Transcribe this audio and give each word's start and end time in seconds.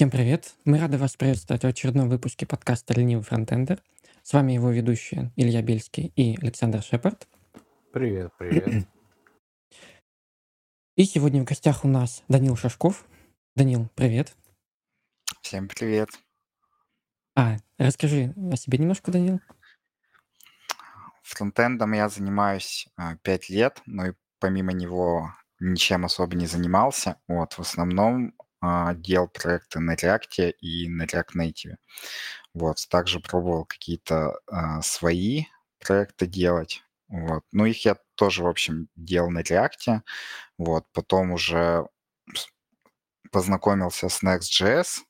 Всем 0.00 0.10
привет! 0.10 0.54
Мы 0.64 0.78
рады 0.78 0.96
вас 0.96 1.14
приветствовать 1.14 1.62
в 1.62 1.66
очередном 1.66 2.08
выпуске 2.08 2.46
подкаста 2.46 2.94
«Ленивый 2.94 3.22
фронтендер». 3.22 3.82
С 4.22 4.32
вами 4.32 4.52
его 4.52 4.70
ведущие 4.70 5.30
Илья 5.36 5.60
Бельский 5.60 6.10
и 6.16 6.38
Александр 6.40 6.82
Шепард. 6.82 7.28
Привет, 7.92 8.32
привет. 8.38 8.88
И 10.96 11.04
сегодня 11.04 11.42
в 11.42 11.44
гостях 11.44 11.84
у 11.84 11.88
нас 11.88 12.22
Данил 12.28 12.56
Шашков. 12.56 13.04
Данил, 13.54 13.90
привет. 13.94 14.34
Всем 15.42 15.68
привет. 15.68 16.08
А, 17.36 17.58
расскажи 17.76 18.32
о 18.50 18.56
себе 18.56 18.78
немножко, 18.78 19.10
Данил. 19.10 19.38
Фронтендом 21.24 21.92
я 21.92 22.08
занимаюсь 22.08 22.88
а, 22.96 23.16
5 23.16 23.50
лет, 23.50 23.82
но 23.84 24.06
и 24.06 24.12
помимо 24.38 24.72
него 24.72 25.34
ничем 25.60 26.06
особо 26.06 26.36
не 26.36 26.46
занимался. 26.46 27.20
Вот, 27.28 27.52
в 27.52 27.60
основном 27.60 28.32
делал 28.62 29.28
проекты 29.28 29.80
на 29.80 29.94
React 29.94 30.50
и 30.60 30.88
на 30.88 31.04
React 31.04 31.36
Native. 31.36 31.76
Вот, 32.54 32.76
также 32.88 33.20
пробовал 33.20 33.64
какие-то 33.64 34.40
а, 34.46 34.82
свои 34.82 35.44
проекты 35.78 36.26
делать. 36.26 36.82
Вот. 37.08 37.44
Ну, 37.52 37.64
их 37.64 37.84
я 37.84 37.96
тоже, 38.14 38.42
в 38.42 38.46
общем, 38.46 38.88
делал 38.96 39.30
на 39.30 39.40
React. 39.40 40.02
Вот, 40.58 40.86
потом 40.92 41.32
уже 41.32 41.86
познакомился 43.32 44.08
с 44.08 44.22
Next.js 44.22 45.02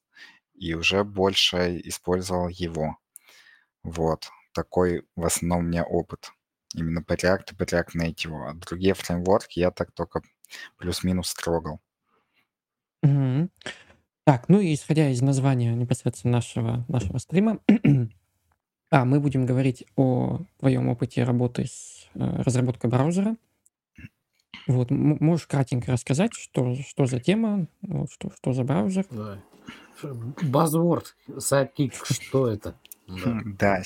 и 0.55 0.75
уже 0.75 1.05
больше 1.05 1.81
использовал 1.85 2.49
его. 2.49 2.97
Вот, 3.83 4.31
такой 4.53 5.07
в 5.17 5.25
основном 5.25 5.61
у 5.61 5.69
меня 5.69 5.85
опыт. 5.85 6.31
Именно 6.75 7.03
по 7.03 7.15
React 7.15 7.53
и 7.53 7.55
по 7.57 7.65
React 7.65 7.97
Native. 7.97 8.49
А 8.49 8.55
другие 8.55 8.95
фреймворки 8.95 9.59
я 9.59 9.71
так 9.71 9.93
только 9.93 10.23
плюс-минус 10.77 11.35
трогал. 11.35 11.81
Мгм. 13.03 13.51
Так, 14.25 14.49
ну 14.49 14.61
и 14.61 14.75
исходя 14.75 15.09
из 15.11 15.23
названия 15.23 15.75
непосредственно 15.75 16.33
нашего, 16.35 16.85
нашего 16.89 17.19
стрима, 17.19 17.59
а, 18.91 19.05
мы 19.05 19.21
будем 19.21 19.47
говорить 19.47 19.85
о 19.97 20.41
твоем 20.59 20.89
опыте 20.89 21.25
работы 21.25 21.67
с 21.67 22.07
э, 22.15 22.43
разработкой 22.43 22.91
браузера. 22.91 23.37
Вот, 24.67 24.91
м- 24.91 25.17
можешь 25.21 25.47
кратенько 25.47 25.93
рассказать, 25.93 26.33
что, 26.35 26.75
что 26.77 27.07
за 27.07 27.19
тема, 27.19 27.67
вот, 27.83 28.13
что, 28.13 28.31
что 28.37 28.53
за 28.53 28.63
браузер? 28.65 29.07
Да. 29.11 29.39
Buzzword, 30.43 31.17
Sidekick, 31.39 31.95
что 32.07 32.49
это? 32.49 32.75
Да. 33.09 33.41
Да. 33.59 33.83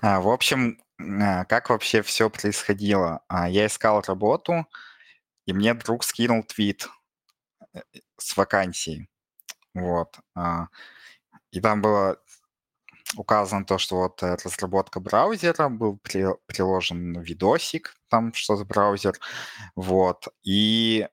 А, 0.00 0.20
В 0.20 0.28
общем, 0.28 0.78
а, 0.98 1.44
как 1.44 1.70
вообще 1.70 2.02
все 2.02 2.30
происходило? 2.30 3.20
А, 3.28 3.48
Я 3.48 3.66
искал 3.66 4.02
работу, 4.06 4.66
и 5.46 5.52
мне 5.52 5.74
друг 5.74 6.04
скинул 6.04 6.42
твит 6.42 6.88
с 8.18 8.36
вакансией. 8.36 9.08
Вот. 9.74 10.18
а, 10.36 10.68
И 11.52 11.60
там 11.60 11.82
было 11.82 12.18
указано 13.16 13.64
то, 13.64 13.78
что 13.78 13.96
вот 13.96 14.22
э, 14.22 14.36
разработка 14.44 15.00
браузера, 15.00 15.68
был 15.68 15.98
при- 15.98 16.36
приложен 16.46 17.20
видосик, 17.20 17.96
там 18.08 18.32
что 18.34 18.56
за 18.56 18.64
браузер, 18.64 19.14
вот, 19.76 20.28
и 20.44 21.08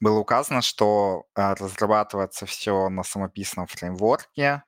было 0.00 0.18
указано, 0.20 0.62
что 0.62 1.26
а, 1.34 1.54
разрабатывается 1.56 2.46
все 2.46 2.88
на 2.90 3.04
самописном 3.04 3.66
фреймворке, 3.66 4.64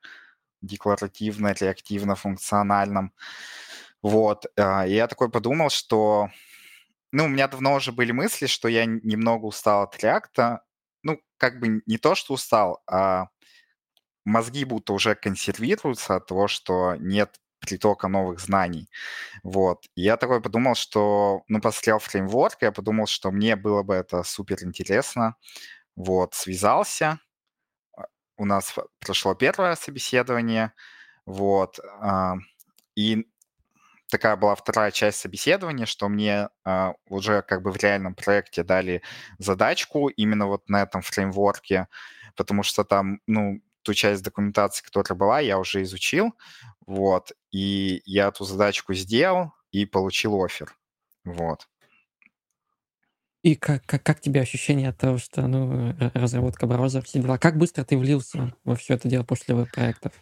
декларативно, 0.61 1.53
реактивно, 1.53 2.15
функциональном, 2.15 3.13
вот, 4.01 4.45
а, 4.57 4.85
и 4.87 4.93
я 4.95 5.07
такой 5.07 5.29
подумал, 5.29 5.69
что, 5.69 6.29
ну, 7.11 7.25
у 7.25 7.27
меня 7.29 7.47
давно 7.47 7.75
уже 7.75 7.91
были 7.91 8.11
мысли, 8.11 8.47
что 8.47 8.67
я 8.67 8.85
немного 8.85 9.45
устал 9.45 9.83
от 9.83 10.01
реакта, 10.03 10.63
ну, 11.03 11.19
как 11.37 11.59
бы 11.59 11.81
не 11.85 11.97
то, 11.97 12.15
что 12.15 12.33
устал, 12.33 12.81
а 12.87 13.27
мозги 14.25 14.65
будто 14.65 14.93
уже 14.93 15.15
консервируются 15.15 16.15
от 16.15 16.27
того, 16.27 16.47
что 16.47 16.95
нет 16.97 17.39
притока 17.59 18.07
новых 18.07 18.39
знаний. 18.39 18.89
Вот. 19.43 19.85
И 19.95 20.01
я 20.03 20.17
такой 20.17 20.41
подумал, 20.41 20.75
что, 20.75 21.43
ну, 21.47 21.61
посмотрел 21.61 21.99
фреймворк, 21.99 22.57
я 22.61 22.71
подумал, 22.73 23.07
что 23.07 23.31
мне 23.31 23.55
было 23.55 23.83
бы 23.83 23.95
это 23.95 24.23
супер 24.23 24.57
интересно. 24.63 25.35
Вот, 25.95 26.33
связался. 26.35 27.19
а, 27.97 28.05
У 28.37 28.45
нас 28.45 28.75
прошло 28.99 29.35
первое 29.35 29.75
собеседование. 29.75 30.73
Вот. 31.25 31.79
а, 32.01 32.35
И 32.95 33.27
такая 34.13 34.35
была 34.35 34.53
вторая 34.53 34.91
часть 34.91 35.17
собеседования, 35.17 35.87
что 35.87 36.07
мне 36.07 36.49
а, 36.63 36.93
уже 37.09 37.41
как 37.41 37.63
бы 37.63 37.71
в 37.71 37.77
реальном 37.77 38.13
проекте 38.13 38.63
дали 38.63 39.01
задачку 39.39 40.07
именно 40.09 40.45
вот 40.45 40.69
на 40.69 40.83
этом 40.83 41.01
фреймворке, 41.01 41.87
потому 42.35 42.61
что 42.61 42.83
там, 42.83 43.21
ну, 43.25 43.63
ту 43.81 43.95
часть 43.95 44.23
документации, 44.23 44.85
которая 44.85 45.17
была, 45.17 45.39
я 45.39 45.57
уже 45.57 45.81
изучил, 45.81 46.35
вот, 46.85 47.31
и 47.51 48.03
я 48.05 48.27
эту 48.27 48.45
задачку 48.45 48.93
сделал 48.93 49.53
и 49.71 49.87
получил 49.87 50.39
офер, 50.43 50.75
вот. 51.25 51.67
И 53.41 53.55
как, 53.55 53.83
как, 53.87 54.03
как 54.03 54.21
тебе 54.21 54.41
ощущение 54.41 54.89
от 54.89 54.97
того, 54.99 55.17
что 55.17 55.47
ну, 55.47 55.89
р- 55.89 56.11
разработка 56.13 56.67
браузера, 56.67 57.01
все 57.01 57.19
дела? 57.19 57.39
Как 57.39 57.57
быстро 57.57 57.83
ты 57.83 57.97
влился 57.97 58.53
во 58.63 58.75
все 58.75 58.93
это 58.93 59.09
дело 59.09 59.23
после 59.23 59.55
веб-проектов? 59.55 60.13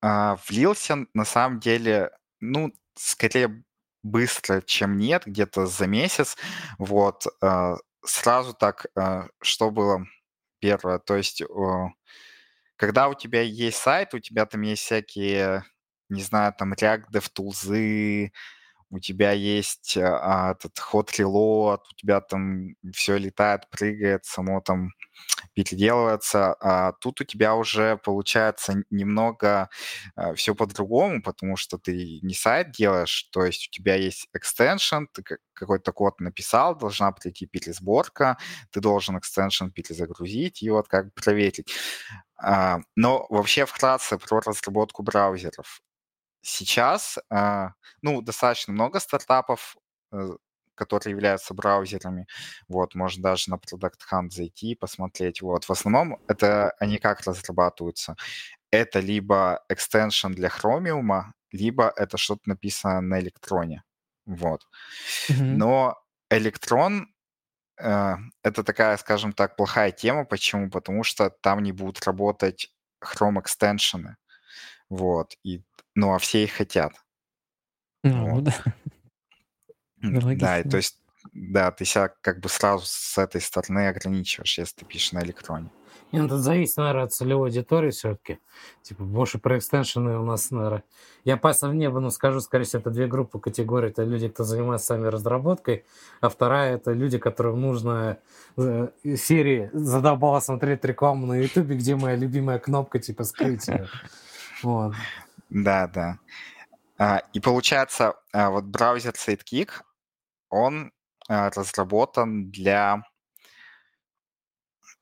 А, 0.00 0.38
влился 0.48 1.06
на 1.12 1.26
самом 1.26 1.60
деле, 1.60 2.10
ну, 2.40 2.72
скорее 2.98 3.64
быстро, 4.02 4.60
чем 4.62 4.96
нет, 4.98 5.24
где-то 5.26 5.66
за 5.66 5.86
месяц, 5.86 6.36
вот, 6.78 7.26
а, 7.42 7.76
сразу 8.04 8.54
так, 8.54 8.86
а, 8.96 9.28
что 9.42 9.70
было 9.70 10.06
первое, 10.60 10.98
то 10.98 11.16
есть 11.16 11.42
когда 12.76 13.08
у 13.08 13.14
тебя 13.14 13.42
есть 13.42 13.78
сайт, 13.78 14.14
у 14.14 14.18
тебя 14.18 14.46
там 14.46 14.60
есть 14.62 14.82
всякие, 14.82 15.64
не 16.08 16.22
знаю, 16.22 16.54
там 16.56 16.74
React 16.74 17.04
DevTools, 17.12 18.30
у 18.90 18.98
тебя 19.00 19.32
есть 19.32 19.96
а, 19.96 20.52
этот 20.52 20.78
hot 20.78 21.08
reload, 21.18 21.78
у 21.90 21.94
тебя 21.96 22.20
там 22.20 22.74
все 22.92 23.16
летает, 23.18 23.68
прыгает, 23.70 24.24
само 24.24 24.60
там 24.60 24.92
переделывается, 25.54 26.54
а 26.60 26.92
тут 27.00 27.20
у 27.20 27.24
тебя 27.24 27.54
уже 27.54 27.96
получается 27.98 28.84
немного 28.90 29.68
все 30.34 30.54
по-другому, 30.54 31.22
потому 31.22 31.56
что 31.56 31.78
ты 31.78 32.20
не 32.22 32.34
сайт 32.34 32.72
делаешь, 32.72 33.28
то 33.32 33.44
есть 33.44 33.68
у 33.68 33.70
тебя 33.70 33.94
есть 33.96 34.28
экстеншн, 34.32 35.04
ты 35.12 35.22
ка- 35.22 35.38
какой-то 35.54 35.92
код 35.92 36.20
написал, 36.20 36.76
должна 36.76 37.12
прийти 37.12 37.46
пересборка, 37.46 38.38
ты 38.70 38.80
должен 38.80 39.18
экстеншн 39.18 39.68
перезагрузить 39.68 40.62
и 40.62 40.70
вот 40.70 40.88
как 40.88 41.06
бы 41.06 41.12
проверить. 41.12 41.74
А, 42.36 42.80
Но 42.96 43.26
вообще 43.30 43.66
вкратце 43.66 44.18
про 44.18 44.40
разработку 44.40 45.02
браузеров. 45.02 45.80
Сейчас, 46.48 47.18
а, 47.28 47.72
ну, 48.02 48.22
достаточно 48.22 48.72
много 48.72 49.00
стартапов, 49.00 49.76
э, 50.12 50.28
которые 50.76 51.10
являются 51.10 51.54
браузерами. 51.54 52.28
Вот, 52.68 52.94
можно 52.94 53.20
даже 53.20 53.50
на 53.50 53.56
Product 53.56 53.98
Hunt 54.12 54.30
зайти 54.30 54.70
и 54.70 54.74
посмотреть. 54.76 55.42
Вот, 55.42 55.64
в 55.64 55.72
основном 55.72 56.20
это 56.28 56.70
они 56.78 56.98
как 56.98 57.22
разрабатываются? 57.22 58.14
Это 58.70 59.00
либо 59.00 59.64
экстеншн 59.68 60.32
для 60.32 60.48
Chromium, 60.48 61.32
либо 61.50 61.92
это 61.96 62.16
что-то 62.16 62.42
написано 62.48 63.00
на 63.00 63.18
электроне. 63.18 63.82
Вот. 64.24 64.68
Мгм. 65.28 65.58
Но 65.58 65.96
электрон 66.30 67.08
э, 67.80 68.14
это 68.44 68.62
такая, 68.62 68.96
скажем 68.98 69.32
так, 69.32 69.56
плохая 69.56 69.90
тема. 69.90 70.24
Почему? 70.24 70.70
Потому 70.70 71.02
что 71.02 71.30
там 71.30 71.64
не 71.64 71.72
будут 71.72 72.06
работать 72.06 72.72
Chrome 73.02 73.40
экстеншены. 73.40 74.16
Вот. 74.88 75.34
И, 75.42 75.62
ну, 75.96 76.14
а 76.14 76.18
все 76.18 76.44
их 76.44 76.52
хотят. 76.52 76.92
Ну, 78.04 78.34
Вот. 78.36 78.44
да, 78.44 78.54
Да, 80.02 80.58
и 80.60 80.68
то 80.68 80.76
есть, 80.76 80.98
да, 81.32 81.72
ты 81.72 81.84
себя 81.84 82.12
как 82.20 82.38
бы 82.40 82.48
сразу 82.48 82.84
с 82.86 83.18
этой 83.18 83.40
стороны 83.40 83.88
ограничиваешь, 83.88 84.58
если 84.58 84.76
ты 84.76 84.84
пишешь 84.84 85.12
на 85.12 85.24
электроне. 85.24 85.70
Не, 86.12 86.20
ну, 86.20 86.28
тут 86.28 86.38
зависит, 86.38 86.76
наверное, 86.76 87.04
от 87.04 87.12
целевой 87.12 87.48
аудитории 87.48 87.90
все-таки. 87.90 88.38
Типа, 88.82 89.02
больше 89.02 89.38
про 89.38 89.58
экстеншены 89.58 90.18
у 90.18 90.24
нас, 90.24 90.52
наверное... 90.52 90.84
Я 91.24 91.36
пасов 91.36 91.72
не 91.72 91.88
буду, 91.88 92.00
но 92.02 92.10
скажу, 92.10 92.40
скорее 92.40 92.64
всего, 92.64 92.80
это 92.80 92.90
две 92.90 93.08
группы 93.08 93.40
категорий. 93.40 93.88
Это 93.88 94.04
люди, 94.04 94.28
кто 94.28 94.44
занимается 94.44 94.86
сами 94.86 95.08
разработкой, 95.08 95.84
а 96.20 96.28
вторая– 96.28 96.74
это 96.76 96.92
люди, 96.92 97.18
которым 97.18 97.60
нужно 97.60 98.18
э, 98.56 98.88
серии 99.16 99.68
задолбало 99.72 100.38
смотреть 100.38 100.84
рекламу 100.84 101.26
на 101.26 101.40
Ютубе, 101.40 101.74
где 101.74 101.96
моя 101.96 102.14
любимая 102.14 102.60
кнопка, 102.60 103.00
типа, 103.00 103.24
скрыть 103.24 103.66
её. 103.66 103.86
Вот. 104.62 104.94
Да, 105.56 105.86
да. 105.86 106.18
А, 106.98 107.22
И 107.32 107.40
получается, 107.40 108.14
а, 108.32 108.50
вот 108.50 108.64
браузер 108.64 109.12
Sidekick, 109.14 109.70
он 110.50 110.92
а, 111.28 111.48
разработан 111.50 112.50
для, 112.50 113.02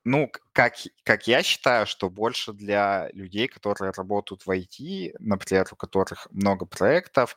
ну, 0.05 0.31
как, 0.53 0.75
как 1.03 1.27
я 1.27 1.43
считаю, 1.43 1.87
что 1.87 2.09
больше 2.09 2.53
для 2.53 3.11
людей, 3.15 3.49
которые 3.49 3.91
работают 3.91 4.47
в 4.47 4.51
IT, 4.51 5.17
например, 5.19 5.67
у 5.73 5.77
которых 5.77 6.29
много 6.31 6.67
проектов, 6.67 7.35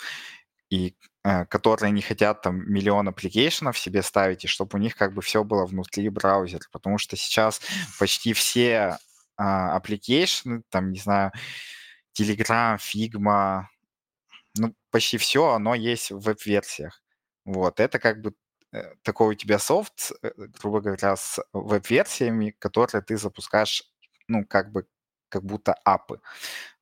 и 0.70 0.96
э, 1.24 1.46
которые 1.46 1.92
не 1.92 2.02
хотят 2.02 2.42
там 2.42 2.72
миллион 2.72 3.08
application 3.08 3.69
ов 3.69 3.80
себе 3.80 4.04
ставить, 4.04 4.44
и 4.44 4.48
чтобы 4.48 4.78
у 4.78 4.82
них 4.82 4.96
как 4.96 5.14
бы 5.14 5.22
все 5.22 5.44
было 5.44 5.66
внутри 5.66 6.10
браузера, 6.10 6.64
потому 6.72 6.98
что 6.98 7.16
сейчас 7.16 7.62
почти 8.00 8.34
все 8.34 8.98
а, 9.38 9.80
application, 9.80 10.64
там, 10.70 10.92
не 10.92 11.00
знаю, 11.00 11.32
Telegram, 12.18 12.78
Figma, 12.78 13.66
ну, 14.58 14.74
почти 14.92 15.18
все, 15.18 15.52
оно 15.52 15.76
есть 15.76 16.12
в 16.12 16.20
веб-версиях. 16.20 17.02
Вот, 17.46 17.80
это 17.80 18.00
как 18.00 18.22
бы 18.22 18.34
э, 18.74 18.94
такой 19.04 19.30
у 19.30 19.34
тебя 19.34 19.60
софт, 19.60 20.12
э, 20.22 20.32
грубо 20.60 20.82
говоря, 20.82 21.16
с 21.16 21.40
веб-версиями, 21.54 22.56
которые 22.58 23.02
ты 23.02 23.18
запускаешь, 23.18 23.84
ну, 24.28 24.46
как 24.46 24.72
бы, 24.72 24.86
как 25.30 25.44
будто 25.44 25.74
app 25.84 26.05
ы. 26.05 26.20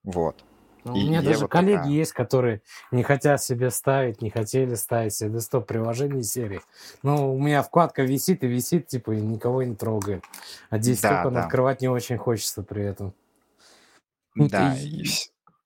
Вот. 0.04 0.44
Ну, 0.86 0.94
у 0.94 0.98
меня 0.98 1.24
даже 1.24 1.42
вот 1.42 1.52
коллеги 1.52 1.78
такая... 1.78 1.92
есть, 1.92 2.14
которые 2.14 2.62
не 2.92 3.02
хотят 3.02 3.42
себе 3.42 3.72
ставить, 3.72 4.22
не 4.22 4.30
хотели 4.30 4.76
ставить 4.76 5.16
себе 5.16 5.32
десктоп 5.32 5.66
приложений 5.66 6.24
серии. 6.24 6.62
Но 7.02 7.34
у 7.34 7.40
меня 7.40 7.64
вкладка 7.64 8.04
висит 8.04 8.44
и 8.44 8.48
висит, 8.48 8.88
типа, 8.88 9.12
и 9.16 9.22
никого 9.22 9.64
не 9.64 9.76
трогает. 9.76 10.24
А 10.70 10.78
десктоп 10.78 11.24
да, 11.24 11.30
да. 11.32 11.44
открывать 11.46 11.82
не 11.82 11.88
очень 11.88 12.18
хочется 12.18 12.62
при 12.62 12.84
этом. 12.84 13.16
Вот 14.36 14.52
да, 14.52 14.76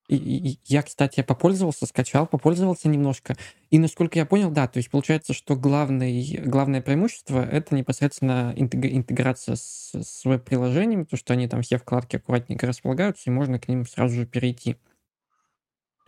и, 0.09 0.15
и, 0.15 0.51
и, 0.51 0.59
я, 0.65 0.81
кстати, 0.81 1.21
попользовался, 1.21 1.85
скачал, 1.85 2.25
попользовался 2.25 2.89
немножко. 2.89 3.35
И 3.69 3.77
насколько 3.77 4.17
я 4.17 4.25
понял, 4.25 4.49
да, 4.49 4.67
то 4.67 4.77
есть 4.77 4.89
получается, 4.89 5.33
что 5.33 5.55
главный, 5.55 6.39
главное 6.43 6.81
преимущество— 6.81 7.45
это 7.51 7.75
непосредственно 7.75 8.53
интеграция 8.55 9.55
с, 9.55 9.91
с 9.93 10.25
веб-приложениями, 10.25 11.03
то, 11.03 11.15
что 11.15 11.33
они 11.33 11.47
там 11.47 11.61
все 11.61 11.77
вкладки 11.77 12.15
аккуратненько 12.15 12.65
располагаются, 12.65 13.29
и 13.29 13.33
можно 13.33 13.59
к 13.59 13.67
ним 13.67 13.85
сразу 13.85 14.15
же 14.15 14.25
перейти. 14.25 14.77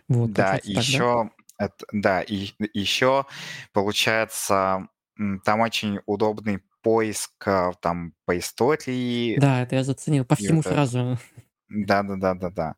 Вот, 0.07 0.31
Да, 0.31 0.53
так, 0.53 0.63
да? 0.63 0.71
еще, 0.71 1.29
это, 1.59 1.85
да, 1.91 2.21
и 2.21 2.49
еще 2.73 3.25
получается, 3.71 4.87
там 5.45 5.59
очень 5.59 5.99
удобный 6.07 6.59
поиск 6.81 7.47
а, 7.47 7.73
там 7.79 8.13
по 8.25 8.37
истории. 8.37 9.37
Да, 9.39 9.61
это 9.61 9.75
я 9.75 9.83
заценил. 9.83 10.25
По 10.25 10.35
всему 10.35 10.57
вот 10.63 10.65
сразу. 10.65 11.19
Да, 11.71 12.03
да, 12.03 12.15
да, 12.15 12.33
да, 12.33 12.49
да. 12.49 12.75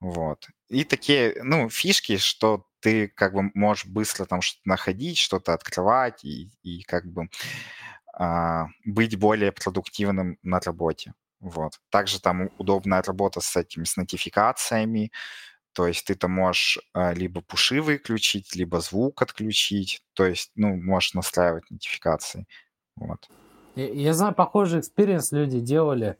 Вот. 0.00 0.48
И 0.68 0.84
такие, 0.84 1.36
ну, 1.42 1.68
фишки, 1.68 2.16
что 2.16 2.66
ты 2.80 3.08
как 3.08 3.34
бы 3.34 3.50
можешь 3.54 3.86
быстро 3.86 4.24
там 4.24 4.40
что-то 4.40 4.68
находить, 4.68 5.18
что-то 5.18 5.54
открывать 5.54 6.24
и, 6.24 6.50
и 6.62 6.82
как 6.82 7.06
бы 7.06 7.28
а, 8.14 8.66
быть 8.84 9.16
более 9.16 9.52
продуктивным 9.52 10.38
на 10.42 10.60
работе. 10.60 11.14
Вот. 11.40 11.80
Также 11.90 12.20
там 12.20 12.50
удобная 12.58 13.02
работа 13.02 13.40
с 13.40 13.56
этими, 13.56 13.84
с 13.84 13.96
нотификациями, 13.96 15.12
то 15.72 15.86
есть 15.86 16.06
ты 16.06 16.14
там 16.14 16.32
можешь 16.32 16.78
а, 16.92 17.12
либо 17.14 17.40
пуши 17.40 17.80
выключить, 17.80 18.54
либо 18.54 18.80
звук 18.80 19.22
отключить. 19.22 20.02
То 20.14 20.26
есть, 20.26 20.50
ну, 20.54 20.76
можешь 20.76 21.14
настраивать 21.14 21.70
нотификации. 21.70 22.46
Вот. 22.96 23.28
Я, 23.74 23.88
я 23.88 24.14
знаю, 24.14 24.34
похожий 24.34 24.80
experience 24.80 25.32
люди 25.32 25.60
делали 25.60 26.18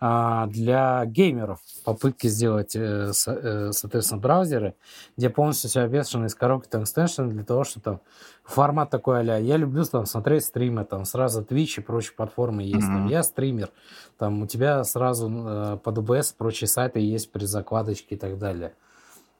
для 0.00 1.04
геймеров. 1.04 1.60
Попытки 1.84 2.26
сделать, 2.26 2.74
э, 2.74 3.10
э, 3.26 3.72
соответственно, 3.72 4.20
браузеры, 4.20 4.74
где 5.18 5.28
полностью 5.28 5.68
все 5.68 5.82
обвешано 5.82 6.24
из 6.24 6.34
коробки 6.34 6.68
там 6.68 6.84
extension 6.84 7.28
для 7.28 7.44
того, 7.44 7.64
что 7.64 7.80
там 7.80 8.00
формат 8.42 8.88
такой 8.88 9.20
а 9.20 9.38
Я 9.38 9.58
люблю 9.58 9.84
там 9.84 10.06
смотреть 10.06 10.44
стримы, 10.44 10.86
там 10.86 11.04
сразу 11.04 11.42
Twitch 11.42 11.80
и 11.80 11.82
прочие 11.82 12.14
платформы 12.14 12.62
есть. 12.62 12.76
Mm-hmm. 12.76 12.94
Там, 12.94 13.06
я 13.08 13.22
стример, 13.22 13.68
там 14.16 14.42
у 14.42 14.46
тебя 14.46 14.82
сразу 14.84 15.30
э, 15.30 15.78
под 15.82 15.98
OBS 15.98 16.34
прочие 16.36 16.68
сайты 16.68 17.00
есть 17.00 17.30
при 17.30 17.44
закладочке 17.44 18.14
и 18.14 18.18
так 18.18 18.38
далее. 18.38 18.72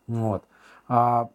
Вот. 0.07 0.45
А, 0.89 1.31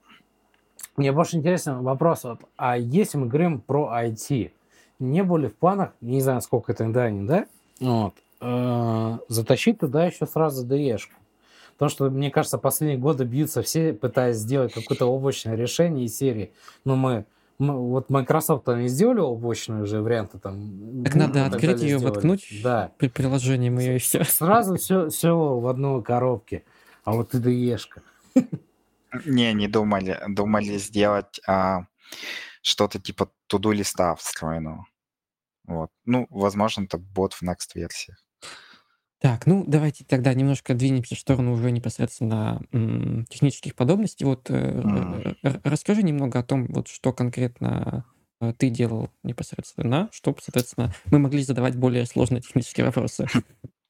мне 0.98 1.12
больше 1.12 1.38
интересен 1.38 1.82
вопрос, 1.82 2.26
вот, 2.26 2.42
а 2.58 2.78
если 2.78 3.18
мы 3.18 3.28
говорим 3.28 3.60
про 3.60 3.92
IT, 4.04 4.52
не 5.00 5.24
были 5.24 5.48
в 5.48 5.56
планах, 5.56 5.94
не 6.00 6.22
знаю, 6.22 6.42
сколько 6.42 6.72
это 6.72 6.88
да, 6.90 7.10
не 7.10 7.28
да, 7.28 7.46
вот, 7.80 8.14
э, 8.46 9.18
затащить 9.28 9.80
туда 9.80 10.06
еще 10.06 10.26
сразу 10.26 10.66
DE-шку? 10.66 11.14
Потому 11.74 11.90
что, 11.90 12.10
мне 12.10 12.32
кажется, 12.32 12.58
последние 12.58 12.98
годы 12.98 13.26
бьются 13.26 13.62
все, 13.62 13.94
пытаясь 13.94 14.38
сделать 14.38 14.74
какое-то 14.74 15.08
облачное 15.08 15.56
решение 15.56 16.06
из 16.06 16.18
серии. 16.18 16.54
Но 16.86 16.96
мы 16.96 17.26
вот 17.58 18.10
Microsoft 18.10 18.68
они 18.68 18.88
сделали 18.88 19.20
облачные 19.20 19.84
уже 19.84 20.02
варианты 20.02 20.40
там. 20.40 21.04
Так 21.04 21.16
надо 21.16 21.46
открыть 21.46 21.82
ее, 21.82 21.98
сделали. 21.98 22.16
воткнуть 22.16 22.62
да. 22.64 22.92
при 22.98 23.08
приложении 23.08 23.70
ее 23.70 23.96
и 23.96 24.00
все. 24.00 24.24
Сразу 24.24 24.76
все, 24.76 25.10
все 25.10 25.36
в 25.36 25.68
одной 25.68 26.04
коробке. 26.04 26.64
А 27.04 27.14
вот 27.14 27.34
IDE-шка. 27.34 28.02
Не, 29.26 29.54
не 29.54 29.68
думали. 29.68 30.20
Думали 30.28 30.78
сделать 30.78 31.40
а, 31.48 31.88
что-то 32.62 33.00
типа 33.00 33.32
туду 33.48 33.72
листа 33.72 34.16
встроенного. 34.16 34.88
Вот. 35.66 35.90
Ну, 36.04 36.28
возможно, 36.30 36.84
это 36.84 36.98
бот 36.98 37.34
в 37.34 37.42
next 37.44 37.72
версиях. 37.76 38.25
Так, 39.26 39.48
ну 39.48 39.64
давайте 39.66 40.06
тогда 40.06 40.36
немножко 40.36 40.76
двинемся 40.76 41.16
в 41.16 41.20
сторону 41.20 41.54
уже 41.54 41.72
непосредственно 41.72 42.62
м, 42.72 43.26
технических 43.28 43.74
подробностей. 43.74 44.24
Вот 44.24 44.52
э, 44.52 44.54
mm. 44.54 45.62
расскажи 45.64 46.04
немного 46.04 46.38
о 46.38 46.44
том, 46.44 46.68
вот 46.68 46.88
что 46.90 47.12
конкретно 47.12 48.06
э, 48.40 48.54
ты 48.56 48.70
делал 48.70 49.10
непосредственно, 49.24 50.10
чтобы, 50.12 50.38
соответственно, 50.44 50.94
мы 51.06 51.18
могли 51.18 51.42
задавать 51.42 51.76
более 51.76 52.06
сложные 52.06 52.42
технические 52.44 52.86
вопросы. 52.86 53.26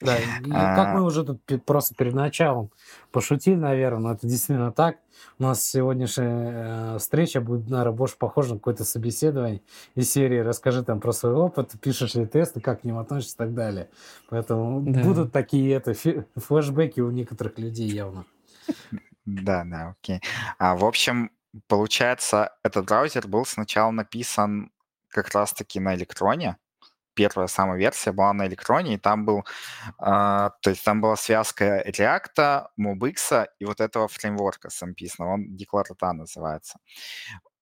Да, 0.05 0.17
и 0.17 0.49
как 0.49 0.93
мы 0.93 0.99
а. 0.99 1.03
уже 1.03 1.23
тут 1.23 1.41
просто 1.65 1.95
перед 1.95 2.13
началом 2.13 2.71
пошутили, 3.11 3.55
наверное, 3.55 3.99
но 3.99 4.11
это 4.13 4.27
действительно 4.27 4.71
так. 4.71 4.97
У 5.39 5.43
нас 5.43 5.65
сегодняшняя 5.65 6.95
э, 6.95 6.97
встреча 6.99 7.41
будет, 7.41 7.69
наверное, 7.69 7.93
больше 7.93 8.17
похожа 8.17 8.53
на 8.53 8.59
какое-то 8.59 8.83
собеседование 8.83 9.61
из 9.95 10.11
серии 10.11 10.39
«Расскажи 10.39 10.83
там 10.83 10.99
про 10.99 11.11
свой 11.11 11.33
опыт, 11.33 11.73
пишешь 11.81 12.15
ли 12.15 12.25
тесты, 12.25 12.61
как 12.61 12.81
к 12.81 12.83
ним 12.83 12.97
относишься 12.97 13.35
и 13.35 13.37
так 13.37 13.53
далее». 13.53 13.89
Поэтому 14.29 14.81
да. 14.81 15.01
будут 15.01 15.31
такие 15.31 15.73
это, 15.73 15.93
флешбеки 15.93 16.99
у 16.99 17.11
некоторых 17.11 17.57
людей 17.57 17.89
явно. 17.89 18.25
Да, 19.25 19.63
да, 19.65 19.95
окей. 19.99 20.21
А, 20.59 20.75
в 20.75 20.85
общем, 20.85 21.31
получается, 21.67 22.51
этот 22.63 22.85
браузер 22.85 23.27
был 23.27 23.45
сначала 23.45 23.91
написан 23.91 24.71
как 25.09 25.33
раз-таки 25.33 25.79
на 25.79 25.95
электроне, 25.95 26.57
первая 27.15 27.47
самая 27.47 27.77
версия 27.77 28.12
была 28.12 28.33
на 28.33 28.47
электроне, 28.47 28.95
и 28.95 28.97
там 28.97 29.25
был, 29.25 29.45
а, 29.97 30.51
то 30.62 30.69
есть 30.69 30.83
там 30.83 31.01
была 31.01 31.15
связка 31.15 31.83
React, 31.88 32.67
MobX 32.79 33.47
и 33.59 33.65
вот 33.65 33.81
этого 33.81 34.07
фреймворка 34.07 34.69
самписного, 34.69 35.33
он 35.33 35.57
Declarata 35.57 36.12
называется. 36.12 36.79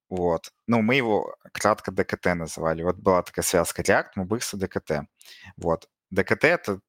Вот. 0.10 0.52
Ну, 0.68 0.82
мы 0.82 0.96
его 0.96 1.36
кратко 1.54 1.92
DKT 1.92 2.34
называли. 2.36 2.84
Вот 2.84 2.98
была 2.98 3.24
такая 3.24 3.44
связка 3.44 3.82
React, 3.82 4.10
MobX 4.18 4.56
и 4.56 4.60
DKT. 4.60 5.06
Вот. 5.58 5.88
DKT— 6.14 6.40
это 6.48 6.80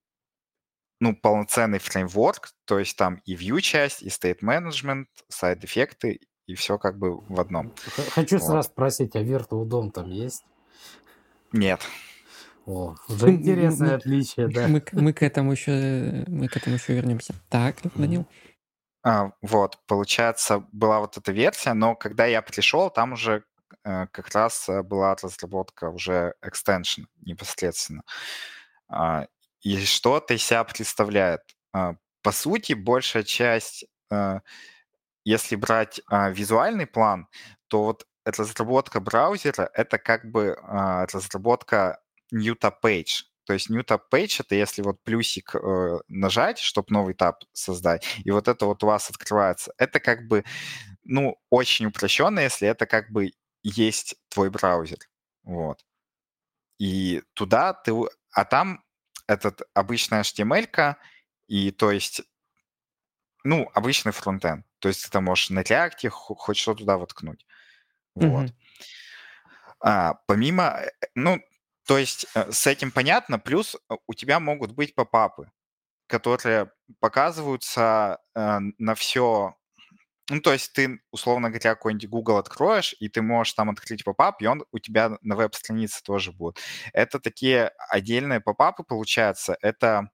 ну, 1.01 1.15
полноценный 1.15 1.79
фреймворк, 1.79 2.51
то 2.65 2.79
есть 2.79 2.97
там 2.97 3.21
и 3.25 3.35
view 3.35 3.61
часть, 3.61 4.03
и 4.03 4.09
state 4.09 4.41
management, 4.41 5.07
сайд-эффекты, 5.29 6.21
и 6.47 6.55
все 6.55 6.79
как 6.79 6.99
бы 6.99 7.21
в 7.21 7.41
одном. 7.41 7.73
Хочу 8.11 8.39
вот. 8.39 8.47
сразу 8.47 8.69
спросить, 8.69 9.17
а 9.17 9.23
Virtual 9.23 9.65
DOM 9.67 9.91
там 9.91 10.11
есть? 10.11 10.45
Нет. 11.53 11.81
О, 12.67 12.95
уже 13.09 13.31
интересное 13.31 13.97
отличие, 13.97 14.49
да. 14.49 14.69
Мы, 14.69 14.83
мы, 14.93 15.13
к 15.13 15.23
этому 15.23 15.53
еще, 15.53 16.25
мы 16.29 16.49
к 16.49 16.57
этому 16.57 16.77
еще 16.77 16.95
вернемся. 16.95 17.35
Так, 17.51 17.77
Данил. 17.95 18.27
А, 19.03 19.33
вот, 19.43 19.79
получается, 19.87 20.65
была 20.73 21.01
вот 21.01 21.19
эта 21.19 21.31
версия, 21.31 21.75
но 21.75 21.95
когда 21.95 22.25
я 22.25 22.41
пришел, 22.41 22.89
там 22.89 23.13
уже 23.13 23.45
э, 23.85 24.07
как 24.07 24.35
раз 24.35 24.67
э, 24.69 24.83
была 24.83 25.15
разработка 25.15 25.91
уже 25.91 26.35
extension 26.43 27.05
непосредственно. 27.21 28.03
А, 28.89 29.27
и 29.61 29.79
что 29.85 30.17
это 30.17 30.35
из 30.35 30.43
себя 30.43 30.65
представляет? 30.65 31.43
А, 31.75 31.97
по 32.23 32.33
сути, 32.33 32.73
большая 32.73 33.25
часть, 33.25 33.85
э, 34.11 34.41
если 35.25 35.57
брать 35.57 36.01
а, 36.07 36.31
визуальный 36.31 36.87
план, 36.87 37.29
то 37.69 37.85
вот 37.85 38.07
разработка 38.25 39.01
браузера— 39.01 39.71
это 39.75 39.99
как 39.99 40.25
бы 40.31 40.57
а, 40.63 41.07
разработка 41.13 42.01
new 42.31 42.55
tab 42.55 42.75
page. 42.83 43.25
То 43.45 43.53
есть 43.53 43.69
new 43.69 43.83
tab 43.83 44.03
page 44.13 44.37
это 44.41 44.55
если 44.55 44.83
вот 44.83 45.03
плюсик 45.05 45.55
э, 45.55 45.99
нажать, 46.09 46.59
чтобы 46.59 46.87
новый 46.91 47.15
таб 47.15 47.45
создать, 47.53 48.07
и 48.25 48.31
вот 48.31 48.49
это 48.49 48.67
вот 48.67 48.83
у 48.83 48.87
вас 48.87 49.11
открывается. 49.11 49.73
Это 49.79 50.01
как 50.01 50.27
бы, 50.29 50.45
ну, 51.03 51.37
очень 51.51 51.87
упрощенно, 51.87 52.41
если 52.41 52.69
это 52.69 52.87
как 52.87 53.11
бы 53.11 53.33
есть 53.63 54.17
твой 54.29 54.51
браузер. 54.51 54.99
Вот. 55.43 55.85
И 56.79 57.23
туда 57.35 57.73
ты... 57.75 57.93
А 58.33 58.45
там 58.45 58.83
этот 59.27 59.63
обычная 59.75 60.23
HTML, 60.23 60.97
и 61.47 61.71
то 61.71 61.91
есть, 61.91 62.23
ну, 63.45 63.71
обычный 63.75 64.13
фронтенд. 64.13 64.67
То 64.81 64.89
есть 64.89 65.09
ты 65.11 65.21
можешь 65.21 65.51
на 65.51 65.61
React 65.61 66.09
хоть 66.11 66.57
что 66.57 66.75
туда 66.75 66.99
воткнуть. 66.99 67.47
Вот. 68.15 68.47
Mm-hmm. 68.47 68.55
А, 69.81 70.15
помимо, 70.27 70.81
э, 70.81 70.91
ну, 71.15 71.41
то 71.87 71.99
есть 71.99 72.27
э, 72.35 72.51
с 72.51 72.67
этим 72.67 72.91
понятно, 72.91 73.39
плюс 73.39 73.75
э, 73.75 73.95
у 74.07 74.15
тебя 74.15 74.41
могут 74.41 74.73
быть 74.73 74.95
попапы, 74.95 75.51
которые 76.07 76.71
показываются 77.01 78.19
э, 78.35 78.59
на 78.79 78.95
все. 78.95 79.55
Ну, 80.31 80.41
то 80.41 80.53
есть 80.55 80.73
ты, 80.73 81.01
условно 81.11 81.51
говоря, 81.51 81.75
какой-нибудь 81.75 82.09
Google 82.09 82.39
откроешь, 82.39 82.95
и 82.99 83.09
ты 83.09 83.21
можешь 83.21 83.53
там 83.53 83.69
открыть 83.71 84.05
попап, 84.05 84.41
и 84.41 84.47
он 84.47 84.65
у 84.73 84.79
тебя 84.79 85.19
на 85.21 85.37
веб-странице 85.37 86.03
тоже 86.03 86.33
будет. 86.33 86.59
Это 86.95 87.21
такие 87.21 87.73
отдельные 87.91 88.41
попапы, 88.41 88.85
получается. 88.85 89.59
Это 89.61 90.11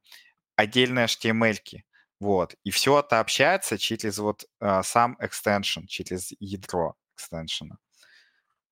отдельные 0.56 1.06
HTML-ки. 1.06 1.84
Вот. 2.18 2.54
И 2.64 2.70
все 2.70 3.00
это 3.00 3.20
общается 3.20 3.78
через 3.78 4.18
вот 4.18 4.44
а, 4.60 4.82
сам 4.82 5.16
extension, 5.22 5.86
через 5.86 6.32
ядро 6.40 6.96
экстеншена. 7.14 7.78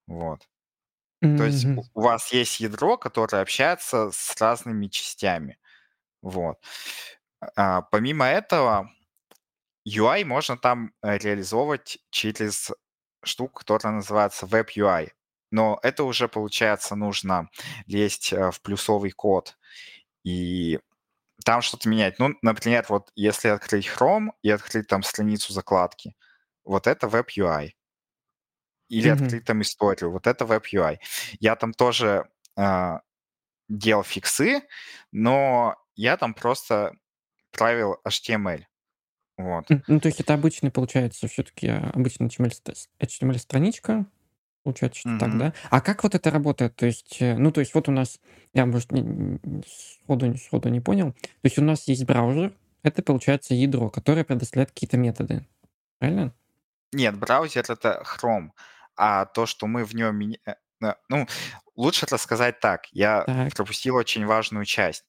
Вот. 0.06 0.48
То 1.20 1.44
есть 1.44 1.66
у 1.94 2.00
вас 2.00 2.32
есть 2.32 2.60
ядро, 2.60 2.96
которое 2.96 3.42
общается 3.42 4.10
с 4.12 4.40
разными 4.40 4.86
частями. 4.86 5.58
Вот. 6.22 6.58
А, 7.56 7.82
помимо 7.82 8.26
этого, 8.26 8.90
UI 9.86 10.24
можно 10.24 10.56
там 10.56 10.92
э, 11.02 11.18
реализовывать 11.18 11.98
через 12.10 12.70
штуку, 13.24 13.60
которая 13.60 13.94
называется 13.94 14.46
Web 14.46 14.68
UI. 14.76 15.10
Но 15.50 15.78
это 15.82 16.04
уже, 16.04 16.28
получается, 16.28 16.94
нужно 16.94 17.48
лезть 17.86 18.32
э, 18.32 18.50
в 18.50 18.60
плюсовый 18.60 19.10
код 19.10 19.56
и 20.24 20.78
там 21.44 21.62
что-то 21.62 21.88
менять. 21.88 22.18
Ну, 22.18 22.34
например, 22.42 22.84
вот 22.88 23.10
если 23.14 23.48
открыть 23.48 23.88
Chrome 23.88 24.30
и 24.42 24.50
открыть 24.50 24.88
там 24.88 25.02
страницу 25.02 25.52
закладки, 25.52 26.14
вот 26.64 26.86
это 26.86 27.06
Web 27.06 27.28
UI. 27.36 27.70
Или 28.88 29.08
открыть 29.08 29.44
там 29.44 29.60
историю, 29.62 30.10
вот 30.10 30.26
это 30.26 30.44
Web 30.44 30.64
UI. 30.72 30.98
Я 31.40 31.56
там 31.56 31.72
тоже 31.74 32.26
а, 32.56 33.00
делал 33.68 34.02
фиксы, 34.02 34.62
но 35.12 35.76
я 35.94 36.16
там 36.16 36.34
просто 36.34 36.94
правил 37.52 37.98
HTML. 38.06 38.64
Вот. 39.36 39.70
М, 39.70 39.82
Ну, 39.86 40.00
то 40.00 40.08
есть 40.08 40.20
это 40.20 40.34
обычный, 40.34 40.70
получается, 40.70 41.28
все-таки 41.28 41.68
обычная 41.68 42.28
HTML-страничка, 42.28 44.06
получается, 44.64 45.00
что 45.00 45.18
так, 45.18 45.28
Мгм. 45.28 45.38
да? 45.38 45.54
А 45.70 45.80
как 45.80 46.02
вот 46.02 46.14
это 46.14 46.30
работает? 46.30 46.74
То 46.76 46.86
есть, 46.86 47.18
э, 47.20 47.36
ну, 47.36 47.52
то 47.52 47.60
есть 47.60 47.74
вот 47.74 47.88
у 47.88 47.92
нас, 47.92 48.20
я, 48.54 48.66
может, 48.66 48.90
не- 48.92 49.38
сходу, 49.66 50.36
сходу 50.36 50.68
не 50.68 50.80
понял. 50.80 51.12
То 51.12 51.18
есть 51.44 51.58
у 51.58 51.62
нас 51.62 51.86
есть 51.88 52.04
браузер, 52.04 52.52
это, 52.82 53.02
получается, 53.02 53.54
ядро, 53.54 53.90
которое 53.90 54.24
предоставляет 54.24 54.70
какие-то 54.70 54.96
методы. 54.96 55.46
Правильно? 55.98 56.32
Нет, 56.92 57.16
браузер 57.18 57.64
это 57.68 58.02
Chrome, 58.04 58.50
а 58.98 59.24
то, 59.26 59.46
что 59.46 59.66
мы 59.66 59.84
в 59.84 59.94
нем... 59.94 60.16
меня- 60.16 60.38
э, 60.46 60.54
э, 60.82 60.94
Ну, 61.08 61.26
лучше 61.76 62.06
рассказать 62.10 62.60
так. 62.60 62.86
Я 62.92 63.22
Так. 63.24 63.54
пропустил 63.54 63.94
очень 63.96 64.26
важную 64.26 64.64
часть. 64.64 65.04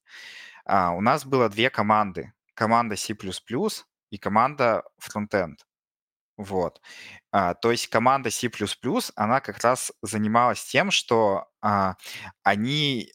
А, 0.66 0.92
у 0.92 1.02
нас 1.02 1.26
было 1.26 1.50
две 1.50 1.70
команды. 1.70 2.34
Команда 2.54 2.96
C++ 2.96 3.16
и 4.12 4.18
команда 4.18 4.84
Frontend. 5.02 5.56
Вот. 6.38 6.82
А, 7.32 7.54
то 7.54 7.72
есть 7.72 7.88
команда 7.88 8.30
C++, 8.32 8.50
она 9.16 9.40
как 9.42 9.58
раз 9.64 9.92
занималась 10.02 10.64
тем, 10.64 10.92
что 10.92 11.48
а, 11.62 11.96
они 12.44 13.12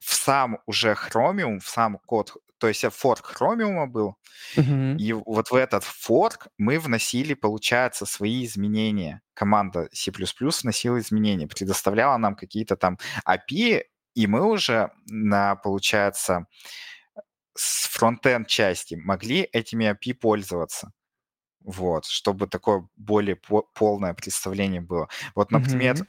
в 0.00 0.14
сам 0.14 0.58
уже 0.66 0.92
Chromium, 0.92 1.60
в 1.60 1.68
сам 1.68 1.98
код, 1.98 2.36
то 2.58 2.68
есть 2.68 2.84
форк 2.92 3.34
Chromium 3.38 3.86
был, 3.86 4.16
Мгм. 4.56 4.98
и 4.98 5.12
вот 5.12 5.50
в 5.50 5.54
этот 5.54 5.84
форк 5.84 6.48
мы 6.58 6.78
вносили, 6.78 7.34
получается, 7.34 8.06
свои 8.06 8.44
изменения. 8.44 9.22
Команда 9.34 9.88
C++ 9.92 10.12
вносила 10.62 10.98
изменения, 10.98 11.46
предоставляла 11.48 12.16
нам 12.18 12.34
какие-то 12.36 12.76
там 12.76 12.98
API, 13.26 13.84
и 14.14 14.26
мы 14.26 14.44
уже 14.44 14.90
на, 15.06 15.56
получается, 15.56 16.46
с 17.54 17.86
фронтенд 17.88 18.46
части 18.48 18.94
могли 18.94 19.40
этими 19.52 19.86
API 19.86 20.14
пользоваться. 20.14 20.92
Вот, 21.60 22.06
чтобы 22.06 22.46
такое 22.48 22.88
более 22.96 23.36
по- 23.36 23.64
полное 23.74 24.14
представление 24.14 24.80
было. 24.82 25.08
Вот, 25.34 25.52
например, 25.52 25.96
Мгм. 25.96 26.06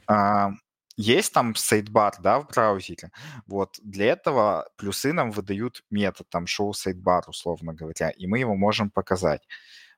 Есть 1.00 1.32
там 1.32 1.54
сайдбар, 1.54 2.14
да, 2.20 2.40
в 2.40 2.46
браузере. 2.48 3.10
Вот 3.46 3.78
для 3.82 4.06
этого 4.12 4.68
плюсы 4.76 5.12
нам 5.12 5.30
выдают 5.30 5.82
метод, 5.90 6.28
там, 6.28 6.44
show 6.44 6.72
sidebar, 6.72 7.22
условно 7.26 7.72
говоря, 7.74 8.10
и 8.10 8.26
мы 8.26 8.38
его 8.38 8.54
можем 8.54 8.90
показать. 8.90 9.46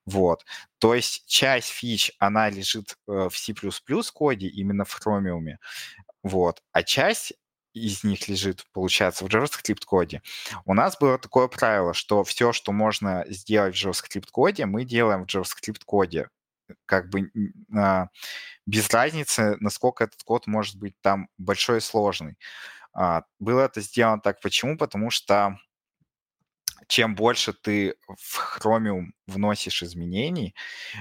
Вот. 0.07 0.45
То 0.79 0.95
есть 0.95 1.27
часть 1.27 1.69
фич, 1.69 2.13
она 2.19 2.51
лежит 2.51 2.97
э, 3.09 3.29
в 3.31 3.37
C++ 3.37 3.55
коде, 4.13 4.49
именно 4.49 4.85
в 4.85 5.01
Chromium. 5.01 5.57
Вот. 6.23 6.63
А 6.73 6.83
часть 6.83 7.35
из 7.73 8.05
них 8.05 8.29
лежит, 8.29 8.65
получается, 8.73 9.25
в 9.25 9.29
JavaScript 9.29 9.85
коде. 9.87 10.23
У 10.65 10.75
нас 10.75 10.97
было 10.99 11.19
такое 11.19 11.49
правило, 11.49 11.95
что 11.95 12.23
все, 12.25 12.53
что 12.53 12.73
можно 12.73 13.25
сделать 13.29 13.77
в 13.77 13.87
JavaScript 13.87 14.29
коде, 14.31 14.67
мы 14.67 14.85
делаем 14.85 15.25
в 15.25 15.29
JavaScript 15.29 15.83
коде. 15.85 16.29
Как 16.87 17.09
бы 17.11 17.31
а, 17.77 18.09
без 18.67 18.91
разницы, 18.91 19.57
насколько 19.61 20.05
этот 20.05 20.23
код 20.23 20.47
может 20.47 20.77
быть 20.79 20.95
там 21.01 21.29
большой 21.39 21.79
и 21.79 21.81
сложный. 21.81 22.37
А, 22.95 23.25
Было 23.39 23.63
это 23.63 23.81
сделано 23.81 24.21
так. 24.21 24.41
Почему? 24.41 24.77
Потому 24.77 25.11
что 25.11 25.59
чем 26.89 27.15
больше 27.15 27.53
ты 27.53 27.95
в 28.09 28.59
Chromium 28.61 29.13
вносишь 29.27 29.83
изменений, 29.83 30.55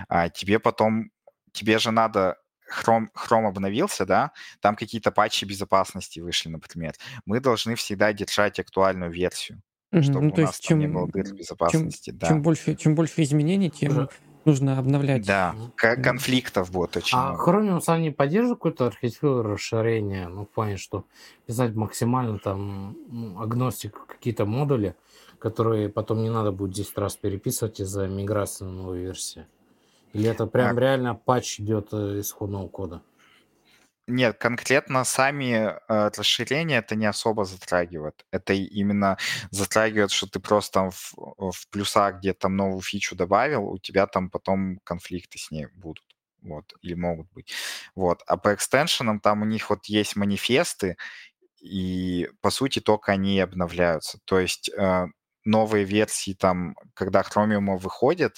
а, 0.07 0.29
тебе 0.29 0.59
потом, 0.59 1.11
тебе 1.51 1.79
же 1.79 1.91
надо, 1.91 2.37
Chrome, 2.71 3.07
Chrome 3.17 3.47
обновился, 3.47 4.05
да, 4.05 4.31
там 4.61 4.75
какие-то 4.75 5.11
патчи 5.11 5.43
безопасности 5.45 6.19
вышли, 6.21 6.49
например. 6.49 6.93
Мы 7.25 7.39
должны 7.41 7.75
всегда 7.75 8.13
держать 8.13 8.59
актуальную 8.59 9.11
версию, 9.11 9.61
Мгм. 9.91 10.03
чтобы 10.03 10.21
Ну, 10.21 10.31
у 10.31 10.35
то 10.35 10.41
нас 10.41 10.51
есть 10.51 10.67
там 10.69 10.79
не 10.79 10.87
было 10.87 11.07
чем, 11.07 11.11
дыр 11.11 11.25
чем, 11.25 11.35
безопасности, 11.35 12.11
да. 12.11 12.27
чем, 12.27 12.41
больше, 12.41 12.75
чем 12.75 12.95
больше 12.95 13.23
изменений, 13.23 13.69
тем 13.69 13.91
Уже. 13.91 14.09
Нужно 14.45 14.77
обновлять. 14.77 15.25
Да, 15.25 15.55
конфликтов 15.75 16.71
будет 16.71 16.97
очень 16.97 17.17
А 17.17 17.33
много. 17.33 17.51
Chromium 17.51 17.81
сам 17.81 18.01
не 18.01 18.11
поддерживает 18.11 18.57
какую-то 18.57 18.87
архитектуру 18.87 19.43
расширения, 19.53 20.27
ну, 20.27 20.45
в 20.45 20.49
плане, 20.49 20.77
что 20.77 21.05
писать 21.45 21.75
максимально 21.75 22.39
там 22.39 22.95
ну, 23.09 23.39
агностик 23.41 24.05
какие-то 24.07 24.45
модули, 24.45 24.95
которые 25.39 25.89
потом 25.89 26.21
не 26.21 26.29
надо 26.29 26.51
будет 26.51 26.71
10 26.73 26.97
раз 26.97 27.15
переписывать 27.15 27.79
из-за 27.79 28.07
миграции 28.07 28.65
на 28.65 28.71
новую 28.71 29.01
версию? 29.01 29.45
Или 30.13 30.29
это 30.29 30.45
прям 30.45 30.77
А, 30.77 30.79
реально 30.79 31.15
патч 31.15 31.59
идет 31.59 31.89
э, 31.93 32.19
исходного 32.19 32.67
кода? 32.67 33.01
Нет, 34.07 34.37
конкретно 34.39 35.03
сами 35.03 35.53
э, 35.87 36.09
расширения 36.17 36.77
это 36.79 36.95
не 36.95 37.05
особо 37.05 37.45
затрагивает. 37.45 38.25
Это 38.31 38.53
именно 38.53 39.17
затрагивает, 39.51 40.11
что 40.11 40.27
ты 40.27 40.39
просто 40.39 40.73
там 40.73 40.91
в, 40.91 41.13
в 41.51 41.69
плюсах 41.69 42.17
где 42.19 42.33
там 42.33 42.55
новую 42.55 42.81
фичу 42.81 43.15
добавил, 43.15 43.67
у 43.69 43.77
тебя 43.77 44.07
там 44.07 44.29
потом 44.29 44.79
конфликты 44.83 45.37
с 45.37 45.51
ней 45.51 45.67
будут. 45.75 46.03
Вот, 46.41 46.73
или 46.81 46.95
могут 46.95 47.31
быть. 47.33 47.53
Вот. 47.95 48.23
А 48.25 48.35
по 48.37 48.53
экстеншенам 48.55 49.19
там 49.19 49.43
у 49.43 49.45
них 49.45 49.69
вот 49.69 49.85
есть 49.85 50.15
манифесты, 50.15 50.97
и 51.61 52.29
по 52.41 52.51
сути 52.51 52.79
только 52.79 53.11
они 53.13 53.39
обновляются. 53.39 54.19
То 54.25 54.39
есть 54.39 54.69
э, 54.77 55.07
новые 55.45 55.85
версии 55.85 56.33
там, 56.33 56.75
когда 56.95 57.21
Chromium 57.21 57.77
выходит, 57.77 58.37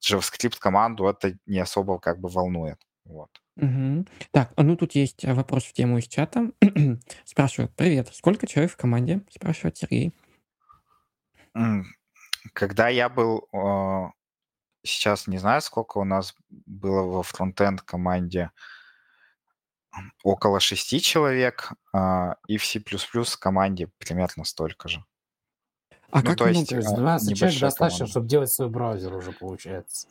JavaScript 0.00 0.58
команду 0.60 1.06
это 1.08 1.34
не 1.46 1.60
особо 1.60 1.98
как 2.00 2.20
бы 2.20 2.28
волнует. 2.28 2.78
Вот. 3.04 3.30
Мгм. 3.56 4.06
Так, 4.30 4.52
а 4.56 4.62
ну 4.62 4.76
тут 4.76 4.94
есть 4.94 5.24
э, 5.24 5.34
вопрос 5.34 5.64
в 5.64 5.72
тему 5.72 5.98
из 5.98 6.06
чата. 6.06 6.50
Спрашивают, 7.24 7.74
привет, 7.76 8.08
сколько 8.14 8.46
человек 8.46 8.72
в 8.72 8.76
команде? 8.76 9.22
Спрашивает 9.30 9.76
Сергей. 9.76 10.14
Когда 12.54 12.88
я 12.88 13.08
был, 13.08 13.48
э, 13.52 14.10
сейчас 14.84 15.26
не 15.26 15.38
знаю, 15.38 15.60
сколько 15.60 15.98
у 15.98 16.04
нас 16.04 16.34
было 16.48 17.02
во 17.02 17.22
фронтенд 17.22 17.82
команде, 17.82 18.50
около 20.22 20.58
шести 20.58 21.00
человек, 21.00 21.72
а, 21.92 22.36
и 22.48 22.56
в 22.56 22.64
C++ 22.64 22.80
команде 23.38 23.90
примерно 23.98 24.44
столько 24.44 24.88
же. 24.88 25.04
А 26.10 26.20
Ну, 26.20 26.26
как 26.28 26.38
то 26.38 26.48
есть 26.48 26.68
То 26.68 26.76
много? 26.76 26.86
есть 26.86 26.92
э, 26.92 27.00
12 27.00 27.38
человек 27.38 27.60
достаточно, 27.60 27.98
команда. 27.98 28.10
чтобы 28.10 28.26
делать 28.28 28.50
свой 28.50 28.68
браузер 28.70 29.14
уже 29.14 29.32
получается. 29.32 30.08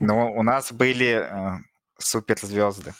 Но 0.00 0.32
у 0.32 0.42
нас 0.42 0.72
были 0.72 1.62
суперзвезды. 1.98 2.94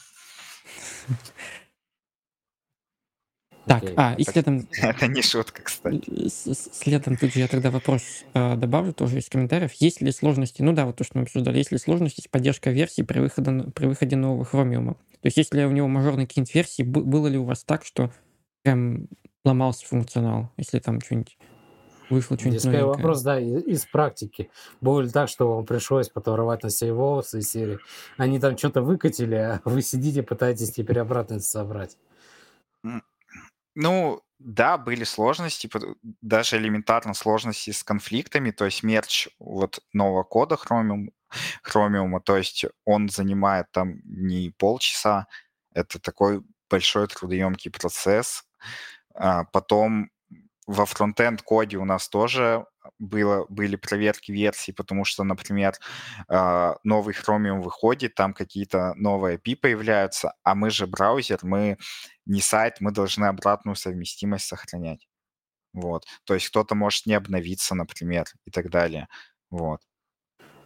Так, 3.66 3.82
а, 3.96 4.14
и 4.18 4.24
следом, 4.24 4.68
это 4.82 5.06
не 5.06 5.22
шутка, 5.22 5.62
кстати. 5.62 6.28
с- 6.28 6.70
следом 6.72 7.16
тут 7.16 7.32
же 7.32 7.40
я 7.40 7.48
тогда 7.48 7.70
вопрос 7.70 8.02
э, 8.34 8.56
добавлю 8.56 8.92
тоже 8.92 9.18
из 9.18 9.28
комментариев. 9.30 9.72
Есть 9.74 10.02
ли 10.02 10.12
сложности, 10.12 10.60
ну 10.60 10.74
да, 10.74 10.84
вот 10.84 10.96
то, 10.96 11.04
что 11.04 11.16
мы 11.16 11.24
обсуждали, 11.24 11.56
есть 11.58 11.72
ли 11.72 11.78
сложности 11.78 12.20
с 12.20 12.28
поддержкой 12.28 12.74
версий 12.74 13.04
при 13.04 13.20
выходе, 13.20 13.70
при 13.74 13.86
выходе 13.86 14.16
нового 14.16 14.44
Chromium? 14.44 14.94
То 14.94 15.26
есть 15.26 15.38
если 15.38 15.64
у 15.64 15.70
него 15.70 15.88
мажорные 15.88 16.26
какие-нибудь 16.26 16.54
версии, 16.54 16.82
бы- 16.82 17.04
было 17.04 17.26
ли 17.28 17.38
у 17.38 17.44
вас 17.44 17.64
так, 17.64 17.86
что 17.86 18.12
прям 18.64 19.08
ломался 19.46 19.86
функционал, 19.86 20.52
если 20.58 20.78
там 20.78 21.00
что-нибудь 21.00 21.38
вышло, 22.10 22.36
что-нибудь 22.36 22.60
Здесь 22.60 22.72
новенькое? 22.72 22.86
вопрос, 22.86 23.22
да, 23.22 23.40
из 23.40 23.84
практики. 23.86 24.50
Было 24.80 25.00
ли 25.00 25.10
так, 25.10 25.28
что 25.28 25.54
вам 25.54 25.66
пришлось 25.66 26.08
потом 26.08 26.36
рвать 26.36 26.62
на 26.62 26.70
себе 26.70 26.92
волосы 26.92 27.40
из 27.40 27.50
серии? 27.50 27.78
Они 28.16 28.38
там 28.38 28.56
что-то 28.58 28.82
выкатили, 28.82 29.34
а 29.34 29.60
вы 29.64 29.82
сидите, 29.82 30.22
пытаетесь 30.22 30.72
теперь 30.72 31.00
обратно 31.00 31.34
это 31.34 31.44
собрать. 31.44 31.96
Ну, 33.74 34.22
да, 34.38 34.78
были 34.78 35.04
сложности, 35.04 35.68
даже 36.22 36.56
элементарно 36.58 37.14
сложности 37.14 37.70
с 37.70 37.82
конфликтами, 37.82 38.50
то 38.50 38.66
есть 38.66 38.82
мерч 38.82 39.28
вот 39.38 39.80
нового 39.92 40.22
кода 40.22 40.56
Chromium, 40.56 41.08
Chromium, 41.66 42.20
то 42.24 42.36
есть 42.36 42.66
он 42.84 43.08
занимает 43.08 43.66
там 43.72 44.00
не 44.04 44.50
полчаса, 44.58 45.26
это 45.72 45.98
такой 45.98 46.42
большой 46.70 47.08
трудоемкий 47.08 47.70
процесс. 47.70 48.44
А, 49.14 49.44
Потом 49.44 50.10
во 50.66 50.86
фронтенд 50.86 51.42
коде 51.42 51.76
у 51.76 51.84
нас 51.84 52.08
тоже 52.08 52.66
было, 52.98 53.46
были 53.48 53.76
проверки 53.76 54.32
версий, 54.32 54.72
потому 54.72 55.04
что, 55.04 55.24
например, 55.24 55.74
а, 56.28 56.76
новый 56.84 57.14
Chromium 57.14 57.60
выходит, 57.60 58.14
там 58.14 58.32
какие-то 58.32 58.94
новые 58.96 59.38
API 59.38 59.56
появляются, 59.56 60.34
а 60.42 60.54
мы 60.54 60.70
же 60.70 60.86
браузер, 60.86 61.38
мы 61.42 61.76
не 62.26 62.40
сайт, 62.40 62.80
мы 62.80 62.92
должны 62.92 63.26
обратную 63.26 63.76
совместимость 63.76 64.46
сохранять. 64.46 65.06
Вот. 65.72 66.04
То 66.24 66.34
есть 66.34 66.48
кто-то 66.48 66.74
может 66.74 67.06
не 67.06 67.14
обновиться, 67.14 67.74
например, 67.74 68.24
и 68.46 68.50
так 68.50 68.70
далее. 68.70 69.08
Вот. 69.50 69.80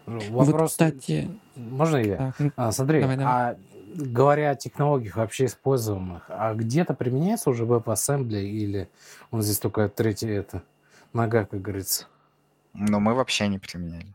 Ну, 0.07 0.21
вопрос, 0.31 0.53
вот, 0.53 0.71
кстати... 0.71 1.31
Можно 1.55 1.97
я? 1.97 2.33
Так, 2.39 2.53
а, 2.57 2.73
смотри, 2.73 3.01
давай, 3.01 3.17
давай. 3.17 3.33
а 3.33 3.59
говоря 3.99 4.51
о 4.51 4.55
технологиях 4.55 5.17
вообще 5.17 5.47
используемых, 5.47 6.25
а 6.29 6.55
где-то 6.55 6.95
применяется 6.95 7.51
уже 7.51 7.65
WebAssembly 7.65 8.43
или 8.43 8.89
он 9.31 9.43
здесь 9.43 9.59
только 9.59 9.89
третья 9.89 10.31
это, 10.31 10.63
нога, 11.13 11.45
как 11.45 11.61
говорится? 11.61 12.07
Но 12.75 13.01
мы 13.01 13.15
вообще 13.15 13.49
не 13.49 13.59
применяли. 13.59 14.15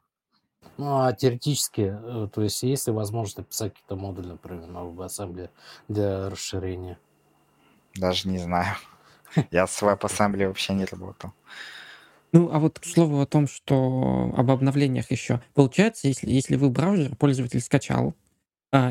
Ну, 0.78 1.02
а 1.04 1.14
теоретически, 1.14 1.96
э, 2.02 2.30
то 2.34 2.42
есть 2.42 2.64
есть 2.64 2.88
ли 2.88 2.94
возможность 2.94 3.38
написать 3.38 3.74
какие-то 3.74 3.96
модули, 3.96 4.28
например, 4.28 4.68
на 4.68 4.80
WebAssembly 4.80 5.50
для 5.88 6.30
расширения? 6.30 6.98
Даже 7.94 8.28
не 8.28 8.40
знаю. 8.40 8.76
Я 9.52 9.68
с 9.68 9.84
WebAssembly 9.84 10.48
вообще 10.48 10.74
не 10.74 10.86
работал. 10.86 11.34
Ну, 12.32 12.50
а 12.52 12.58
вот 12.58 12.80
к 12.80 12.86
слову 12.86 13.22
о 13.22 13.28
том, 13.28 13.48
что 13.48 14.34
об 14.36 14.50
обновлениях 14.50 15.12
еще. 15.12 15.42
Получается, 15.54 16.08
если, 16.08 16.32
если 16.32 16.56
вы 16.56 16.72
браузер, 16.72 17.16
пользователь 17.16 17.62
скачал, 17.62 18.16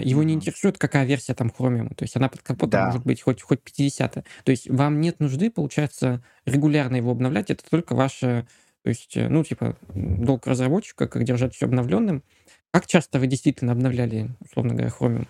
его 0.03 0.23
не 0.23 0.35
интересует, 0.35 0.79
какая 0.79 1.05
версия 1.05 1.35
там 1.35 1.49
Chromium. 1.57 1.95
То 1.95 2.05
есть 2.05 2.17
она 2.17 2.29
под 2.29 2.43
капотом 2.43 2.71
Да. 2.71 2.87
может 2.87 3.05
быть 3.05 3.21
хоть, 3.23 3.43
хоть 3.43 3.62
50 3.62 4.15
То 4.45 4.51
есть 4.51 4.69
вам 4.71 5.01
нет 5.01 5.19
нужды, 5.21 5.51
получается, 5.51 6.23
регулярно 6.47 6.97
его 6.97 7.11
обновлять. 7.11 7.51
Это 7.51 7.65
только 7.69 7.95
ваше, 7.95 8.47
то 8.85 8.89
есть, 8.91 9.17
э, 9.17 9.29
ну, 9.29 9.43
типа, 9.45 9.77
долг 9.95 10.47
разработчика, 10.47 11.09
как 11.09 11.25
держать 11.25 11.55
все 11.55 11.67
обновленным. 11.67 12.23
Как 12.71 12.87
часто 12.87 13.19
вы 13.19 13.27
действительно 13.27 13.73
обновляли, 13.73 14.31
условно 14.41 14.75
говоря, 14.75 14.93
Chromium? 14.97 15.27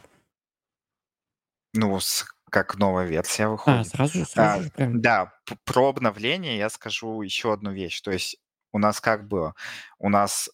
Ну, 1.74 1.98
с- 2.00 2.26
как 2.50 2.76
новая 2.78 3.06
версия 3.06 3.44
А, 3.44 3.48
выходит. 3.48 3.86
сразу 3.88 4.18
же, 4.18 4.24
сразу 4.26 4.60
А, 4.60 4.62
же 4.62 4.70
прям. 4.70 5.00
да, 5.00 5.32
про 5.64 5.88
обновление 5.88 6.58
я 6.58 6.68
скажу 6.68 7.22
еще 7.22 7.52
одну 7.54 7.72
вещь. 7.72 8.00
То 8.02 8.10
есть 8.10 8.36
у 8.72 8.78
нас 8.78 9.00
как 9.00 9.26
было? 9.26 9.54
У 9.98 10.10
нас 10.10 10.50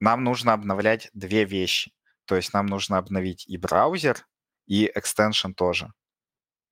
нам 0.00 0.24
нужно 0.24 0.52
обновлять 0.52 1.10
две 1.14 1.44
вещи. 1.46 1.92
То 2.26 2.36
есть 2.36 2.52
нам 2.52 2.66
нужно 2.66 2.98
обновить 2.98 3.46
и 3.48 3.56
браузер, 3.56 4.26
и 4.66 4.90
экстеншн 4.94 5.52
тоже. 5.52 5.92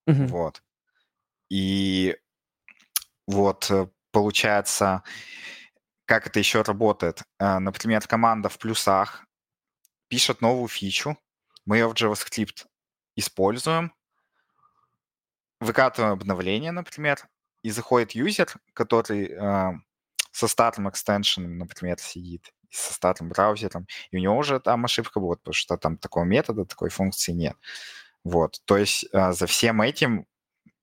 Мгм. 0.07 0.27
Вот. 0.27 0.63
И 1.49 2.17
вот 3.27 3.71
э, 3.71 3.89
получается, 4.11 5.03
как 6.05 6.27
это 6.27 6.39
еще 6.39 6.63
работает? 6.63 7.23
Э, 7.39 7.59
например, 7.59 8.07
команда 8.07 8.49
в 8.49 8.59
плюсах 8.59 9.25
пишет 10.09 10.41
новую 10.41 10.69
фичу, 10.69 11.17
мы 11.65 11.79
ее 11.79 11.89
в 11.89 11.95
JavaScript 11.95 12.67
используем, 13.17 13.93
выкатываем 15.61 16.13
обновление, 16.13 16.73
например, 16.73 17.19
и 17.63 17.71
заходит 17.71 18.13
юзер, 18.13 18.53
который 18.75 19.31
э, 19.31 19.73
со 20.33 20.49
старым 20.49 20.91
экстеншеном, 20.91 21.59
например, 21.59 21.99
сидит, 21.99 22.53
со 22.75 22.95
старым 22.95 23.29
браузером, 23.29 23.87
и 24.11 24.17
у 24.17 24.21
него 24.21 24.37
уже 24.37 24.61
там 24.61 24.85
ошибка 24.85 25.21
будет, 25.21 25.41
потому 25.41 25.55
что 25.55 25.77
там 25.77 25.97
такого 25.97 26.25
метода, 26.25 26.65
такой 26.65 26.91
функции 26.91 27.33
нет. 27.33 27.57
Вот, 28.25 28.61
то 28.65 28.77
есть 28.77 29.07
э, 29.13 29.33
за 29.33 29.47
всем 29.47 29.83
этим 29.83 30.27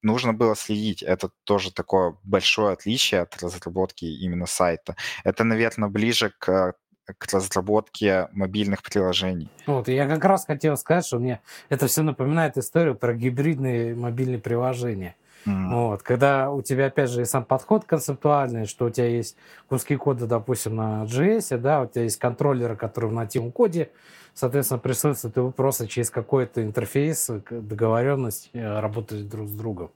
нужно 0.02 0.34
было 0.34 0.56
следить. 0.56 1.04
Это 1.04 1.30
тоже 1.44 1.72
такое 1.72 2.16
большое 2.24 2.74
отличие 2.74 3.22
от 3.22 3.42
разработки 3.42 4.06
именно 4.06 4.46
сайта. 4.46 4.96
Это, 5.24 5.44
наверное, 5.44 5.90
ближе 5.90 6.34
к 6.40 6.76
к 7.18 7.34
разработке 7.34 8.30
мобильных 8.32 8.84
приложений. 8.84 9.50
Вот, 9.66 9.88
я 9.88 10.08
как 10.08 10.24
раз 10.24 10.46
хотел 10.46 10.78
сказать, 10.78 11.06
что 11.06 11.20
мне 11.20 11.42
это 11.68 11.88
все 11.88 12.04
напоминает 12.04 12.58
историю 12.58 12.96
про 12.96 13.14
гибридные 13.14 13.96
мобильные 13.96 14.40
приложения. 14.40 15.16
Mm. 15.46 15.70
Вот, 15.70 16.04
когда 16.04 16.52
у 16.52 16.62
тебя, 16.62 16.88
опять 16.88 17.10
же, 17.10 17.22
и 17.22 17.26
сам 17.26 17.46
подход 17.46 17.86
концептуальный, 17.86 18.66
что 18.66 18.86
у 18.86 18.90
тебя 18.90 19.08
есть 19.08 19.36
куски 19.68 19.96
кода, 19.96 20.28
допустим, 20.28 20.76
на 20.76 21.04
JS, 21.06 21.58
да, 21.58 21.82
у 21.82 21.88
тебя 21.88 22.04
есть 22.04 22.18
контроллеры, 22.18 22.76
которые 22.76 23.12
в 23.12 23.14
нативном 23.14 23.52
коде, 23.52 23.92
соответственно, 24.34 24.80
присутствуют, 24.80 25.38
и 25.38 25.40
вы 25.40 25.52
просто 25.52 25.88
через 25.88 26.10
какой-то 26.10 26.64
интерфейс, 26.64 27.30
договоренность 27.50 28.50
э, 28.54 28.80
работаете 28.80 29.26
друг 29.26 29.48
с 29.48 29.54
другом. 29.54 29.92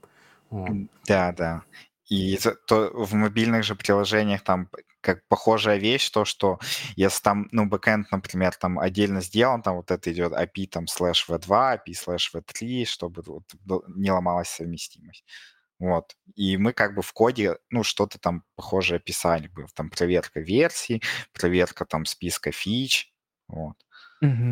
Вот. 0.50 0.70
Да, 1.06 1.32
да. 1.36 1.62
И 2.08 2.38
то 2.66 2.90
в 2.92 3.14
мобильных 3.14 3.64
же 3.64 3.74
приложениях 3.74 4.42
там 4.42 4.70
как 5.00 5.26
похожая 5.28 5.76
вещь, 5.78 6.10
то, 6.10 6.24
что 6.24 6.58
если 6.96 7.22
там, 7.22 7.48
ну, 7.52 7.66
бэкэнд, 7.66 8.10
например, 8.10 8.54
там 8.54 8.78
отдельно 8.78 9.20
сделан, 9.20 9.62
там 9.62 9.76
вот 9.76 9.90
это 9.90 10.12
идет 10.12 10.32
API 10.32 10.66
там 10.66 10.86
слэш 10.88 11.28
v2, 11.28 11.46
API 11.48 11.94
слэш 11.94 12.32
v3, 12.34 12.84
чтобы 12.84 13.22
вот 13.26 13.44
не 13.88 14.10
ломалась 14.10 14.48
совместимость. 14.48 15.24
Вот. 15.78 16.16
И 16.34 16.56
мы 16.56 16.72
как 16.72 16.94
бы 16.94 17.02
в 17.02 17.12
коде, 17.12 17.58
ну, 17.70 17.82
что-то 17.84 18.18
там 18.18 18.44
похожее 18.56 18.98
писали 18.98 19.48
бы. 19.48 19.66
Там 19.74 19.90
проверка 19.90 20.40
версий, 20.40 21.02
проверка 21.32 21.84
там 21.84 22.04
списка 22.04 22.50
фич. 22.50 23.12
Вот. 23.48 23.76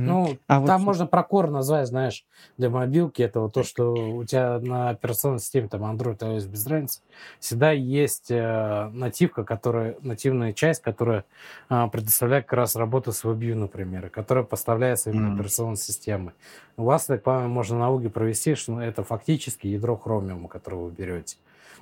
Ну, 0.04 0.38
А 0.46 0.60
вот 0.60 0.66
там 0.66 0.82
можно 0.82 1.06
про 1.06 1.22
Core 1.22 1.48
назвать, 1.50 1.88
знаешь, 1.88 2.26
для 2.58 2.68
мобилки. 2.68 3.22
Это 3.22 3.40
вот 3.40 3.54
то, 3.54 3.62
что 3.62 4.14
у 4.14 4.24
тебя 4.24 4.58
на 4.60 4.90
операционной 4.90 5.38
системе, 5.38 5.68
там, 5.68 5.82
Android, 5.82 6.18
iOS, 6.18 6.46
без 6.46 6.66
разницы, 6.66 7.00
всегда 7.40 7.70
есть 7.72 8.30
э, 8.30 8.90
нативка, 8.92 9.44
которая, 9.44 9.96
нативная 10.02 10.52
часть, 10.52 10.82
которая 10.82 11.24
а, 11.70 11.88
предоставляет 11.88 12.44
как 12.44 12.52
раз 12.58 12.76
работу 12.76 13.12
с 13.12 13.24
WebView, 13.24 13.54
например, 13.54 14.10
которая 14.10 14.44
поставляется 14.44 15.08
именно 15.10 15.28
Мгм. 15.28 15.28
операционной 15.28 15.76
системы. 15.78 16.34
У 16.76 16.84
вас, 16.84 17.06
так 17.06 17.22
понимаю, 17.22 17.48
можно 17.48 17.78
науки 17.78 18.08
провести, 18.08 18.54
что 18.56 18.80
это 18.80 19.04
фактически 19.04 19.68
ядро 19.68 19.98
Chromium, 20.02 20.48
которое 20.48 20.76
вы 20.82 20.90
берете. 20.90 21.38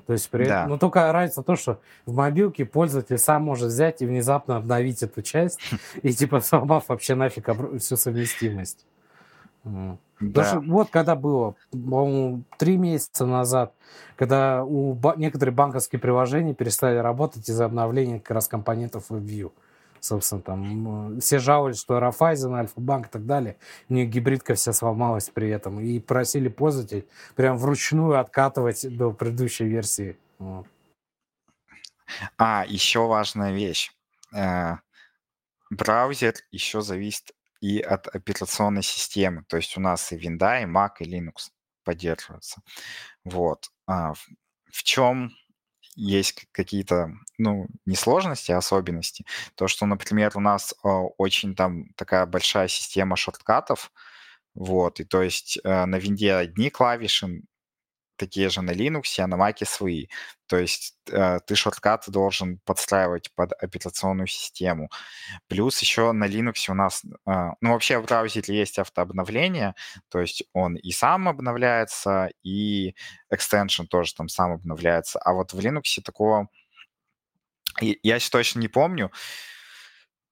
То 0.06 0.12
есть, 0.14 0.28
при... 0.30 0.44
да. 0.44 0.66
но 0.66 0.78
только 0.78 1.12
разница 1.12 1.42
то, 1.42 1.56
что 1.56 1.80
в 2.06 2.14
мобилке 2.14 2.64
пользователь 2.64 3.18
сам 3.18 3.44
может 3.44 3.68
взять 3.68 4.02
и 4.02 4.06
внезапно 4.06 4.56
обновить 4.56 5.02
эту 5.02 5.22
часть 5.22 5.60
и 6.02 6.12
типа 6.12 6.40
сломав 6.40 6.88
вообще 6.88 7.14
нафиг 7.14 7.48
всю 7.78 7.96
совместимость. 7.96 8.86
Да. 9.64 10.44
Что 10.44 10.60
вот 10.60 10.90
когда 10.90 11.16
было, 11.16 11.54
по-моему, 11.70 12.42
три 12.58 12.76
месяца 12.76 13.26
назад, 13.26 13.72
когда 14.16 14.64
у 14.64 14.92
ба- 14.94 15.14
некоторые 15.16 15.54
банковские 15.54 15.98
приложения 15.98 16.54
перестали 16.54 16.96
работать 16.96 17.48
из-за 17.48 17.64
обновления 17.64 18.20
как 18.20 18.32
раз 18.32 18.48
компонентов 18.48 19.10
WebView 19.10 19.52
собственно, 20.02 20.42
там 20.42 21.20
все 21.20 21.38
жаловались, 21.38 21.80
что 21.80 22.00
Рафайзен, 22.00 22.54
Альфа-банк 22.54 23.06
и 23.06 23.10
так 23.10 23.24
далее, 23.24 23.56
у 23.88 23.94
них 23.94 24.10
гибридка 24.10 24.54
вся 24.54 24.72
сломалась 24.72 25.30
при 25.30 25.48
этом, 25.48 25.80
и 25.80 26.00
просили 26.00 26.48
пользователей 26.48 27.06
прям 27.36 27.56
вручную 27.56 28.18
откатывать 28.18 28.84
до 28.96 29.12
предыдущей 29.12 29.64
версии. 29.64 30.16
А, 32.36 32.64
еще 32.66 33.06
важная 33.06 33.52
вещь. 33.52 33.92
Э, 34.34 34.76
браузер 35.70 36.34
еще 36.50 36.82
зависит 36.82 37.32
и 37.60 37.80
от 37.80 38.08
операционной 38.08 38.82
системы. 38.82 39.44
То 39.48 39.56
есть 39.56 39.76
у 39.76 39.80
нас 39.80 40.12
и 40.12 40.16
Windows, 40.16 40.62
и 40.62 40.66
Mac, 40.66 40.90
и 40.98 41.04
Linux 41.04 41.50
поддерживаются. 41.84 42.60
Вот. 43.24 43.70
А 43.86 44.14
в 44.14 44.82
чем 44.82 45.30
есть 45.94 46.46
какие-то, 46.52 47.12
ну, 47.38 47.66
не 47.86 47.96
сложности, 47.96 48.52
а 48.52 48.58
особенности. 48.58 49.24
То, 49.54 49.68
что, 49.68 49.86
например, 49.86 50.32
у 50.34 50.40
нас 50.40 50.74
э, 50.84 50.88
очень 51.18 51.54
там 51.54 51.86
такая 51.96 52.26
большая 52.26 52.68
система 52.68 53.16
шорткатов, 53.16 53.92
вот, 54.54 55.00
и 55.00 55.04
то 55.04 55.22
есть 55.22 55.58
э, 55.64 55.84
на 55.86 55.96
винде 55.96 56.34
одни 56.34 56.70
клавиши, 56.70 57.42
такие 58.22 58.48
же 58.50 58.62
на 58.62 58.70
Linux, 58.70 59.18
а 59.18 59.26
на 59.26 59.34
Mac 59.36 59.64
свои. 59.64 60.06
То 60.46 60.58
есть 60.58 60.94
э, 61.10 61.40
ты 61.44 61.56
шорткаты 61.56 62.12
должен 62.12 62.60
подстраивать 62.64 63.34
под 63.34 63.52
операционную 63.52 64.28
систему. 64.28 64.90
Плюс 65.48 65.82
еще 65.82 66.12
на 66.12 66.28
Linux 66.28 66.70
у 66.70 66.74
нас, 66.74 67.02
э, 67.04 67.32
ну 67.60 67.72
вообще 67.72 67.98
в 67.98 68.04
браузере 68.04 68.56
есть 68.56 68.78
автообновление, 68.78 69.74
то 70.08 70.20
есть 70.20 70.44
он 70.52 70.76
и 70.76 70.92
сам 70.92 71.28
обновляется, 71.28 72.30
и 72.44 72.94
extension 73.34 73.86
тоже 73.86 74.14
там 74.14 74.28
сам 74.28 74.52
обновляется. 74.52 75.18
А 75.18 75.32
вот 75.32 75.52
в 75.52 75.58
Linux 75.58 76.00
такого, 76.04 76.48
я 77.80 78.18
точно 78.30 78.60
не 78.60 78.68
помню, 78.68 79.10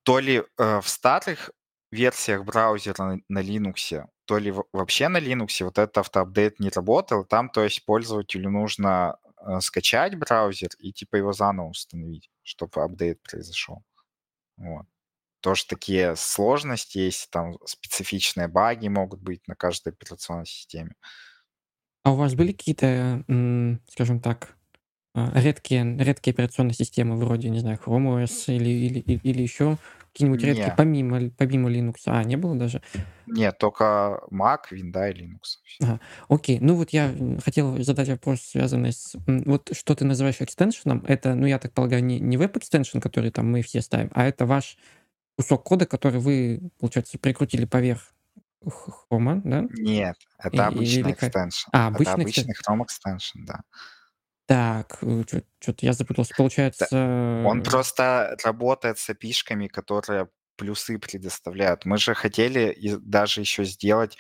то 0.05 0.21
ли 0.21 0.43
э, 0.59 0.81
в 0.81 0.89
старых 0.89 1.51
версиях 1.91 2.45
браузера 2.45 3.03
на, 3.03 3.19
на 3.29 3.43
Linux 3.43 4.07
то 4.31 4.39
ли 4.39 4.55
вообще 4.73 5.09
на 5.09 5.19
Linux 5.19 5.65
вот 5.65 5.77
этот 5.77 5.99
автоапдейт 5.99 6.61
не 6.61 6.69
работал. 6.69 7.25
Там, 7.25 7.51
то 7.51 7.65
есть, 7.65 7.85
пользователю 7.85 8.49
нужно 8.49 9.17
э, 9.45 9.59
скачать 9.61 10.17
браузер 10.17 10.69
и 10.79 10.93
типа 10.93 11.17
его 11.17 11.33
заново 11.33 11.71
установить, 11.71 12.31
чтобы 12.45 12.81
апдейт 12.81 13.21
произошел. 13.25 13.83
Вот. 14.57 14.87
Тоже 15.41 15.67
такие 15.67 16.15
сложности 16.15 16.99
есть, 16.99 17.29
там 17.31 17.59
специфичные 17.65 18.47
баги 18.47 18.87
могут 18.87 19.21
быть 19.21 19.49
на 19.49 19.57
каждой 19.57 19.95
операционной 19.95 20.47
системе. 20.47 20.95
А 22.05 22.13
у 22.13 22.15
вас 22.15 22.37
были 22.37 22.53
какие-то, 22.53 23.25
скажем 23.89 24.21
так, 24.21 24.57
редкие, 25.15 25.97
редкие 25.99 26.33
операционные 26.33 26.75
системы 26.75 27.17
вроде, 27.17 27.51
не 27.51 27.59
знаю, 27.61 27.79
Chrome 27.85 28.23
OS 28.25 28.55
или, 28.55 28.69
или, 28.69 28.99
или, 29.23 29.43
еще 29.43 29.79
какие-нибудь 30.13 30.43
редкие, 30.43 30.71
Не, 30.71 30.77
помимо, 30.77 31.31
помимо 31.31 31.69
Linux? 31.71 31.95
А, 32.07 32.23
не 32.25 32.37
было 32.37 32.57
даже? 32.57 32.83
нет, 33.27 33.59
только 33.59 34.21
Mac, 34.31 34.59
Windows 34.73 35.11
и 35.13 35.23
Linux. 35.23 35.41
Ага, 35.81 36.01
окей. 36.29 36.59
Ну 36.61 36.75
вот 36.75 36.91
я 36.91 37.15
хотел 37.45 37.83
задать 37.83 38.09
вопрос, 38.09 38.41
связанный 38.43 38.93
с... 38.93 39.15
Вот 39.27 39.71
что 39.73 39.95
ты 39.95 40.05
называешь 40.05 40.41
экстеншеном, 40.41 41.05
это, 41.07 41.35
ну 41.35 41.47
я 41.47 41.59
так 41.59 41.73
полагаю, 41.73 42.05
не, 42.05 42.19
не 42.21 42.37
веб-экстеншн, 42.37 42.99
который 43.01 43.31
там 43.31 43.51
мы 43.51 43.63
все 43.63 43.81
ставим, 43.81 44.11
а 44.15 44.25
это 44.27 44.47
ваш 44.47 44.77
кусок 45.39 45.63
кода, 45.65 45.87
который 45.87 46.21
вы, 46.21 46.71
получается, 46.79 47.19
прикрутили 47.19 47.65
поверх 47.65 48.13
хрома, 48.67 49.41
да? 49.45 49.67
Нет, 49.71 50.17
И- 50.19 50.47
это 50.47 50.67
обычный 50.67 51.01
или 51.01 51.13
экстеншн. 51.13 51.71
А, 51.73 51.89
Это 51.89 52.13
обычный 52.13 52.13
обычный 52.15 52.55
Chrome 52.55 52.81
extension, 52.83 53.47
да. 53.47 53.61
Так, 54.51 54.99
что-то 55.61 55.87
я 55.87 55.93
запутался. 55.93 56.35
Получается... 56.37 56.89
Он 56.91 57.63
просто 57.63 58.37
работает 58.43 58.99
с 58.99 59.09
api 59.09 59.69
которые 59.69 60.29
плюсы 60.57 60.99
предоставляют. 60.99 61.85
Мы 61.85 61.99
же 61.99 62.15
хотели 62.15 62.73
и 62.73 62.97
даже 62.97 63.43
еще 63.43 63.65
сделать, 63.65 64.19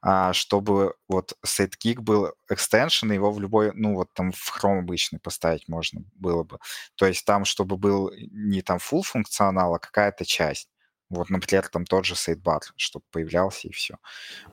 а, 0.00 0.32
чтобы 0.32 0.94
вот 1.08 1.34
sidekick 1.44 2.00
был 2.00 2.32
экстеншн, 2.48 3.10
его 3.10 3.32
в 3.32 3.40
любой, 3.40 3.72
ну 3.74 3.94
вот 3.94 4.14
там 4.14 4.30
в 4.30 4.56
Chrome 4.56 4.78
обычный 4.78 5.18
поставить 5.18 5.66
можно 5.66 6.04
было 6.14 6.44
бы. 6.44 6.60
То 6.94 7.06
есть 7.06 7.26
там, 7.26 7.44
чтобы 7.44 7.76
был 7.76 8.12
не 8.30 8.62
там 8.62 8.78
full 8.78 9.02
функционал, 9.02 9.74
а 9.74 9.80
какая-то 9.80 10.24
часть. 10.24 10.68
Вот, 11.12 11.30
например, 11.30 11.68
там 11.68 11.84
тот 11.84 12.04
же 12.04 12.16
сайдбар, 12.16 12.62
чтобы 12.76 13.04
появлялся 13.12 13.68
и 13.68 13.72
все. 13.72 13.96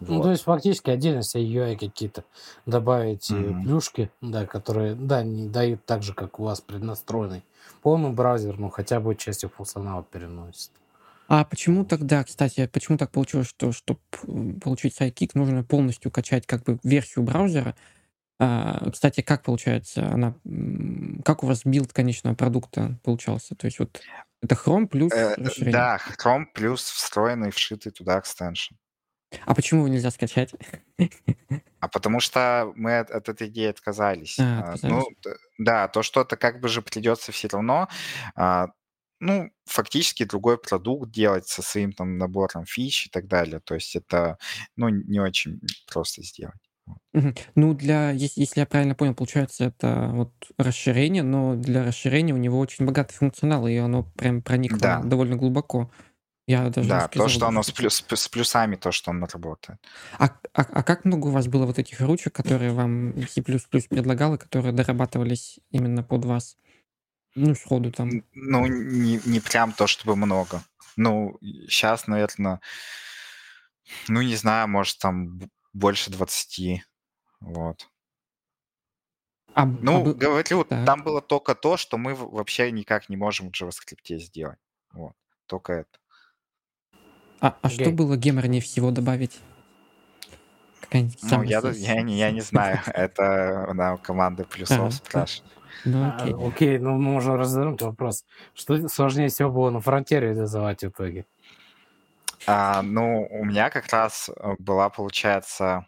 Ну, 0.01 0.21
то 0.21 0.31
есть 0.31 0.43
фактически 0.43 0.89
отдельно 0.89 1.23
себе 1.23 1.43
UI 1.43 1.77
какие-то 1.77 2.23
добавить 2.65 3.29
Мгм. 3.29 3.63
плюшки, 3.63 4.11
да, 4.21 4.45
которые, 4.45 4.95
да, 4.95 5.23
не 5.23 5.47
дают 5.47 5.85
так 5.85 6.03
же, 6.03 6.13
как 6.13 6.39
у 6.39 6.43
вас 6.43 6.61
преднастроенный 6.61 7.43
полный 7.81 8.11
браузер, 8.11 8.59
но 8.59 8.69
хотя 8.69 8.99
бы 8.99 9.15
частью 9.15 9.49
функционала 9.49 10.03
переносит. 10.03 10.71
А 11.27 11.45
почему 11.45 11.85
тогда, 11.85 12.23
кстати, 12.23 12.67
почему 12.67 12.97
так 12.97 13.11
получилось, 13.11 13.47
что 13.47 13.71
чтобы 13.71 13.99
получить 14.61 14.99
Sidekick, 14.99 15.31
нужно 15.35 15.63
полностью 15.63 16.11
качать 16.11 16.47
как 16.47 16.63
бы 16.63 16.79
версию 16.83 17.23
браузера? 17.23 17.75
А, 18.39 18.89
кстати, 18.91 19.21
как 19.21 19.43
получается 19.43 20.07
она, 20.11 20.35
как 21.23 21.43
у 21.43 21.47
вас 21.47 21.61
билд 21.65 21.93
конечного 21.93 22.35
продукта 22.35 22.99
получался? 23.03 23.55
То 23.55 23.65
есть 23.65 23.79
вот 23.79 24.01
это 24.41 24.55
Chrome 24.55 24.87
плюс 24.87 25.11
Э, 25.13 25.35
расширение? 25.35 25.71
да, 25.73 25.99
Chrome 26.17 26.45
плюс 26.53 26.83
встроенный, 26.83 27.51
вшитый 27.51 27.91
туда 27.91 28.19
экстеншн. 28.19 28.75
А 29.45 29.53
почему 29.53 29.81
его 29.81 29.89
нельзя 29.93 30.09
скачать? 30.11 30.53
А 31.79 31.87
потому 31.87 32.19
что 32.19 32.71
мы 32.75 32.99
от, 32.99 33.11
от 33.11 33.29
этой 33.29 33.47
идеи 33.47 33.67
отказались. 33.69 34.37
А, 34.39 34.43
А, 34.43 34.73
отказались. 34.73 35.05
Ну, 35.23 35.31
да, 35.59 35.87
то 35.87 36.03
что-то 36.03 36.35
как 36.35 36.59
бы 36.59 36.67
же 36.67 36.81
придется 36.81 37.31
все 37.31 37.47
равно, 37.47 37.87
а, 38.35 38.67
ну, 39.19 39.49
фактически 39.65 40.23
другой 40.25 40.57
продукт 40.57 41.11
делать 41.11 41.47
со 41.47 41.61
своим 41.61 41.91
там 41.93 42.17
набором 42.17 42.65
фич 42.65 43.07
и 43.07 43.09
так 43.09 43.27
далее. 43.27 43.59
То 43.59 43.75
есть 43.75 43.95
это, 43.95 44.37
ну, 44.75 44.89
не 44.89 45.19
очень 45.19 45.59
просто 45.91 46.23
сделать. 46.23 46.68
Ну, 47.55 47.73
для, 47.73 48.11
если, 48.11 48.59
я 48.59 48.65
правильно 48.65 48.95
понял, 48.95 49.15
получается, 49.15 49.65
это 49.65 50.09
вот 50.13 50.31
расширение, 50.57 51.23
но 51.23 51.55
для 51.55 51.83
расширения 51.83 52.33
у 52.33 52.37
него 52.37 52.59
очень 52.59 52.85
богатый 52.85 53.13
функционал, 53.15 53.67
и 53.67 53.75
оно 53.75 54.03
прям 54.03 54.41
проникло 54.41 54.79
Да. 54.79 54.99
довольно 55.01 55.35
глубоко. 55.35 55.91
Я 56.47 56.69
даже 56.69 56.89
Да, 56.89 57.07
то, 57.07 57.27
что 57.27 57.47
оно 57.47 57.61
с, 57.61 57.71
плюс, 57.71 58.03
с 58.07 58.27
плюсами, 58.27 58.75
то, 58.75 58.91
что 58.91 59.11
оно 59.11 59.27
работает. 59.31 59.79
А, 60.17 60.25
а, 60.53 60.61
а 60.63 60.83
как 60.83 61.05
много 61.05 61.27
у 61.27 61.31
вас 61.31 61.47
было 61.47 61.65
вот 61.65 61.77
этих 61.77 62.01
ручек, 62.01 62.33
которые 62.33 62.71
вам 62.73 63.13
C++ 63.27 63.43
предлагал, 63.43 64.33
и 64.33 64.37
которые 64.39 64.71
дорабатывались 64.73 65.59
именно 65.69 66.01
под 66.03 66.25
вас? 66.25 66.57
Ну, 67.35 67.53
сходу 67.53 67.91
там. 67.91 68.23
Ну, 68.33 68.65
не, 68.65 69.19
не 69.25 69.39
прям 69.39 69.71
то, 69.73 69.85
чтобы 69.85 70.15
много. 70.15 70.63
Ну, 70.95 71.37
сейчас, 71.41 72.07
наверное, 72.07 72.59
ну, 74.07 74.21
не 74.21 74.35
знаю, 74.35 74.67
может, 74.67 74.97
там 74.97 75.39
больше 75.73 76.11
20. 76.11 76.83
Вот. 77.39 77.87
А, 79.53 79.65
Ну, 79.65 80.01
а 80.01 80.03
был- 80.03 80.13
говорю, 80.15 80.63
так. 80.63 80.85
там 80.85 81.03
было 81.03 81.21
только 81.21 81.55
то, 81.55 81.77
что 81.77 81.97
мы 81.97 82.13
вообще 82.15 82.71
никак 82.71 83.09
не 83.09 83.17
можем 83.17 83.51
в 83.51 83.53
JavaScript 83.53 84.17
сделать. 84.19 84.59
Вот. 84.93 85.13
Только 85.47 85.73
это. 85.73 85.99
А, 87.41 87.57
а 87.61 87.69
что 87.69 87.91
было 87.91 88.17
геморнее 88.17 88.61
всего 88.61 88.91
добавить? 88.91 89.39
Ну, 90.91 91.43
я, 91.43 91.59
я, 91.59 92.01
не, 92.01 92.17
я 92.17 92.31
не 92.31 92.41
знаю. 92.41 92.79
Это 92.87 93.71
на 93.73 93.97
команды 93.97 94.43
плюсов 94.43 94.79
Ага, 94.79 94.91
спрашивать. 94.91 95.51
Ну, 95.85 96.03
А, 96.03 96.17
окей. 96.23 96.33
окей, 96.33 96.77
ну 96.79 96.91
мы 96.97 97.13
можем 97.13 97.35
развернуть 97.35 97.81
вопрос. 97.81 98.25
Что 98.55 98.87
сложнее 98.87 99.29
всего 99.29 99.51
было 99.51 99.69
на 99.69 99.79
фронте 99.81 100.19
реализовать 100.19 100.81
в 100.83 100.87
итоге? 100.89 101.25
А, 102.47 102.81
ну, 102.81 103.27
у 103.29 103.45
меня 103.45 103.69
как 103.69 103.87
раз 103.91 104.29
э, 104.29 104.55
была, 104.59 104.89
получается, 104.89 105.87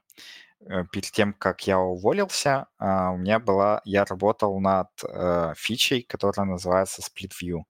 э, 0.60 0.86
перед 0.92 1.12
тем, 1.12 1.34
как 1.34 1.66
я 1.68 1.80
уволился, 1.80 2.68
а, 2.78 3.12
у 3.12 3.18
меня 3.18 3.40
была, 3.40 3.82
я 3.86 4.06
работал 4.06 4.60
над 4.60 4.90
э, 5.04 5.54
фичей, 5.56 6.04
которая 6.04 6.46
называется 6.46 7.02
Split 7.02 7.32
View. 7.42 7.64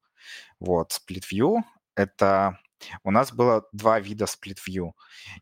Вот, 0.59 0.91
Split 0.91 1.23
View— 1.31 1.61
это... 1.95 2.57
У 3.03 3.11
нас 3.11 3.31
было 3.31 3.63
два 3.71 3.99
вида 3.99 4.25
Split 4.25 4.57
View. 4.67 4.93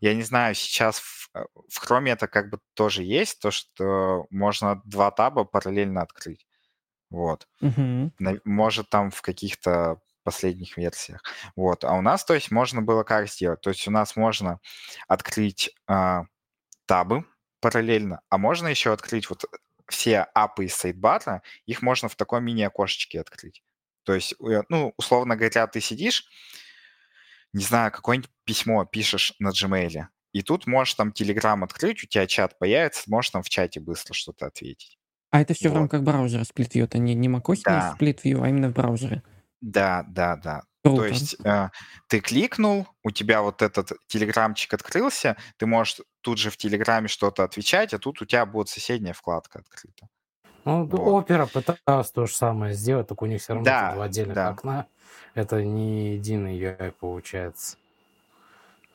Я 0.01 0.13
не 0.13 0.23
знаю, 0.23 0.55
сейчас 0.55 0.99
в, 0.99 1.29
в 1.33 1.81
Chrome 1.81 2.09
это 2.11 2.27
как 2.27 2.49
бы 2.49 2.59
тоже 2.73 3.03
есть, 3.03 3.39
то, 3.39 3.49
что 3.49 4.27
можно 4.29 4.81
два 4.83 5.09
таба 5.11 5.45
параллельно 5.45 6.01
открыть. 6.01 6.45
Вот. 7.09 7.47
На- 8.19 8.39
Может, 8.43 8.89
там 8.89 9.09
в 9.09 9.21
каких-то 9.21 10.01
последних 10.29 10.77
версиях. 10.77 11.23
Вот. 11.55 11.83
А 11.83 11.93
у 11.93 12.01
нас, 12.01 12.23
то 12.23 12.33
есть, 12.33 12.51
можно 12.51 12.81
было 12.81 13.03
как 13.03 13.27
сделать? 13.27 13.61
То 13.61 13.71
есть 13.71 13.87
у 13.87 13.91
нас 13.91 14.15
можно 14.15 14.59
открыть 15.07 15.71
а, 15.87 16.23
табы 16.85 17.25
параллельно, 17.61 18.21
а 18.29 18.37
можно 18.37 18.67
еще 18.67 18.93
открыть 18.93 19.29
вот 19.29 19.45
все 19.87 20.27
апы 20.35 20.65
из 20.65 20.75
сайдбара, 20.75 21.41
их 21.65 21.81
можно 21.81 22.09
в 22.09 22.15
такой 22.15 22.41
мини-окошечке 22.41 23.19
открыть. 23.19 23.63
То 24.03 24.13
есть, 24.13 24.33
э, 24.39 24.61
ну, 24.69 24.93
условно 24.97 25.35
говоря, 25.35 25.65
ты 25.67 25.81
сидишь, 25.81 26.25
не 27.53 27.63
знаю, 27.63 27.91
какое-нибудь 27.91 28.29
письмо 28.45 28.85
пишешь 28.85 29.33
на 29.39 29.49
Gmail, 29.49 30.05
и 30.31 30.41
тут 30.43 30.67
можешь 30.67 30.93
там 30.93 31.09
Telegram 31.09 31.63
открыть, 31.63 32.03
у 32.03 32.07
тебя 32.07 32.27
чат 32.27 32.59
появится, 32.59 33.03
можешь 33.07 33.31
там 33.31 33.41
в 33.41 33.49
чате 33.49 33.79
быстро 33.79 34.13
что-то 34.13 34.45
ответить. 34.45 34.99
А 35.31 35.41
это 35.41 35.53
все 35.53 35.69
в 35.69 35.73
Вот. 35.73 35.79
рамках 35.79 36.01
браузера 36.03 36.41
Split 36.41 36.71
View, 36.71 36.83
это 36.85 36.97
не, 36.97 37.13
не 37.15 37.27
macOS 37.27 37.61
Да. 37.65 37.95
Split 37.99 38.19
View, 38.23 38.43
а 38.43 38.49
именно 38.49 38.69
в 38.69 38.73
браузере. 38.73 39.21
Да, 39.61 40.05
да, 40.07 40.35
да. 40.37 40.61
Круто. 40.83 41.01
То 41.01 41.07
есть 41.07 41.35
э, 41.43 41.69
ты 42.07 42.21
кликнул, 42.21 42.87
у 43.03 43.11
тебя 43.11 43.41
вот 43.41 43.61
этот 43.61 43.91
телеграмчик 44.07 44.73
открылся, 44.73 45.35
ты 45.57 45.65
можешь 45.65 45.99
тут 46.21 46.37
же 46.37 46.49
в 46.49 46.57
телеграме 46.57 47.09
что-то 47.09 47.43
отвечать, 47.43 47.93
а 47.93 47.99
тут 47.99 48.21
у 48.21 48.25
тебя 48.25 48.45
будет 48.45 48.69
соседняя 48.69 49.13
вкладка 49.13 49.59
открыта. 49.59 50.07
Ну, 50.63 50.85
Вот. 50.85 51.29
Opera 51.29 51.47
пыталась 51.51 52.11
то 52.11 52.25
же 52.25 52.33
самое 52.33 52.73
сделать, 52.73 53.07
только 53.07 53.23
у 53.23 53.27
них 53.27 53.41
все 53.41 53.53
равно 53.53 53.65
Да, 53.65 53.93
два 53.93 54.05
отдельных 54.05 54.35
да. 54.35 54.49
окна. 54.49 54.87
Это 55.33 55.63
не 55.63 56.13
единый 56.15 56.57
UI 56.57 56.91
получается. 56.91 57.77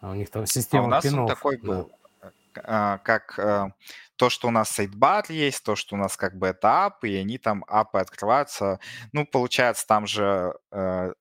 А 0.00 0.10
у 0.10 0.14
них 0.14 0.30
там 0.30 0.42
А 0.44 0.46
система 0.46 0.84
у 0.84 0.88
нас 0.88 1.04
пинов. 1.04 1.28
такой 1.28 1.58
да. 1.58 1.66
был, 1.66 1.90
а, 1.92 2.03
как 2.54 3.38
э, 3.38 3.70
то, 4.16 4.30
что 4.30 4.48
у 4.48 4.50
нас 4.50 4.70
сайдбар 4.70 5.24
есть, 5.28 5.64
то, 5.64 5.76
что 5.76 5.96
у 5.96 5.98
нас 5.98 6.16
как 6.16 6.36
бы 6.38 6.48
это 6.48 6.86
апы, 6.86 7.08
и 7.10 7.16
они 7.16 7.38
там 7.38 7.64
апы 7.68 7.98
открываются. 7.98 8.80
Ну, 9.12 9.26
получается, 9.26 9.86
там 9.86 10.06
же 10.06 10.54
э, 10.72 11.12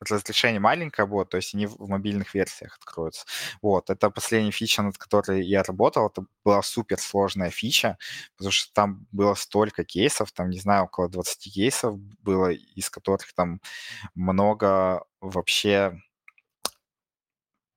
разрешение 0.00 0.60
маленькое 0.60 1.06
будет, 1.06 1.28
то 1.30 1.36
есть 1.36 1.54
они 1.54 1.66
в 1.66 1.88
мобильных 1.88 2.34
версиях 2.34 2.76
откроются. 2.76 3.26
Вот, 3.62 3.90
это 3.90 4.10
последняя 4.10 4.50
фича, 4.50 4.82
над 4.82 4.98
которой 4.98 5.44
я 5.44 5.62
работал. 5.62 6.08
Это 6.08 6.24
была 6.44 6.62
супер 6.62 6.98
сложная 6.98 7.50
фича, 7.50 7.98
потому 8.36 8.52
что 8.52 8.72
там 8.72 9.06
было 9.12 9.34
столько 9.34 9.84
кейсов, 9.84 10.32
там, 10.32 10.50
не 10.50 10.58
знаю, 10.58 10.84
около 10.84 11.08
20 11.08 11.52
кейсов 11.52 11.98
было, 12.22 12.50
из 12.50 12.90
которых 12.90 13.32
там 13.34 13.60
много 14.14 15.04
вообще, 15.20 16.00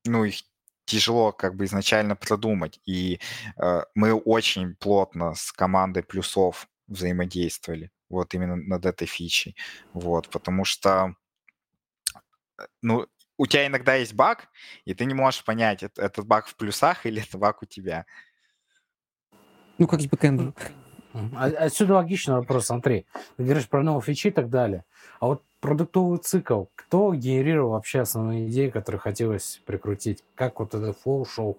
ну, 0.06 0.24
их 0.26 0.42
тяжело 0.86 1.32
как 1.32 1.56
бы 1.56 1.66
изначально 1.66 2.16
продумать. 2.16 2.80
И 2.86 3.20
э, 3.58 3.84
мы 3.96 4.14
очень 4.14 4.76
плотно 4.76 5.34
с 5.36 5.52
командой 5.52 6.04
плюсов 6.04 6.68
взаимодействовали 6.88 7.92
вот 8.10 8.34
именно 8.34 8.56
над 8.56 8.86
этой 8.86 9.08
фичей. 9.08 9.56
Вот, 9.94 10.30
потому 10.30 10.66
что 10.66 11.16
э, 12.58 12.66
ну, 12.82 13.08
у 13.38 13.48
тебя 13.48 13.68
иногда 13.68 13.96
есть 13.96 14.14
баг, 14.14 14.50
и 14.86 14.94
ты 14.94 15.06
не 15.06 15.14
можешь 15.14 15.44
понять, 15.44 15.84
это, 15.84 16.02
этот 16.02 16.26
баг 16.26 16.48
в 16.48 16.56
плюсах 16.56 17.06
или 17.06 17.22
это 17.22 17.38
баг 17.38 17.62
у 17.62 17.66
тебя. 17.66 18.06
Ну, 19.78 19.88
как 19.88 20.02
с 20.02 20.06
бэкэндом. 20.06 20.56
Мгм. 21.14 21.36
А- 21.38 21.46
Отсюда 21.66 21.96
логичный 21.96 22.36
вопрос, 22.36 22.66
смотри. 22.68 23.06
Ты 23.38 23.44
говоришь 23.44 23.70
про 23.70 23.84
новые 23.84 24.02
фичи 24.02 24.28
и 24.28 24.32
так 24.32 24.50
далее. 24.50 24.84
А 25.20 25.28
вот 25.28 25.44
продуктовый 25.60 26.20
цикл, 26.20 26.66
кто 26.76 27.14
генерировал 27.14 27.72
вообще 27.72 28.02
основные 28.02 28.48
идеи, 28.50 28.70
которые 28.70 29.00
хотелось 29.00 29.62
прикрутить? 29.66 30.24
Как 30.36 30.60
вот 30.60 30.74
этот 30.74 30.98
флоу 31.00 31.26
шел 31.26 31.58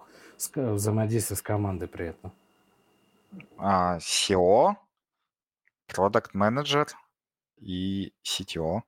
ко- 0.51 0.73
взаимодействие 0.73 1.37
с 1.37 1.41
командой 1.41 1.87
при 1.87 2.07
этом? 2.07 2.31
А, 3.57 3.97
SEO, 3.97 4.75
продукт 5.87 6.33
менеджер 6.33 6.87
и 7.57 8.13
CTO. 8.23 8.81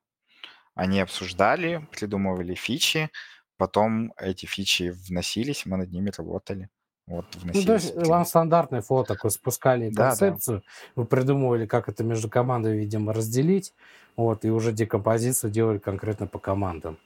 Они 0.76 1.00
обсуждали, 1.00 1.88
придумывали 1.92 2.54
фичи, 2.54 3.10
потом 3.58 4.14
эти 4.18 4.46
фичи 4.46 4.94
вносились, 5.08 5.66
мы 5.66 5.78
над 5.78 5.92
ними 5.92 6.12
работали. 6.16 6.70
Вот, 7.08 7.26
ну, 7.42 7.64
то 7.64 7.74
есть 7.74 7.96
вам 7.96 8.26
стандартный 8.26 8.82
фото 8.82 9.14
такой 9.14 9.32
спускали 9.32 9.90
да, 9.90 10.10
концепцию, 10.10 10.58
да. 10.58 10.64
вы 10.98 11.06
придумывали, 11.06 11.66
как 11.66 11.88
это 11.88 12.04
между 12.04 12.30
командами, 12.30 12.76
видимо, 12.76 13.14
разделить, 13.14 13.74
вот, 14.18 14.44
и 14.44 14.50
уже 14.50 14.74
декомпозицию 14.74 15.50
делали 15.50 15.78
конкретно 15.78 16.28
по 16.28 16.38
командам. 16.38 16.98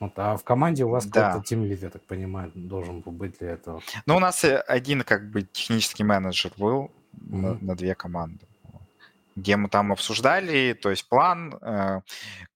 Вот, 0.00 0.12
а 0.16 0.38
в 0.38 0.44
команде 0.44 0.84
у 0.84 0.88
вас 0.88 1.04
да. 1.04 1.28
какой-то 1.28 1.46
тимлид, 1.46 1.82
я 1.82 1.90
так 1.90 2.02
понимаю, 2.02 2.50
должен 2.54 3.00
был 3.00 3.12
быть 3.12 3.38
для 3.38 3.50
этого. 3.50 3.82
Ну, 4.06 4.16
у 4.16 4.18
нас 4.18 4.42
э, 4.44 4.60
один 4.60 5.02
как 5.02 5.30
бы 5.30 5.42
технический 5.42 6.04
менеджер 6.04 6.52
был 6.56 6.90
mm-hmm. 7.14 7.36
на, 7.36 7.58
на 7.60 7.76
две 7.76 7.94
команды 7.94 8.46
где 9.36 9.56
мы 9.56 9.68
там 9.68 9.92
обсуждали, 9.92 10.74
то 10.74 10.90
есть 10.90 11.08
план, 11.08 11.54
э, 11.60 12.00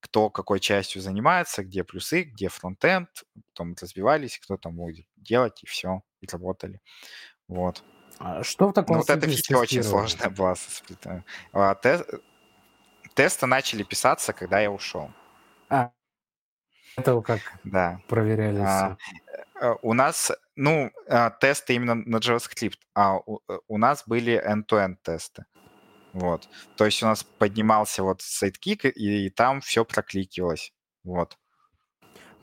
кто 0.01 0.29
какой 0.29 0.61
частью 0.61 1.01
занимается, 1.01 1.65
где 1.65 1.85
плюсы, 1.85 2.25
где 2.25 2.49
фронтенд, 2.49 3.09
потом 3.53 3.75
разбивались, 3.81 4.39
кто 4.39 4.57
там 4.57 4.77
будет 4.77 5.07
делать, 5.17 5.63
и 5.63 5.67
все, 5.67 6.03
работали. 6.33 6.81
Вот. 7.49 7.85
А 8.19 8.43
что 8.43 8.69
в 8.69 8.73
таком 8.73 8.97
ну, 8.97 9.03
вот 9.03 9.11
эта 9.11 9.29
фича 9.29 9.59
очень 9.59 9.83
сложная 9.83 10.31
была. 10.31 10.55
А, 11.53 11.75
тест, 11.75 12.09
тесты 13.15 13.47
начали 13.47 13.83
писаться, 13.83 14.33
когда 14.33 14.61
я 14.61 14.71
ушел. 14.71 15.11
А, 15.69 15.91
это 16.97 17.21
как 17.23 17.41
да. 17.65 18.01
проверяли 18.09 18.61
а? 18.61 18.97
Э, 19.61 19.75
у 19.83 19.95
нас, 19.95 20.33
ну, 20.57 20.91
а, 21.09 21.31
тесты 21.31 21.75
именно 21.75 21.95
на 21.95 22.17
JavaScript, 22.17 22.79
а 22.95 23.17
у, 23.19 23.41
э, 23.49 23.59
у 23.67 23.79
нас 23.79 24.05
были 24.07 24.35
end-to-end 24.35 24.97
тесты. 25.03 25.45
Вот. 26.13 26.49
То 26.77 26.85
есть 26.85 27.03
у 27.03 27.07
нас 27.07 27.25
поднимался 27.25 28.05
вот 28.05 28.23
Sidekick, 28.23 28.85
и, 28.85 29.27
и 29.27 29.31
там 29.31 29.61
все 29.61 29.85
прокликивалось. 29.85 30.73
Вот. 31.03 31.37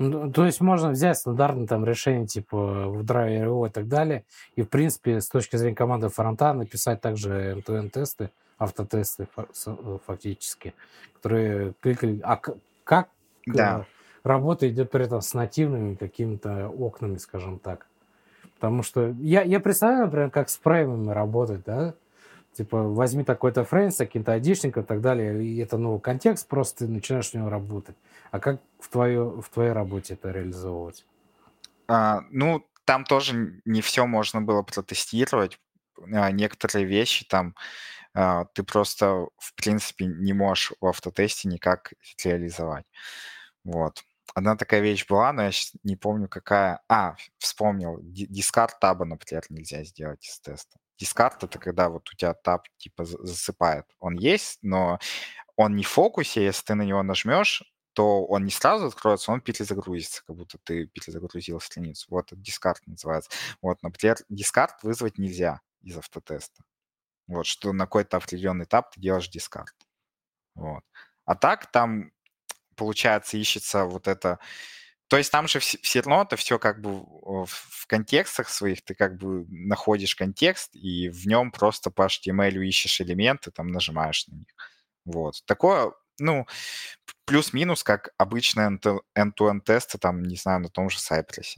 Ну, 0.01 0.31
то 0.31 0.45
есть 0.45 0.61
можно 0.61 0.89
взять 0.89 1.17
стандартное 1.17 1.67
там 1.67 1.85
решение 1.85 2.25
типа 2.25 2.87
в 2.87 3.03
Drive.io 3.03 3.67
и 3.67 3.71
так 3.71 3.87
далее, 3.87 4.23
и 4.55 4.63
в 4.63 4.69
принципе 4.69 5.21
с 5.21 5.29
точки 5.29 5.57
зрения 5.57 5.75
команды 5.75 6.09
фронта 6.09 6.53
написать 6.53 7.01
также 7.01 7.53
end-to-end 7.53 7.89
тесты, 7.91 8.31
автотесты 8.57 9.27
э, 9.37 9.97
фактически, 10.05 10.73
которые 11.15 11.73
кликали. 11.81 12.19
А 12.23 12.39
как 12.83 13.09
да. 13.45 13.85
работа 14.23 14.67
идет 14.67 14.89
при 14.89 15.05
этом 15.05 15.21
с 15.21 15.33
нативными 15.35 15.93
какими-то 15.93 16.67
окнами, 16.69 17.17
скажем 17.17 17.59
так? 17.59 17.85
Потому 18.55 18.81
что 18.83 19.15
я, 19.19 19.43
я 19.43 19.59
представляю, 19.59 20.05
например, 20.05 20.31
как 20.31 20.49
с 20.49 20.57
праймами 20.57 21.11
работать, 21.11 21.63
да? 21.63 21.93
Типа, 22.53 22.83
возьми 22.83 23.23
такой-то 23.23 23.63
фрейм 23.63 23.91
с 23.91 23.97
каким-то 23.97 24.33
айдишником 24.33 24.83
и 24.83 24.85
так 24.85 24.99
далее, 24.99 25.43
и 25.43 25.57
это 25.59 25.77
новый 25.77 26.01
контекст, 26.01 26.47
просто 26.47 26.79
ты 26.79 26.91
начинаешь 26.91 27.31
в 27.31 27.33
него 27.33 27.49
работать. 27.49 27.95
А 28.29 28.39
как 28.39 28.61
в, 28.79 28.89
твое, 28.89 29.41
в 29.41 29.49
твоей 29.49 29.71
работе 29.71 30.15
это 30.15 30.31
реализовывать? 30.31 31.05
А, 31.87 32.21
ну, 32.29 32.65
там 32.85 33.05
тоже 33.05 33.61
не 33.65 33.81
все 33.81 34.05
можно 34.05 34.41
было 34.41 34.63
протестировать. 34.63 35.59
А, 36.13 36.31
некоторые 36.31 36.85
вещи 36.85 37.25
там 37.25 37.55
а, 38.13 38.45
ты 38.53 38.63
просто, 38.63 39.27
в 39.37 39.55
принципе, 39.55 40.05
не 40.05 40.33
можешь 40.33 40.73
в 40.81 40.85
автотесте 40.85 41.47
никак 41.47 41.93
реализовать. 42.23 42.85
Вот. 43.63 44.03
Одна 44.33 44.55
такая 44.55 44.79
вещь 44.81 45.05
была, 45.07 45.33
но 45.33 45.43
я 45.43 45.51
сейчас 45.51 45.73
не 45.83 45.95
помню, 45.95 46.27
какая... 46.27 46.81
А, 46.87 47.15
вспомнил. 47.37 47.99
Дискард 48.01 48.79
таба, 48.79 49.05
например, 49.05 49.43
нельзя 49.49 49.83
сделать 49.83 50.25
из 50.25 50.39
теста. 50.39 50.77
Дискард— 51.01 51.43
это 51.45 51.57
когда 51.57 51.89
вот 51.89 52.07
у 52.11 52.15
тебя 52.15 52.35
таб 52.35 52.67
типа 52.77 53.05
засыпает. 53.05 53.87
Он 53.97 54.13
есть, 54.13 54.59
но 54.61 54.99
он 55.55 55.75
не 55.75 55.81
в 55.81 55.87
фокусе. 55.87 56.43
Если 56.43 56.63
ты 56.63 56.75
на 56.75 56.83
него 56.83 57.01
нажмешь, 57.01 57.63
то 57.93 58.23
он 58.23 58.45
не 58.45 58.51
сразу 58.51 58.85
откроется, 58.85 59.31
он 59.31 59.41
перезагрузится, 59.41 60.23
как 60.27 60.35
будто 60.35 60.59
ты 60.59 60.85
перезагрузил 60.85 61.59
страницу. 61.59 62.05
Вот 62.11 62.31
это 62.31 62.39
дискард 62.39 62.85
называется. 62.85 63.31
Вот, 63.63 63.81
например, 63.81 64.17
дискард 64.29 64.83
вызвать 64.83 65.17
нельзя 65.17 65.61
из 65.81 65.97
автотеста. 65.97 66.63
Вот, 67.25 67.47
что 67.47 67.73
на 67.73 67.85
какой-то 67.85 68.17
определенный 68.17 68.65
этап 68.65 68.91
ты 68.91 69.01
делаешь 69.01 69.27
дискард. 69.27 69.73
Вот. 70.53 70.83
А 71.25 71.33
так 71.33 71.71
там, 71.71 72.11
получается, 72.75 73.37
ищется 73.37 73.85
вот 73.85 74.07
это 74.07 74.37
то 75.11 75.17
есть 75.17 75.29
там 75.29 75.45
же 75.45 75.59
все 75.59 75.99
равно 75.99 76.21
это 76.21 76.37
все 76.37 76.57
как 76.57 76.79
бы 76.79 77.01
в 77.01 77.85
контекстах 77.87 78.47
своих, 78.47 78.81
ты 78.81 78.95
как 78.95 79.17
бы 79.17 79.45
находишь 79.49 80.15
контекст, 80.15 80.73
и 80.73 81.09
в 81.09 81.27
нем 81.27 81.51
просто 81.51 81.91
по 81.91 82.03
HTML 82.03 82.65
ищешь 82.65 83.01
элементы, 83.01 83.51
там 83.51 83.67
нажимаешь 83.67 84.25
на 84.27 84.35
них. 84.35 84.47
Вот. 85.03 85.43
Такое, 85.45 85.91
ну, 86.17 86.47
плюс-минус, 87.25 87.83
как 87.83 88.11
обычные 88.17 88.69
end-to-end 88.69 89.59
тесты, 89.65 89.97
там, 89.97 90.23
не 90.23 90.37
знаю, 90.37 90.61
на 90.61 90.69
том 90.69 90.89
же 90.89 90.97
Cypress. 90.99 91.57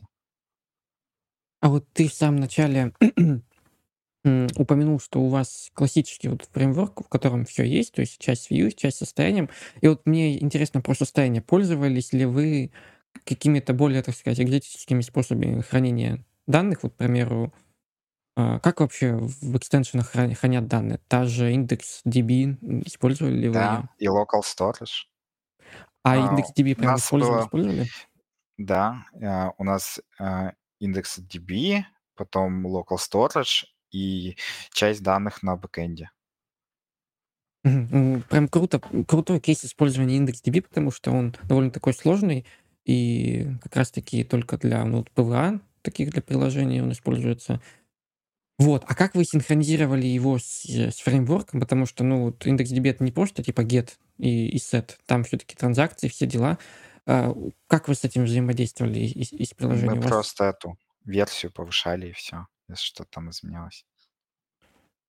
А 1.61 1.69
вот 1.69 1.85
ты 1.93 2.09
в 2.09 2.13
самом 2.15 2.37
начале 2.37 2.95
упомянул, 4.55 4.99
что 4.99 5.19
у 5.21 5.29
вас 5.29 5.69
классический 5.75 6.29
вот 6.29 6.49
фреймворк, 6.51 7.05
в 7.05 7.07
котором 7.07 7.45
все 7.45 7.61
есть, 7.61 7.93
то 7.93 8.01
есть 8.01 8.17
часть 8.17 8.49
view, 8.49 8.71
часть 8.71 8.97
состоянием. 8.97 9.47
И 9.81 9.87
вот 9.87 10.07
мне 10.07 10.41
интересно 10.41 10.81
про 10.81 10.95
состояние. 10.95 11.43
Пользовались 11.43 12.13
ли 12.13 12.25
вы 12.25 12.71
какими-то 13.25 13.73
более, 13.73 14.01
так 14.03 14.15
сказать, 14.15 14.39
экзотическими 14.39 15.01
способами 15.01 15.61
хранения 15.61 16.23
данных. 16.47 16.83
Вот, 16.83 16.93
к 16.93 16.97
примеру, 16.97 17.53
а, 18.35 18.59
как 18.59 18.79
вообще 18.79 19.15
в 19.15 19.57
экстеншенах 19.57 20.11
хранят 20.11 20.67
данные? 20.67 20.99
Та 21.07 21.25
же 21.25 21.51
индекс 21.53 22.01
DB, 22.05 22.57
использовали 22.85 23.35
ли 23.35 23.47
вы 23.47 23.53
Да, 23.53 23.89
и 23.97 24.07
local 24.07 24.41
storage. 24.41 25.07
А, 26.03 26.13
а 26.13 26.31
индекс 26.31 26.51
DB 26.57 26.75
прям 26.75 26.95
использовали, 26.95 27.35
было... 27.35 27.45
использовали? 27.45 27.87
Да, 28.57 29.05
а, 29.21 29.51
у 29.57 29.63
нас 29.63 30.01
индекс 30.79 31.19
DB, 31.19 31.83
потом 32.15 32.67
local 32.67 32.97
storage 32.97 33.65
и 33.91 34.35
часть 34.71 35.03
данных 35.03 35.43
на 35.43 35.55
бэкэнде. 35.55 36.09
Прям 37.63 38.49
круто, 38.49 38.81
крутой 39.07 39.39
кейс 39.39 39.63
использования 39.63 40.17
индекс 40.17 40.41
DB, 40.43 40.63
потому 40.63 40.91
что 40.91 41.11
он 41.11 41.33
довольно 41.47 41.71
такой 41.71 41.93
сложный, 41.93 42.45
и 42.85 43.47
как 43.61 43.75
раз-таки 43.75 44.23
только 44.23 44.57
для 44.57 44.83
ну, 44.83 45.05
PVA, 45.15 45.59
таких 45.81 46.11
для 46.11 46.21
приложений 46.21 46.81
он 46.81 46.91
используется. 46.91 47.61
Вот. 48.59 48.83
А 48.87 48.95
как 48.95 49.15
вы 49.15 49.25
синхронизировали 49.25 50.05
его 50.05 50.37
с, 50.37 50.65
с 50.65 50.99
фреймворком? 50.99 51.59
Потому 51.59 51.85
что, 51.85 52.03
ну, 52.03 52.25
вот 52.25 52.45
IndexDB 52.45 52.89
это 52.89 53.03
не 53.03 53.11
просто 53.11 53.43
типа 53.43 53.61
get 53.61 53.91
и, 54.17 54.47
и 54.47 54.57
set. 54.57 54.91
Там 55.05 55.23
все-таки 55.23 55.55
транзакции, 55.55 56.07
все 56.07 56.27
дела. 56.27 56.57
А, 57.05 57.33
как 57.67 57.87
вы 57.87 57.95
с 57.95 58.03
этим 58.03 58.25
взаимодействовали 58.25 58.99
из, 58.99 59.33
из 59.33 59.53
приложения? 59.53 59.95
Мы 59.95 60.01
просто 60.01 60.45
эту 60.45 60.77
версию 61.03 61.51
повышали, 61.51 62.09
и 62.09 62.13
все, 62.13 62.47
если 62.69 62.85
что 62.85 63.05
там 63.05 63.29
изменялось. 63.29 63.85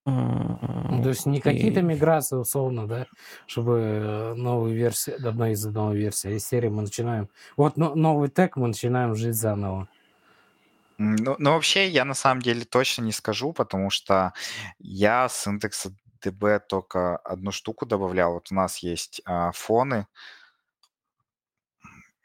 То 0.05 1.09
есть 1.09 1.25
не 1.25 1.41
какие-то 1.41 1.81
миграции 1.81 2.37
условно, 2.37 2.87
да, 2.87 3.07
чтобы 3.47 3.79
э, 3.79 4.35
новую 4.35 4.75
версию, 4.75 5.17
одной 5.27 5.53
из 5.53 5.65
одной 5.65 5.97
версии, 5.97 6.29
а 6.29 6.37
из 6.37 6.47
серии 6.47 6.69
мы 6.69 6.83
начинаем... 6.83 7.29
Вот 7.57 7.77
новый 7.77 8.29
тег 8.29 8.57
мы 8.57 8.69
начинаем 8.69 9.15
жить 9.15 9.35
заново. 9.35 9.89
Ну, 10.99 11.37
ну, 11.39 11.53
вообще, 11.53 11.89
я 11.89 12.05
на 12.05 12.15
самом 12.15 12.43
деле 12.43 12.65
точно 12.65 13.03
не 13.03 13.13
скажу, 13.13 13.53
потому 13.53 13.91
что 13.91 14.33
я 14.79 15.29
с 15.29 15.47
индекса 15.47 15.93
DB 16.23 16.61
только 16.69 17.17
одну 17.17 17.51
штуку 17.51 17.87
добавлял. 17.87 18.35
Вот 18.35 18.53
у 18.53 18.55
нас 18.55 18.79
есть 18.79 19.21
а, 19.25 19.53
фоны, 19.53 20.07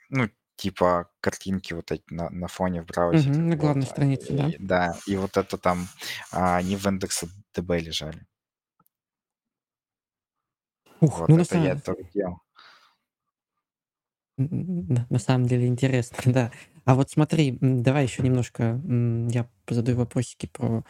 ну, 0.10 0.30
типа 0.60 1.10
картинки 1.22 1.74
вот 1.74 1.92
эти 1.92 2.04
на, 2.10 2.30
на 2.30 2.48
фоне 2.48 2.82
в 2.82 2.86
браузере. 2.86 3.32
Мгм, 3.32 3.50
на 3.50 3.56
главной 3.56 3.84
Вот, 3.84 3.92
странице, 3.92 4.34
да. 4.34 4.48
и, 4.50 4.58
да, 4.60 4.96
и 5.08 5.16
вот 5.16 5.38
это 5.38 5.58
там 5.58 5.88
а, 6.32 6.58
они 6.58 6.76
в 6.76 6.86
индексе 6.86 7.28
DB 7.56 7.80
лежали. 7.80 8.26
Ух, 11.02 11.20
Вот 11.20 11.30
ну 11.30 11.38
на 11.38 11.44
это 11.44 11.56
я 11.56 11.62
самом, 11.62 11.82
только 11.82 12.04
делал. 12.14 12.42
на 14.38 15.08
на 15.10 15.20
самом 15.20 15.48
деле 15.48 15.68
интересно, 15.68 16.18
да. 16.34 16.52
А 16.86 16.96
вот 16.96 17.10
смотри, 17.10 17.58
давай 17.62 18.04
еще 18.04 18.22
немножко 18.22 18.82
я 19.32 19.48
задаю 19.70 19.98
вопросики 19.98 20.48
про, 20.48 20.84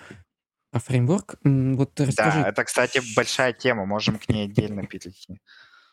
про 0.71 0.79
фреймворк. 0.79 1.36
Вот 1.43 1.91
Да, 1.99 2.05
расскажи, 2.05 2.39
это, 2.41 2.63
кстати, 2.63 3.01
большая 3.15 3.53
тема, 3.53 3.86
можем 3.86 4.17
к 4.17 4.29
ней 4.29 4.45
отдельно 4.45 4.86
перейти. 4.88 5.39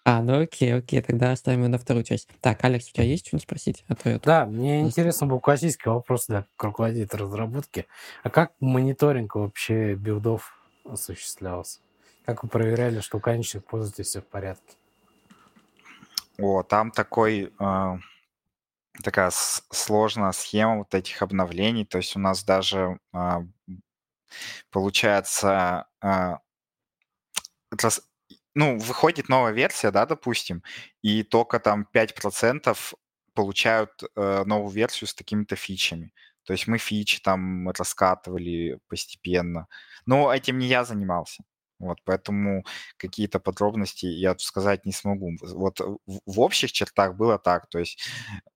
А, 0.08 0.22
ну 0.22 0.40
окей, 0.42 0.72
окей, 0.72 1.02
тогда 1.02 1.32
оставим 1.32 1.64
ее 1.64 1.68
на 1.68 1.78
вторую 1.78 2.04
часть. 2.04 2.28
Так, 2.40 2.62
Алекс, 2.62 2.88
у 2.88 2.92
тебя 2.92 3.02
есть 3.02 3.26
что-нибудь 3.26 3.42
спросить? 3.42 3.84
А 3.88 3.96
то 3.96 4.08
я 4.08 4.20
Да, 4.20 4.46
мне 4.46 4.82
интересно 4.82 5.26
был 5.26 5.40
классический 5.40 5.88
вопрос 5.88 6.28
для 6.28 6.46
руководителя 6.58 7.22
разработки. 7.22 7.88
А 8.22 8.30
как 8.30 8.52
мониторинг 8.60 9.34
вообще 9.34 9.94
билдов 9.94 10.56
осуществлялся? 10.84 11.80
Как 12.24 12.44
вы 12.44 12.48
проверяли, 12.48 13.00
что 13.00 13.16
у 13.16 13.20
конечных 13.20 13.64
пользователей 13.64 14.04
все 14.04 14.20
в 14.20 14.26
порядке? 14.26 14.76
О, 16.38 16.62
там 16.62 16.92
такой, 16.92 17.52
э, 17.58 17.98
такая 19.02 19.32
сложная 19.32 20.30
схема 20.30 20.78
вот 20.78 20.94
этих 20.94 21.20
обновлений. 21.20 21.84
То 21.84 21.98
есть 21.98 22.14
у 22.14 22.20
нас 22.20 22.44
даже 22.44 23.00
э, 23.12 23.28
получается 24.70 25.86
э, 26.00 26.34
ну, 28.56 28.78
выходит 28.78 29.28
новая 29.28 29.52
версия, 29.52 29.90
да, 29.90 30.06
допустим, 30.06 30.62
и 31.02 31.22
только 31.22 31.60
там 31.60 31.86
5% 31.92 32.94
получают 33.34 34.02
э, 34.16 34.44
новую 34.46 34.70
версию 34.70 35.08
с 35.08 35.14
такими-то 35.14 35.56
фичами. 35.56 36.14
То 36.44 36.54
есть 36.54 36.66
мы 36.66 36.78
фичи 36.78 37.20
там 37.20 37.68
раскатывали 37.68 38.78
постепенно. 38.88 39.66
Но 40.06 40.32
этим 40.32 40.58
не 40.58 40.68
я 40.68 40.84
занимался. 40.84 41.44
Вот, 41.78 41.98
поэтому 42.04 42.64
какие-то 42.96 43.40
подробности 43.40 44.06
я 44.06 44.34
сказать 44.38 44.86
не 44.86 44.92
смогу. 44.92 45.36
Вот 45.42 45.80
в, 45.80 45.98
в 46.24 46.40
общих 46.40 46.72
чертах 46.72 47.14
было 47.14 47.38
так, 47.38 47.68
то 47.68 47.78
есть 47.78 48.02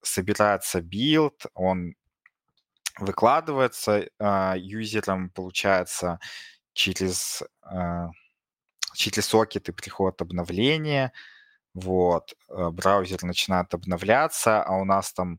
собирается 0.00 0.80
билд, 0.80 1.44
он 1.52 1.94
выкладывается 2.98 4.08
э, 4.18 4.54
юзером, 4.56 5.28
получается, 5.28 6.20
через, 6.72 7.42
э, 7.70 8.06
через 8.94 9.26
сокеты 9.26 9.72
приходят 9.72 10.22
обновления, 10.22 11.12
вот, 11.74 12.34
э, 12.48 12.70
браузер 12.70 13.22
начинает 13.22 13.72
обновляться, 13.74 14.62
а 14.62 14.76
у 14.76 14.84
нас 14.84 15.12
там 15.12 15.38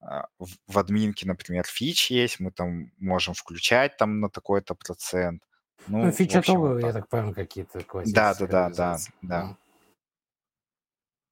э, 0.00 0.22
в 0.66 0.78
админке, 0.78 1.26
например, 1.26 1.64
фич 1.64 2.10
есть, 2.10 2.40
мы 2.40 2.52
там 2.52 2.92
можем 2.98 3.34
включать 3.34 3.96
там 3.96 4.20
на 4.20 4.28
такой-то 4.28 4.74
процент. 4.74 5.42
Ну, 5.88 6.04
ну 6.04 6.12
фича 6.12 6.38
общем, 6.38 6.60
вот 6.60 6.80
я 6.80 6.92
так 6.92 7.08
понимаю, 7.08 7.34
какие-то 7.34 7.80
Да, 8.06 8.34
да, 8.34 8.46
да, 8.46 8.70
да, 8.70 8.98
да. 9.22 9.56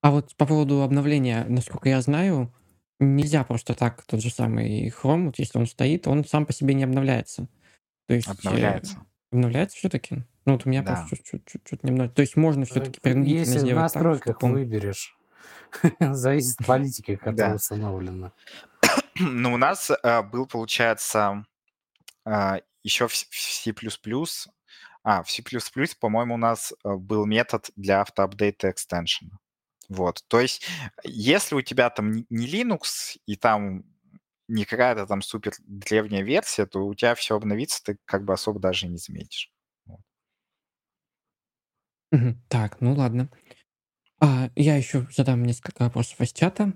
А 0.02 0.11
вот 0.11 0.35
по 0.37 0.46
поводу 0.46 0.83
обновления, 0.83 1.44
насколько 1.48 1.88
я 1.88 2.00
знаю, 2.00 2.52
нельзя 2.98 3.44
просто 3.44 3.74
так 3.74 4.02
тот 4.04 4.20
же 4.20 4.30
самый 4.30 4.88
Chrome, 4.88 5.26
вот 5.26 5.38
если 5.38 5.59
он 5.59 5.66
стоит, 5.66 6.09
он 6.09 6.24
сам 6.24 6.46
по 6.46 6.52
себе 6.52 6.74
не 6.74 6.85
обновляется. 6.85 7.48
То 8.06 8.14
есть... 8.14 8.28
Обновляется. 8.28 8.96
Э, 8.96 9.37
обновляется 9.37 9.76
все-таки? 9.76 10.24
Ну, 10.44 10.55
вот 10.55 10.66
у 10.66 10.68
меня 10.70 10.83
да. 10.83 10.94
просто 10.94 11.16
чуть-чуть 11.16 11.83
не 11.85 11.90
обновляется. 11.90 12.16
То 12.16 12.22
есть 12.22 12.37
можно 12.37 12.64
все-таки 12.64 13.00
принудительно 13.00 13.40
Если 13.40 13.59
сделать 13.59 13.74
в 13.74 13.81
настройках 13.81 14.35
так, 14.35 14.42
он... 14.42 14.53
выберешь, 14.53 15.16
зависит 16.00 16.61
от 16.61 16.66
политики, 16.66 17.16
которая 17.22 17.57
установлена. 17.57 18.33
Ну, 19.16 19.55
у 19.55 19.57
нас 19.57 19.90
э, 19.90 20.22
был, 20.22 20.46
получается, 20.46 21.44
э, 22.24 22.61
еще 22.83 23.07
в, 23.07 23.12
в 23.12 23.35
C++, 23.35 23.74
а, 25.03 25.22
в 25.22 25.31
C++, 25.31 25.42
по-моему, 26.00 26.35
у 26.35 26.38
нас 26.38 26.72
э, 26.72 26.94
был 26.94 27.26
метод 27.26 27.70
для 27.76 28.00
автоапдейта 28.00 28.70
экстеншена. 28.70 29.38
Вот, 29.88 30.22
то 30.29 30.40
есть, 30.40 30.66
если 31.03 31.57
у 31.57 31.62
тебя 31.62 31.90
там 31.90 32.24
не 32.31 32.46
Linux 32.46 33.18
и 33.26 33.37
там 33.37 33.85
не 34.46 34.64
какая-то 34.64 35.07
там 35.07 35.22
супер 35.22 35.53
древняя 35.66 36.22
версия, 36.22 36.66
то 36.66 36.87
у 36.87 36.94
тебя 36.94 37.14
все 37.14 37.37
обновится, 37.37 37.83
ты 37.83 37.98
как 38.05 38.24
бы 38.24 38.33
особо 38.33 38.61
даже 38.61 38.87
не 38.87 38.98
заметишь. 38.98 39.50
Так, 42.49 42.81
ну 42.81 42.94
ладно. 42.94 43.29
А, 44.20 44.51
я 44.57 44.77
еще 44.77 45.07
задам 45.16 45.44
несколько 45.44 45.83
вопросов 45.85 46.20
из 46.20 46.33
чата. 46.33 46.75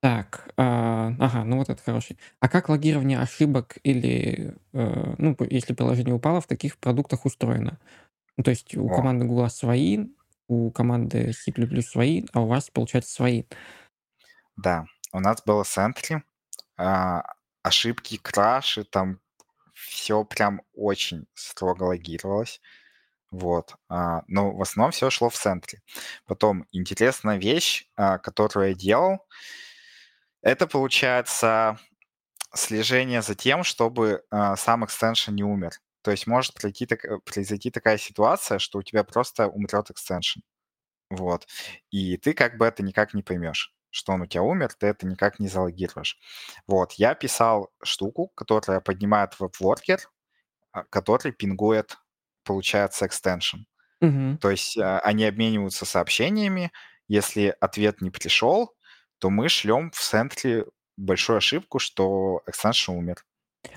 Так, 0.00 0.50
а, 0.56 1.12
ага, 1.18 1.44
ну 1.44 1.58
вот 1.58 1.70
это 1.70 1.82
хороший. 1.82 2.18
А 2.40 2.48
как 2.48 2.68
логирование 2.68 3.18
ошибок 3.18 3.78
или, 3.82 4.54
э, 4.72 5.14
ну, 5.18 5.36
если 5.50 5.74
приложение 5.74 6.14
упало, 6.14 6.40
в 6.40 6.46
таких 6.46 6.78
продуктах 6.78 7.24
устроено? 7.26 7.80
Ну, 8.36 8.44
то 8.44 8.50
есть 8.50 8.76
у 8.76 8.86
О. 8.86 8.94
команды 8.94 9.26
Google 9.26 9.50
свои, 9.50 10.06
у 10.48 10.70
команды 10.70 11.32
C++ 11.32 11.52
свои, 11.82 12.24
а 12.32 12.42
у 12.42 12.46
вас, 12.46 12.70
получается, 12.70 13.12
свои. 13.12 13.44
Да, 14.56 14.86
у 15.12 15.20
нас 15.20 15.42
было 15.44 15.62
Sentry, 15.64 16.22
а, 16.76 17.22
ошибки, 17.62 18.18
краши, 18.18 18.84
там 18.84 19.20
все 19.74 20.24
прям 20.24 20.62
очень 20.74 21.26
строго 21.34 21.84
логировалось. 21.84 22.60
Вот. 23.30 23.74
А, 23.88 24.22
но 24.26 24.52
в 24.52 24.62
основном 24.62 24.92
все 24.92 25.10
шло 25.10 25.28
в 25.28 25.36
центре. 25.36 25.80
Потом 26.26 26.66
интересная 26.72 27.38
вещь, 27.38 27.86
а, 27.96 28.18
которую 28.18 28.70
я 28.70 28.74
делал, 28.74 29.26
это 30.42 30.66
получается 30.66 31.78
слежение 32.54 33.22
за 33.22 33.34
тем, 33.34 33.64
чтобы 33.64 34.22
э, 34.30 34.56
сам 34.56 34.84
экстеншн 34.84 35.32
не 35.34 35.44
умер. 35.44 35.72
То 36.02 36.10
есть 36.10 36.26
может 36.26 36.54
пройти, 36.54 36.86
так, 36.86 37.04
э, 37.04 37.18
произойти 37.24 37.70
такая 37.70 37.98
ситуация, 37.98 38.58
что 38.58 38.78
у 38.78 38.82
тебя 38.82 39.04
просто 39.04 39.48
умрет 39.48 39.90
экстеншн. 39.90 40.40
Вот. 41.10 41.46
И 41.90 42.16
ты 42.18 42.34
как 42.34 42.58
бы 42.58 42.66
это 42.66 42.82
никак 42.82 43.14
не 43.14 43.22
поймешь, 43.22 43.74
что 43.90 44.12
он 44.12 44.22
у 44.22 44.26
тебя 44.26 44.42
умер, 44.42 44.74
ты 44.78 44.86
это 44.88 45.06
никак 45.06 45.38
не 45.40 45.48
залогируешь. 45.48 46.18
Вот. 46.66 46.92
Я 46.94 47.14
писал 47.14 47.70
штуку, 47.82 48.28
которая 48.34 48.80
поднимает 48.80 49.34
а, 50.72 50.84
который 50.84 51.32
пингует, 51.32 51.98
получается, 52.48 53.06
экстеншн. 53.06 53.58
Угу. 54.00 54.38
То 54.40 54.50
есть 54.50 54.76
э, 54.78 54.98
они 55.00 55.24
обмениваются 55.24 55.84
сообщениями. 55.84 56.72
Если 57.06 57.54
ответ 57.60 58.00
не 58.00 58.10
пришел, 58.10 58.74
то 59.18 59.28
мы 59.28 59.50
шлем 59.50 59.90
в 59.90 60.00
центре 60.00 60.64
большую 60.96 61.36
ошибку, 61.36 61.78
что 61.78 62.42
экстеншн 62.46 62.92
умер. 62.92 63.24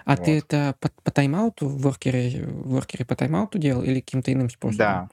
А 0.06 0.16
вот. 0.16 0.26
ты 0.26 0.38
это 0.38 0.76
по, 0.80 0.90
по 1.04 1.12
тайм-ауту 1.12 1.68
в 1.68 1.82
воркере, 1.82 2.46
в 2.46 2.70
воркере 2.70 3.06
по 3.06 3.16
тайм-ауту 3.16 3.60
делал 3.60 3.84
или 3.84 4.00
каким-то 4.00 4.32
иным 4.32 4.50
способом? 4.50 4.78
Да. 4.78 5.10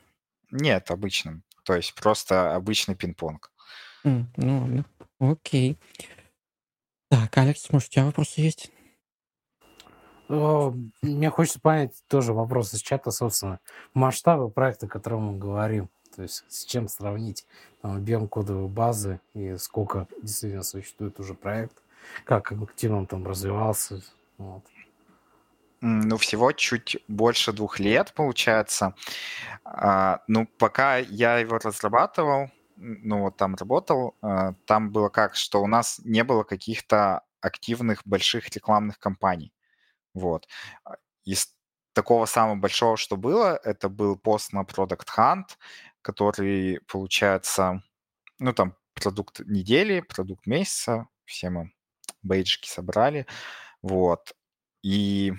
Нет, 0.53 0.91
обычным. 0.93 1.43
То 1.65 1.75
есть 1.75 1.95
просто 1.95 2.55
обычный 2.55 2.95
пинг-понг. 2.95 3.51
Mm, 4.05 4.25
ну 4.37 4.61
ладно. 4.61 4.85
Окей. 5.19 5.79
Так, 7.11 7.37
Алекс, 7.37 7.69
может, 7.71 7.89
у 7.89 7.93
тебя 7.93 8.05
вопросы 8.05 8.41
есть? 8.41 8.71
Мне 10.29 11.31
хочется 11.31 11.61
понять 11.61 11.93
тоже 12.09 12.33
вопрос 12.33 12.75
из 12.75 12.81
чата, 12.81 13.11
собственно, 13.11 13.61
масштабы 13.95 14.51
проекта, 14.51 14.87
о 14.87 14.89
котором 14.89 15.23
мы 15.23 15.39
говорим. 15.39 15.89
То 16.15 16.23
есть 16.23 16.45
с 16.49 16.65
чем 16.65 16.89
сравнить 16.89 17.47
там, 17.81 17.97
объем 17.97 18.29
кодовой 18.29 18.69
базы 18.69 19.21
и 19.35 19.57
сколько 19.57 20.07
действительно 20.21 20.65
существует 20.65 21.19
уже 21.21 21.35
проект, 21.35 21.77
как 22.25 22.53
активно 22.53 22.99
он 22.99 23.07
там 23.07 23.27
развивался. 23.27 24.03
Вот. 24.37 24.65
Ну, 25.81 26.17
всего 26.17 26.51
чуть 26.53 26.97
больше 27.07 27.53
двух 27.53 27.79
лет, 27.79 28.13
получается. 28.15 28.95
А, 29.65 30.23
ну, 30.27 30.49
пока 30.59 30.97
я 30.97 31.39
его 31.39 31.59
разрабатывал, 31.59 32.51
ну, 32.77 33.23
вот 33.23 33.37
там 33.37 33.55
работал, 33.55 34.17
а, 34.21 34.55
там 34.67 34.91
было 34.91 35.09
как, 35.09 35.37
что 35.37 35.63
у 35.63 35.69
нас 35.69 36.01
не 36.05 36.25
было 36.25 36.43
каких-то 36.43 37.23
активных 37.41 38.03
больших 38.05 38.49
рекламных 38.49 38.99
кампаний. 38.99 39.53
Вот. 40.19 40.49
Из 41.25 41.55
такого 41.93 42.27
самого 42.27 42.57
большого, 42.57 42.97
что 42.97 43.17
было, 43.17 43.61
это 43.65 43.89
был 43.89 44.17
пост 44.17 44.53
на 44.53 44.63
Product 44.63 45.07
Hunt, 45.17 45.57
который, 46.03 46.81
получается, 46.87 47.83
ну, 48.39 48.53
там, 48.53 48.77
продукт 48.95 49.41
недели, 49.41 50.01
продукт 50.01 50.47
месяца, 50.47 51.09
все 51.25 51.51
мы 51.51 51.73
бейджики 52.23 52.69
собрали, 52.69 53.27
вот, 53.83 54.35
и 54.83 55.33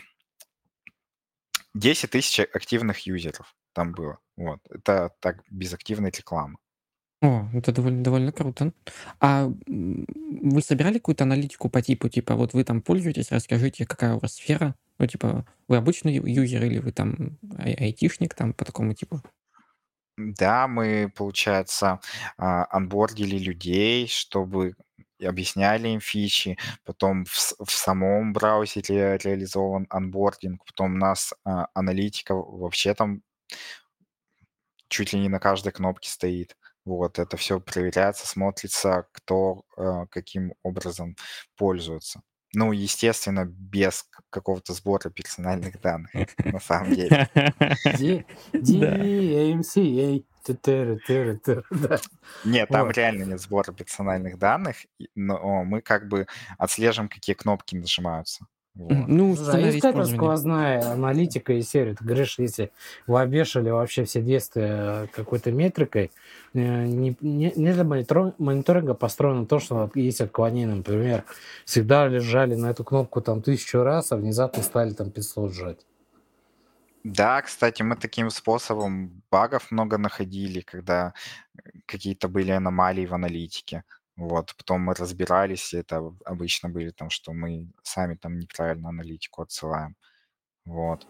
10 1.73 2.11
тысяч 2.11 2.39
активных 2.39 3.05
юзеров 3.05 3.55
там 3.73 3.93
было, 3.93 4.19
вот, 4.35 4.59
это 4.69 5.15
так, 5.19 5.43
без 5.49 5.73
активной 5.73 6.11
рекламы. 6.11 6.57
О, 7.21 7.49
это 7.53 7.73
довольно, 7.73 8.01
довольно 8.03 8.31
круто. 8.31 8.71
А 9.19 9.51
вы 9.67 10.61
собирали 10.61 10.99
какую-то 10.99 11.25
аналитику 11.25 11.69
по 11.69 11.81
типу, 11.81 12.07
типа, 12.07 12.35
вот 12.35 12.53
вы 12.53 12.63
там 12.63 12.81
пользуетесь, 12.81 13.31
расскажите, 13.31 13.85
какая 13.85 14.15
у 14.15 14.19
вас 14.19 14.35
сфера? 14.35 14.75
Ну, 14.99 15.07
типа, 15.07 15.45
вы 15.67 15.77
обычный 15.77 16.13
юзер 16.13 16.63
или 16.63 16.79
вы 16.79 16.91
там 16.93 17.37
ай- 17.57 17.73
айтишник 17.73 18.35
там 18.35 18.53
по 18.53 18.63
такому 18.63 18.93
типу? 18.93 19.21
Да, 20.17 20.67
мы, 20.67 21.11
получается, 21.15 22.01
а, 22.37 22.65
анбордили 22.75 23.37
людей, 23.37 24.07
чтобы 24.07 24.75
объясняли 25.21 25.89
им 25.89 26.01
фичи, 26.01 26.57
потом 26.83 27.23
в, 27.25 27.53
в 27.65 27.71
самом 27.71 28.33
браузере 28.33 29.17
реализован 29.17 29.87
анбординг, 29.89 30.63
потом 30.65 30.95
у 30.95 30.97
нас 30.97 31.33
а, 31.45 31.67
аналитика 31.73 32.35
вообще 32.35 32.93
там 32.93 33.21
чуть 34.87 35.13
ли 35.13 35.19
не 35.19 35.29
на 35.29 35.39
каждой 35.39 35.71
кнопке 35.71 36.09
стоит. 36.09 36.55
Вот, 36.89 37.19
это 37.19 37.37
все 37.37 37.59
проверяется, 37.59 38.25
смотрится, 38.25 39.05
кто 39.11 39.61
э, 39.77 40.07
каким 40.09 40.55
образом 40.63 41.15
пользуется. 41.55 42.23
Ну, 42.55 42.71
естественно, 42.71 43.45
без 43.45 44.07
какого-то 44.31 44.73
сбора 44.73 45.11
персональных 45.11 45.79
данных, 45.81 46.11
на 46.43 46.59
самом 46.59 46.95
деле. 46.95 47.29
DMCA. 47.93 48.25
Нет, 52.43 52.69
там 52.69 52.89
реально 52.89 53.25
нет 53.25 53.39
сбора 53.39 53.71
персональных 53.71 54.39
данных, 54.39 54.77
но 55.13 55.63
мы 55.63 55.81
как 55.81 56.07
бы 56.07 56.25
отслеживаем, 56.57 57.07
какие 57.07 57.35
кнопки 57.35 57.75
нажимаются. 57.75 58.47
Вот. 58.75 59.07
Ну, 59.07 59.35
да, 59.35 59.57
есть 59.57 59.81
какая-то 59.81 60.05
сквозная 60.05 60.93
аналитика 60.93 61.53
и 61.53 61.61
серия. 61.61 61.95
Ты 61.95 62.05
говоришь, 62.05 62.39
если 62.39 62.71
вы 63.07 63.19
обешали 63.19 63.69
вообще 63.69 64.05
все 64.05 64.21
действия 64.21 65.09
какой-то 65.13 65.51
метрикой, 65.51 66.11
э, 66.53 66.85
не, 66.85 67.15
не, 67.19 67.51
не 67.55 67.73
для 67.73 67.83
мониторинга 67.83 68.93
построено 68.93 69.45
то, 69.45 69.59
что 69.59 69.91
есть 69.95 70.21
отклонение. 70.21 70.75
Например, 70.75 71.25
всегда 71.65 72.07
лежали 72.07 72.55
на 72.55 72.67
эту 72.67 72.83
кнопку 72.83 73.21
там 73.21 73.41
тысячу 73.41 73.83
раз, 73.83 74.11
а 74.11 74.17
внезапно 74.17 74.63
стали 74.63 74.93
там 74.93 75.11
500 75.11 75.53
жать. 75.53 75.85
Да, 77.03 77.41
кстати, 77.41 77.81
мы 77.81 77.95
таким 77.95 78.29
способом 78.29 79.23
багов 79.31 79.71
много 79.71 79.97
находили, 79.97 80.61
когда 80.61 81.13
э, 81.55 81.69
какие-то 81.85 82.27
были 82.27 82.51
аномалии 82.51 83.05
в 83.05 83.13
аналитике. 83.13 83.83
Вот, 84.19 84.53
потом 84.57 84.81
мы 84.81 84.93
разбирались, 84.95 85.73
и 85.73 85.77
это 85.77 86.13
обычно 86.25 86.67
были 86.67 86.89
там, 86.89 87.09
что 87.09 87.31
мы 87.31 87.69
сами 87.83 88.15
там 88.15 88.37
неправильно 88.37 88.89
аналитику 88.89 89.43
отсылаем. 89.43 89.95
Вот. 90.65 91.07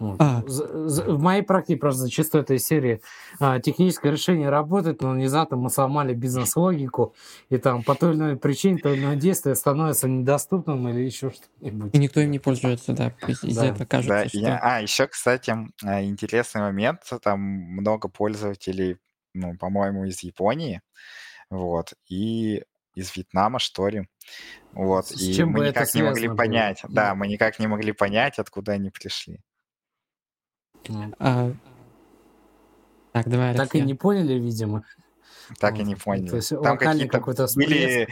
Вот. 0.00 0.16
А. 0.18 0.42
В 0.44 1.20
моей 1.20 1.42
практике 1.42 1.78
просто 1.78 2.02
зачастую 2.02 2.42
этой 2.42 2.58
серии 2.58 3.00
а, 3.38 3.60
техническое 3.60 4.10
решение 4.10 4.50
работает, 4.50 5.00
но 5.00 5.12
внезапно 5.12 5.56
мы 5.56 5.70
сломали 5.70 6.14
бизнес-логику, 6.14 7.14
и 7.48 7.58
там 7.58 7.84
по 7.84 7.94
той 7.94 8.10
или 8.10 8.18
иной 8.18 8.36
причине 8.36 8.78
то 8.78 8.92
или 8.92 9.04
иное 9.04 9.14
действие 9.14 9.54
становится 9.54 10.08
недоступным 10.08 10.88
или 10.88 11.04
еще 11.04 11.30
что-нибудь. 11.30 11.94
И 11.94 11.98
никто 11.98 12.20
им 12.20 12.32
не 12.32 12.40
пользуется, 12.40 12.92
да. 12.92 13.14
Из-за 13.28 13.60
да. 13.60 13.66
этого 13.68 13.86
кажется, 13.86 14.14
да, 14.24 14.28
что... 14.28 14.38
Я... 14.38 14.58
А, 14.60 14.80
еще, 14.82 15.06
кстати, 15.06 15.54
а, 15.84 16.02
интересный 16.02 16.62
момент. 16.62 17.02
Там 17.22 17.40
много 17.40 18.08
пользователей, 18.08 18.98
ну, 19.34 19.56
по-моему, 19.56 20.04
из 20.04 20.22
Японии, 20.22 20.82
вот, 21.50 21.94
и 22.08 22.64
из 22.94 23.16
Вьетнама, 23.16 23.58
что 23.58 23.88
ли. 23.88 24.08
Вот, 24.72 25.08
С 25.08 25.20
и 25.20 25.44
мы 25.44 25.66
никак 25.66 25.94
не 25.94 26.02
могли 26.02 26.28
было? 26.28 26.36
понять, 26.36 26.80
да, 26.88 27.14
мы 27.14 27.26
никак 27.26 27.58
не 27.58 27.66
могли 27.66 27.92
понять, 27.92 28.38
откуда 28.38 28.72
они 28.72 28.90
пришли. 28.90 29.40
А, 31.18 31.52
так, 33.12 33.28
давай, 33.28 33.54
Так 33.54 33.74
и 33.74 33.80
не 33.80 33.94
поняли, 33.94 34.34
видимо. 34.34 34.84
Так 35.58 35.78
и 35.78 35.82
не 35.82 35.96
поняли. 35.96 36.28
То 36.28 36.36
есть 36.36 36.48
там 36.62 36.78
какие-то 36.78 37.18
какой-то 37.18 37.46
были, 37.54 38.08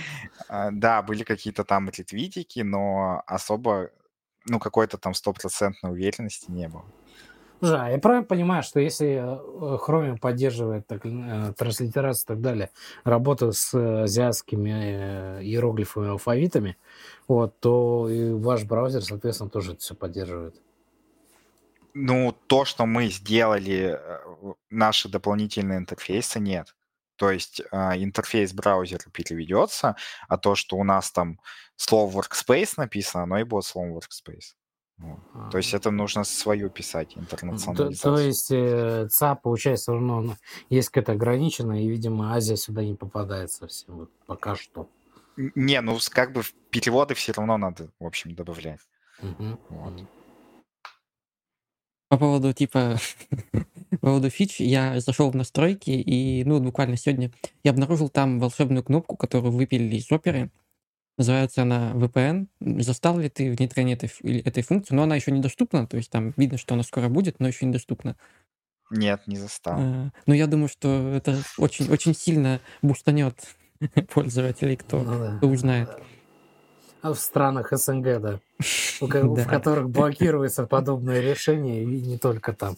а, 0.49 0.71
да, 0.71 1.03
были 1.03 1.25
какие-то 1.25 1.65
там 1.65 1.89
ретвитики, 1.89 2.61
но 2.61 3.23
особо, 3.27 3.91
ну, 4.47 4.59
какой-то 4.59 4.99
там 4.99 5.15
стопроцентной 5.15 5.93
уверенности 5.93 6.51
не 6.51 6.69
было. 6.69 6.85
Да, 7.61 7.91
я 7.91 7.99
правильно 7.99 8.25
понимаю, 8.25 8.63
что 8.63 8.81
если 8.81 9.17
э, 9.17 9.79
Chromium 9.87 10.19
поддерживает 10.19 10.87
так, 10.87 11.05
э, 11.05 11.53
транслитерацию 11.57 12.25
и 12.25 12.29
так 12.29 12.41
далее, 12.41 12.71
работу 13.05 13.53
с 13.53 13.75
азиатскими 13.75 14.71
э, 14.71 15.43
иероглифами, 15.43 16.09
алфавитами, 16.09 16.79
вот, 17.29 17.61
то 17.61 18.09
и 18.09 18.33
ваш 18.33 18.65
браузер, 18.65 19.03
соответственно, 19.03 19.51
тоже 19.51 19.73
это 19.73 19.81
все 19.81 19.95
поддерживает. 19.95 20.55
Ну, 21.93 22.35
то, 22.47 22.65
что 22.65 22.87
мы 22.87 23.09
сделали, 23.09 24.01
наши 24.71 25.09
дополнительные 25.09 25.79
интерфейсы, 25.79 26.39
нет. 26.39 26.75
То 27.17 27.31
есть 27.31 27.61
интерфейс 27.73 28.55
браузера 28.55 29.11
переведется, 29.13 29.97
а 30.29 30.39
то, 30.39 30.55
что 30.55 30.77
у 30.77 30.85
нас 30.85 31.11
там 31.11 31.41
слово 31.77 32.23
workspace 32.23 32.75
написано, 32.77 33.25
оно 33.25 33.39
и 33.41 33.45
будет 33.45 33.65
словом 33.65 33.99
workspace. 33.99 34.55
Вот. 35.01 35.51
То 35.51 35.59
есть 35.59 35.73
это 35.73 35.91
нужно 35.91 36.25
свое 36.25 36.69
писать, 36.69 37.17
интернационализацию. 37.17 37.97
То, 37.97 38.17
то 38.17 38.19
есть 38.19 38.51
э, 38.51 39.09
ЦА, 39.11 39.35
получается, 39.35 39.85
все 39.85 39.93
равно 39.95 40.37
есть 40.69 40.91
какая-то 40.91 41.13
ограниченная, 41.13 41.81
и, 41.81 41.89
видимо, 41.89 42.35
Азия 42.35 42.57
сюда 42.57 42.85
не 42.85 42.95
попадает 42.95 43.51
совсем, 43.51 43.97
вот, 43.97 44.11
пока 44.27 44.57
что. 44.57 44.89
Не, 45.37 45.81
ну 45.81 45.99
как 46.11 46.33
бы 46.33 46.43
переводы 46.71 47.15
все 47.15 47.33
равно 47.33 47.57
надо, 47.57 47.89
в 47.99 48.05
общем, 48.05 48.35
добавлять. 48.35 48.81
Угу. 49.23 49.59
Вот. 49.71 49.93
По 52.09 52.19
поводу 52.19 52.53
типа 52.53 52.99
по 53.91 53.99
поводу 53.99 54.31
фич, 54.31 54.61
я 54.61 55.01
зашел 55.01 55.31
в 55.31 55.37
настройки 55.37 55.91
и, 55.91 56.45
ну, 56.45 56.61
буквально 56.61 56.97
сегодня 56.97 57.31
я 57.65 57.71
обнаружил 57.71 58.09
там 58.09 58.39
волшебную 58.39 58.85
кнопку, 58.85 59.17
которую 59.17 59.53
выпилили 59.53 59.97
из 59.97 60.11
оперы. 60.13 60.51
Называется 61.21 61.61
она 61.61 61.93
VPN. 61.93 62.47
Застал 62.81 63.19
ли 63.19 63.29
ты 63.29 63.53
внедрение 63.53 63.95
этой, 63.95 64.11
этой 64.41 64.63
функции? 64.63 64.95
Но 64.95 65.03
она 65.03 65.17
еще 65.17 65.31
недоступна, 65.31 65.87
то 65.87 65.99
есть 65.99 66.09
там 66.09 66.33
видно, 66.39 66.57
что 66.57 66.73
она 66.73 66.83
скоро 66.83 67.11
будет, 67.11 67.41
но 67.41 67.49
еще 67.49 67.67
недоступна. 67.67 68.17
Нет, 68.89 69.27
не 69.27 69.37
застал. 69.37 69.75
А, 69.79 70.13
но 70.25 70.33
я 70.33 70.47
думаю, 70.47 70.69
что 70.69 71.13
это 71.15 71.37
очень, 71.59 71.93
очень 71.93 72.15
сильно 72.15 72.59
бустанет 72.81 73.35
пользователей, 74.15 74.77
кто, 74.77 75.03
ну, 75.03 75.19
да. 75.19 75.37
кто 75.37 75.49
узнает 75.49 75.91
в 77.03 77.15
странах 77.17 77.71
СНГ, 77.71 78.21
да, 78.21 78.41
в 79.01 79.47
которых 79.47 79.91
блокируется 79.91 80.67
подобное 80.67 81.21
решение, 81.21 81.83
и 81.83 82.01
не 82.01 82.17
только 82.17 82.55
там. 82.55 82.77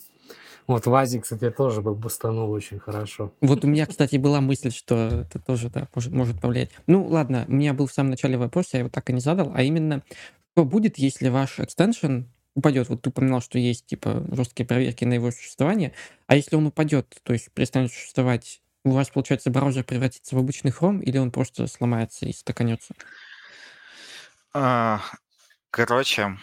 Вот 0.66 0.86
в 0.86 0.94
Азии, 0.94 1.18
кстати, 1.18 1.50
тоже 1.50 1.80
бы 1.82 1.94
бустанул 1.94 2.50
очень 2.50 2.78
хорошо. 2.78 3.32
Вот 3.40 3.64
у 3.64 3.68
меня, 3.68 3.86
кстати, 3.86 4.16
была 4.16 4.40
мысль, 4.40 4.70
что 4.70 5.08
это 5.08 5.38
тоже 5.38 5.70
да, 5.70 5.88
может, 5.94 6.12
может 6.12 6.40
повлиять. 6.40 6.70
Ну, 6.86 7.06
ладно, 7.06 7.44
у 7.48 7.52
меня 7.52 7.74
был 7.74 7.86
в 7.86 7.92
самом 7.92 8.10
начале 8.10 8.38
вопрос, 8.38 8.72
я 8.72 8.80
его 8.80 8.88
так 8.88 9.10
и 9.10 9.12
не 9.12 9.20
задал, 9.20 9.52
а 9.54 9.62
именно, 9.62 10.02
что 10.52 10.64
будет, 10.64 10.98
если 10.98 11.28
ваш 11.28 11.58
экстеншн 11.60 12.22
упадет? 12.54 12.88
Вот 12.88 13.02
ты 13.02 13.10
упоминал, 13.10 13.40
что 13.40 13.58
есть, 13.58 13.86
типа, 13.86 14.24
жесткие 14.30 14.66
проверки 14.66 15.04
на 15.04 15.14
его 15.14 15.30
существование, 15.30 15.94
а 16.26 16.36
если 16.36 16.56
он 16.56 16.66
упадет, 16.66 17.18
то 17.22 17.32
есть 17.32 17.50
перестанет 17.52 17.90
существовать, 17.90 18.62
у 18.84 18.90
вас, 18.90 19.10
получается, 19.10 19.50
браузер 19.50 19.84
превратится 19.84 20.36
в 20.36 20.38
обычный 20.38 20.70
Chrome, 20.70 21.02
или 21.02 21.18
он 21.18 21.30
просто 21.30 21.66
сломается 21.66 22.26
и 22.26 22.32
стаканется? 22.32 22.94
А, 24.52 25.00
короче, 25.70 26.36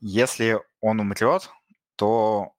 если 0.00 0.60
он 0.80 1.00
умрет, 1.00 1.50
то, 1.96 2.52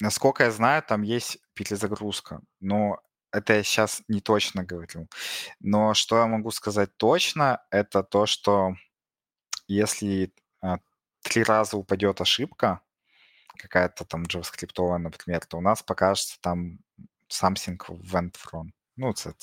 насколько 0.00 0.44
я 0.44 0.50
знаю, 0.50 0.82
там 0.82 1.02
есть 1.02 1.38
перезагрузка. 1.54 2.40
Но 2.60 3.00
это 3.32 3.54
я 3.54 3.62
сейчас 3.62 4.02
не 4.08 4.20
точно 4.20 4.64
говорю. 4.64 5.08
Но 5.60 5.94
что 5.94 6.18
я 6.18 6.26
могу 6.26 6.50
сказать 6.50 6.96
точно, 6.96 7.64
это 7.70 8.02
то, 8.02 8.26
что 8.26 8.74
если 9.68 10.34
а, 10.60 10.78
три 11.22 11.42
раза 11.42 11.76
упадет 11.76 12.20
ошибка, 12.20 12.80
какая-то 13.56 14.04
там 14.04 14.24
JavaScript, 14.24 14.98
например, 14.98 15.44
то 15.46 15.58
у 15.58 15.60
нас 15.60 15.82
покажется 15.82 16.38
там 16.40 16.78
something 17.30 17.78
went 17.88 18.34
wrong. 18.52 18.70
Ну, 18.96 19.10
это 19.10 19.34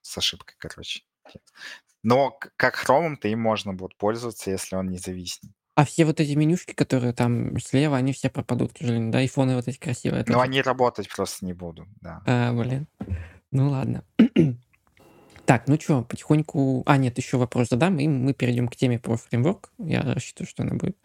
с 0.00 0.16
ошибкой, 0.16 0.56
короче. 0.58 1.02
Но 2.02 2.30
как 2.56 2.76
хромом-то 2.76 3.28
им 3.28 3.40
можно 3.40 3.74
будет 3.74 3.96
пользоваться, 3.98 4.50
если 4.50 4.76
он 4.76 4.88
независим. 4.88 5.54
А 5.78 5.84
все 5.84 6.04
вот 6.04 6.18
эти 6.18 6.32
менюшки, 6.32 6.72
которые 6.72 7.12
там 7.12 7.56
слева, 7.60 7.96
они 7.96 8.12
все 8.12 8.28
пропадут, 8.28 8.72
к 8.72 8.78
сожалению, 8.78 9.12
да? 9.12 9.18
Айфоны 9.18 9.54
вот 9.54 9.68
эти 9.68 9.78
красивые. 9.78 10.24
Ну, 10.26 10.40
они 10.40 10.60
работать 10.60 11.08
просто 11.08 11.46
не 11.46 11.52
будут, 11.52 11.86
да. 12.00 12.20
А, 12.26 12.52
блин. 12.52 12.88
Ну, 13.52 13.70
ладно. 13.70 14.02
Так, 15.46 15.66
ну 15.66 15.80
что, 15.80 16.02
потихоньку... 16.02 16.82
А, 16.84 16.98
нет, 16.98 17.16
еще 17.16 17.38
вопрос 17.38 17.68
задам, 17.68 17.98
и 18.00 18.06
мы 18.08 18.34
перейдем 18.34 18.68
к 18.68 18.76
теме 18.76 18.98
про 18.98 19.16
фреймворк. 19.16 19.70
Я 19.78 20.02
рассчитываю, 20.02 20.46
что 20.46 20.62
она 20.64 20.74
будет 20.74 20.98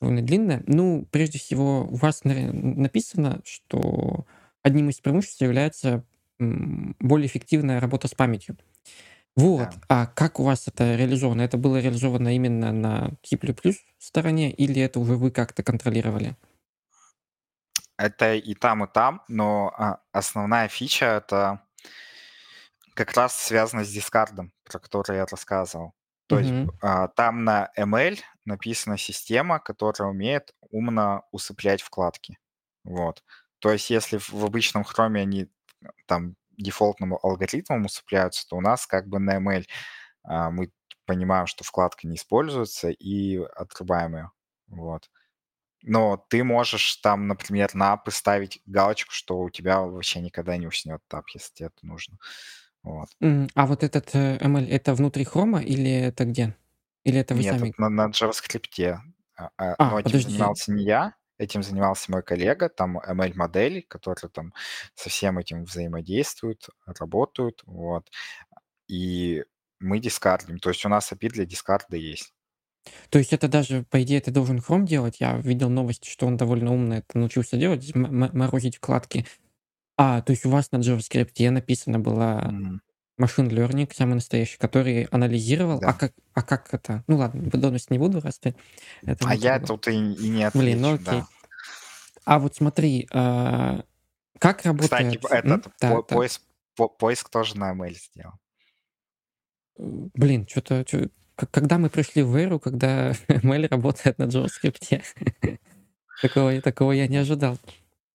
довольно 0.00 0.22
длинная. 0.22 0.62
Ну, 0.66 1.08
прежде 1.10 1.40
всего, 1.40 1.80
у 1.80 1.96
вас 1.96 2.22
написано, 2.22 3.40
что 3.44 4.26
одним 4.62 4.90
из 4.90 5.00
преимуществ 5.00 5.40
является 5.40 6.04
более 6.38 7.26
эффективная 7.26 7.80
работа 7.80 8.06
с 8.06 8.14
памятью. 8.14 8.56
Вот. 9.36 9.70
Да. 9.70 9.80
А 9.88 10.06
как 10.06 10.38
у 10.38 10.44
вас 10.44 10.68
это 10.68 10.94
реализовано? 10.94 11.42
Это 11.42 11.56
было 11.56 11.80
реализовано 11.80 12.34
именно 12.34 12.72
на 12.72 13.10
C++ 13.24 13.38
стороне 13.98 14.52
или 14.52 14.80
это 14.80 15.00
уже 15.00 15.16
вы 15.16 15.30
как-то 15.30 15.62
контролировали? 15.62 16.36
Это 17.96 18.34
и 18.34 18.54
там, 18.54 18.84
и 18.84 18.88
там, 18.92 19.22
но 19.28 19.72
а, 19.76 20.00
основная 20.12 20.68
фича 20.68 21.06
это 21.06 21.60
как 22.94 23.12
раз 23.14 23.36
связано 23.36 23.84
с 23.84 23.90
дискардом, 23.90 24.52
про 24.64 24.78
который 24.78 25.16
я 25.16 25.26
рассказывал. 25.26 25.94
То 26.26 26.38
есть 26.38 26.52
а, 26.80 27.08
там 27.08 27.44
на 27.44 27.70
ML 27.78 28.18
написана 28.44 28.98
система, 28.98 29.58
которая 29.58 30.10
умеет 30.10 30.54
умно 30.70 31.24
усыплять 31.32 31.82
вкладки. 31.82 32.38
Вот. 32.84 33.22
То 33.58 33.72
есть 33.72 33.90
если 33.90 34.18
в 34.18 34.44
обычном 34.44 34.84
хроме 34.84 35.22
они 35.22 35.48
там 36.06 36.36
дефолтным 36.56 37.14
алгоритмом 37.22 37.86
усыпляются, 37.86 38.46
то 38.48 38.56
у 38.56 38.60
нас 38.60 38.86
как 38.86 39.08
бы 39.08 39.18
на 39.18 39.38
ML 39.38 39.64
а, 40.22 40.50
мы 40.50 40.70
понимаем, 41.06 41.46
что 41.46 41.64
вкладка 41.64 42.06
не 42.06 42.16
используется 42.16 42.90
и 42.90 43.36
отрубаем 43.36 44.16
ее. 44.16 44.30
Вот. 44.68 45.10
Но 45.82 46.24
ты 46.30 46.42
можешь 46.42 46.96
там, 46.96 47.28
например, 47.28 47.74
на 47.74 47.92
апы 47.92 48.10
ставить 48.10 48.62
галочку, 48.64 49.12
что 49.12 49.38
у 49.40 49.50
тебя 49.50 49.82
вообще 49.82 50.20
никогда 50.20 50.56
не 50.56 50.66
уснет 50.66 51.02
тап, 51.08 51.28
если 51.34 51.52
тебе 51.52 51.66
это 51.66 51.86
нужно. 51.86 52.16
Вот. 52.82 53.08
А 53.54 53.66
вот 53.66 53.82
этот 53.82 54.14
э, 54.14 54.38
ML, 54.38 54.66
это 54.68 54.94
внутри 54.94 55.24
хрома 55.24 55.62
или 55.62 55.90
это 55.90 56.24
где? 56.24 56.56
Или 57.04 57.18
это 57.18 57.34
вы 57.34 57.42
Нет, 57.42 57.58
сами? 57.58 57.70
это 57.70 57.80
на, 57.80 57.88
на 57.90 58.10
JavaScript. 58.10 58.98
А, 59.36 59.50
а, 59.58 59.74
а, 59.78 59.90
но 59.90 60.00
этим 60.00 60.10
подожди. 60.12 60.30
занимался 60.30 60.72
не 60.72 60.84
я, 60.84 61.14
Этим 61.44 61.62
занимался 61.62 62.10
мой 62.10 62.22
коллега, 62.22 62.68
там 62.68 62.98
ML-модели, 62.98 63.80
которые 63.82 64.30
там 64.30 64.52
со 64.94 65.10
всем 65.10 65.38
этим 65.38 65.64
взаимодействуют, 65.64 66.68
работают, 66.86 67.62
вот. 67.66 68.10
И 68.88 69.44
мы 69.78 69.98
дискардим, 69.98 70.58
то 70.58 70.70
есть 70.70 70.84
у 70.84 70.88
нас 70.88 71.12
API 71.12 71.28
для 71.28 71.44
дискарда 71.44 71.96
есть. 71.96 72.32
То 73.10 73.18
есть 73.18 73.32
это 73.32 73.48
даже, 73.48 73.84
по 73.90 74.02
идее, 74.02 74.18
это 74.18 74.30
должен 74.30 74.58
Chrome 74.58 74.84
делать. 74.84 75.16
Я 75.20 75.36
видел 75.38 75.70
новость, 75.70 76.04
что 76.06 76.26
он 76.26 76.36
довольно 76.36 76.72
умно 76.72 76.96
это 76.96 77.18
научился 77.18 77.56
делать, 77.56 77.94
морозить 77.94 78.76
вкладки. 78.76 79.26
А, 79.96 80.22
то 80.22 80.32
есть 80.32 80.44
у 80.44 80.50
вас 80.50 80.72
на 80.72 80.76
JavaScript 80.76 81.50
написано 81.50 81.98
было... 81.98 82.50
Mm. 82.50 82.78
машин 83.16 83.48
learning 83.48 83.88
самый 83.94 84.14
настоящий, 84.14 84.58
который 84.58 85.04
анализировал, 85.04 85.78
а 85.78 85.80
Да. 85.80 85.92
как, 85.92 86.12
а 86.34 86.42
как 86.42 86.74
это? 86.74 87.04
Ну 87.06 87.16
ладно, 87.16 87.48
подробности 87.48 87.92
не 87.92 87.98
буду, 87.98 88.20
раз 88.20 88.38
ты 88.40 88.56
это 89.02 89.24
А 89.28 89.34
я 89.34 89.60
тут 89.60 89.86
и, 89.86 89.92
и 89.92 90.28
не 90.28 90.50
Блин, 90.52 90.80
ну 90.80 90.94
отвечу, 90.94 91.10
окей. 91.10 91.20
да. 91.20 91.28
А 92.24 92.38
вот 92.38 92.54
смотри, 92.56 93.06
а, 93.12 93.84
как 94.38 94.58
Кстати, 94.58 94.66
работает... 94.68 95.24
М? 95.30 95.52
этот 95.52 95.76
Так, 95.78 95.92
по- 95.94 96.02
так. 96.02 96.18
поиск, 96.18 96.42
по- 96.76 96.88
поиск 96.88 97.28
тоже 97.28 97.56
на 97.58 97.72
ML 97.74 97.94
сделал. 97.94 98.32
Блин, 99.76 100.46
что-то... 100.48 100.84
Когда 101.50 101.78
мы 101.78 101.90
пришли 101.90 102.22
в 102.22 102.34
эру, 102.36 102.60
когда 102.60 103.10
ML 103.28 103.68
работает 103.68 104.18
на 104.18 104.24
JavaScript, 104.24 105.02
такого, 106.22 106.60
такого 106.62 106.92
я 106.92 107.08
не 107.08 107.16
ожидал. 107.16 107.58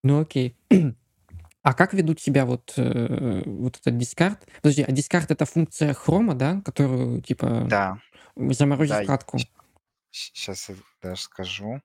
Ну 0.03 0.22
окей. 0.22 0.55
А 1.62 1.74
как 1.74 1.93
ведут 1.93 2.22
себя 2.22 2.45
вот, 2.45 2.74
э, 2.78 3.43
вот 3.45 3.78
этот 3.78 3.97
дискард? 3.97 4.47
Подожди, 4.62 4.82
а 4.82 4.91
дискард 4.93 5.30
это 5.30 5.43
функция 5.45 5.93
хрома, 5.93 6.34
да, 6.34 6.62
которую 6.64 7.22
типа 7.22 7.66
Да, 7.70 8.01
заморозить 8.36 8.95
да. 8.95 9.03
вкладку? 9.03 9.39
Сейчас 10.10 10.70
я 10.70 10.76
даже 11.01 11.22
скажу. 11.22 11.82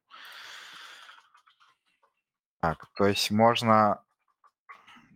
Так, 2.65 2.89
то 2.95 3.07
есть 3.07 3.31
можно 3.31 4.03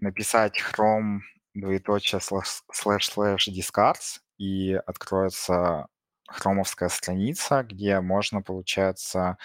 написать 0.03 0.61
chrome 0.61 1.21
двоеточие 1.55 2.21
слэш 2.21 2.63
слэш 2.71 3.09
слэш 3.09 3.49
discards 3.49 4.19
и 4.37 4.75
откроется 4.75 5.87
хромовская 6.29 6.91
страница, 6.91 7.63
где 7.63 8.03
можно, 8.03 8.43
получается, 8.43 9.39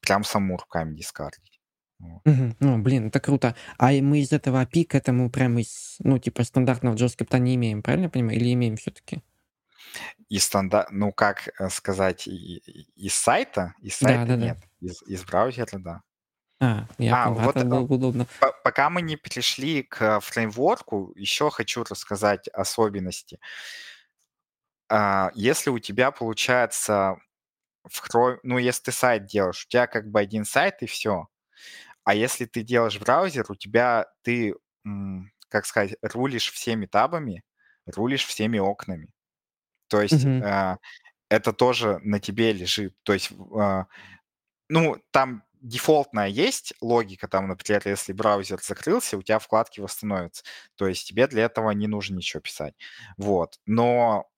прям 0.00 0.24
саму 0.24 0.56
руками 0.56 0.96
discard 0.96 1.37
ить. 1.37 1.60
Вот. 1.98 2.22
Мгм. 2.24 2.56
Ну, 2.60 2.78
блин, 2.78 3.08
это 3.08 3.20
круто. 3.20 3.54
А 3.76 3.92
мы 3.92 4.20
из 4.20 4.32
этого 4.32 4.64
API 4.64 4.86
к 4.86 4.94
этому 4.94 5.30
прямо 5.30 5.60
из, 5.60 5.96
ну, 5.98 6.18
типа, 6.18 6.44
стандартного 6.44 6.94
JavaScript 6.94 7.38
не 7.40 7.56
имеем, 7.56 7.82
правильно 7.82 8.04
я 8.04 8.10
понимаю? 8.10 8.38
Или 8.38 8.54
имеем 8.54 8.76
все-таки? 8.76 9.22
И 10.30 10.38
стандарт, 10.38 10.88
ну 10.92 11.12
как 11.12 11.50
э, 11.60 11.68
сказать, 11.68 12.26
из 12.26 13.14
сайта, 13.14 13.74
из 13.82 14.00
Да, 14.00 14.06
сайта 14.06 14.26
да, 14.28 14.36
да. 14.36 14.46
нет, 14.46 14.58
из, 14.80 15.02
из 15.02 15.22
браузера, 15.24 15.78
да. 15.78 16.02
А, 16.62 16.86
я 16.98 17.24
А, 17.24 17.28
понял, 17.28 17.40
вот 17.46 17.56
это 17.56 17.66
э, 17.66 17.68
было 17.68 17.86
бы 17.86 17.94
удобно. 17.96 18.26
По- 18.40 18.52
Пока 18.62 18.88
мы 18.88 19.02
не 19.02 19.16
перешли 19.16 19.82
к 19.82 20.20
фреймворку, 20.20 21.12
еще 21.16 21.50
хочу 21.50 21.82
рассказать 21.82 22.46
особенности. 22.48 23.40
А, 24.88 25.30
Если 25.34 25.70
у 25.70 25.78
тебя 25.80 26.12
получается 26.12 27.16
в 27.84 28.38
ну, 28.44 28.58
если 28.58 28.82
ты 28.84 28.92
сайт 28.92 29.26
делаешь, 29.26 29.64
у 29.66 29.68
тебя 29.68 29.88
как 29.88 30.08
бы 30.08 30.20
один 30.20 30.44
сайт 30.44 30.82
и 30.82 30.86
все. 30.86 31.26
А 32.04 32.14
если 32.14 32.44
ты 32.44 32.62
делаешь 32.62 32.98
браузер, 33.00 33.46
у 33.50 33.56
тебя 33.56 34.06
ты, 34.22 34.54
как 35.48 35.66
сказать, 35.66 35.96
рулишь 36.02 36.50
всеми 36.52 36.86
табами, 36.86 37.42
рулишь 37.86 38.24
всеми 38.24 38.58
окнами. 38.58 39.08
То 39.88 40.00
есть 40.00 40.24
а, 40.26 40.78
это 41.28 41.52
тоже 41.52 41.98
на 42.02 42.20
тебе 42.20 42.52
лежит. 42.52 42.94
То 43.02 43.14
есть, 43.14 43.32
а, 43.58 43.86
ну, 44.68 44.96
там 45.10 45.44
дефолтная 45.62 46.28
есть 46.28 46.74
логика, 46.80 47.28
там, 47.28 47.48
например, 47.48 47.82
если 47.86 48.12
браузер 48.12 48.60
закрылся, 48.62 49.16
у 49.16 49.22
тебя 49.22 49.38
вкладки 49.38 49.80
восстановятся. 49.80 50.44
То 50.76 50.86
есть 50.86 51.06
тебе 51.08 51.26
для 51.28 51.44
этого 51.44 51.70
не 51.70 51.86
нужно 51.86 52.16
ничего 52.16 52.40
писать. 52.40 52.74
Вот. 53.16 53.58
Но 53.66 54.28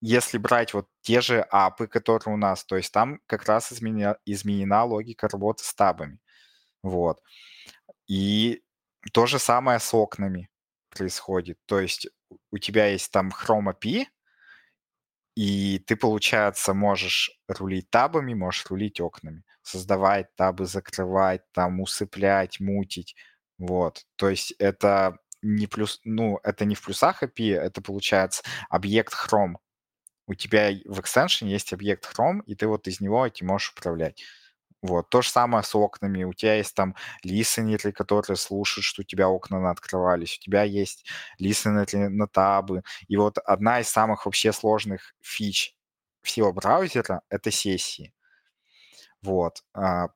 если 0.00 0.38
брать 0.38 0.74
вот 0.74 0.86
те 1.00 1.20
же 1.20 1.40
апы, 1.50 1.86
которые 1.86 2.34
у 2.34 2.38
нас, 2.38 2.64
то 2.64 2.76
есть 2.76 2.92
там 2.92 3.20
как 3.26 3.46
раз 3.46 3.72
изменя- 3.72 4.18
изменена 4.26 4.84
логика 4.84 5.28
работы 5.28 5.64
с 5.64 5.74
табами. 5.74 6.18
Вот. 6.82 7.20
И 8.08 8.62
то 9.12 9.26
же 9.26 9.38
самое 9.38 9.80
с 9.80 9.94
окнами 9.94 10.50
происходит. 10.90 11.58
То 11.66 11.80
есть 11.80 12.08
у 12.50 12.58
тебя 12.58 12.86
есть 12.88 13.10
там 13.12 13.30
Chrome 13.30 13.72
API, 13.74 14.06
и 15.36 15.80
ты, 15.80 15.96
получается, 15.96 16.74
можешь 16.74 17.40
рулить 17.48 17.90
табами, 17.90 18.34
можешь 18.34 18.66
рулить 18.66 19.00
окнами. 19.00 19.42
Создавать 19.64 20.34
табы, 20.36 20.66
закрывать, 20.66 21.42
там, 21.52 21.80
усыплять, 21.80 22.60
мутить. 22.60 23.16
Вот. 23.58 24.04
То 24.16 24.30
есть 24.30 24.52
это 24.60 25.18
не 25.42 25.66
плюс, 25.66 26.00
ну, 26.04 26.38
это 26.44 26.64
не 26.64 26.76
в 26.76 26.82
плюсах 26.84 27.24
API, 27.24 27.56
это, 27.56 27.82
получается, 27.82 28.44
объект 28.70 29.14
Chrome. 29.14 29.56
У 30.26 30.34
тебя 30.34 30.70
в 30.86 31.00
экстеншене 31.00 31.52
есть 31.52 31.72
объект 31.72 32.06
Chrome, 32.14 32.42
и 32.46 32.54
ты 32.54 32.66
вот 32.68 32.88
из 32.88 33.00
него 33.00 33.26
этим 33.26 33.48
можешь 33.48 33.72
управлять. 33.72 34.22
Вот. 34.82 35.08
То 35.10 35.22
же 35.22 35.30
самое 35.30 35.64
с 35.64 35.74
окнами. 35.74 36.24
У 36.24 36.34
тебя 36.34 36.56
есть 36.56 36.74
там 36.74 36.94
листенеры, 37.22 37.92
которые 37.92 38.36
слушают, 38.36 38.84
что 38.84 39.02
у 39.02 39.04
тебя 39.04 39.28
окна 39.30 39.70
открывались. 39.70 40.36
У 40.38 40.42
тебя 40.42 40.62
есть 40.64 41.06
листенеры 41.38 42.10
на 42.10 42.28
табы. 42.28 42.82
И 43.08 43.16
вот 43.16 43.38
одна 43.38 43.80
из 43.80 43.88
самых 43.88 44.26
вообще 44.26 44.52
сложных 44.52 45.14
фич 45.22 45.74
всего 46.22 46.52
браузера— 46.52 47.22
это 47.30 47.50
сессии. 47.50 48.12
Вот. 49.24 49.62
а, 49.74 50.08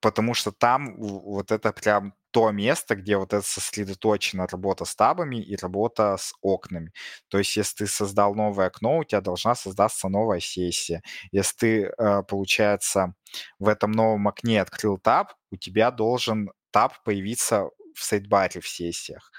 Потому 0.00 0.34
что 0.34 0.52
там 0.52 0.96
вот 0.98 1.52
это 1.52 1.72
прям 1.72 2.14
то 2.30 2.50
место, 2.52 2.96
где 2.96 3.16
вот 3.16 3.32
это 3.32 3.42
сосредоточена 3.46 4.46
работа 4.48 4.84
с 4.84 4.94
табами 4.96 5.36
и 5.36 5.56
работа 5.56 6.16
с 6.18 6.34
окнами. 6.42 6.92
То 7.28 7.38
есть 7.38 7.56
если 7.56 7.84
ты 7.84 7.86
создал 7.88 8.34
новое 8.34 8.66
окно, 8.66 8.98
у 8.98 9.04
тебя 9.04 9.22
должна 9.22 9.54
создаться 9.54 10.08
новая 10.08 10.40
сессия. 10.40 11.02
Если 11.32 11.56
ты, 11.58 11.94
э, 11.98 12.22
получается, 12.28 13.14
в 13.58 13.68
этом 13.68 13.92
новом 13.92 14.28
окне 14.28 14.60
открыл 14.62 14.98
таб, 14.98 15.32
у 15.52 15.56
тебя 15.56 15.90
должен 15.90 16.50
таб 16.72 17.02
появиться 17.04 17.70
в 17.94 18.04
сайдбаре 18.04 18.60
в 18.60 18.68
сессиях. 18.68 19.32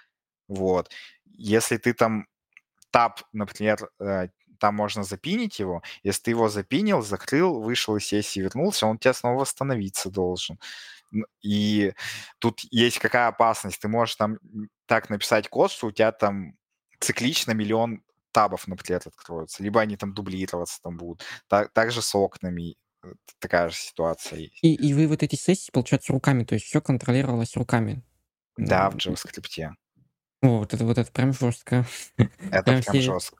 Вот. 0.48 0.90
Если 1.26 1.78
ты 1.78 1.94
там 1.94 2.28
таб, 2.92 3.22
например, 3.34 3.90
э, 4.00 4.30
там 4.60 4.76
можно 4.76 5.04
запинить 5.04 5.60
его. 5.60 5.82
Если 6.04 6.24
ты 6.24 6.32
его 6.32 6.50
запинил, 6.50 7.02
закрыл, 7.02 7.62
вышел 7.62 7.96
из 7.96 8.06
сессии, 8.06 8.40
вернулся, 8.40 8.86
он 8.88 8.96
у 8.96 9.00
тебя 9.00 9.14
снова 9.14 9.42
восстановиться 9.42 10.10
должен. 10.10 10.60
И 11.42 11.94
тут 12.40 12.62
есть 12.72 13.00
какая 13.00 13.28
опасность? 13.28 13.80
Ты 13.80 13.88
можешь 13.88 14.16
там 14.16 14.38
так 14.86 15.10
написать 15.10 15.48
код, 15.50 15.72
что 15.72 15.88
у 15.88 15.92
тебя 15.92 16.12
там 16.12 16.58
циклично 17.00 17.52
миллион 17.52 18.02
табов, 18.32 18.68
например, 18.68 19.02
откроются. 19.06 19.64
Либо 19.64 19.80
они 19.82 19.96
там 19.96 20.14
дублироваться 20.14 20.82
там 20.82 20.98
будут. 20.98 21.24
Так, 21.48 21.72
также 21.72 22.02
с 22.02 22.14
окнами 22.16 22.76
э, 23.04 23.14
такая 23.40 23.70
же 23.70 23.76
ситуация 23.76 24.40
есть. 24.40 24.60
И, 24.62 24.74
и 24.74 24.94
вы 24.94 25.08
вот 25.08 25.24
эти 25.24 25.36
сессии, 25.36 25.72
получается, 25.72 26.12
руками, 26.12 26.44
то 26.44 26.56
есть 26.56 26.66
все 26.66 26.82
контролировалось 26.82 27.56
руками. 27.56 28.04
Да, 28.58 28.90
в 28.90 28.96
JavaScript. 28.96 29.74
О, 30.42 30.60
вот 30.60 30.74
это 30.74 30.84
вот 30.86 30.98
это 30.98 31.12
прям 31.12 31.34
жестко. 31.34 31.86
Это 32.18 32.28
Прям 32.38 32.64
прям 32.64 32.82
все. 32.82 33.02
жестко. 33.02 33.38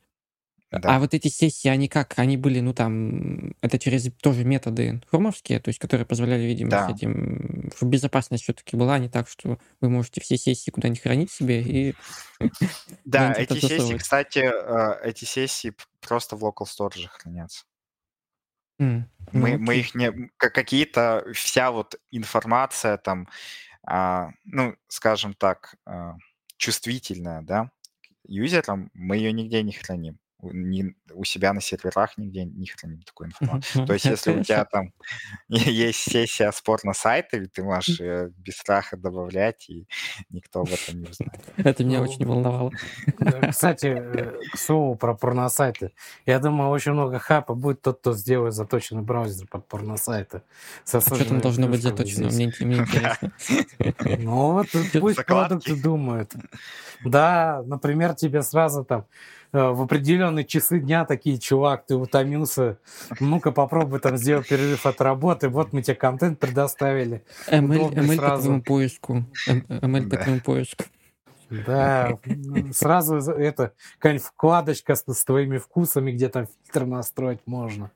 А 0.72 0.80
Да. 0.80 1.00
вот 1.00 1.14
эти 1.14 1.28
сессии, 1.28 1.68
они 1.68 1.88
как? 1.88 2.18
Они 2.18 2.38
были, 2.38 2.60
ну 2.60 2.74
там, 2.74 3.54
это 3.62 3.80
через 3.80 4.12
тоже 4.22 4.44
методы 4.44 5.02
хромовские, 5.10 5.60
то 5.60 5.70
есть 5.70 5.80
которые 5.80 6.06
позволяли, 6.06 6.44
видимо, 6.44 6.72
с 6.72 6.74
Да. 6.74 6.92
этим, 6.92 7.72
чтобы 7.76 7.92
безопасность 7.92 8.44
все-таки 8.44 8.76
была, 8.76 8.96
а 8.96 9.00
не 9.00 9.10
так, 9.10 9.30
что 9.30 9.60
вы 9.80 9.90
можете 9.90 10.22
все 10.22 10.38
сессии 10.38 10.72
куда-нибудь 10.72 11.02
хранить 11.02 11.32
себе 11.32 11.62
и 11.62 11.96
Да, 13.06 13.34
эти 13.34 13.60
сессии, 13.60 13.98
кстати, 13.98 14.40
э, 14.40 15.08
эти 15.08 15.26
сессии 15.26 15.74
просто 16.02 16.36
в 16.36 16.44
local 16.44 16.66
storage 16.66 17.08
хранятся. 17.10 17.66
Ну 18.80 19.06
Мы, 19.32 19.58
мы 19.58 19.76
их 19.76 19.96
не... 19.96 20.12
Какие-то... 20.38 21.26
Вся 21.34 21.72
вот 21.72 21.96
информация 22.12 22.98
там, 22.98 23.28
а, 23.84 24.32
ну, 24.44 24.76
скажем 24.88 25.34
так, 25.34 25.76
а, 25.86 26.16
чувствительная, 26.58 27.42
да, 27.42 27.72
юзерам, 28.28 28.90
мы 28.94 29.18
ее 29.18 29.32
нигде 29.32 29.64
не 29.64 29.72
храним. 29.72 30.20
У, 30.40 30.52
ни- 30.52 30.94
у 31.14 31.24
себя 31.24 31.54
на 31.54 31.62
серверах 31.62 32.18
нигде 32.18 32.44
не 32.46 32.68
храним 32.68 33.02
такую 33.04 33.28
Мгм. 33.30 33.36
информацию. 33.42 33.72
Ну, 33.82 33.86
То 33.88 33.94
есть, 33.94 34.06
если 34.06 34.32
у 34.32 34.44
тебя 34.44 34.66
там 34.66 34.92
есть 35.50 36.00
сессия 36.12 36.52
спор 36.52 36.80
на 36.84 36.94
сайте, 36.94 37.46
ты 37.46 37.64
можешь 37.64 38.00
ее 38.00 38.32
без 38.38 38.58
страха 38.58 38.98
добавлять, 38.98 39.70
и 39.70 39.88
никто 40.30 40.62
об 40.62 40.68
этом 40.74 41.00
не 41.02 41.08
узнает. 41.10 41.34
Это 41.58 41.84
меня 41.84 42.00
Ну, 42.00 42.04
очень 42.04 42.26
волновало. 42.26 42.72
Э, 43.20 43.50
Кстати, 43.52 43.88
э, 43.88 44.38
к 44.52 44.58
слову 44.58 44.96
про 44.96 45.16
порносайты. 45.16 45.92
Я 46.26 46.40
думаю, 46.40 46.70
очень 46.70 46.92
много 46.92 47.18
хайпа 47.20 47.56
будет 47.56 47.82
тот, 47.82 48.00
кто 48.00 48.14
сделает 48.14 48.54
заточенный 48.54 49.04
браузер 49.04 49.48
под 49.48 49.68
порносайты. 49.68 50.42
А 50.92 51.00
что 51.02 51.26
там 51.26 51.40
должно 51.42 51.68
быть 51.68 51.82
заточено? 51.82 52.28
Мне, 52.28 52.46
интересно. 52.46 53.32
Ну 54.20 54.52
вот 54.54 54.68
пусть 55.00 55.26
продукты 55.26 55.76
думают. 55.76 56.34
Да, 57.04 57.64
например, 57.66 58.16
тебе 58.16 58.42
сразу 58.42 58.84
там 58.84 59.02
э, 59.02 59.06
в 59.56 59.82
определенные 59.82 60.46
часы 60.46 60.80
дня 60.80 61.06
такие, 61.06 61.38
чувак, 61.38 61.86
ты 61.86 61.96
утомился, 61.96 62.78
ну-ка 63.20 63.52
попробуй 63.52 64.00
там 64.00 64.18
сделать 64.18 64.48
перерыв 64.48 64.86
от 64.86 65.00
работы, 65.02 65.50
вот 65.50 65.74
мы 65.74 65.82
тебе 65.82 65.96
контент 65.96 66.40
предоставили. 66.40 67.24
ML, 67.48 67.94
ML 67.94 68.08
по 68.08 68.14
сразу. 68.16 68.44
твоему 68.44 68.62
поиску. 68.62 69.26
ML 69.48 70.10
по 70.10 70.18
твоему 70.18 70.42
поиску. 70.42 70.84
Да, 71.50 72.18
сразу 72.74 73.16
это 73.16 73.74
какая-нибудь 74.00 74.26
вкладочка 74.26 74.96
с, 74.96 75.04
с 75.08 75.24
твоими 75.24 75.58
вкусами, 75.58 76.12
где 76.12 76.30
там 76.30 76.48
фильтр 76.48 76.86
настроить 76.86 77.42
можно. 77.46 77.92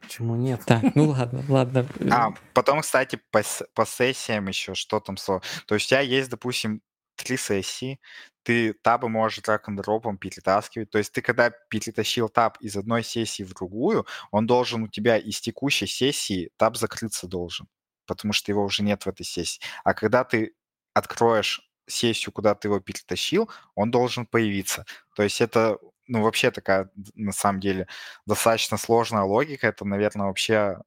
Почему 0.00 0.36
нет? 0.36 0.62
Так, 0.64 0.94
ну 0.94 1.10
ладно, 1.10 1.44
ладно. 1.48 1.86
А, 2.10 2.32
потом, 2.52 2.80
кстати, 2.80 3.18
по, 3.30 3.42
по 3.74 3.86
сессиям 3.86 4.46
еще, 4.48 4.74
что 4.74 5.00
там 5.00 5.16
слово. 5.16 5.42
То 5.66 5.74
есть 5.74 5.86
у 5.86 5.90
тебя 5.90 6.00
есть, 6.00 6.30
допустим, 6.30 6.82
три 7.16 7.36
сессии, 7.36 8.00
ты 8.42 8.74
табы 8.74 9.08
можешь 9.08 9.40
драг-н-дропом 9.42 10.18
перетаскивать. 10.18 10.90
То 10.90 10.98
есть 10.98 11.12
ты 11.12 11.22
когда 11.22 11.50
перетащил 11.50 12.28
таб 12.28 12.58
из 12.60 12.76
одной 12.76 13.02
сессии 13.02 13.42
в 13.42 13.54
другую, 13.54 14.06
он 14.30 14.46
должен 14.46 14.82
у 14.82 14.88
тебя 14.88 15.16
из 15.18 15.40
текущей 15.40 15.86
сессии 15.86 16.50
таб 16.56 16.76
закрыться 16.76 17.26
должен, 17.26 17.68
потому 18.06 18.32
что 18.32 18.52
его 18.52 18.64
уже 18.64 18.82
нет 18.82 19.04
в 19.04 19.08
этой 19.08 19.24
сессии. 19.24 19.60
А 19.84 19.94
когда 19.94 20.24
ты 20.24 20.54
откроешь 20.94 21.62
сессию, 21.86 22.32
куда 22.32 22.54
ты 22.54 22.68
его 22.68 22.80
перетащил, 22.80 23.50
он 23.74 23.90
должен 23.90 24.26
появиться. 24.26 24.84
То 25.16 25.22
есть 25.22 25.40
это, 25.40 25.78
ну, 26.06 26.22
вообще 26.22 26.50
такая, 26.50 26.90
на 27.14 27.32
самом 27.32 27.60
деле, 27.60 27.86
достаточно 28.26 28.76
сложная 28.78 29.22
логика. 29.22 29.66
Это, 29.66 29.84
наверное, 29.84 30.26
вообще, 30.26 30.78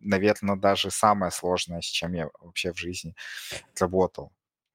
наверное, 0.00 0.56
даже 0.56 0.90
самое 0.90 1.32
сложное, 1.32 1.80
с 1.80 1.86
чем 1.86 2.12
я 2.14 2.28
вообще 2.40 2.72
в 2.72 2.78
жизни 2.78 3.14
работал. 3.78 4.32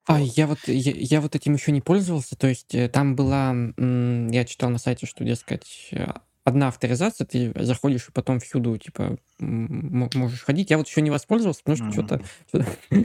А 0.08 0.18
я 0.18 0.46
вот 0.46 0.58
я, 0.66 0.92
я 0.94 1.20
вот 1.20 1.36
этим 1.36 1.52
еще 1.52 1.70
не 1.70 1.82
пользовался, 1.82 2.34
то 2.34 2.46
есть 2.46 2.74
э, 2.74 2.88
там 2.88 3.14
была, 3.14 3.54
я 3.76 4.44
читал 4.46 4.70
на 4.70 4.78
сайте, 4.78 5.04
что, 5.04 5.22
дескать, 5.22 5.88
э, 5.92 6.06
одна 6.44 6.68
авторизация, 6.68 7.26
ты 7.26 7.52
заходишь 7.62 8.08
и 8.08 8.12
потом 8.12 8.40
всюду, 8.40 8.78
типа, 8.78 9.18
можешь 9.38 10.44
ходить. 10.44 10.70
Я 10.70 10.78
вот 10.78 10.88
еще 10.88 11.02
не 11.02 11.10
воспользовался, 11.10 11.62
потому 11.62 11.76
что 11.76 11.92
что-то 11.92 12.22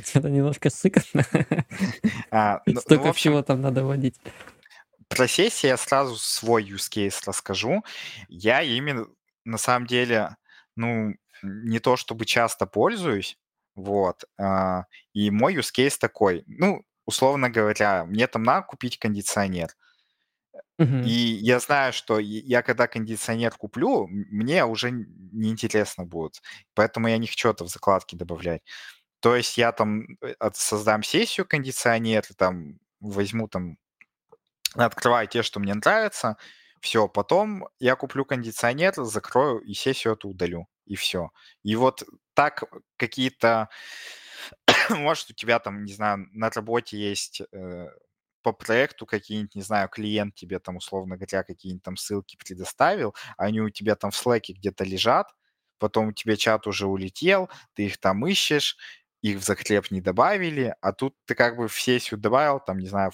что-то 0.05 0.29
немножко 0.29 0.69
сыкотно. 0.69 1.25
А, 2.31 2.61
ну, 2.65 2.75
ну, 2.75 2.79
Столько 2.79 3.09
общем, 3.09 3.31
всего 3.31 3.41
там 3.41 3.59
надо 3.59 3.83
вводить. 3.83 4.15
про 5.09 5.27
сессии 5.27 5.67
я 5.67 5.75
сразу 5.75 6.15
свой 6.15 6.63
use 6.63 6.89
case 6.89 7.21
расскажу. 7.25 7.83
Я 8.29 8.61
именно, 8.61 9.07
на 9.43 9.57
самом 9.57 9.87
деле, 9.87 10.37
ну, 10.77 11.13
не 11.41 11.79
то 11.79 11.97
чтобы 11.97 12.25
часто 12.25 12.65
пользуюсь, 12.65 13.37
вот, 13.75 14.23
а, 14.39 14.85
и 15.13 15.29
мой 15.31 15.53
use 15.55 15.73
case 15.77 15.97
такой, 15.99 16.45
ну, 16.47 16.85
условно 17.05 17.49
говоря, 17.49 18.05
мне 18.05 18.27
там 18.27 18.43
надо 18.43 18.65
купить 18.65 18.99
кондиционер. 18.99 19.69
Мгм. 20.77 21.03
И 21.03 21.11
я 21.11 21.59
знаю, 21.59 21.93
что 21.93 22.19
я 22.19 22.61
когда 22.61 22.87
кондиционер 22.87 23.51
куплю, 23.51 24.07
мне 24.09 24.65
уже 24.65 24.91
неинтересно 24.91 26.05
будет. 26.05 26.41
Поэтому 26.73 27.07
я 27.07 27.17
не 27.17 27.27
хочу 27.27 27.49
это 27.49 27.63
в 27.63 27.69
закладки 27.69 28.15
добавлять. 28.15 28.61
То 29.19 29.35
есть 29.35 29.57
я 29.57 29.71
там 29.71 30.05
э, 30.21 30.33
создам 30.53 31.03
сессию 31.03 31.45
кондиционер, 31.45 32.23
там 32.37 32.79
возьму 32.99 33.47
там, 33.47 33.77
открываю 34.75 35.27
те, 35.27 35.43
что 35.43 35.59
мне 35.59 35.73
нравится, 35.73 36.37
все, 36.81 37.07
потом 37.07 37.69
я 37.79 37.95
куплю 37.95 38.25
кондиционер, 38.25 38.93
закрою 38.95 39.59
и 39.59 39.73
сессию 39.73 40.13
эту 40.13 40.27
удалю, 40.27 40.67
и 40.85 40.95
все. 40.95 41.29
И 41.63 41.77
вот 41.77 42.03
так 42.33 42.65
какие-то, 42.97 43.69
может, 44.89 45.29
у 45.31 45.33
тебя 45.33 45.59
там, 45.59 45.83
не 45.83 45.93
знаю, 45.93 46.27
на 46.31 46.49
работе 46.49 46.97
есть 46.97 47.41
э, 47.51 47.87
по 48.41 48.51
проекту 48.53 49.05
какие-нибудь, 49.05 49.55
не 49.55 49.61
знаю, 49.61 49.89
клиент 49.89 50.35
тебе 50.35 50.59
там, 50.59 50.77
условно 50.77 51.15
говоря, 51.15 51.43
какие-нибудь 51.43 51.83
там 51.83 51.97
ссылки 51.97 52.35
предоставил, 52.37 53.15
они 53.37 53.61
у 53.61 53.69
тебя 53.69 53.95
там 53.95 54.11
в 54.11 54.15
слэке 54.15 54.53
где-то 54.53 54.83
лежат, 54.83 55.27
потом 55.79 56.09
у 56.09 56.11
тебя 56.11 56.35
чат 56.35 56.67
уже 56.67 56.87
улетел, 56.87 57.49
ты 57.73 57.85
их 57.85 57.97
там 57.99 58.25
ищешь, 58.27 58.77
их 59.21 59.37
в 59.37 59.43
закреп 59.43 59.89
не 59.89 60.01
добавили, 60.01 60.75
а 60.81 60.91
тут 60.91 61.15
ты 61.25 61.33
как 61.33 61.55
бы 61.55 61.69
в 61.69 61.79
сессию 61.79 62.19
добавил, 62.19 62.59
там, 62.59 62.77
не 62.77 62.87
знаю, 62.87 63.11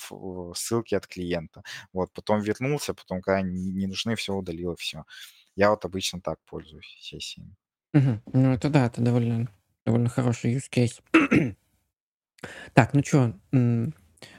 ссылки 0.55 0.95
от 0.95 1.05
клиента. 1.05 1.61
Вот, 1.93 2.11
потом 2.13 2.41
вернулся, 2.41 2.95
потом, 2.95 3.21
когда 3.21 3.41
не, 3.41 3.85
нужны, 3.85 4.15
все 4.15 4.33
удалил, 4.33 4.75
все. 4.75 5.03
Я 5.55 5.69
вот 5.69 5.85
обычно 5.85 6.19
так 6.19 6.39
пользуюсь 6.45 6.97
сессиями. 6.99 7.55
Мгм. 7.93 8.23
Ну, 8.33 8.53
это 8.53 8.69
да, 8.69 8.87
это 8.87 9.01
довольно, 9.01 9.47
довольно 9.85 10.09
хороший 10.09 10.55
use 10.55 10.69
case. 10.71 11.01
Так, 12.73 12.93
ну 12.93 13.03
что, 13.03 13.33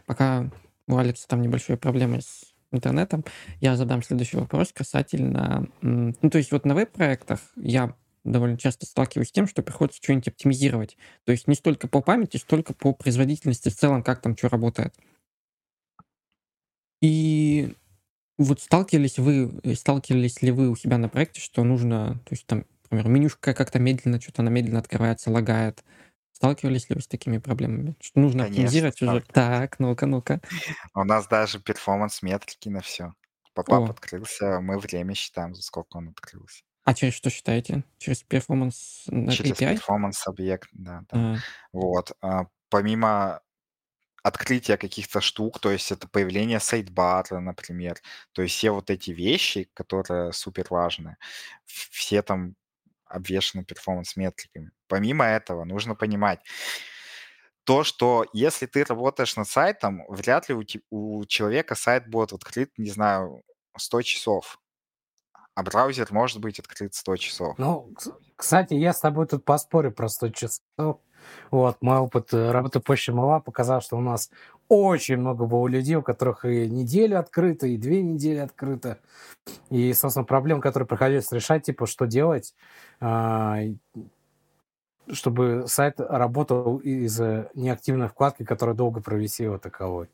пока 0.06 0.50
Алекса 0.88 1.28
там 1.28 1.42
небольшие 1.42 1.76
проблемы 1.76 2.22
с 2.22 2.54
интернетом, 2.72 3.26
я 3.60 3.76
задам 3.76 4.02
следующий 4.02 4.38
вопрос 4.38 4.72
касательно... 4.72 5.68
Ну, 5.82 6.30
то 6.30 6.38
есть 6.38 6.50
вот 6.50 6.64
на 6.64 6.74
веб-проектах 6.74 7.40
я 7.56 7.94
довольно 8.24 8.56
часто 8.56 8.86
сталкиваюсь 8.86 9.28
с 9.28 9.32
тем, 9.32 9.46
что 9.46 9.62
приходится 9.62 10.02
что-нибудь 10.02 10.28
оптимизировать. 10.28 10.96
То 11.24 11.32
есть 11.32 11.48
не 11.48 11.54
столько 11.54 11.88
по 11.88 12.00
памяти, 12.00 12.36
столько 12.36 12.72
по 12.74 12.92
производительности 12.92 13.68
в 13.68 13.76
целом, 13.76 14.02
как 14.02 14.20
там 14.20 14.36
что 14.36 14.48
работает. 14.48 14.94
И 17.00 17.74
вот 18.36 18.60
сталкивались 18.60 19.18
вы, 19.18 19.58
э, 19.62 19.74
сталкивались 19.74 20.42
ли 20.42 20.50
вы 20.50 20.70
у 20.70 20.76
себя 20.76 20.98
на 20.98 21.08
проекте, 21.08 21.40
что 21.40 21.64
нужно, 21.64 22.20
то 22.24 22.32
есть 22.32 22.46
там, 22.46 22.64
например, 22.90 23.08
менюшка 23.08 23.54
как-то 23.54 23.78
медленно, 23.78 24.20
что-то 24.20 24.42
она 24.42 24.50
медленно 24.50 24.78
открывается, 24.80 25.30
лагает. 25.30 25.84
Сталкивались 26.32 26.88
ли 26.88 26.96
вы 26.96 27.02
с 27.02 27.06
такими 27.08 27.38
проблемами? 27.38 27.96
Что 28.00 28.20
нужно 28.20 28.42
Конечно, 28.42 28.44
оптимизировать 28.44 29.02
уже? 29.02 29.22
Так, 29.22 29.78
ну-ка, 29.78 30.06
ну-ка. 30.06 30.40
У 30.94 31.02
нас 31.04 31.26
даже 31.26 31.58
performance-метрики 31.60 32.68
на 32.68 32.80
все. 32.80 33.14
Попап 33.54 33.90
О, 33.90 33.90
открылся, 33.90 34.60
мы 34.60 34.78
время 34.78 35.14
считаем, 35.14 35.54
за 35.54 35.62
сколько 35.62 35.96
он 35.96 36.08
открылся. 36.10 36.62
а 36.84 36.94
через 36.94 37.14
что 37.14 37.30
считаете? 37.30 37.84
Через 37.98 38.22
перформанс 38.22 39.06
Через 39.26 39.62
API? 39.62 39.62
перформанс-объект, 39.62 40.68
да, 40.72 41.02
да. 41.10 41.22
А, 41.22 41.42
Вот. 41.72 42.12
а, 42.20 42.46
Помимо 42.68 43.40
открытия 44.22 44.76
каких-то 44.78 45.20
штук, 45.20 45.60
то 45.60 45.70
есть 45.70 45.92
это 45.92 46.08
появление 46.08 46.60
сайдбара, 46.60 47.40
например, 47.40 47.98
то 48.32 48.42
есть 48.42 48.56
все 48.56 48.70
вот 48.72 48.90
эти 48.90 49.12
вещи, 49.12 49.70
которые 49.74 50.32
супер 50.32 50.66
важны, 50.70 51.16
все 51.66 52.22
там 52.22 52.56
обвешаны 53.10 53.64
performance-метриками. 53.64 54.70
Помимо 54.88 55.24
этого, 55.24 55.64
нужно 55.64 55.94
понимать 55.94 56.40
то, 57.64 57.84
что 57.84 58.26
если 58.32 58.66
ты 58.66 58.84
работаешь 58.84 59.36
над 59.36 59.48
сайтом, 59.48 60.04
вряд 60.08 60.48
ли 60.48 60.54
у, 60.54 60.64
у 60.90 61.24
человека 61.26 61.74
сайт 61.74 62.08
будет 62.08 62.32
открыт, 62.32 62.70
не 62.78 62.90
знаю, 62.90 63.42
100 63.76 64.02
часов, 64.02 64.58
а 65.54 65.62
браузер 65.62 66.08
может 66.10 66.40
быть 66.40 66.58
открыт 66.58 66.94
100 66.94 67.16
часов. 67.16 67.58
Ну, 67.58 67.92
кс- 67.94 68.14
кстати, 68.36 68.74
я 68.74 68.92
с 68.92 69.00
тобой 69.00 69.26
тут 69.26 69.44
поспорю 69.44 69.92
про 69.92 70.08
100 70.08 70.30
часов. 70.30 71.00
Вот, 71.50 71.82
мой 71.82 71.98
опыт 71.98 72.32
э, 72.32 72.50
работы 72.50 72.80
почты 72.80 73.12
МЛА 73.12 73.40
показал, 73.40 73.82
что 73.82 73.96
у 73.98 74.00
нас 74.00 74.30
очень 74.70 75.16
много 75.16 75.46
было 75.46 75.66
людей, 75.66 75.96
у 75.96 76.02
которых 76.02 76.44
и 76.44 76.68
неделю 76.68 77.18
открыто, 77.18 77.66
и 77.66 77.76
две 77.76 78.02
недели 78.02 78.38
открыто. 78.38 78.98
И, 79.68 79.92
собственно, 79.92 80.24
проблем, 80.24 80.60
которые 80.60 80.86
приходилось 80.86 81.32
решать, 81.32 81.64
типа, 81.64 81.86
что 81.86 82.06
делать, 82.06 82.54
а, 83.00 83.58
чтобы 85.10 85.64
сайт 85.66 85.98
работал 85.98 86.78
из 86.78 87.18
неактивной 87.54 88.08
вкладки, 88.08 88.44
которая 88.44 88.76
долго 88.76 89.02
провисела 89.02 89.58
таковой. 89.58 90.08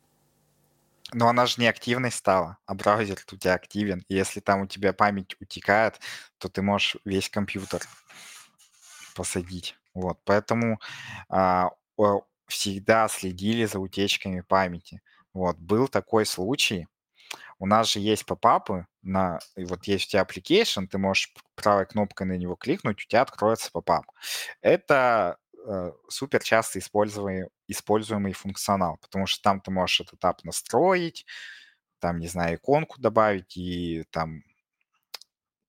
Но 1.13 1.29
она 1.29 1.45
же 1.45 1.61
не 1.61 1.67
активной 1.67 2.11
стала, 2.11 2.57
а 2.65 2.73
браузер 2.73 3.17
у 3.31 3.35
тебя 3.35 3.53
активен. 3.53 4.03
И 4.09 4.15
если 4.15 4.39
там 4.39 4.61
у 4.61 4.67
тебя 4.67 4.91
память 4.91 5.35
утекает, 5.39 5.99
то 6.39 6.49
ты 6.49 6.63
можешь 6.63 6.97
весь 7.05 7.29
компьютер 7.29 7.81
посадить. 9.15 9.75
Вот, 9.93 10.17
поэтому 10.25 10.79
а, 11.29 11.69
всегда 12.47 13.07
следили 13.07 13.65
за 13.65 13.79
утечками 13.79 14.41
памяти. 14.41 15.01
Вот, 15.33 15.57
был 15.57 15.87
такой 15.87 16.25
случай. 16.25 16.87
У 17.59 17.65
нас 17.65 17.91
же 17.91 17.99
есть 17.99 18.25
попапы, 18.25 18.85
на, 19.01 19.39
и 19.55 19.65
вот 19.65 19.85
есть 19.85 20.07
у 20.07 20.09
тебя 20.09 20.21
application, 20.23 20.87
ты 20.87 20.97
можешь 20.97 21.33
правой 21.55 21.85
кнопкой 21.85 22.27
на 22.27 22.37
него 22.37 22.55
кликнуть, 22.55 23.03
у 23.03 23.07
тебя 23.07 23.21
откроется 23.21 23.71
попап. 23.71 24.05
Это 24.61 25.37
э, 25.65 25.91
супер 26.07 26.43
часто 26.43 26.79
используемый, 26.79 27.49
используемый 27.67 28.33
функционал, 28.33 28.97
потому 29.01 29.25
что 29.25 29.41
там 29.41 29.59
ты 29.59 29.71
можешь 29.71 30.01
этот 30.01 30.15
этап 30.15 30.43
настроить, 30.43 31.25
там, 31.99 32.19
не 32.19 32.27
знаю, 32.27 32.57
иконку 32.57 33.01
добавить 33.01 33.57
и 33.57 34.05
там 34.11 34.43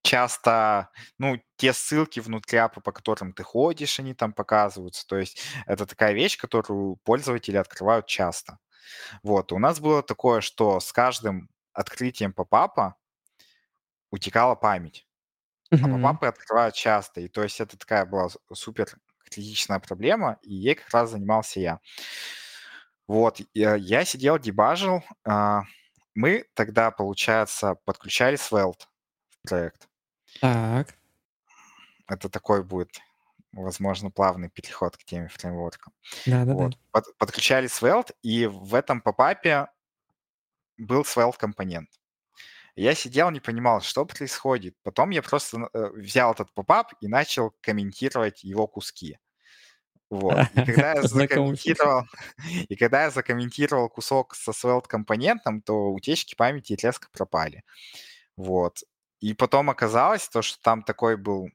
часто, 0.02 0.90
ну, 1.18 1.40
те 1.56 1.72
ссылки 1.72 2.20
внутри 2.20 2.58
апа, 2.58 2.80
по 2.80 2.92
которым 2.92 3.32
ты 3.32 3.42
ходишь, 3.42 4.00
они 4.00 4.14
там 4.14 4.32
показываются. 4.32 5.06
То 5.06 5.18
есть 5.18 5.42
это 5.66 5.86
такая 5.86 6.12
вещь, 6.14 6.38
которую 6.38 6.96
пользователи 7.04 7.56
открывают 7.56 8.06
часто. 8.06 8.58
Вот, 9.22 9.52
у 9.52 9.58
нас 9.58 9.80
было 9.80 10.02
такое, 10.02 10.40
что 10.42 10.80
с 10.80 10.92
каждым 10.92 11.50
открытием 11.74 12.32
попапа 12.32 12.96
утекала 14.10 14.54
память, 14.54 15.06
а 15.80 15.88
мгм. 15.88 15.92
попапы 16.02 16.26
открывают 16.28 16.74
часто. 16.76 17.22
И 17.22 17.28
то 17.28 17.42
есть 17.42 17.60
это 17.60 17.78
такая 17.78 18.06
была 18.06 18.28
супер 18.52 18.88
критичная 19.30 19.80
проблема, 19.80 20.38
и 20.42 20.54
ей 20.54 20.76
как 20.76 20.90
раз 20.92 21.10
занимался 21.12 21.60
я. 21.60 21.80
Вот, 23.06 23.40
я, 23.54 23.74
я 23.76 24.04
сидел, 24.04 24.38
дебажил. 24.38 25.02
а, 25.24 25.62
мы 26.14 26.46
тогда, 26.54 26.90
получается, 26.90 27.76
подключали 27.84 28.36
Svelte 28.36 28.86
в 29.44 29.48
проект. 29.48 29.87
Так, 30.40 30.94
Это 32.06 32.28
такой 32.28 32.62
будет, 32.64 32.90
возможно, 33.52 34.10
плавный 34.10 34.48
переход 34.48 34.96
к 34.96 35.04
теме 35.04 35.28
фреймворка. 35.28 35.90
да-да-да. 36.26 36.54
Вот. 36.54 36.78
Под- 36.90 37.16
подключали 37.18 37.68
Svelte, 37.68 38.14
и 38.22 38.46
в 38.46 38.74
этом 38.74 39.00
попапе 39.00 39.68
был 40.76 41.02
Svelte 41.02 41.38
компонент. 41.38 41.90
Я 42.76 42.94
сидел, 42.94 43.30
не 43.30 43.40
понимал, 43.40 43.80
что 43.80 44.04
происходит. 44.06 44.76
Потом 44.84 45.10
я 45.10 45.20
просто 45.20 45.68
э, 45.72 45.88
взял 45.96 46.32
этот 46.32 46.52
попап 46.54 46.92
и 47.00 47.08
начал 47.08 47.52
комментировать 47.60 48.44
его 48.44 48.68
куски. 48.68 49.18
Вот. 50.10 50.38
И 50.54 50.62
когда 50.64 50.92
я 50.94 51.02
закомментировал, 51.02 52.04
и 52.68 52.76
когда 52.76 53.02
я 53.02 53.10
закомментировал 53.10 53.88
кусок 53.88 54.36
со 54.36 54.52
Svelte 54.52 54.86
компонентом, 54.86 55.60
то 55.60 55.90
утечки 55.92 56.36
памяти 56.36 56.78
резко 56.80 57.08
пропали. 57.10 57.64
Вот. 58.36 58.84
И 59.20 59.34
потом 59.34 59.70
оказалось 59.70 60.28
то, 60.28 60.42
что 60.42 60.60
там 60.62 60.82
такой 60.82 61.16
был 61.16 61.48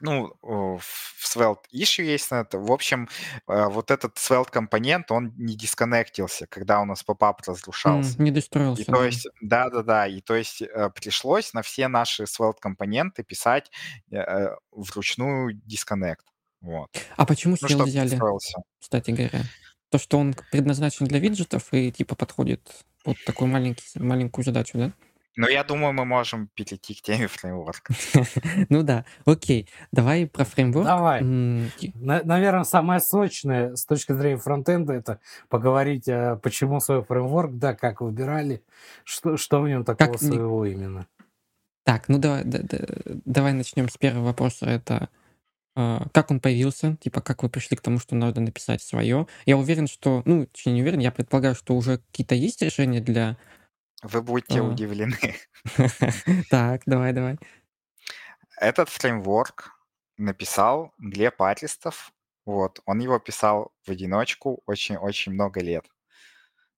ну, 0.00 0.32
в 0.42 0.80
Svelte 1.24 1.64
issue 1.72 2.04
есть 2.04 2.30
на 2.30 2.40
это. 2.40 2.58
В 2.58 2.70
общем, 2.70 3.08
э, 3.48 3.66
вот 3.66 3.90
этот 3.90 4.16
Svelte 4.16 4.50
компонент, 4.50 5.10
он 5.10 5.34
не 5.36 5.56
дисконнектился, 5.56 6.46
когда 6.46 6.80
у 6.80 6.84
нас 6.84 7.02
попап 7.02 7.42
разрушался. 7.46 8.20
Не 8.22 8.30
И 8.30 8.32
достроился, 8.32 8.84
то 8.84 8.92
да. 8.92 9.06
есть, 9.06 9.26
да-да-да, 9.40 10.06
и 10.06 10.20
то 10.20 10.36
есть 10.36 10.62
э, 10.62 10.90
пришлось 10.94 11.52
на 11.52 11.62
все 11.62 11.88
наши 11.88 12.24
Svelte 12.24 12.58
компоненты 12.60 13.24
писать 13.24 13.70
э, 14.10 14.50
вручную 14.70 15.54
дисконнект. 15.64 16.26
Вот. 16.60 16.90
А 17.16 17.26
почему 17.26 17.56
Ну, 17.60 17.68
Svelte 17.68 17.84
взяли, 17.84 18.10
настроился. 18.10 18.58
кстати 18.80 19.10
говоря? 19.10 19.42
То, 19.90 19.98
что 19.98 20.18
он 20.18 20.34
предназначен 20.52 21.06
для 21.06 21.18
виджетов 21.18 21.72
и 21.72 21.90
типа 21.90 22.14
подходит 22.14 22.84
под 23.04 23.16
такую 23.24 23.48
маленький, 23.48 23.84
маленькую 23.98 24.44
задачу, 24.44 24.78
да? 24.78 24.92
Но 25.36 25.48
я 25.48 25.62
думаю, 25.62 25.92
мы 25.92 26.04
можем 26.04 26.48
перейти 26.54 26.94
к 26.94 27.02
теме 27.02 27.26
фреймворка. 27.28 27.94
Ну 28.68 28.82
да, 28.82 29.04
окей. 29.24 29.68
Давай 29.92 30.26
про 30.26 30.44
фреймворк. 30.44 30.86
Давай. 30.86 31.22
Наверное, 31.22 32.64
самое 32.64 33.00
сочное 33.00 33.76
с 33.76 33.84
точки 33.86 34.12
зрения 34.12 34.38
фронтенда 34.38 34.94
это 34.94 35.20
поговорить, 35.48 36.08
а, 36.08 36.36
почему 36.36 36.80
свой 36.80 37.02
фреймворк, 37.04 37.52
да, 37.58 37.74
как 37.74 38.00
выбирали, 38.00 38.62
что, 39.04 39.36
что 39.36 39.60
в 39.60 39.68
нем 39.68 39.84
такого 39.84 40.16
своего 40.16 40.64
именно. 40.66 41.06
Так, 41.84 42.08
ну 42.08 42.18
давай, 42.18 42.44
да- 42.44 42.60
да- 42.62 42.86
давай 43.24 43.52
начнем 43.52 43.88
с 43.88 43.96
первого 43.96 44.26
вопроса. 44.26 44.66
Это 44.66 45.08
а, 45.80 46.06
как 46.12 46.32
он 46.32 46.40
появился, 46.40 46.96
типа 46.96 47.20
как 47.20 47.44
вы 47.44 47.48
пришли 47.48 47.76
к 47.76 47.80
тому, 47.80 48.00
что 48.00 48.16
надо 48.16 48.40
написать 48.40 48.82
свое. 48.82 49.28
Я 49.46 49.56
уверен, 49.56 49.86
что, 49.86 50.22
ну, 50.24 50.46
точнее 50.46 50.72
не 50.72 50.82
уверен, 50.82 50.98
я 50.98 51.12
предполагаю, 51.12 51.54
что 51.54 51.76
уже 51.76 51.98
какие-то 51.98 52.34
есть 52.34 52.60
решения 52.62 53.00
для... 53.00 53.36
Вы 54.02 54.22
будете 54.22 54.60
А. 54.60 54.62
удивлены. 54.62 55.16
Так, 56.50 56.82
давай, 56.86 57.12
давай. 57.12 57.38
Этот 58.60 58.88
фреймворк 58.88 59.70
написал 60.16 60.92
Глеб 60.98 61.40
Аристов. 61.42 62.12
Вот. 62.46 62.80
Он 62.86 63.00
его 63.00 63.18
писал 63.18 63.72
в 63.86 63.90
одиночку 63.90 64.62
очень-очень 64.66 65.32
много 65.32 65.60
лет. 65.60 65.84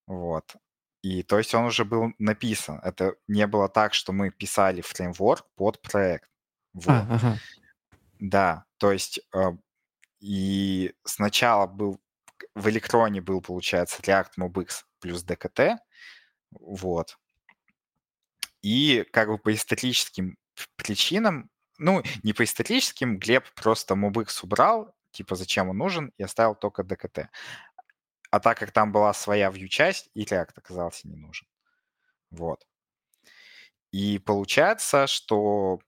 Вот. 0.06 0.56
И 1.02 1.22
то 1.22 1.38
есть 1.38 1.54
он 1.54 1.64
уже 1.64 1.84
был 1.84 2.12
написан. 2.18 2.80
Это 2.82 3.14
не 3.28 3.46
было 3.46 3.68
так, 3.68 3.94
что 3.94 4.12
мы 4.12 4.30
писали 4.30 4.80
фреймворк 4.80 5.46
под 5.56 5.80
проект. 5.82 6.28
Вот. 6.72 6.88
А, 6.88 7.06
ага. 7.10 7.38
Да, 8.18 8.64
то 8.78 8.92
есть 8.92 9.20
э, 9.34 9.52
и 10.20 10.94
сначала 11.04 11.66
был 11.66 11.98
в 12.54 12.68
электроне 12.68 13.20
был, 13.20 13.40
получается, 13.40 14.02
React 14.02 14.30
MobX 14.38 14.82
плюс 15.00 15.24
DKT, 15.24 15.78
вот. 16.50 17.18
И 18.62 19.06
как 19.12 19.28
бы 19.28 19.38
по 19.38 19.52
историческим 19.52 20.36
причинам, 20.76 21.50
ну, 21.78 22.02
не 22.22 22.32
по 22.32 22.44
историческим, 22.44 23.18
Глеб 23.18 23.44
просто 23.54 23.94
MobX 23.94 24.40
убрал, 24.42 24.94
типа 25.12 25.34
зачем 25.34 25.70
он 25.70 25.78
нужен, 25.78 26.12
и 26.18 26.22
оставил 26.22 26.54
только 26.54 26.82
DKT. 26.82 27.28
А 28.30 28.40
так 28.40 28.58
как 28.58 28.72
там 28.72 28.92
была 28.92 29.12
своя 29.12 29.48
view-часть, 29.50 30.10
и 30.14 30.24
React 30.24 30.52
оказался 30.56 31.08
не 31.08 31.16
нужен. 31.16 31.46
Вот. 32.30 32.66
И 33.92 34.18
получается, 34.18 35.06
что 35.06 35.80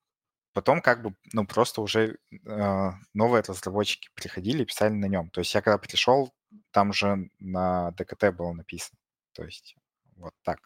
потом 0.52 0.80
как 0.80 1.02
бы, 1.02 1.14
ну, 1.32 1.46
просто 1.46 1.82
уже 1.82 2.18
э, 2.46 2.90
новые 3.14 3.42
разработчики 3.42 4.08
приходили 4.14 4.62
и 4.62 4.66
писали 4.66 4.92
на 4.92 5.06
нем. 5.06 5.30
То 5.30 5.40
есть 5.40 5.54
я 5.54 5.62
когда 5.62 5.78
пришел, 5.78 6.34
там 6.72 6.90
уже 6.90 7.30
на 7.38 7.90
DKT 7.96 8.32
было 8.32 8.52
написано. 8.52 8.98
То 9.32 9.44
есть 9.44 9.76
вот 10.22 10.34
так. 10.42 10.58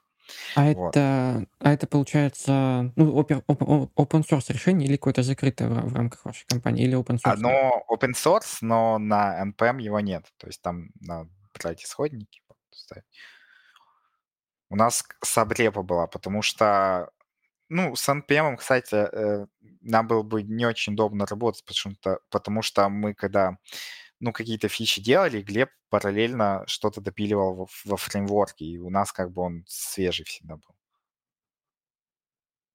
А 0.55 0.73
Вот. 0.73 0.97
это, 0.97 1.47
а 1.61 1.73
это 1.73 1.87
получается, 1.87 2.93
ну, 2.97 3.19
о- 3.19 3.23
open 3.23 4.23
source 4.23 4.53
решение 4.53 4.89
или 4.89 4.97
какое-то 4.97 5.23
закрытое 5.23 5.69
в, 5.69 5.91
в 5.91 5.95
рамках 5.95 6.25
вашей 6.25 6.47
компании, 6.47 6.85
или 6.85 6.97
open 6.99 7.17
source? 7.17 7.33
Оно 7.33 7.85
open 7.91 8.13
source, 8.13 8.59
но 8.61 8.99
на 8.99 9.43
NPM 9.45 9.81
его 9.81 10.01
нет. 10.01 10.27
То 10.39 10.47
есть 10.47 10.63
там 10.63 10.89
надо 11.01 11.31
брать 11.59 11.85
исходники. 11.85 12.43
У 14.69 14.77
нас 14.77 15.05
сабрепа 15.23 15.83
была, 15.83 16.09
потому 16.09 16.43
что, 16.43 17.11
ну, 17.69 17.95
с 17.95 18.09
NPM, 18.09 18.57
кстати, 18.57 18.95
э, 18.95 19.47
нам 19.81 20.09
было 20.09 20.23
бы 20.23 20.43
не 20.43 20.67
очень 20.67 20.95
удобно 20.95 21.25
работать, 21.25 21.65
потому 21.65 21.95
что, 21.95 22.19
потому 22.31 22.63
что 22.63 22.89
мы 22.89 23.15
когда, 23.15 23.59
ну, 24.21 24.33
какие-то 24.33 24.69
фичи 24.69 25.01
делали, 25.03 25.43
Глеб 25.43 25.71
параллельно 25.91 26.65
что-то 26.67 27.01
допиливал 27.01 27.55
во, 27.55 27.67
во 27.85 27.97
фреймворке, 27.97 28.65
и 28.65 28.79
у 28.79 28.91
нас 28.91 29.13
как 29.13 29.33
бы 29.33 29.43
он 29.43 29.65
свежий 29.69 30.25
всегда 30.25 30.57
был. 30.57 30.75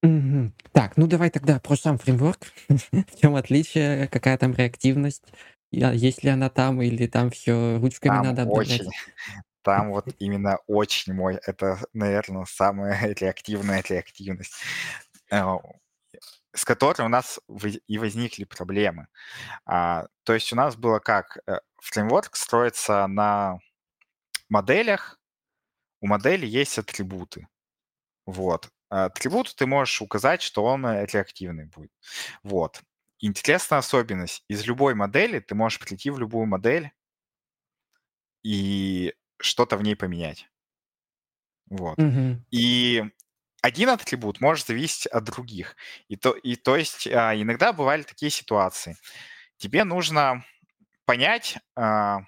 Мгм. 0.04 0.54
Так, 0.72 0.98
ну 0.98 1.08
давай 1.08 1.30
тогда 1.30 1.60
про 1.60 1.76
сам 1.76 1.98
фреймворк. 1.98 2.40
В 2.92 3.20
чем 3.20 3.36
отличие, 3.36 4.08
какая 4.08 4.38
там 4.38 4.54
реактивность, 4.54 5.24
есть 5.72 6.24
ли 6.24 6.30
она 6.30 6.50
там, 6.50 6.82
или 6.82 7.06
там 7.08 7.30
все 7.30 7.78
ручками 7.80 8.16
Там 8.16 8.26
надо 8.26 8.42
обновлять? 8.44 8.82
очень, 8.82 8.92
там 9.64 9.92
вот 9.92 10.16
именно 10.20 10.58
очень 10.68 11.14
мой, 11.14 11.40
это, 11.46 11.80
наверное, 11.94 12.46
самая 12.46 13.14
реактивная 13.20 13.84
реактивность, 13.88 14.56
э, 15.32 15.44
с 16.54 16.66
которой 16.66 17.04
у 17.04 17.10
нас 17.10 17.40
и 17.88 17.98
возникли 17.98 18.44
проблемы. 18.44 19.08
А, 19.66 20.08
то 20.24 20.34
есть 20.34 20.52
у 20.54 20.56
нас 20.56 20.76
было 20.76 21.00
как? 21.00 21.38
э, 21.48 21.60
Фреймворк 21.82 22.36
строится 22.36 23.08
на 23.08 23.60
моделях, 24.50 25.20
у 26.02 26.08
модели 26.08 26.46
есть 26.46 26.78
атрибуты. 26.78 27.48
Вот. 28.26 28.70
А 28.90 29.06
Атрибут 29.06 29.56
ты 29.56 29.66
можешь 29.66 30.02
указать, 30.02 30.42
что 30.42 30.66
он 30.66 30.86
э, 30.86 31.06
реактивный 31.06 31.66
будет. 31.66 31.92
Вот. 32.44 32.82
Интересная 33.20 33.80
особенность. 33.80 34.44
Из 34.48 34.66
любой 34.66 34.96
модели 34.96 35.40
ты 35.40 35.56
можешь 35.56 35.80
прийти 35.80 36.10
в 36.10 36.20
любую 36.20 36.48
модель 36.48 36.92
и 38.44 39.14
что-то 39.40 39.78
в 39.78 39.84
ней 39.84 39.96
поменять. 39.96 40.50
Вот. 41.70 41.98
Мгм. 41.98 42.46
И 42.52 43.06
один 43.62 43.90
атрибут 43.90 44.42
может 44.42 44.68
зависеть 44.68 45.06
от 45.08 45.24
других. 45.24 45.76
И 46.08 46.16
то, 46.16 46.32
и 46.32 46.56
то 46.56 46.76
есть 46.76 47.08
а, 47.08 47.36
иногда 47.36 47.74
бывали 47.74 48.02
такие 48.04 48.32
ситуации. 48.32 48.98
Тебе 49.58 49.84
нужно 49.84 50.44
понять, 51.06 51.58
а, 51.76 52.22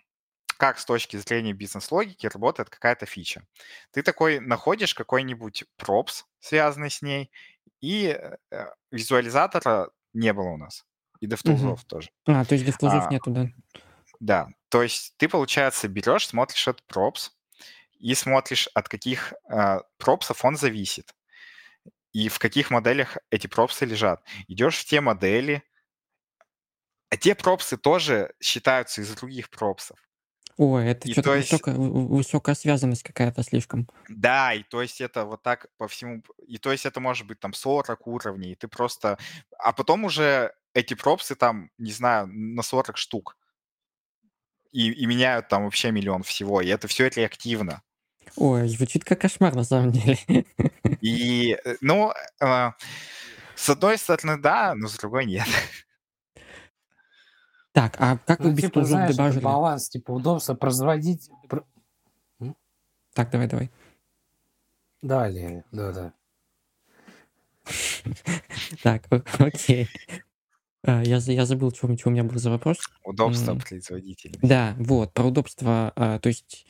как 0.58 0.78
с 0.78 0.86
точки 0.86 1.18
зрения 1.18 1.54
бизнес-логики 1.54 2.28
работает 2.28 2.70
какая-то 2.70 3.06
фича. 3.06 3.44
Ты 3.92 4.04
такой 4.04 4.40
находишь 4.40 4.94
какой-нибудь 4.94 5.66
пропс, 5.78 6.26
связанный 6.40 6.92
с 6.92 7.02
ней, 7.02 7.32
и 7.82 8.18
э, 8.52 8.66
визуализатора 8.92 9.90
не 10.14 10.32
было 10.32 10.50
у 10.50 10.58
нас. 10.58 10.86
И 11.20 11.28
DevTools 11.28 11.82
тоже. 11.88 12.12
А, 12.28 12.46
то 12.46 12.54
есть 12.54 12.66
дефлузов 12.66 13.08
А, 13.08 13.10
нету, 13.10 13.32
да? 13.32 13.48
Да, 14.20 14.48
то 14.70 14.84
есть 14.84 15.16
ты, 15.18 15.28
получается, 15.28 15.88
берешь, 15.88 16.28
смотришь 16.28 16.68
этот 16.68 16.86
пропс 16.86 17.32
и 18.00 18.14
смотришь, 18.14 18.70
от 18.74 18.88
каких 18.88 19.34
э, 19.50 19.80
пропсов 19.98 20.46
он 20.46 20.56
зависит 20.56 21.14
и 22.14 22.30
в 22.30 22.40
каких 22.40 22.72
моделях 22.72 23.18
эти 23.32 23.48
пропсы 23.48 23.86
лежат. 23.86 24.24
Идешь 24.48 24.78
в 24.78 24.86
те 24.86 25.02
модели, 25.02 25.64
а 27.10 27.18
те 27.18 27.36
пропсы 27.36 27.78
тоже 27.78 28.34
считаются 28.42 29.02
из 29.02 29.14
других 29.16 29.50
пропсов. 29.50 30.00
Ой, 30.58 30.88
это 30.88 31.08
И 31.08 31.14
что-то 31.14 31.30
то 31.30 31.36
есть, 31.36 31.52
высокая, 31.52 31.76
высокая 31.76 32.56
связанность 32.56 33.04
какая-то 33.04 33.44
слишком. 33.44 33.90
да, 34.08 34.54
и 34.54 34.64
то 34.64 34.82
есть 34.82 35.02
это 35.02 35.26
вот 35.26 35.42
так 35.42 35.68
по 35.78 35.88
всему, 35.88 36.24
и 36.48 36.58
то 36.60 36.72
есть 36.72 36.86
это 36.86 37.00
может 37.00 37.26
быть 37.28 37.40
там 37.40 37.54
40 37.54 38.08
уровней, 38.08 38.52
и 38.52 38.56
ты 38.56 38.68
просто, 38.68 39.18
а 39.58 39.74
потом 39.74 40.06
уже 40.06 40.54
эти 40.74 40.94
пропсы 40.94 41.36
там, 41.36 41.72
не 41.80 41.92
знаю, 41.92 42.28
на 42.28 42.62
40 42.62 42.98
штук, 42.98 43.38
и, 44.72 44.92
и 44.92 45.06
меняют 45.08 45.48
там 45.48 45.64
вообще 45.64 45.92
миллион 45.92 46.24
всего, 46.24 46.62
и 46.62 46.68
это 46.68 46.88
все 46.88 47.10
реактивно. 47.10 47.82
Ой, 48.36 48.68
звучит 48.68 49.04
как 49.06 49.22
кошмар 49.22 49.54
на 49.56 49.64
самом 49.64 49.92
деле. 49.92 50.18
И, 51.02 51.58
э, 51.64 51.76
ну, 51.82 52.12
э, 52.42 52.72
с 53.56 53.70
одной 53.70 53.98
стороны, 53.98 54.42
да, 54.42 54.74
но 54.76 54.88
с 54.88 54.98
другой 54.98 55.26
нет. 55.26 55.48
Так, 57.72 57.96
а 58.00 58.18
как 58.18 58.40
вы 58.40 58.50
Ну, 58.50 58.56
без 58.56 58.64
типа, 58.66 58.84
знаешь, 58.86 59.10
это 59.10 59.18
дебажили? 59.18 59.44
баланс, 59.44 59.90
типа, 59.90 60.12
удобства 60.12 60.54
производить... 60.54 61.30
про- 61.50 61.66
Так, 63.14 63.32
давай, 63.32 63.48
давай. 63.48 63.72
Далее, 65.02 65.64
да-да. 65.72 66.14
Так, 68.84 69.04
о- 69.12 69.24
окей. 69.44 69.88
А, 70.86 71.02
Я, 71.04 71.18
я 71.18 71.46
забыл, 71.46 71.72
что, 71.74 71.88
у 71.88 72.10
меня 72.10 72.24
был 72.24 72.38
за 72.38 72.50
вопрос. 72.52 72.78
Удобство, 73.04 73.52
М, 73.54 73.60
производительность. 73.60 74.42
Да, 74.42 74.76
вот, 74.78 75.14
про 75.14 75.24
удобство. 75.26 75.94
а, 75.96 76.20
То 76.20 76.30
есть 76.30 76.66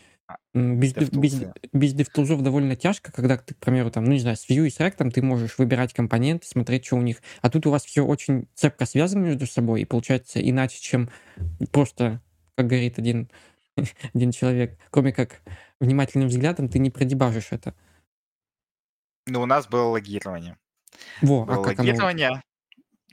без, 0.54 0.94
дев- 0.94 1.12
без, 1.12 1.42
DevTools. 1.42 1.70
без 1.74 1.96
DevTools 1.96 2.42
довольно 2.42 2.76
тяжко, 2.76 3.12
когда 3.12 3.38
ты, 3.38 3.54
к 3.54 3.58
примеру, 3.58 3.92
там, 3.92 4.06
ну 4.06 4.12
не 4.12 4.20
знаю, 4.20 4.38
с 4.38 4.50
Vue 4.50 4.68
и 4.68 4.70
с 4.70 4.80
React 4.80 5.12
ты 5.12 5.22
можешь 5.22 5.58
выбирать 5.58 5.94
компоненты, 5.94 6.48
смотреть, 6.48 6.86
что 6.86 6.96
у 6.96 7.02
них. 7.02 7.22
А 7.42 7.50
тут 7.50 7.66
у 7.66 7.72
вас 7.72 7.84
все 7.86 8.06
очень 8.06 8.48
цепко 8.54 8.86
связано 8.86 9.26
между 9.26 9.48
собой, 9.48 9.82
и 9.82 9.86
получается 9.86 10.40
иначе, 10.40 10.80
чем 10.80 11.10
просто 11.72 12.22
как 12.56 12.68
говорит 12.68 13.00
один, 13.00 13.30
один 14.14 14.32
человек, 14.32 14.78
кроме 14.92 15.12
как 15.12 15.42
внимательным 15.80 16.30
взглядом, 16.30 16.70
ты 16.70 16.80
не 16.80 16.90
продебажишь 16.90 17.48
это. 17.52 17.74
Ну, 19.26 19.42
у 19.42 19.46
нас 19.46 19.68
было 19.68 19.86
логирование. 19.90 20.58
Во, 21.22 21.44
а 21.44 21.46
Было 21.46 21.64
как 21.64 21.80
оно? 21.80 22.42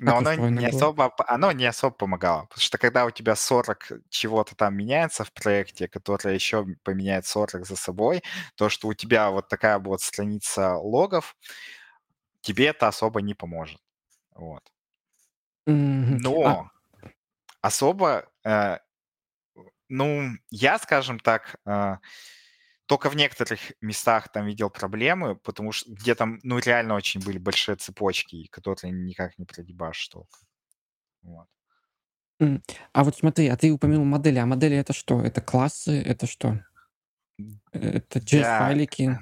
Но 0.01 0.17
оно 0.17 0.35
не 0.35 0.67
было? 0.67 0.67
особо, 0.67 1.15
оно 1.27 1.53
не 1.53 1.67
особо 1.67 1.95
помогало. 1.95 2.43
Потому 2.47 2.61
что 2.63 2.79
когда 2.79 3.05
у 3.07 3.11
тебя 3.11 3.37
40 3.37 3.93
чего-то 4.09 4.55
там 4.57 4.77
меняется 4.77 5.25
в 5.25 5.33
проекте, 5.33 5.89
которое 5.89 6.35
еще 6.35 6.67
поменяет 6.83 7.27
40 7.27 7.67
за 7.67 7.77
собой, 7.77 8.23
то, 8.57 8.69
что 8.69 8.89
у 8.89 8.95
тебя 8.95 9.31
вот 9.31 9.49
такая 9.49 9.79
вот 9.79 10.01
страница 10.03 10.77
логов, 10.77 11.37
тебе 12.43 12.67
это 12.69 12.89
особо 12.89 13.21
не 13.23 13.35
поможет. 13.35 13.81
Вот. 14.35 14.63
А, 15.67 15.71
Но 16.23 16.71
особо, 17.63 18.29
э, 18.45 18.79
ну, 19.89 20.31
я, 20.51 20.79
скажем 20.79 21.19
так, 21.19 21.57
э, 21.67 21.97
только 22.91 23.09
в 23.09 23.15
некоторых 23.15 23.61
местах 23.81 24.33
там 24.33 24.47
видел 24.47 24.69
проблемы, 24.69 25.37
потому 25.37 25.71
что 25.71 25.93
где 25.93 26.17
там, 26.17 26.41
ну, 26.43 26.59
реально 26.59 26.97
очень 26.97 27.21
были 27.21 27.39
большие 27.39 27.77
цепочки, 27.77 28.49
которые 28.49 28.91
никак 28.91 29.39
не 29.39 29.45
продебашишь 29.45 30.09
толком. 30.09 30.41
Вот. 31.23 31.47
а 32.93 33.05
вот 33.05 33.17
смотри, 33.17 33.47
а 33.47 33.57
ты 33.57 33.71
упомянул 33.71 34.05
модели. 34.05 34.39
А 34.41 34.47
модели 34.47 34.77
это 34.77 34.93
что? 34.93 35.23
Это 35.23 35.41
классы? 35.41 36.03
Это 36.03 36.27
что? 36.27 36.65
Это 37.71 38.19
Да, 38.19 38.21
JS-файлики? 38.25 39.21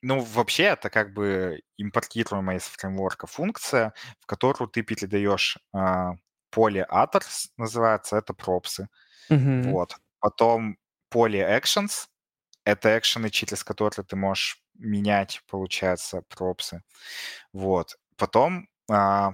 ну, 0.00 0.20
вообще 0.20 0.62
это 0.62 0.88
как 0.88 1.12
бы 1.12 1.60
импортируемая 1.78 2.58
из 2.58 2.62
фреймворка 2.62 3.26
функция, 3.26 3.92
в 4.20 4.26
которую 4.26 4.68
ты 4.68 4.82
передаешь 4.82 5.58
а, 5.72 6.12
поле 6.50 6.86
attrs, 6.88 7.48
называется, 7.56 8.18
это 8.18 8.34
пропсы. 8.34 8.88
Мгм. 9.30 9.62
Вот. 9.72 9.96
Потом 10.20 10.78
поле 11.08 11.40
actions, 11.40 12.06
это 12.68 12.98
экшены, 12.98 13.30
через 13.30 13.64
которые 13.64 14.04
ты 14.04 14.14
можешь 14.14 14.62
менять, 14.74 15.40
получается, 15.48 16.22
пропсы. 16.28 16.82
Вот. 17.54 17.96
Потом 18.16 18.68
а, 18.90 19.32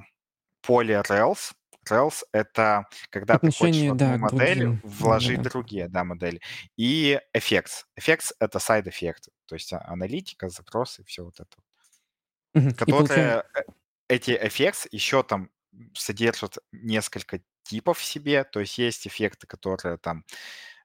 поле 0.62 1.02
rails. 1.08 1.52
Rails— 1.90 2.22
это 2.32 2.86
когда 3.10 3.38
ты 3.38 3.50
хочешь 3.50 3.90
в 3.90 3.96
да, 3.96 4.16
модель 4.16 4.60
другим. 4.60 4.80
вложить 4.84 5.36
Да-да-да. 5.38 5.50
другие 5.50 5.88
да, 5.88 6.04
модели. 6.04 6.40
И 6.76 7.20
effects. 7.36 7.84
Effects— 7.98 8.32
это 8.38 8.60
сайд-эффекты, 8.60 9.32
то 9.46 9.56
есть 9.56 9.72
а- 9.72 9.84
аналитика, 9.84 10.48
запросы, 10.48 11.02
все 11.04 11.24
вот 11.24 11.40
это. 11.40 12.74
Которые, 12.76 13.42
э, 13.54 13.62
эти 14.08 14.30
effects 14.30 14.86
еще 14.92 15.24
там 15.24 15.50
содержат 15.92 16.58
несколько 16.70 17.40
типов 17.64 17.98
в 17.98 18.04
себе, 18.04 18.44
то 18.44 18.60
есть 18.60 18.78
есть 18.78 19.08
эффекты, 19.08 19.48
которые 19.48 19.98
там 19.98 20.24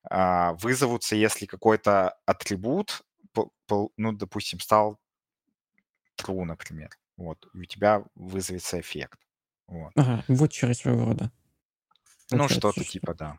вызовутся, 0.10 1.16
если 1.16 1.45
какой-то 1.45 2.18
атрибут, 2.26 3.02
ну, 3.97 4.12
допустим, 4.14 4.60
стал 4.60 5.00
true, 6.18 6.43
например. 6.43 6.89
Вот, 7.18 7.47
и 7.54 7.60
у 7.60 7.66
тебя 7.66 8.04
вызовется 8.16 8.80
эффект. 8.80 9.20
Вот. 9.68 9.91
Ага, 9.95 10.24
вотчеры 10.28 10.74
своего 10.74 11.06
рода. 11.06 11.32
Ну, 12.32 12.47
что-то 12.47 12.82
что- 12.82 12.91
типа, 12.91 13.14
да. 13.14 13.38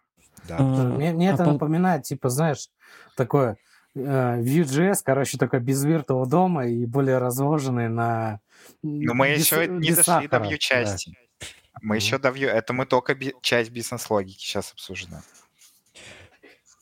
Да. 0.48 0.56
А, 0.58 0.62
Мне, 0.62 1.12
мне 1.12 1.30
а 1.30 1.34
это 1.34 1.44
пол- 1.44 1.52
напоминает, 1.54 2.04
типа, 2.04 2.28
знаешь, 2.28 2.68
такое 3.16 3.56
э, 3.94 4.00
Vue.js, 4.40 4.98
короче, 5.04 5.36
только 5.38 5.58
без 5.60 5.82
виртуал 5.84 6.26
дома 6.26 6.66
и 6.66 6.86
более 6.86 7.18
разложенный 7.18 7.88
на... 7.88 8.40
Но 8.82 9.14
мы 9.14 9.34
без- 9.34 9.44
еще 9.46 9.66
не 9.66 9.88
без 9.88 9.96
дошли 9.96 10.28
до 10.28 10.36
сахара, 10.36 10.44
view 10.44 10.50
да. 10.52 10.58
части. 10.58 11.18
Мы 11.82 11.86
Мгм. 11.86 11.94
еще 11.96 12.18
до 12.18 12.28
view. 12.28 12.48
Это 12.48 12.72
мы 12.72 12.86
только 12.86 13.14
би- 13.14 13.34
часть 13.42 13.70
бизнес-логики 13.70 14.38
сейчас 14.38 14.72
обсуждаем. 14.72 15.22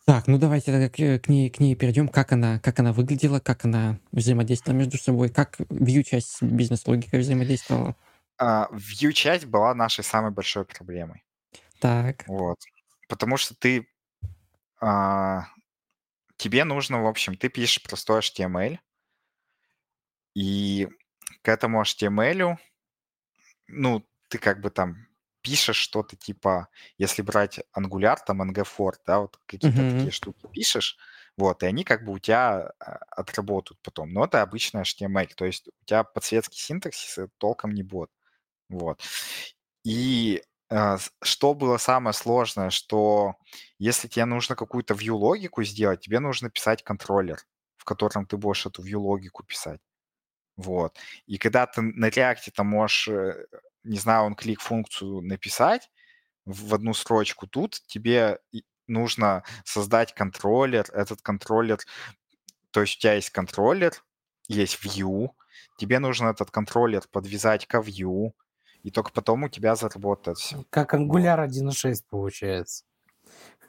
Так, 0.08 0.26
ну 0.26 0.38
давайте 0.38 0.72
тогда 0.72 0.88
к, 0.88 1.22
к 1.22 1.28
ней, 1.28 1.50
к 1.50 1.60
ней 1.60 1.74
перейдем. 1.74 2.08
Как 2.08 2.32
она, 2.32 2.58
как 2.60 2.78
она 2.78 2.94
выглядела, 2.94 3.40
как 3.40 3.66
она 3.66 4.00
взаимодействовала 4.10 4.78
между 4.78 4.96
собой, 4.96 5.28
как 5.28 5.60
view 5.60 6.02
часть 6.02 6.38
с 6.38 6.42
бизнес-логикой 6.42 7.20
взаимодействовала. 7.20 7.94
А, 8.38 8.70
view 8.72 9.12
часть 9.12 9.44
была 9.44 9.74
нашей 9.74 10.02
самой 10.02 10.30
большой 10.30 10.64
проблемой. 10.64 11.26
Так. 11.78 12.26
Вот. 12.26 12.56
Потому 13.06 13.36
что 13.36 13.54
ты... 13.54 13.86
а, 14.80 15.44
тебе 16.38 16.64
нужно, 16.64 17.02
в 17.02 17.06
общем, 17.06 17.36
ты 17.36 17.50
пишешь 17.50 17.82
простой 17.82 18.20
HTML, 18.20 18.78
и 20.34 20.88
к 21.42 21.48
этому 21.50 21.82
HTML, 21.82 22.56
ну, 23.66 24.06
ты 24.30 24.38
как 24.38 24.62
бы 24.62 24.70
там 24.70 25.07
пишешь 25.48 25.76
что-то 25.76 26.16
типа, 26.16 26.68
если 26.98 27.22
брать 27.22 27.60
Angular, 27.76 28.18
там 28.26 28.42
ng4, 28.42 29.00
да, 29.06 29.20
вот 29.20 29.36
какие-то 29.46 29.68
Мгм. 29.68 29.88
такие 29.88 30.12
штуки 30.12 30.46
пишешь, 30.52 30.98
вот, 31.36 31.62
и 31.62 31.66
они 31.66 31.84
как 31.84 32.04
бы 32.04 32.12
у 32.12 32.18
тебя 32.18 32.72
а, 32.80 32.98
отработают 33.10 33.80
потом. 33.82 34.12
Но 34.12 34.24
это 34.24 34.42
обычный 34.42 34.82
HTML, 34.82 35.34
то 35.36 35.44
есть 35.46 35.68
у 35.68 35.84
тебя 35.84 36.04
подсветский 36.04 36.58
синтаксис 36.60 37.18
это 37.18 37.32
толком 37.38 37.72
не 37.72 37.82
будет. 37.82 38.10
Вот. 38.70 39.00
И 39.84 40.42
а, 40.70 40.98
что 41.22 41.54
было 41.54 41.78
самое 41.78 42.14
сложное, 42.14 42.70
что 42.70 43.36
если 43.78 44.08
тебе 44.08 44.24
нужно 44.26 44.56
какую-то 44.56 44.94
view-логику 44.94 45.62
сделать, 45.64 46.00
тебе 46.02 46.20
нужно 46.20 46.50
писать 46.50 46.82
контроллер, 46.84 47.38
в 47.78 47.84
котором 47.84 48.26
ты 48.26 48.36
будешь 48.36 48.66
эту 48.66 48.82
view-логику 48.82 49.44
писать. 49.44 49.80
Вот. 50.56 50.98
И 51.26 51.38
когда 51.38 51.66
ты 51.66 51.82
на 51.82 52.08
React 52.08 52.50
там 52.54 52.66
можешь, 52.68 53.08
э, 53.08 53.46
не 53.88 53.98
знаю, 53.98 54.24
он 54.24 54.34
клик 54.34 54.60
функцию 54.60 55.22
написать 55.22 55.90
в 56.44 56.74
одну 56.74 56.94
строчку, 56.94 57.46
тут 57.46 57.80
тебе 57.86 58.38
нужно 58.86 59.42
создать 59.64 60.14
контроллер, 60.14 60.86
этот 60.92 61.20
контроллер, 61.22 61.78
то 62.70 62.80
есть 62.80 62.96
у 62.96 63.00
тебя 63.00 63.14
есть 63.14 63.30
контроллер, 63.30 63.92
есть 64.48 64.78
view, 64.84 65.30
тебе 65.78 65.98
нужно 65.98 66.28
этот 66.28 66.50
контроллер 66.50 67.02
подвязать 67.10 67.66
ко 67.66 67.78
view, 67.78 68.32
и 68.82 68.90
только 68.90 69.12
потом 69.12 69.44
у 69.44 69.48
тебя 69.48 69.74
заработает 69.76 70.38
все. 70.38 70.64
Как 70.70 70.94
Angular 70.94 71.46
1.6 71.46 72.04
получается. 72.08 72.84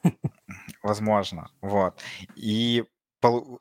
Возможно, 0.83 1.51
вот. 1.61 2.01
И, 2.35 2.85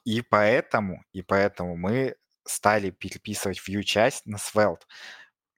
и 0.04 0.22
поэтому, 0.22 1.02
и 1.12 1.22
поэтому 1.22 1.76
мы 1.76 2.14
стали 2.44 2.90
переписывать 2.90 3.60
view 3.66 3.82
часть 3.82 4.26
на 4.26 4.36
Svelte. 4.36 4.82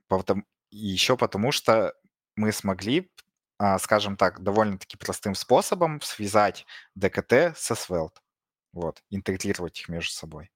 Потом, 0.09 0.41
и 0.41 0.45
еще 0.71 1.17
потому, 1.17 1.53
что 1.53 1.95
мы 2.37 2.53
смогли, 2.53 3.11
а, 3.59 3.79
скажем 3.79 4.17
так, 4.17 4.43
довольно-таки 4.43 4.97
простым 4.97 5.35
способом 5.35 6.01
связать 6.01 6.67
DKT 6.99 7.55
со 7.57 7.75
Svelte. 7.75 8.21
Вот, 8.73 9.03
интегрировать 9.11 9.81
их 9.81 9.89
между 9.89 10.13
собой. 10.13 10.51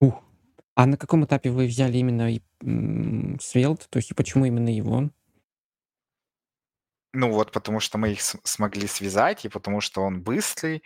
Ух. 0.00 0.22
А 0.74 0.86
на 0.86 0.96
каком 0.96 1.24
этапе 1.24 1.50
вы 1.50 1.66
взяли 1.66 1.98
именно 1.98 2.30
Svelte? 3.38 3.86
То 3.90 3.98
есть 3.98 4.10
и 4.10 4.14
почему 4.14 4.46
именно 4.46 4.74
его? 4.74 5.10
Ну 7.12 7.30
вот, 7.30 7.52
потому 7.52 7.78
что 7.80 7.98
мы 7.98 8.12
их 8.12 8.22
смогли 8.22 8.86
связать, 8.86 9.44
и 9.44 9.50
потому 9.50 9.82
что 9.82 10.00
он 10.00 10.22
быстрый, 10.22 10.82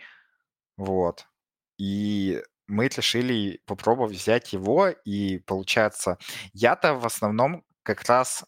вот. 0.75 1.25
И 1.77 2.43
мы 2.67 2.87
решили 2.87 3.61
попробовать 3.65 4.15
взять 4.17 4.53
его, 4.53 4.89
и 4.89 5.39
получается, 5.39 6.17
я-то 6.53 6.93
в 6.95 7.05
основном 7.05 7.63
как 7.83 8.03
раз 8.03 8.43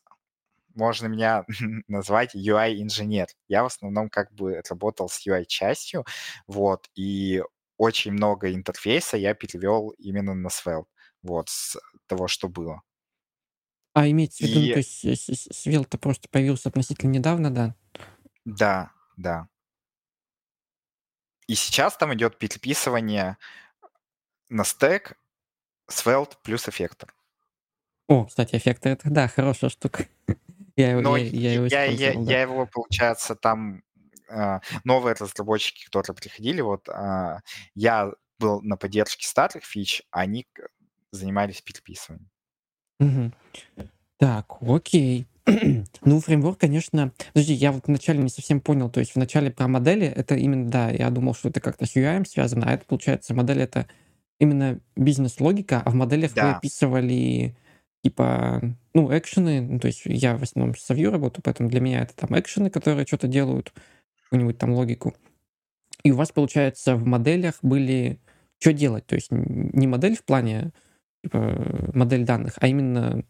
можно 0.76 1.08
меня 1.08 1.46
назвать 1.88 2.36
UI-инженер. 2.36 3.28
Я 3.48 3.64
в 3.64 3.68
основном 3.68 4.10
как 4.10 4.32
бы 4.34 4.62
работал 4.70 5.10
с 5.10 5.26
UI-частью, 5.26 6.06
вот, 6.48 6.90
и 6.96 7.44
очень 7.78 8.12
много 8.12 8.54
интерфейса 8.54 9.18
я 9.18 9.34
перевел 9.34 9.90
именно 9.98 10.34
на 10.34 10.48
Svelte, 10.50 10.86
вот, 11.24 11.50
с 11.50 11.78
того, 12.08 12.28
что 12.28 12.50
было. 12.50 12.82
А 13.94 14.08
имеется 14.10 14.44
в 14.44 14.48
виду, 14.48 14.60
ну, 14.60 14.66
И- 14.68 14.74
то 14.74 14.78
есть 14.80 15.06
Svelte 15.66 15.98
просто 15.98 16.30
появился 16.30 16.70
относительно 16.70 17.12
недавно, 17.12 17.52
да? 17.52 17.76
Да, 18.46 18.92
да. 19.18 19.48
И 21.48 21.56
сейчас 21.56 21.98
там 21.98 22.14
идет 22.14 22.38
переписывание 22.38 23.38
на 24.50 24.64
стек 24.64 25.14
Svelte 25.90 26.34
плюс 26.44 26.68
эффектор. 26.68 27.14
О, 28.08 28.26
кстати, 28.26 28.56
эффекты 28.56 28.90
это, 28.90 29.10
да, 29.10 29.28
хорошая 29.28 29.70
штука. 29.70 30.06
Я, 30.76 30.92
его- 30.92 31.02
Но 31.02 31.18
я, 31.18 31.26
я 31.26 31.54
его 31.54 31.66
я, 31.66 32.14
да. 32.14 32.32
я 32.32 32.42
его, 32.42 32.66
получается, 32.66 33.36
там 33.36 33.84
а, 34.30 34.62
новые 34.86 35.14
разработчики, 35.14 35.84
которые 35.86 36.16
приходили, 36.16 36.62
вот 36.62 36.88
а, 36.88 37.42
я 37.76 38.14
был 38.40 38.62
на 38.62 38.78
поддержке 38.78 39.28
старых 39.28 39.66
фич, 39.66 40.04
а 40.12 40.22
они 40.22 40.48
занимались 41.12 41.62
переписыванием. 41.62 42.30
Мгм. 43.00 43.34
Так, 44.18 44.58
окей. 44.62 45.28
Ну, 46.02 46.22
фреймворк, 46.22 46.60
конечно... 46.60 47.12
Подожди, 47.34 47.54
я 47.54 47.72
вот 47.74 47.88
вначале 47.88 48.20
не 48.20 48.30
совсем 48.30 48.62
понял. 48.62 48.90
То 48.90 49.00
есть 49.02 49.16
вначале 49.16 49.52
про 49.52 49.68
модели, 49.68 50.06
это 50.08 50.36
именно, 50.36 50.70
да, 50.70 50.90
я 50.92 51.10
думал, 51.10 51.34
что 51.34 51.50
это 51.50 51.60
как-то 51.60 51.86
с 51.86 51.96
UI 51.96 52.24
связано, 52.26 52.68
а 52.70 52.74
это, 52.74 52.86
получается, 52.86 53.34
модель— 53.34 53.62
это 53.64 53.88
именно 54.40 54.80
бизнес-логика, 54.96 55.82
а 55.86 55.90
в 55.92 55.96
моделях 55.96 56.32
вы 56.32 56.36
Да. 56.36 56.58
описывали, 56.58 57.58
типа, 58.04 58.62
ну, 58.94 59.16
экшены. 59.18 59.62
Ну, 59.62 59.80
то 59.80 59.88
есть 59.88 60.02
я 60.06 60.38
в 60.38 60.44
основном 60.44 60.76
с 60.76 60.90
Vue 60.90 61.10
работаю, 61.10 61.44
поэтому 61.44 61.70
для 61.70 61.82
меня 61.82 62.02
это 62.04 62.16
там 62.16 62.38
экшены, 62.40 62.70
которые 62.70 63.06
что-то 63.06 63.28
делают. 63.28 63.74
какую-нибудь 64.24 64.60
там 64.60 64.74
логику. 64.74 65.16
И 66.04 66.12
у 66.12 66.16
вас, 66.16 66.32
получается, 66.32 66.96
в 66.96 67.06
моделях 67.06 67.56
были... 67.64 68.20
Что 68.60 68.74
делать? 68.74 69.08
То 69.08 69.16
есть 69.16 69.32
не 69.32 69.88
модель 69.88 70.16
в 70.16 70.24
плане 70.24 70.72
типа, 71.24 71.92
модель 71.94 72.26
данных, 72.26 72.54
а 72.60 72.68
именно 72.68 73.24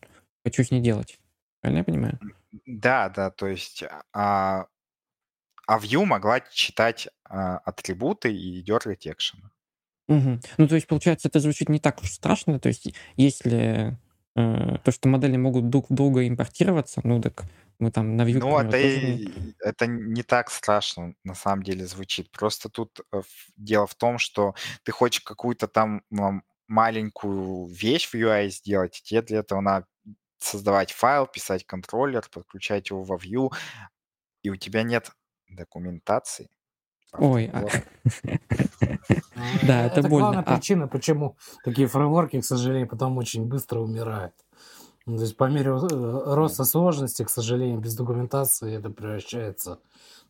что 0.51 0.63
с 0.63 0.71
ней 0.71 0.81
делать. 0.81 1.19
Правильно 1.61 1.79
я 1.79 1.83
понимаю? 1.83 2.19
Да, 2.65 3.09
да, 3.09 3.29
то 3.29 3.47
есть 3.47 3.83
а, 4.11 4.65
а 5.67 5.79
View 5.79 6.03
могла 6.05 6.39
читать 6.39 7.07
а, 7.23 7.59
атрибуты 7.59 8.33
и 8.33 8.61
дергать 8.61 9.07
экшены. 9.07 9.49
Угу. 10.09 10.39
Ну, 10.57 10.67
то 10.67 10.75
есть, 10.75 10.87
получается, 10.87 11.27
это 11.27 11.39
звучит 11.39 11.69
не 11.69 11.79
так 11.79 12.01
уж 12.01 12.11
страшно. 12.11 12.59
То 12.59 12.67
есть, 12.69 12.93
если 13.15 13.95
э, 14.35 14.77
то, 14.83 14.91
что 14.91 15.07
модели 15.07 15.37
могут 15.37 15.69
друг 15.69 15.85
друга 15.89 16.27
импортироваться, 16.27 17.01
ну, 17.03 17.21
так 17.21 17.43
мы 17.77 17.91
там 17.91 18.17
на 18.17 18.23
Vue, 18.23 18.39
Ну, 18.39 18.57
это, 18.57 18.71
тоже... 18.71 19.31
это 19.59 19.87
не 19.87 20.23
так 20.23 20.49
страшно, 20.49 21.13
на 21.23 21.35
самом 21.35 21.61
деле, 21.63 21.85
звучит. 21.85 22.31
Просто 22.31 22.69
тут 22.69 22.99
э, 23.13 23.21
дело 23.55 23.85
в 23.85 23.93
том, 23.93 24.17
что 24.17 24.55
ты 24.83 24.91
хочешь 24.91 25.21
какую-то 25.21 25.67
там 25.67 26.01
маленькую 26.67 27.67
вещь 27.67 28.09
в 28.09 28.15
UI 28.15 28.49
сделать, 28.49 28.99
и 28.99 29.03
тебе 29.03 29.21
для 29.21 29.39
этого 29.39 29.61
надо 29.61 29.85
создавать 30.39 30.91
файл, 30.91 31.27
писать 31.27 31.65
контроллер, 31.65 32.23
подключать 32.31 32.89
его 32.89 33.03
во 33.03 33.17
Vue, 33.17 33.51
и 34.41 34.49
у 34.49 34.55
тебя 34.55 34.81
нет 34.83 35.11
документации. 35.47 36.49
Ой, 37.17 37.49
а-. 37.53 37.65
Да, 39.65 39.85
это 39.85 40.01
больно. 40.01 40.19
главная 40.19 40.43
А- 40.43 40.55
причина, 40.55 40.87
почему 40.87 41.35
такие 41.63 41.87
фреймворки, 41.87 42.41
к 42.41 42.45
сожалению, 42.45 42.87
потом 42.87 43.17
очень 43.17 43.45
быстро 43.45 43.79
умирают. 43.79 44.33
Ну, 45.05 45.15
То 45.17 45.23
есть 45.23 45.37
по 45.37 45.45
мере 45.49 45.71
э, 45.71 45.77
роста 46.35 46.65
сложности, 46.65 47.23
к 47.23 47.29
сожалению, 47.29 47.79
без 47.79 47.95
документации 47.95 48.75
это 48.75 48.89
превращается, 48.89 49.79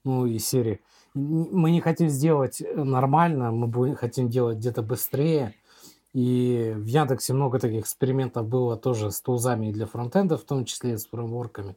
ну, 0.04 0.26
и 0.26 0.38
серии. 0.40 0.80
Мы 1.16 1.72
не 1.72 1.82
хотим 1.82 2.08
сделать 2.08 2.62
нормально, 2.76 3.52
мы 3.52 3.96
хотим 3.96 4.30
делать 4.30 4.58
где-то 4.60 4.82
быстрее. 4.82 5.56
И 6.14 6.74
в 6.76 6.86
Яндексе 6.86 7.34
много 7.34 7.60
таких 7.60 7.82
экспериментов 7.82 8.48
было 8.48 8.78
тоже 8.78 9.12
с 9.12 9.22
тулзами 9.22 9.68
и 9.68 9.72
для 9.74 9.86
фронтенда, 9.86 10.38
в 10.38 10.44
том 10.44 10.66
числе 10.66 10.94
и 10.94 10.98
с 10.98 11.06
фреймворками. 11.08 11.76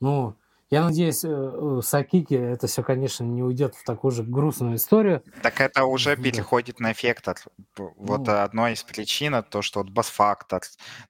Но 0.00 0.34
я 0.72 0.84
надеюсь, 0.84 1.24
э, 1.24 1.28
э, 1.28 1.80
с 1.82 1.94
Акики 1.94 2.34
это 2.34 2.66
все, 2.66 2.82
конечно, 2.82 3.24
не 3.24 3.42
уйдет 3.42 3.74
в 3.76 3.84
такую 3.84 4.10
же 4.10 4.24
грустную 4.24 4.76
историю. 4.76 5.22
Так 5.42 5.60
это 5.60 5.84
уже 5.84 6.16
Да. 6.16 6.22
переходит 6.22 6.80
на 6.80 6.92
эффектор. 6.92 7.36
П- 7.74 7.92
Вот 7.96 8.26
Ну. 8.26 8.32
одно 8.42 8.68
из 8.68 8.82
причин, 8.82 9.42
то, 9.44 9.62
что 9.62 9.80
вот 9.80 9.90
бас-фактор, 9.90 10.62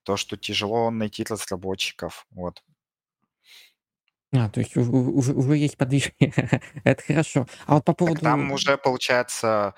то, 0.03 0.17
что 0.17 0.37
тяжело 0.37 0.91
найти 0.91 1.23
разработчиков. 1.23 2.27
Вот. 2.31 2.63
А, 4.31 4.49
то 4.49 4.59
есть 4.61 4.75
уже, 4.75 5.33
уже 5.33 5.57
есть 5.57 5.77
подвижки. 5.77 6.13
Это 6.83 7.01
хорошо. 7.03 7.47
А 7.67 7.75
вот 7.75 7.85
по 7.85 7.93
Так 7.93 7.97
поводу... 7.99 8.21
там 8.21 8.51
уже, 8.51 8.77
получается, 8.77 9.75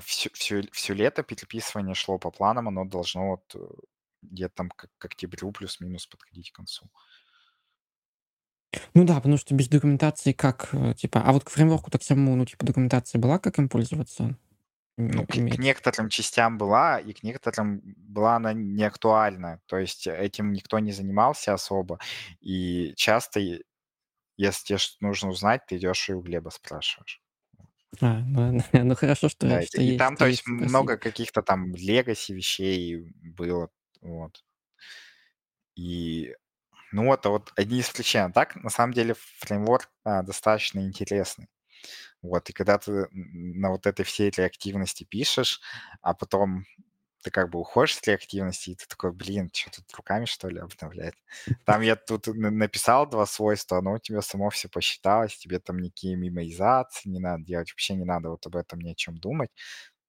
все, 0.00 0.28
все, 0.32 0.62
все 0.72 0.92
лето 0.94 1.22
переписывание 1.22 1.94
шло 1.94 2.18
по 2.18 2.30
планам, 2.30 2.68
оно 2.68 2.84
должно 2.84 3.28
вот 3.30 3.54
э, 3.54 3.58
где-то 4.22 4.54
там 4.56 4.70
к, 4.70 4.88
к 4.98 5.04
октябрю 5.04 5.52
плюс-минус 5.52 6.06
подходить 6.06 6.50
к 6.50 6.56
концу. 6.56 6.90
Ну 8.94 9.04
да, 9.04 9.16
потому 9.16 9.36
что 9.36 9.54
без 9.54 9.68
документации 9.68 10.32
как, 10.32 10.68
э, 10.72 10.94
типа... 10.94 11.22
А 11.24 11.32
вот 11.32 11.44
к 11.44 11.50
фреймворку 11.50 11.90
так 11.90 12.02
самому, 12.02 12.36
ну, 12.36 12.44
типа, 12.44 12.66
документация 12.66 13.18
была, 13.20 13.38
как 13.38 13.58
им 13.58 13.68
пользоваться? 13.68 14.36
Ну, 14.98 15.26
к, 15.26 15.32
к 15.32 15.58
некоторым 15.58 16.08
частям 16.08 16.56
была, 16.56 16.98
и 16.98 17.12
к 17.12 17.22
некоторым 17.22 17.82
была 17.84 18.36
она 18.36 18.54
не 18.54 18.82
актуальна. 18.82 19.60
То 19.66 19.76
есть 19.76 20.06
этим 20.06 20.52
никто 20.52 20.78
не 20.78 20.92
занимался 20.92 21.52
особо. 21.52 21.98
И 22.40 22.94
часто, 22.96 23.40
и- 23.40 23.62
если 24.38 24.66
тебе 24.66 24.78
что 24.78 24.96
нужно 25.00 25.30
узнать, 25.30 25.66
ты 25.66 25.76
идешь 25.76 26.08
и 26.08 26.14
у 26.14 26.22
Глеба 26.22 26.50
спрашиваешь. 26.50 27.22
А, 28.00 28.20
ну, 28.20 28.58
ну 28.72 28.94
хорошо, 28.94 29.28
что, 29.28 29.46
Да, 29.46 29.62
и, 29.62 29.66
что 29.66 29.80
и 29.80 29.84
есть. 29.84 29.98
там, 29.98 30.14
что 30.14 30.24
то 30.24 30.28
есть, 30.28 30.40
есть 30.46 30.48
много 30.48 30.94
спросить. 30.94 31.02
каких-то 31.02 31.42
там 31.42 31.74
легаси 31.74 32.32
вещей 32.32 33.12
было. 33.22 33.68
Вот. 34.00 34.42
И, 35.76 36.34
ну, 36.92 37.12
это 37.12 37.30
вот 37.30 37.52
одни. 37.56 37.82
А 38.14 38.30
так, 38.30 38.56
на 38.56 38.70
самом 38.70 38.92
деле, 38.94 39.14
фреймворк 39.40 39.88
а, 40.04 40.22
достаточно 40.22 40.80
интересный. 40.80 41.48
Вот, 42.22 42.50
и 42.50 42.52
когда 42.52 42.78
ты 42.78 43.08
на 43.12 43.70
вот 43.70 43.86
этой 43.86 44.04
всей 44.04 44.30
реактивности 44.36 45.04
пишешь, 45.04 45.60
а 46.02 46.14
потом 46.14 46.64
ты 47.22 47.30
как 47.30 47.50
бы 47.50 47.58
уходишь 47.60 47.96
с 47.96 48.06
реактивности, 48.06 48.70
и 48.70 48.74
ты 48.76 48.86
такой, 48.88 49.12
блин, 49.12 49.50
что 49.52 49.70
тут 49.72 49.92
руками, 49.96 50.26
что 50.26 50.48
ли, 50.48 50.60
обновлять? 50.60 51.14
Там 51.64 51.82
я 51.82 51.96
тут 51.96 52.28
на- 52.28 52.50
написал 52.50 53.08
два 53.08 53.26
свойства, 53.26 53.78
оно 53.78 53.94
у 53.94 53.98
тебя 53.98 54.22
само 54.22 54.50
все 54.50 54.68
посчиталось, 54.68 55.36
тебе 55.36 55.58
там 55.58 55.78
никакие 55.78 56.16
мимоизации 56.16 57.08
не 57.08 57.18
надо 57.20 57.44
делать, 57.44 57.70
вообще 57.72 57.94
не 57.96 58.04
надо 58.04 58.30
вот 58.30 58.46
об 58.46 58.56
этом 58.56 58.80
ни 58.80 58.90
о 58.92 58.94
чем 58.94 59.18
думать. 59.18 59.50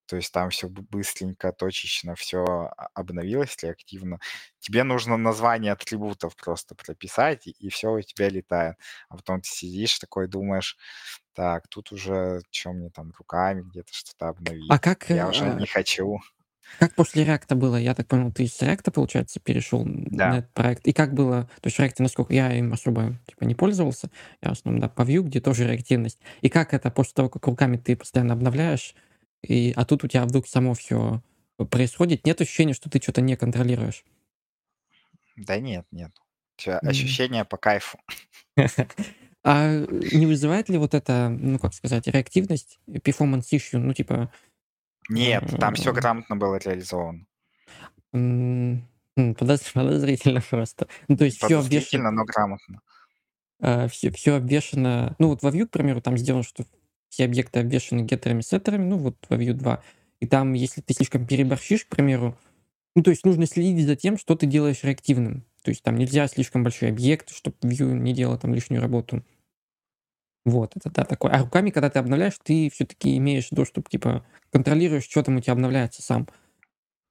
То 0.08 0.16
есть 0.18 0.32
там 0.34 0.50
все 0.50 0.68
быстренько, 0.70 1.52
точечно 1.54 2.16
все 2.16 2.72
обновилось 2.94 3.58
реактивно. 3.62 4.20
Тебе 4.60 4.84
нужно 4.84 5.18
название 5.18 5.74
атрибутов 5.74 6.36
просто 6.36 6.76
прописать, 6.76 7.48
и, 7.48 7.70
все 7.70 7.92
у 7.94 8.02
тебя 8.02 8.30
летает. 8.30 8.76
А 9.10 9.18
потом 9.18 9.42
ты 9.42 9.50
сидишь 9.50 10.00
такой, 10.00 10.28
думаешь, 10.28 10.78
так, 11.34 11.68
тут 11.70 11.92
уже 11.92 12.42
что 12.52 12.74
мне 12.74 12.90
там 12.90 13.12
руками 13.18 13.62
где-то 13.62 13.94
что-то 13.94 14.30
обновить. 14.30 14.66
А 14.70 14.80
как, 14.80 15.10
Я 15.10 15.28
уже 15.30 15.46
э, 15.46 15.60
не 15.60 15.66
хочу. 15.68 16.20
как 16.78 16.94
после 16.96 17.24
React 17.26 17.56
было? 17.56 17.76
Я 17.78 17.96
так 17.96 18.08
понял, 18.08 18.32
ты 18.32 18.48
с 18.48 18.62
React, 18.62 18.92
получается, 18.92 19.40
перешел 19.40 19.84
Да. 20.12 20.28
на 20.28 20.40
этот 20.40 20.54
проект. 20.54 20.86
И 20.88 20.94
как 20.94 21.14
было? 21.14 21.50
То 21.62 21.68
есть 21.70 21.80
React, 21.80 21.96
насколько 22.00 22.34
я 22.34 22.54
им 22.54 22.72
особо 22.74 23.18
типа 23.28 23.46
не 23.46 23.56
пользовался, 23.56 24.10
я 24.42 24.50
в 24.50 24.52
основном, 24.54 24.82
да, 24.82 24.90
по 24.90 25.02
Vue, 25.02 25.22
где 25.24 25.42
тоже 25.42 25.66
реактивность. 25.68 26.20
И 26.42 26.50
как 26.50 26.74
это 26.74 26.92
после 26.92 27.14
того, 27.16 27.30
как 27.30 27.48
руками 27.48 27.78
ты 27.78 27.96
постоянно 27.96 28.34
обновляешь, 28.34 28.96
и, 29.44 29.74
а 29.76 29.86
тут 29.86 30.04
у 30.04 30.08
тебя 30.08 30.26
вдруг 30.26 30.48
само 30.48 30.74
все 30.74 31.22
происходит, 31.72 32.26
нет 32.26 32.42
ощущения, 32.42 32.74
что 32.74 32.90
ты 32.90 33.00
что-то 33.02 33.22
не 33.22 33.36
контролируешь? 33.36 34.04
Да 35.38 35.60
нет, 35.60 35.86
нет. 35.92 36.12
Всё, 36.58 36.80
Мгм. 36.82 36.86
Ощущение 36.86 37.46
по 37.46 37.58
кайфу. 37.58 38.00
А 39.44 39.86
не 39.90 40.26
вызывает 40.26 40.68
ли 40.70 40.78
вот 40.78 40.94
это, 40.94 41.30
ну, 41.30 41.58
как 41.60 41.74
сказать, 41.74 42.08
реактивность, 42.08 42.80
performance 42.88 43.46
issue, 43.54 43.78
ну, 43.78 43.94
типа, 43.94 44.32
Нет, 45.10 45.54
там 45.60 45.74
все 45.74 45.92
М. 45.92 45.94
грамотно 45.94 46.38
было 46.38 46.56
реализовано. 46.56 47.26
подозрительно 49.74 50.42
просто. 50.42 50.88
Ну, 51.08 51.18
то 51.18 51.26
есть 51.26 51.38
все 51.40 51.60
Подозрительно, 51.60 52.10
но 52.12 52.26
грамотно. 52.26 52.82
все, 53.90 54.12
все 54.12 54.36
обвешено, 54.36 55.16
ну, 55.20 55.30
вот 55.30 55.42
во 55.42 55.50
Vue, 55.52 55.66
к 55.66 55.72
примеру, 55.72 56.02
там 56.02 56.18
сделано, 56.18 56.44
что 56.44 56.66
все 57.18 57.26
объекты 57.26 57.62
обвешаны 57.62 58.02
геттерами, 58.02 58.42
сеттерами, 58.42 58.84
ну, 58.84 58.98
вот 58.98 59.16
во 59.28 59.38
Vue 59.38 59.54
2. 59.54 59.82
И 60.20 60.28
там, 60.28 60.54
если 60.54 60.82
ты 60.82 60.94
слишком 60.94 61.26
переборщишь, 61.26 61.86
к 61.86 61.88
примеру, 61.88 62.38
ну, 62.96 63.02
то 63.02 63.10
есть 63.10 63.26
нужно 63.26 63.48
следить 63.48 63.88
за 63.88 63.96
тем, 63.96 64.20
что 64.20 64.36
ты 64.36 64.46
делаешь 64.46 64.84
реактивным. 64.84 65.44
То 65.64 65.72
есть 65.72 65.82
там 65.82 65.98
нельзя 65.98 66.28
слишком 66.28 66.62
большой 66.62 66.90
объект, 66.90 67.32
чтобы 67.32 67.56
Vue 67.64 67.94
не 67.94 68.14
делал 68.14 68.38
там 68.38 68.54
лишнюю 68.54 68.84
работу. 68.84 69.24
Вот, 70.46 70.74
это 70.76 70.92
да, 70.92 71.06
такое. 71.06 71.32
А 71.32 71.40
руками, 71.40 71.72
когда 71.72 71.90
ты 71.90 71.98
обновляешь, 71.98 72.38
ты 72.44 72.70
все-таки 72.70 73.18
имеешь 73.18 73.50
доступ, 73.50 73.90
типа, 73.90 74.24
контролируешь, 74.52 75.06
что 75.06 75.24
там 75.24 75.38
у 75.38 75.42
тебя 75.42 75.54
обновляется 75.54 76.04
сам. 76.04 76.28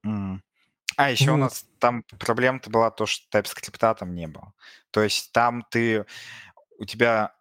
М. 0.04 0.40
А, 0.96 1.10
еще 1.10 1.30
у 1.30 1.32
Вот. 1.32 1.40
нас 1.40 1.66
там 1.80 2.04
проблема-то 2.20 2.70
была 2.70 2.92
то, 2.92 3.06
что 3.06 3.26
TypeScript 3.36 3.96
там 3.98 4.14
не 4.14 4.28
было. 4.28 4.54
То 4.92 5.02
есть 5.02 5.32
там 5.32 5.66
ты, 5.68 6.06
у 6.78 6.84
тебя 6.84 7.35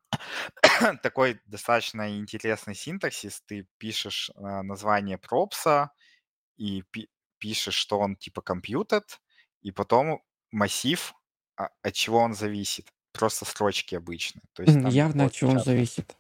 такой 1.04 1.40
достаточно 1.46 2.18
интересный 2.18 2.76
синтаксис. 2.76 3.42
Ты 3.42 3.68
пишешь 3.78 4.32
а, 4.36 4.64
название 4.64 5.18
пропса 5.18 5.92
и 6.58 6.84
пи- 6.92 7.10
пишешь, 7.38 7.76
что 7.76 8.00
он 8.00 8.16
типа 8.16 8.42
computed, 8.42 9.06
и 9.62 9.72
потом 9.72 10.22
массив, 10.52 11.14
а, 11.58 11.70
от 11.82 11.94
чего 11.94 12.20
он 12.20 12.34
зависит. 12.34 12.88
Просто 13.12 13.46
строчки 13.46 13.96
обычные. 13.96 14.44
То 14.54 14.64
есть 14.64 14.82
там 14.82 14.92
Явно 14.92 15.26
от 15.26 15.34
чего 15.34 15.52
он 15.52 15.60
зависит. 15.60 16.16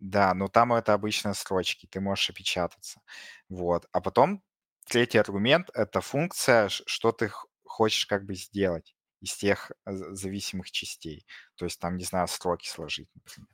Да, 0.00 0.32
но 0.34 0.48
там 0.48 0.72
это 0.72 0.94
обычные 0.94 1.34
строчки, 1.34 1.86
ты 1.86 2.00
можешь 2.00 2.30
опечататься. 2.30 3.00
Вот. 3.48 3.86
А 3.92 4.00
потом 4.00 4.42
третий 4.86 5.18
аргумент— 5.18 5.70
это 5.74 6.00
функция, 6.00 6.68
что 6.68 7.12
ты 7.12 7.30
хочешь 7.64 8.06
как 8.06 8.24
бы 8.24 8.34
сделать 8.34 8.94
из 9.20 9.34
тех 9.36 9.70
э, 9.86 9.92
зависимых 9.92 10.70
частей. 10.70 11.26
То 11.56 11.64
есть 11.66 11.78
там, 11.80 11.96
не 11.96 12.04
знаю, 12.04 12.26
строки 12.28 12.68
сложить, 12.68 13.08
например. 13.14 13.48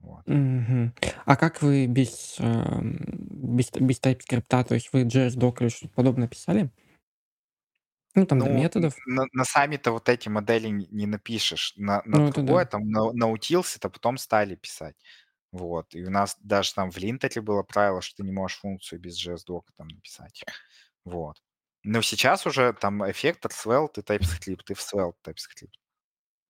Вот. 0.00 0.26
Мгм. 0.26 0.94
А 1.26 1.36
как 1.36 1.62
вы 1.62 1.86
без, 1.86 2.36
эм, 2.40 2.98
без, 3.56 3.70
без 3.72 4.00
TypeScript, 4.00 4.64
то 4.64 4.74
есть 4.74 4.92
вы 4.92 5.02
JS-док 5.04 5.62
или 5.62 5.68
что-то 5.68 5.94
подобное 5.94 6.26
писали? 6.28 6.70
Ну, 8.14 8.26
там 8.26 8.38
до 8.40 8.46
Ну, 8.46 8.50
н- 8.50 8.56
методов. 8.62 8.94
на, 9.06 9.24
на 9.32 9.44
сами-то 9.44 9.92
вот 9.92 10.08
эти 10.08 10.28
модели 10.28 10.68
не, 10.68 11.06
напишешь. 11.06 11.72
На, 11.76 12.02
на 12.04 12.18
Ну, 12.18 12.30
другое, 12.32 12.64
да. 12.64 12.70
там, 12.72 12.88
на, 12.90 13.12
наутился-то 13.12 13.88
потом 13.88 14.18
стали 14.18 14.54
писать. 14.54 14.96
Вот. 15.50 15.94
И 15.94 16.04
у 16.04 16.10
нас 16.10 16.36
даже 16.40 16.74
там 16.74 16.90
в 16.90 16.98
линтере 16.98 17.40
было 17.40 17.62
правило, 17.62 18.02
что 18.02 18.16
ты 18.16 18.22
не 18.24 18.32
можешь 18.32 18.58
функцию 18.58 19.00
без 19.00 19.16
JS-дока 19.24 19.72
там 19.76 19.88
написать. 19.88 20.44
Вот. 21.04 21.36
Но 21.84 22.00
сейчас 22.02 22.46
уже 22.46 22.72
там 22.74 23.08
эффектор, 23.10 23.50
Svelte 23.50 23.98
и 23.98 24.00
TypeScript, 24.02 24.64
и 24.70 24.74
в 24.74 24.78
Svelte 24.80 25.14
TypeScript. 25.24 25.70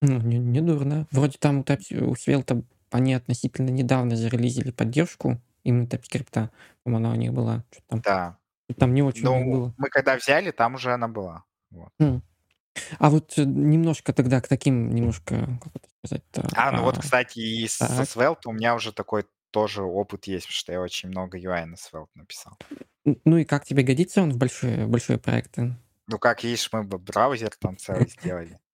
Ну, 0.03 0.19
не, 0.21 0.39
не 0.39 0.61
дурно. 0.61 1.07
Вроде 1.11 1.39
там 1.39 1.61
у, 1.61 1.63
Types- 1.63 1.97
у 2.03 2.13
Svelte 2.15 2.65
они 2.91 3.15
относительно 3.15 3.71
недавно 3.71 4.17
зарелизили 4.17 4.71
поддержку 4.71 5.41
именно 5.65 5.85
TypeScript. 5.87 6.51
По-моему, 6.83 7.07
она 7.07 7.11
у 7.13 7.17
них 7.19 7.33
была. 7.33 7.65
Что 7.71 7.83
там? 7.89 8.01
Да. 8.01 8.39
Там 8.79 8.95
не 8.95 9.03
очень 9.03 9.25
Ну, 9.25 9.45
было. 9.51 9.75
мы 9.79 9.89
когда 9.89 10.17
взяли, 10.17 10.51
там 10.51 10.75
уже 10.75 10.93
она 10.93 11.09
была. 11.09 11.45
Вот. 11.71 11.91
М. 11.99 12.23
А 12.99 13.11
вот 13.11 13.35
э, 13.39 13.45
немножко 13.45 14.13
тогда 14.15 14.41
к 14.41 14.49
таким, 14.49 14.95
немножко, 14.95 15.59
как 15.63 15.77
это 15.77 15.89
сказать-то, 16.05 16.49
А, 16.55 16.73
ну 16.73 16.83
вот, 16.83 16.97
а, 16.99 17.01
кстати, 17.01 17.39
и 17.39 17.67
с- 17.69 17.77
со 17.77 17.87
так. 17.89 18.07
Svelte 18.09 18.41
у 18.49 18.53
меня 18.53 18.75
уже 18.75 18.93
такой 18.93 19.25
тоже 19.53 19.83
опыт 19.83 20.25
есть, 20.25 20.47
потому 20.47 20.57
что 20.57 20.73
я 20.73 20.81
очень 20.81 21.09
много 21.11 21.39
UI 21.39 21.65
на 21.67 21.75
Svelte 21.75 22.11
написал. 22.15 22.59
Ну 23.05 23.37
и 23.37 23.45
как 23.45 23.65
тебе 23.65 23.83
годится 23.83 24.23
он 24.23 24.33
в 24.33 24.39
большие, 24.39 24.87
большие 24.87 25.19
проекты? 25.19 25.77
Ну, 26.09 26.19
как 26.19 26.43
видишь, 26.43 26.69
мы 26.73 26.83
бы 26.83 26.99
браузер 26.99 27.51
там 27.59 27.77
целый 27.77 28.09
сделали. 28.09 28.59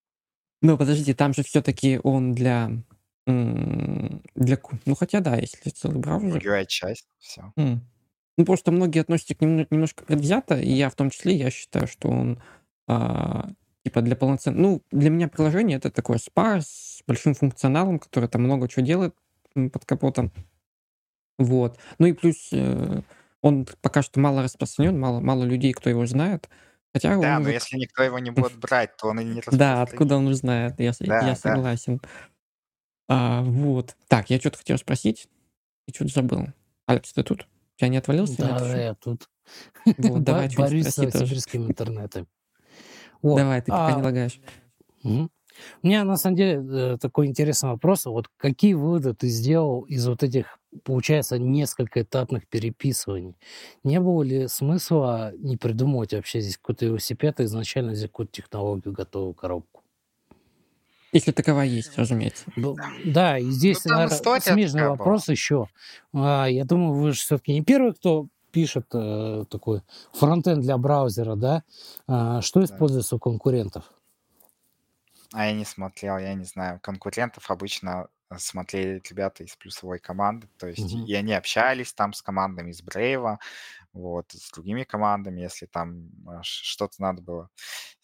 Ну, 0.60 0.76
подожди, 0.76 1.14
там 1.14 1.34
же 1.34 1.44
все-таки 1.44 2.00
он 2.02 2.34
для... 2.34 2.72
для... 3.26 4.58
Ну, 4.86 4.94
хотя 4.96 5.20
да, 5.20 5.36
если 5.36 5.70
целый 5.70 5.98
браузер. 5.98 6.44
UI-часть, 6.44 7.06
все. 7.20 7.52
Ну, 7.54 8.44
просто 8.44 8.72
многие 8.72 8.98
относятся 8.98 9.36
к 9.36 9.40
нему 9.40 9.64
немножко 9.70 10.04
предвзято, 10.04 10.58
и 10.58 10.72
я 10.72 10.90
в 10.90 10.96
том 10.96 11.10
числе, 11.10 11.36
я 11.36 11.50
считаю, 11.50 11.86
что 11.86 12.08
он 12.08 12.42
а, 12.88 13.48
типа 13.84 14.02
для 14.02 14.16
полноценного... 14.16 14.62
Ну, 14.62 14.82
для 14.90 15.10
меня 15.10 15.28
приложение 15.28 15.78
это 15.78 15.90
такое 15.90 16.18
спа 16.18 16.60
с 16.60 17.02
большим 17.06 17.34
функционалом, 17.34 18.00
который 18.00 18.28
там 18.28 18.42
много 18.42 18.68
чего 18.68 18.84
делает 18.84 19.14
под 19.54 19.84
капотом. 19.84 20.32
Вот. 21.38 21.78
Ну 21.98 22.06
и 22.06 22.12
плюс 22.12 22.48
э, 22.52 23.02
он 23.42 23.66
пока 23.80 24.02
что 24.02 24.20
мало 24.20 24.42
распространен, 24.42 24.98
мало, 24.98 25.20
мало 25.20 25.44
людей, 25.44 25.72
кто 25.72 25.88
его 25.90 26.06
знает. 26.06 26.48
Хотя 26.92 27.16
он 27.16 27.20
Да, 27.20 27.38
но 27.38 27.42
уже... 27.44 27.52
если 27.52 27.76
никто 27.76 28.02
его 28.02 28.18
не 28.18 28.30
будет 28.30 28.58
брать, 28.58 28.96
то 28.96 29.08
он 29.08 29.20
и 29.20 29.24
не 29.24 29.42
Да, 29.52 29.82
откуда 29.82 30.16
он 30.16 30.26
узнает, 30.26 30.80
я, 30.80 30.92
Да, 31.00 31.20
я 31.20 31.20
да. 31.20 31.34
согласен. 31.34 32.00
А, 33.08 33.42
вот. 33.42 33.96
Так, 34.08 34.30
я 34.30 34.38
что-то 34.38 34.58
хотел 34.58 34.78
спросить, 34.78 35.28
и 35.86 35.92
что-то 35.94 36.12
забыл. 36.14 36.46
Алекс, 36.86 37.12
ты 37.12 37.22
тут? 37.22 37.42
У 37.76 37.78
тебя 37.78 37.88
не 37.88 37.96
отвалился? 37.98 38.36
Да, 38.38 38.58
да, 38.58 38.76
я 38.76 38.94
тут 38.94 39.28
Вот, 39.98 40.22
давай 40.24 40.48
борюсь 40.56 40.88
с 40.88 40.96
новосибирским 40.98 41.66
интернетом. 41.66 42.26
Вот. 43.22 43.38
Давай, 43.38 43.60
ты 43.62 43.72
пока 43.72 43.92
не 43.92 44.02
а, 44.02 44.04
лагаешь. 44.04 44.40
мгм. 45.02 45.30
У 45.82 45.86
меня 45.86 46.04
на 46.04 46.16
самом 46.16 46.36
деле 46.36 46.94
э, 46.94 46.98
такой 46.98 47.26
интересный 47.26 47.70
вопрос. 47.70 48.06
Вот 48.06 48.28
какие 48.36 48.74
выводы 48.74 49.14
ты 49.14 49.28
сделал 49.28 49.82
из 49.82 50.06
вот 50.06 50.22
этих, 50.22 50.57
получается, 50.84 51.38
несколько 51.38 52.02
этапных 52.02 52.46
переписываний? 52.48 53.36
Не 53.84 54.00
было 54.00 54.22
ли 54.22 54.48
смысла 54.48 55.32
не 55.36 55.56
придумывать 55.56 56.14
вообще 56.14 56.40
здесь 56.40 56.56
какой-то 56.58 56.86
велосипед, 56.86 57.40
а 57.40 57.44
изначально 57.44 57.92
взять 57.92 58.10
какую-то 58.10 58.32
технологию, 58.32 58.92
готовую 58.94 59.34
коробку? 59.34 59.82
Если 61.12 61.32
таковая 61.32 61.66
есть, 61.66 61.96
разумеется. 61.96 62.44
Да, 63.04 63.38
и 63.38 63.44
Ну, 63.44 63.50
здесь, 63.50 63.82
там 63.86 63.96
наверное, 63.96 64.18
смежный 64.40 64.82
была. 64.82 64.90
вопрос 64.90 65.28
еще. 65.28 65.68
А, 66.14 66.46
Я 66.46 66.64
думаю, 66.64 66.92
вы 66.94 67.12
же 67.12 67.18
все-таки 67.20 67.52
не 67.54 67.62
первый, 67.62 67.94
кто 67.94 68.28
пишет 68.50 68.86
э, 68.94 69.44
такой 69.50 69.82
фронтенд 70.12 70.60
для 70.62 70.76
браузера, 70.76 71.34
да? 71.34 71.62
А, 72.06 72.42
Что 72.42 72.60
Да. 72.60 72.64
используется 72.64 73.16
у 73.16 73.18
конкурентов? 73.18 73.92
А 75.32 75.46
я 75.46 75.52
не 75.52 75.64
смотрел, 75.64 76.18
я 76.18 76.34
не 76.34 76.44
знаю. 76.44 76.80
Конкурентов 76.80 77.50
обычно 77.50 78.08
смотрели 78.36 79.00
ребята 79.08 79.44
из 79.44 79.56
плюсовой 79.56 79.98
команды, 80.00 80.48
то 80.58 80.66
есть 80.68 80.94
Мгм. 80.94 81.06
и 81.06 81.14
они 81.14 81.32
общались 81.34 81.92
там 81.94 82.12
с 82.12 82.22
командами 82.22 82.70
из 82.70 82.82
Брейва, 82.82 83.38
вот, 83.92 84.32
с 84.32 84.50
другими 84.52 84.84
командами, 84.84 85.42
если 85.42 85.66
там 85.66 86.10
а, 86.28 86.42
что-то 86.42 87.00
надо 87.02 87.22
было 87.22 87.50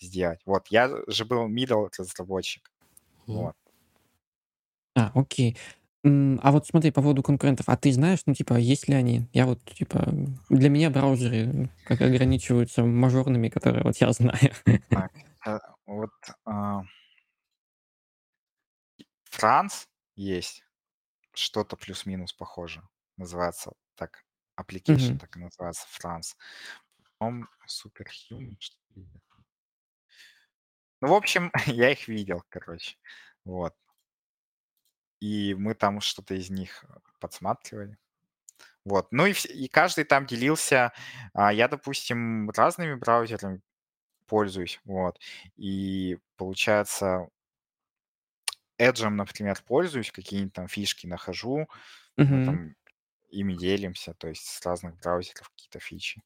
сделать. 0.01 0.41
Вот, 0.47 0.69
я 0.69 0.91
же 1.09 1.25
был 1.25 1.49
middle 1.49 1.89
разработчик, 1.99 2.71
Мгм. 3.27 3.37
вот. 3.37 3.55
А, 4.97 5.11
окей. 5.15 5.57
А 6.07 6.53
вот 6.53 6.67
смотри, 6.67 6.91
по 6.91 7.01
поводу 7.01 7.23
конкурентов. 7.23 7.67
А 7.69 7.77
ты 7.79 7.91
знаешь, 7.91 8.21
ну, 8.27 8.35
типа, 8.35 8.55
есть 8.55 8.89
ли 8.89 8.95
они? 8.95 9.27
Я 9.33 9.47
вот, 9.47 9.65
типа, 9.65 10.13
для 10.51 10.69
меня 10.69 10.91
браузеры 10.91 11.71
как 11.87 12.03
ограничиваются 12.03 12.85
мажорными, 12.85 13.49
которые 13.49 13.85
вот 13.85 13.97
я 13.97 14.13
знаю. 14.13 14.51
Так, 14.93 15.13
э, 15.47 15.59
вот 15.87 16.11
а, 16.47 16.83
Франц 19.31 19.87
есть, 20.17 20.65
что-то 21.35 21.77
плюс-минус 21.77 22.33
похоже, 22.33 22.83
называется 23.17 23.73
так, 23.97 24.25
application 24.61 25.15
Мгм. 25.15 25.19
так 25.19 25.37
и 25.37 25.41
называется, 25.41 25.87
Франц. 25.91 26.35
Он 27.21 27.49
Superhuman, 27.69 28.57
что 28.61 28.77
ли? 28.97 29.07
Ну, 31.01 31.09
в 31.09 31.15
общем, 31.15 31.51
я 31.67 31.91
их 31.93 32.09
видел, 32.09 32.43
короче, 32.49 32.97
вот. 33.45 33.75
И 35.21 35.55
мы 35.55 35.75
там 35.75 36.01
что-то 36.01 36.35
из 36.35 36.51
них 36.51 36.85
э, 36.85 36.99
подсматривали. 37.21 37.97
Вот. 38.85 39.09
Ну 39.13 39.27
и, 39.27 39.33
вс- 39.33 39.49
и 39.49 39.69
каждый 39.69 40.05
там 40.05 40.27
делился. 40.27 40.93
а, 41.35 41.53
я, 41.53 41.69
допустим, 41.69 42.51
разными 42.51 42.95
браузерами 42.95 43.63
пользуюсь. 44.27 44.81
Вот. 44.85 45.21
И 45.57 46.19
получается, 46.37 47.29
Edge, 48.79 49.09
например, 49.09 49.61
пользуюсь, 49.67 50.13
какие-нибудь 50.13 50.55
там 50.55 50.69
фишки 50.69 51.07
нахожу. 51.07 51.69
Мы 52.27 52.41
Мгм. 52.41 52.41
там 52.41 52.75
ими 53.31 53.55
делимся, 53.55 54.15
то 54.15 54.29
есть 54.29 54.47
с 54.47 54.65
разных 54.67 54.97
браузеров 54.99 55.51
какие-то 55.51 55.81
фичи. 55.81 56.23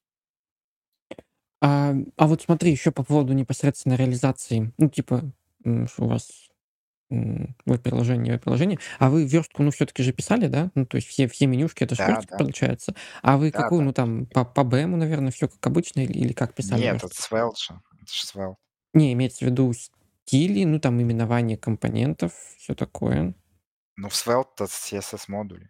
А, 1.61 1.93
а 2.17 2.27
вот 2.27 2.41
смотри, 2.41 2.71
еще 2.71 2.91
по 2.91 3.03
поводу 3.03 3.33
непосредственно 3.33 3.95
реализации. 3.95 4.73
Ну, 4.77 4.89
типа, 4.89 5.31
м, 5.65 5.87
что 5.87 6.03
у 6.05 6.07
вас 6.07 6.47
м, 7.11 7.55
веб-приложение, 7.65 8.33
веб-приложение. 8.33 8.79
А 8.99 9.09
вы 9.09 9.25
верстку, 9.25 9.63
ну, 9.63 9.71
все-таки 9.71 10.03
же 10.03 10.13
писали, 10.13 10.47
да? 10.47 10.71
Ну, 10.75 10.85
то 10.85 10.97
есть 10.97 11.07
все, 11.09 11.27
все 11.27 11.47
менюшки, 11.47 11.83
это 11.83 11.95
же 11.95 12.01
Да, 12.01 12.07
верстка 12.07 12.31
да, 12.31 12.37
получается. 12.37 12.95
А 13.23 13.37
вы 13.37 13.51
да, 13.51 13.71
какую, 13.71 13.81
да. 13.81 13.83
ну, 13.83 13.93
там, 13.93 14.27
по, 14.27 14.45
по 14.45 14.61
BM, 14.63 14.97
наверное, 14.97 15.31
все 15.31 15.47
как 15.49 15.65
обычно, 15.67 16.01
или, 16.01 16.13
или 16.13 16.33
как 16.33 16.53
писали 16.55 16.85
Нет, 16.85 17.03
это 17.03 17.13
верстку? 17.13 17.15
Svelte 17.15 17.57
же. 17.61 17.81
Это 18.01 18.13
же 18.13 18.25
Svelte. 18.25 18.57
Не, 18.93 19.13
имеется 19.13 19.45
в 19.45 19.49
виду 19.49 19.71
стили, 20.29 20.63
ну, 20.63 20.79
там, 20.79 21.01
именование 21.01 21.57
компонентов, 21.57 22.33
все 22.59 22.75
такое. 22.75 23.33
Ну, 23.95 24.09
в 24.09 24.13
Svelte 24.13 24.67
CSS-модули. 24.67 25.69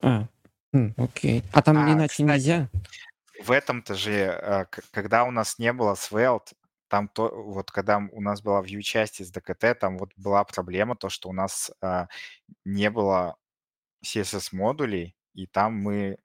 А, 0.00 0.28
м, 0.72 0.94
окей. 0.96 1.42
А 1.52 1.62
там 1.62 1.76
А, 1.78 1.92
иначе 1.92 2.12
кстати, 2.12 2.30
нельзя? 2.30 2.70
в 3.42 3.50
этом-то 3.50 3.94
же, 3.94 4.12
э, 4.12 4.66
когда 4.92 5.24
у 5.24 5.32
нас 5.32 5.58
не 5.58 5.72
было 5.72 5.94
Svelte, 5.94 6.54
там 6.88 7.08
то, 7.08 7.28
вот 7.28 7.72
когда 7.72 7.98
у 8.12 8.20
нас 8.20 8.40
была 8.40 8.62
view 8.62 8.80
часть 8.82 9.20
из 9.20 9.32
DKT, 9.32 9.74
там 9.74 9.98
вот 9.98 10.12
была 10.16 10.44
проблема, 10.44 10.94
то, 10.94 11.08
что 11.08 11.28
у 11.28 11.32
нас 11.32 11.72
а, 11.80 12.06
не 12.64 12.88
было 12.88 13.36
CSS-модулей, 14.04 15.16
и 15.34 15.46
там 15.48 15.74
мы 15.74 16.18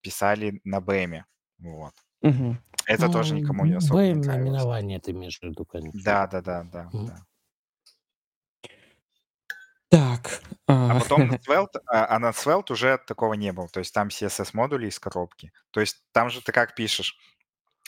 писали 0.00 0.60
на 0.62 0.78
BM. 0.78 1.24
Вот. 1.58 1.94
Мгм. 2.24 2.58
Это 2.86 3.08
тоже 3.10 3.34
Ну, 3.34 3.36
никому 3.36 3.66
не 3.66 3.74
особо 3.74 4.00
не 4.10 4.20
нравилось. 4.22 4.66
наименование 4.66 4.98
ты 5.00 5.12
имеешь 5.12 5.38
в 5.38 5.42
виду, 5.44 5.64
конечно. 5.64 6.00
Да, 6.08 6.26
да, 6.26 6.42
да, 6.42 6.62
да, 6.64 6.92
Мгм. 6.92 7.06
да. 7.06 7.26
Так. 9.88 10.42
А 10.86 10.94
а, 10.94 10.96
потом 10.96 11.26
на 11.28 11.32
Svelte, 11.46 11.80
а, 11.86 12.14
а 12.14 12.18
на 12.18 12.30
Svelte 12.32 12.72
уже 12.72 12.98
такого 12.98 13.34
не 13.34 13.52
было. 13.52 13.68
То 13.68 13.80
есть 13.80 13.94
там 13.94 14.08
CSS-модули 14.10 14.88
из 14.88 14.98
коробки. 14.98 15.52
То 15.70 15.80
есть 15.80 16.04
там 16.12 16.30
же 16.30 16.42
ты 16.42 16.52
как 16.52 16.74
пишешь? 16.74 17.16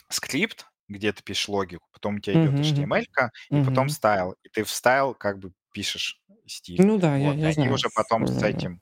Скрипт, 0.09 0.67
где 0.89 1.13
ты 1.13 1.23
пишешь 1.23 1.49
логику, 1.49 1.87
потом 1.93 2.17
у 2.17 2.19
тебя 2.19 2.37
идет 2.37 2.59
Мгм, 2.59 2.63
мгм, 2.69 2.87
HTML, 2.95 3.31
и 3.55 3.61
потом 3.61 3.89
мгм. 3.89 3.89
стайл. 3.89 4.35
И 4.43 4.49
ты 4.49 4.63
в 4.63 4.69
style 4.71 5.15
как 5.15 5.39
бы 5.39 5.53
пишешь 5.73 6.21
стиль. 6.47 6.85
Ну 6.85 6.97
да, 6.97 7.15
я, 7.17 7.29
Вот. 7.29 7.37
И 7.43 7.45
я 7.45 7.51
они 7.51 7.51
знаю. 7.51 7.73
уже 7.73 7.89
потом 7.95 8.27
с 8.27 8.41
Э, 8.41 8.43
этим, 8.43 8.81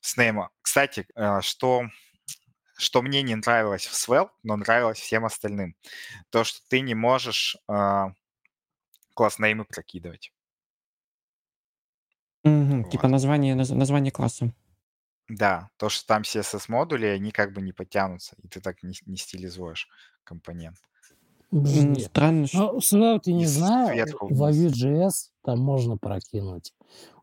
с 0.00 0.16
нейма. 0.16 0.50
Кстати, 0.62 1.06
э, 1.16 1.40
что, 1.42 1.84
что 2.76 3.02
мне 3.02 3.22
не 3.22 3.34
нравилось 3.34 3.86
в 3.86 3.94
Svelte, 3.94 4.30
но 4.42 4.56
нравилось 4.56 4.98
всем 4.98 5.24
остальным, 5.24 5.74
то, 6.30 6.44
что 6.44 6.60
ты 6.68 6.80
не 6.80 6.94
можешь 6.94 7.56
а, 7.66 8.12
класс-неймы 9.14 9.64
прокидывать. 9.64 10.32
Типа 12.44 13.02
Вот. 13.02 13.10
название, 13.10 13.56
наз- 13.56 13.74
название 13.74 14.12
класса. 14.12 14.52
Да, 15.28 15.70
то, 15.76 15.88
что 15.88 16.06
там 16.06 16.22
CSS-модули, 16.22 17.06
они 17.06 17.32
как 17.32 17.52
бы 17.52 17.60
не 17.60 17.72
потянутся, 17.72 18.36
и 18.42 18.46
ты 18.46 18.60
так 18.60 18.82
не, 18.84 18.94
не 19.06 19.16
стилизуешь 19.16 19.88
компонент. 20.22 20.76
Подожди. 21.50 22.04
Странно, 22.04 22.46
что... 22.46 22.72
Ну, 22.72 22.78
Svelte 22.78 23.22
я 23.24 23.32
не 23.32 23.46
знаю, 23.46 23.88
сверху 23.88 24.28
в. 24.28 24.42
Vue.js 24.42 25.30
там 25.42 25.60
можно 25.60 25.96
прокинуть. 25.96 26.74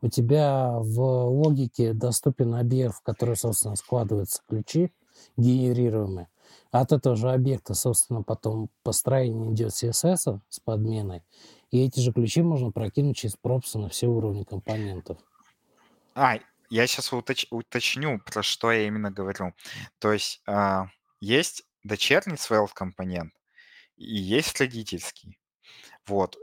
У 0.02 0.10
тебя 0.10 0.72
в 0.80 1.00
логике 1.00 1.94
доступен 1.94 2.56
объект, 2.56 2.96
в 2.96 3.02
который, 3.04 3.38
собственно, 3.38 3.76
складываются 3.76 4.42
ключи 4.48 4.92
генерируемые. 5.38 6.30
От 6.72 6.92
этого 6.92 7.16
же 7.16 7.30
объекта, 7.30 7.74
собственно, 7.76 8.24
потом 8.24 8.70
построение 8.84 9.54
идет 9.54 9.72
CSS 9.72 10.40
с 10.50 10.60
подменой. 10.60 11.24
И 11.72 11.86
эти 11.86 12.00
же 12.00 12.12
ключи 12.12 12.42
можно 12.42 12.72
прокинуть 12.72 13.18
через 13.18 13.36
пропсы 13.36 13.78
на 13.78 13.90
все 13.90 14.08
уровни 14.08 14.44
компонентов. 14.44 15.18
А, 16.16 16.38
я 16.70 16.88
сейчас 16.88 17.14
уточню, 17.14 18.20
про 18.20 18.44
что 18.44 18.72
я 18.72 18.88
именно 18.88 19.12
говорю. 19.12 19.54
То 20.00 20.12
есть 20.14 20.42
а, 20.48 20.88
есть 21.20 21.64
дочерний 21.84 22.38
Svelte 22.38 22.74
компонент 22.74 23.34
и 23.96 24.16
есть 24.16 24.60
родительский. 24.60 25.38
Вот. 26.08 26.38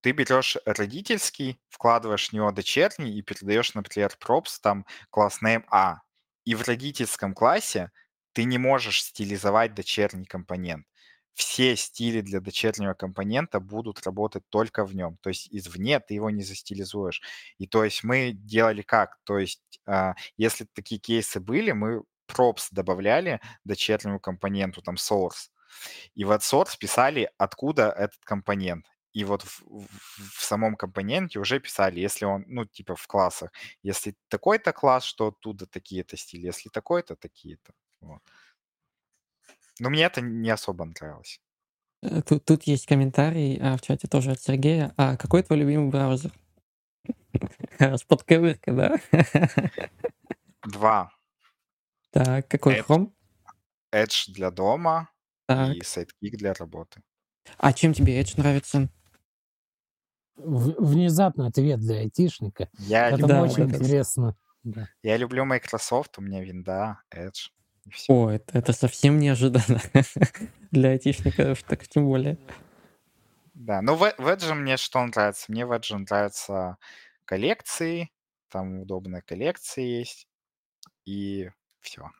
ты 0.00 0.12
берешь 0.12 0.56
родительский, 0.64 1.60
вкладываешь 1.68 2.30
в 2.30 2.32
него 2.32 2.50
дочерний 2.52 3.18
и 3.18 3.22
передаешь, 3.22 3.74
например, 3.74 4.16
props, 4.24 4.58
там, 4.62 4.86
класс 5.10 5.40
name 5.42 5.64
A. 5.70 6.02
И 6.44 6.54
в 6.54 6.62
родительском 6.66 7.34
классе 7.34 7.90
ты 8.38 8.44
не 8.44 8.58
можешь 8.58 9.02
стилизовать 9.02 9.74
дочерний 9.74 10.24
компонент. 10.24 10.86
Все 11.34 11.74
стили 11.74 12.20
для 12.20 12.38
дочернего 12.38 12.94
компонента 12.94 13.58
будут 13.58 14.06
работать 14.06 14.44
только 14.48 14.84
в 14.84 14.94
нем. 14.94 15.16
То 15.22 15.30
есть 15.30 15.48
извне 15.50 15.98
ты 15.98 16.14
его 16.14 16.30
не 16.30 16.44
застилизуешь. 16.44 17.20
И 17.58 17.66
то 17.66 17.82
есть 17.82 18.04
мы 18.04 18.30
делали 18.30 18.82
как? 18.82 19.18
То 19.24 19.38
есть 19.38 19.80
а, 19.86 20.14
если 20.36 20.66
такие 20.72 21.00
кейсы 21.00 21.40
были, 21.40 21.72
мы 21.72 22.04
props 22.28 22.68
добавляли 22.70 23.40
дочернему 23.64 24.20
компоненту, 24.20 24.82
там 24.82 24.94
source. 24.94 25.50
И 26.14 26.22
в 26.22 26.30
source 26.30 26.78
писали, 26.78 27.28
откуда 27.38 27.90
этот 27.90 28.20
компонент. 28.22 28.86
И 29.14 29.24
вот 29.24 29.42
в, 29.42 29.62
в, 29.62 29.88
в 30.38 30.44
самом 30.44 30.76
компоненте 30.76 31.40
уже 31.40 31.58
писали, 31.58 31.98
если 31.98 32.24
он, 32.24 32.44
ну, 32.46 32.66
типа 32.66 32.94
в 32.94 33.04
классах, 33.08 33.50
если 33.82 34.14
такой-то 34.28 34.72
класс, 34.72 35.02
что 35.02 35.26
оттуда 35.26 35.66
такие-то 35.66 36.16
стили, 36.16 36.46
если 36.46 36.68
такой-то, 36.68 37.16
такие-то. 37.16 37.72
Вот. 38.00 38.22
Но 39.80 39.90
мне 39.90 40.02
это 40.04 40.20
не 40.20 40.50
особо 40.50 40.84
нравилось. 40.84 41.40
Э, 42.02 42.22
тут, 42.22 42.44
тут 42.44 42.64
есть 42.64 42.86
комментарий 42.86 43.58
а, 43.60 43.76
в 43.76 43.80
чате 43.80 44.08
тоже 44.08 44.32
от 44.32 44.40
Сергея. 44.40 44.92
А 44.96 45.16
какой 45.16 45.42
твой 45.42 45.58
любимый 45.60 45.90
браузер? 45.90 46.32
Раз 47.78 48.02
подковырка, 48.04 48.72
да? 48.72 48.98
Два. 50.64 51.10
Так, 52.10 52.48
какой 52.48 52.78
Edge, 52.80 52.86
Chrome? 52.86 53.12
Edge 53.92 54.32
для 54.32 54.50
дома 54.50 55.10
Так. 55.46 55.76
и 55.76 55.80
Sidekick 55.80 56.36
для 56.38 56.54
работы. 56.54 57.02
А 57.58 57.74
чем 57.74 57.92
тебе 57.92 58.18
Edge 58.18 58.32
нравится? 58.38 58.88
В- 60.36 60.82
внезапный 60.82 61.48
ответ 61.48 61.80
для 61.80 61.98
айтишника. 61.98 62.70
Я, 62.78 63.08
Это 63.08 63.18
люблю, 63.18 63.28
Да, 63.34 63.42
очень 63.42 63.68
да. 63.68 63.76
интересно. 63.76 64.36
Да. 64.62 64.88
я 65.02 65.16
люблю 65.18 65.44
Microsoft, 65.44 66.16
у 66.18 66.22
меня 66.22 66.42
винда, 66.42 67.02
Edge. 67.14 67.50
Все. 67.92 68.12
О, 68.12 68.30
это, 68.30 68.58
это 68.58 68.72
совсем 68.72 69.18
неожиданно 69.18 69.80
для 70.70 70.90
айтишников, 70.90 71.62
так 71.62 71.86
тем 71.88 72.06
более. 72.06 72.38
Да, 73.54 73.82
ну 73.82 73.94
в, 73.94 74.00
в 74.00 74.26
Edge 74.26 74.54
мне 74.54 74.76
что 74.76 75.04
нравится? 75.04 75.46
Мне 75.48 75.66
в 75.66 75.72
Edge 75.72 75.96
нравятся 75.96 76.76
коллекции, 77.24 78.10
там 78.50 78.80
удобные 78.80 79.22
коллекции 79.22 79.84
есть, 79.84 80.28
и 81.04 81.50
все. 81.80 82.10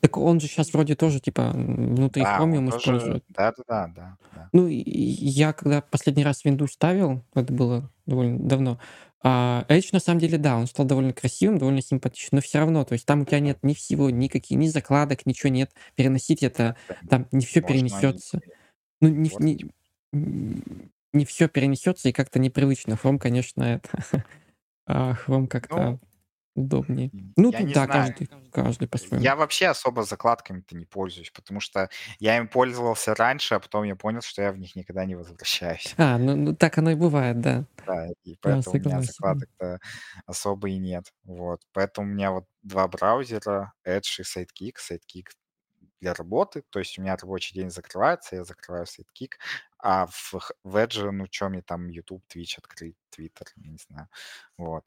Так 0.00 0.18
он 0.18 0.38
же 0.38 0.48
сейчас 0.48 0.72
вроде 0.74 0.96
тоже, 0.96 1.18
типа, 1.18 1.50
внутри 1.54 2.22
Да, 2.22 2.38
Chromium 2.38 2.70
тоже... 2.70 2.78
использует. 2.78 3.24
Да. 3.28 3.52
да. 3.66 4.18
Ну, 4.52 4.66
и- 4.66 4.74
и 4.74 5.26
я 5.26 5.54
когда 5.54 5.80
последний 5.80 6.24
раз 6.24 6.44
Windows 6.44 6.68
ставил, 6.68 7.24
это 7.34 7.50
было 7.54 7.90
довольно 8.04 8.38
давно, 8.38 8.78
а 9.26 9.64
Edge 9.70 9.88
на 9.92 10.00
самом 10.00 10.20
деле, 10.20 10.36
да, 10.36 10.56
он 10.58 10.66
стал 10.66 10.84
довольно 10.84 11.14
красивым, 11.14 11.56
довольно 11.56 11.80
симпатичным, 11.80 12.36
но 12.36 12.40
все 12.42 12.58
равно, 12.58 12.84
то 12.84 12.92
есть 12.92 13.06
там 13.06 13.22
у 13.22 13.24
тебя 13.24 13.40
нет 13.40 13.58
ни 13.62 13.72
всего, 13.72 14.10
никаких, 14.10 14.58
ни 14.58 14.66
закладок, 14.66 15.24
ничего 15.24 15.48
нет. 15.48 15.70
Переносить 15.94 16.42
это, 16.42 16.76
там 17.08 17.26
не 17.32 17.46
все 17.46 17.62
Можно 17.62 17.74
перенесется. 17.74 18.40
Ну, 19.00 19.08
не, 19.08 19.30
не, 19.38 19.64
не 21.14 21.24
все 21.24 21.48
перенесется 21.48 22.10
и 22.10 22.12
как-то 22.12 22.38
непривычно. 22.38 22.94
Chrome, 23.02 23.18
конечно, 23.18 23.62
это. 23.62 23.88
А 24.86 25.14
Chrome 25.14 25.46
как-то 25.46 25.76
Ну, 25.76 26.00
удобнее. 26.54 27.10
Ну, 27.36 27.50
я 27.50 27.58
тут 27.58 27.72
да, 27.72 27.84
знаю. 27.84 27.88
каждый, 27.90 28.30
каждый 28.50 28.88
по-своему. 28.88 29.24
Я 29.24 29.36
вообще 29.36 29.66
особо 29.66 30.04
закладками-то 30.04 30.76
не 30.76 30.84
пользуюсь, 30.84 31.30
потому 31.30 31.60
что 31.60 31.88
я 32.18 32.36
им 32.36 32.48
пользовался 32.48 33.14
раньше, 33.14 33.54
а 33.56 33.60
потом 33.60 33.84
я 33.84 33.96
понял, 33.96 34.22
что 34.22 34.42
я 34.42 34.52
в 34.52 34.58
них 34.58 34.76
никогда 34.76 35.04
не 35.04 35.14
возвращаюсь. 35.14 35.94
А, 36.04 36.18
ну, 36.18 36.36
ну, 36.36 36.54
так 36.54 36.76
оно 36.78 36.90
и 36.90 36.94
бывает, 36.94 37.40
да. 37.40 37.64
Да, 37.86 38.08
и 38.24 38.36
поэтому 38.40 38.76
у 38.76 38.78
меня 38.78 39.00
закладок-то 39.00 39.80
особо 40.26 40.68
и 40.68 40.78
нет. 40.78 41.12
Вот. 41.24 41.62
Поэтому 41.72 42.08
у 42.08 42.10
меня 42.10 42.30
вот 42.30 42.44
два 42.62 42.86
браузера, 42.88 43.72
Edge 43.86 44.20
и 44.20 44.22
Sidekick. 44.22 44.74
Sidekick 44.78 45.28
для 46.00 46.12
работы, 46.12 46.62
то 46.68 46.78
есть 46.80 46.98
у 46.98 47.02
меня 47.02 47.16
рабочий 47.16 47.54
день 47.54 47.70
закрывается, 47.70 48.36
я 48.36 48.44
закрываю 48.44 48.84
Sidekick, 48.84 49.32
а 49.78 50.06
в, 50.06 50.34
в 50.62 50.76
Edge, 50.76 51.10
ну, 51.10 51.26
что 51.30 51.48
мне 51.48 51.62
там, 51.62 51.88
YouTube, 51.88 52.22
Twitch 52.28 52.58
открыть, 52.58 52.96
Twitter, 53.16 53.46
не 53.56 53.78
знаю. 53.78 54.08
Вот. 54.58 54.84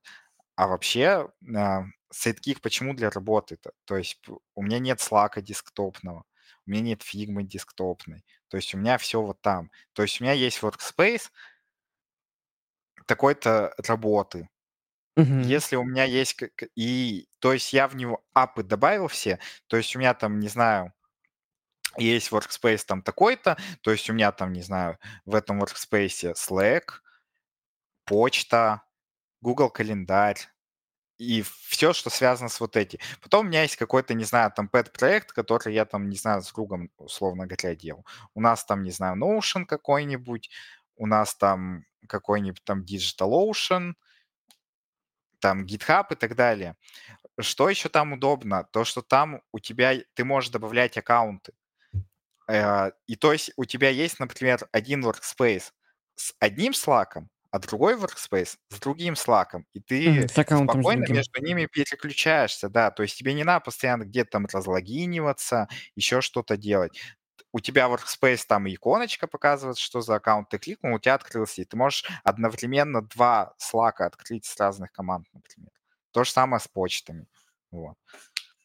А 0.58 0.68
вообще, 0.68 1.30
а, 1.56 1.84
Sidekick 2.14 2.62
почему 2.62 2.96
для 2.96 3.12
работы-то? 3.12 3.74
То 3.86 3.98
есть 3.98 4.22
у 4.56 4.64
меня 4.64 4.80
нет 4.80 5.00
Slack 5.02 5.42
десктопного, 5.42 6.26
у 6.68 6.72
меня 6.72 6.82
нет 6.84 7.04
фигмы 7.04 7.44
десктопной, 7.44 8.26
то 8.50 8.58
есть 8.58 8.76
у 8.76 8.80
меня 8.80 9.00
все 9.00 9.22
вот 9.24 9.42
там. 9.42 9.72
То 9.94 10.04
есть 10.04 10.22
у 10.22 10.26
меня 10.26 10.34
есть 10.34 10.62
workspace 10.64 11.30
такой-то 13.06 13.74
работы, 13.88 14.50
Мгм. 15.18 15.52
если 15.52 15.78
у 15.78 15.84
меня 15.86 16.06
есть... 16.06 16.42
И, 16.76 17.28
то 17.40 17.54
есть 17.54 17.74
я 17.74 17.88
в 17.88 17.96
него 17.98 18.24
апы 18.34 18.64
добавил 18.64 19.08
все, 19.10 19.40
то 19.68 19.78
есть 19.78 19.96
у 19.96 20.00
меня 20.00 20.14
там, 20.16 20.40
не 20.40 20.50
знаю, 20.50 20.94
есть 21.98 22.32
workspace 22.32 22.84
там 22.86 23.02
такой-то, 23.02 23.58
то 23.82 23.92
есть 23.92 24.10
у 24.10 24.14
меня 24.14 24.32
там, 24.32 24.54
не 24.54 24.62
знаю, 24.62 24.98
в 25.26 25.36
этом 25.36 25.62
workspace 25.62 26.34
Slack, 26.36 27.02
почта, 28.06 28.82
Google 29.48 29.70
календарь 29.70 30.40
и 31.18 31.42
все, 31.42 31.94
что 31.94 32.10
связано 32.10 32.50
с 32.50 32.60
вот 32.60 32.76
этим. 32.76 33.00
Потом 33.22 33.46
у 33.46 33.50
меня 33.50 33.62
есть 33.62 33.78
какой-то, 33.78 34.14
не 34.14 34.26
знаю, 34.26 34.52
там 34.52 34.68
пэт-проект, 34.68 35.32
который 35.32 35.74
я 35.74 35.86
там, 35.86 36.10
не 36.10 36.18
знаю, 36.18 36.42
с 36.42 36.52
другом, 36.52 36.90
условно 36.98 37.48
говоря, 37.48 37.74
делал. 37.74 38.06
У 38.34 38.42
нас 38.42 38.66
там, 38.66 38.84
не 38.84 38.92
знаю, 38.92 39.16
Notion 39.16 39.66
какой-нибудь, 39.66 40.50
у 40.98 41.08
нас 41.08 41.34
там 41.36 41.86
какой-нибудь 42.10 42.62
там 42.66 42.84
DigitalOcean, 42.84 43.94
там 45.40 45.66
GitHub 45.66 46.08
и 46.12 46.16
так 46.16 46.36
далее. 46.36 46.76
Что 47.40 47.70
еще 47.70 47.88
там 47.88 48.14
удобно? 48.14 48.66
То, 48.74 48.84
что 48.84 49.02
там 49.02 49.42
у 49.54 49.60
тебя, 49.60 49.94
ты 50.14 50.26
можешь 50.26 50.52
добавлять 50.52 50.98
аккаунты. 50.98 51.54
Э, 52.50 52.92
И 53.08 53.16
то 53.16 53.32
есть 53.32 53.52
у 53.56 53.64
тебя 53.64 53.90
есть, 53.92 54.20
например, 54.20 54.68
один 54.74 55.06
workspace 55.06 55.72
с 56.16 56.34
одним 56.40 56.74
слаком, 56.74 57.30
а 57.52 57.60
другой 57.60 57.96
workspace 57.96 58.58
с 58.70 58.80
другим 58.80 59.16
слаком. 59.16 59.66
И 59.74 59.80
ты 59.80 60.28
с 60.28 60.32
спокойно 60.32 61.06
между 61.12 61.42
ними 61.42 61.66
переключаешься, 61.66 62.70
да. 62.70 62.92
То 62.92 63.04
есть 63.04 63.18
тебе 63.18 63.34
не 63.34 63.44
надо 63.44 63.66
постоянно 63.66 64.04
где-то 64.04 64.32
там 64.32 64.48
разлогиниваться, 64.52 65.68
еще 65.96 66.22
что-то 66.22 66.58
делать. 66.58 67.00
У 67.54 67.60
тебя 67.60 67.88
workspace 67.88 68.44
там 68.48 68.68
иконочка 68.68 69.28
показывает, 69.28 69.78
что 69.78 70.02
за 70.02 70.16
аккаунт 70.16 70.50
ты 70.50 70.58
кликнул, 70.58 70.96
у 70.96 71.00
тебя 71.00 71.16
открылся, 71.16 71.62
и 71.62 71.66
ты 71.66 71.78
можешь 71.78 72.06
одновременно 72.24 73.02
два 73.02 73.54
слака 73.58 74.06
открыть 74.06 74.46
с 74.46 74.60
разных 74.60 74.92
команд, 74.92 75.28
например. 75.34 75.72
То 76.12 76.24
же 76.24 76.32
самое 76.32 76.60
с 76.60 76.68
почтами. 76.68 77.28
Вот. 77.72 77.96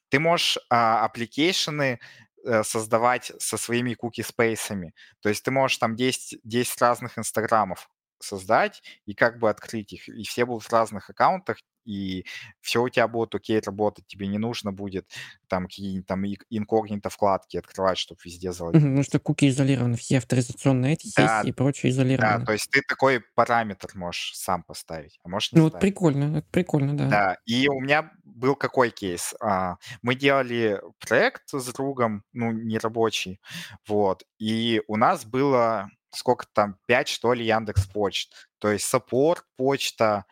Ты 0.08 0.18
можешь 0.18 0.58
а, 0.68 1.04
application 1.04 1.92
ы 1.92 2.00
э, 2.44 2.62
создавать 2.64 3.32
со 3.38 3.56
своими 3.56 3.94
cookie-space 3.94 4.69
ами. 4.69 4.94
То 5.20 5.28
есть 5.28 5.44
ты 5.44 5.50
можешь 5.50 5.78
там 5.78 5.96
10, 5.96 6.40
10 6.42 6.82
разных 6.82 7.18
инстаграмов 7.18 7.88
создать 8.24 8.82
и 9.06 9.14
как 9.14 9.38
бы 9.38 9.50
открыть 9.50 9.92
их. 9.92 10.08
И 10.08 10.24
все 10.24 10.44
будут 10.46 10.64
в 10.64 10.72
разных 10.72 11.10
аккаунтах, 11.10 11.58
и 11.84 12.24
все 12.60 12.82
у 12.82 12.88
тебя 12.88 13.08
будет 13.08 13.34
окей 13.34 13.60
работать. 13.60 14.06
Тебе 14.06 14.26
не 14.28 14.38
нужно 14.38 14.72
будет 14.72 15.10
там 15.48 15.64
какие-нибудь 15.66 16.06
там 16.06 16.24
инкогнито 16.50 17.10
вкладки 17.10 17.56
открывать, 17.56 17.98
чтобы 17.98 18.20
везде 18.24 18.52
залогиниться. 18.52 18.88
Потому 18.88 19.02
что 19.02 19.18
куки 19.18 19.48
изолированы, 19.48 19.96
все 19.96 20.18
авторизационные 20.18 20.94
эти 20.94 21.06
Да, 21.16 21.44
сессии 21.46 21.48
и 21.48 21.52
прочее 21.52 21.90
да, 22.18 22.38
изолированы. 22.38 22.40
то 22.40 22.52
есть 22.52 22.70
ты 22.70 22.82
такой 22.82 23.20
параметр 23.34 23.90
можешь 23.96 24.32
сам 24.36 24.62
поставить, 24.64 25.18
а 25.24 25.28
можешь 25.28 25.52
не 25.52 25.56
Ну 25.56 25.62
вот 25.62 25.78
ставить. 25.78 25.78
прикольно, 25.78 26.36
это 26.38 26.48
прикольно, 26.50 26.94
да. 26.96 27.10
Да, 27.10 27.36
и 27.46 27.68
у 27.68 27.80
меня 27.80 28.12
был 28.24 28.54
какой 28.56 28.90
кейс? 28.90 29.34
А, 29.40 29.76
Мы 30.02 30.14
делали 30.14 30.80
проект 31.00 31.48
с 31.52 31.72
другом, 31.72 32.22
ну, 32.32 32.52
не 32.52 32.78
рабочий, 32.78 33.40
вот, 33.86 34.24
и 34.38 34.82
у 34.86 34.96
нас 34.96 35.24
было 35.24 35.90
сколько 36.14 36.46
там, 36.52 36.78
5, 36.86 37.08
что 37.08 37.32
ли, 37.32 37.44
Яндекс 37.44 37.86
почт. 37.86 38.48
То 38.58 38.70
есть 38.70 38.86
support, 38.86 39.44
почта, 39.56 40.26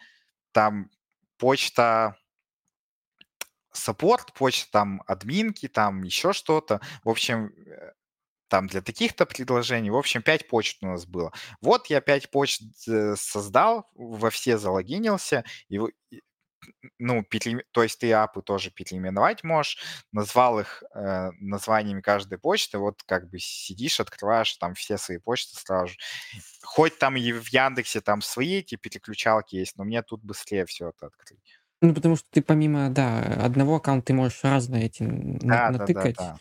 там 0.53 0.91
почта, 1.39 2.17
support, 3.73 4.33
почта, 4.35 4.71
там 4.71 5.03
админки, 5.07 5.69
там 5.69 6.03
еще 6.03 6.33
что-то. 6.33 6.81
В 7.05 7.09
общем, 7.09 7.53
э, 7.67 7.93
там 8.49 8.67
для 8.67 8.83
таких-то 8.83 9.27
предложений. 9.27 9.91
В 9.91 9.97
общем, 9.97 10.23
5 10.23 10.49
почт 10.49 10.83
у 10.83 10.87
нас 10.87 11.07
было. 11.07 11.33
Вот 11.61 11.87
я 11.87 12.01
5 12.01 12.31
почт 12.31 12.63
э, 12.89 13.15
создал, 13.17 13.89
во 13.95 14.31
все 14.31 14.59
залогинился, 14.59 15.45
и, 15.69 15.81
ну, 16.99 17.23
пере- 17.25 17.65
то 17.73 17.83
есть 17.83 17.99
ты 18.01 18.13
апы 18.13 18.43
тоже 18.43 18.71
переименовать 18.71 19.45
можешь, 19.45 19.79
назвал 20.13 20.61
их 20.61 20.83
э, 20.95 21.31
названиями 21.41 22.01
каждой 22.01 22.39
почты, 22.39 22.79
вот 22.79 23.03
как 23.05 23.29
бы 23.31 23.39
сидишь, 23.39 24.01
открываешь 24.01 24.55
там 24.57 24.75
все 24.75 24.99
свои 24.99 25.19
почты 25.19 25.57
сразу 25.57 25.89
же. 25.93 25.97
Хоть 26.63 26.99
там 26.99 27.17
и 27.17 27.33
в 27.33 27.49
Яндексе 27.49 28.01
там 28.01 28.23
свои 28.23 28.59
эти 28.59 28.77
переключалки 28.77 29.57
есть, 29.57 29.77
но 29.77 29.85
мне 29.85 30.03
тут 30.03 30.23
быстрее 30.23 30.67
все 30.67 30.91
это 30.91 31.07
открыть. 31.07 31.61
Ну, 31.83 31.95
потому 31.95 32.17
что 32.17 32.27
ты 32.31 32.43
помимо, 32.43 32.91
да, 32.91 33.21
одного 33.45 33.77
аккаунта 33.77 34.07
ты 34.09 34.15
можешь 34.15 34.45
разные 34.45 34.85
эти 34.85 35.03
Да, 35.03 35.71
да, 35.71 35.79
да, 35.79 35.91
натыкать. 35.91 36.17
да. 36.17 36.37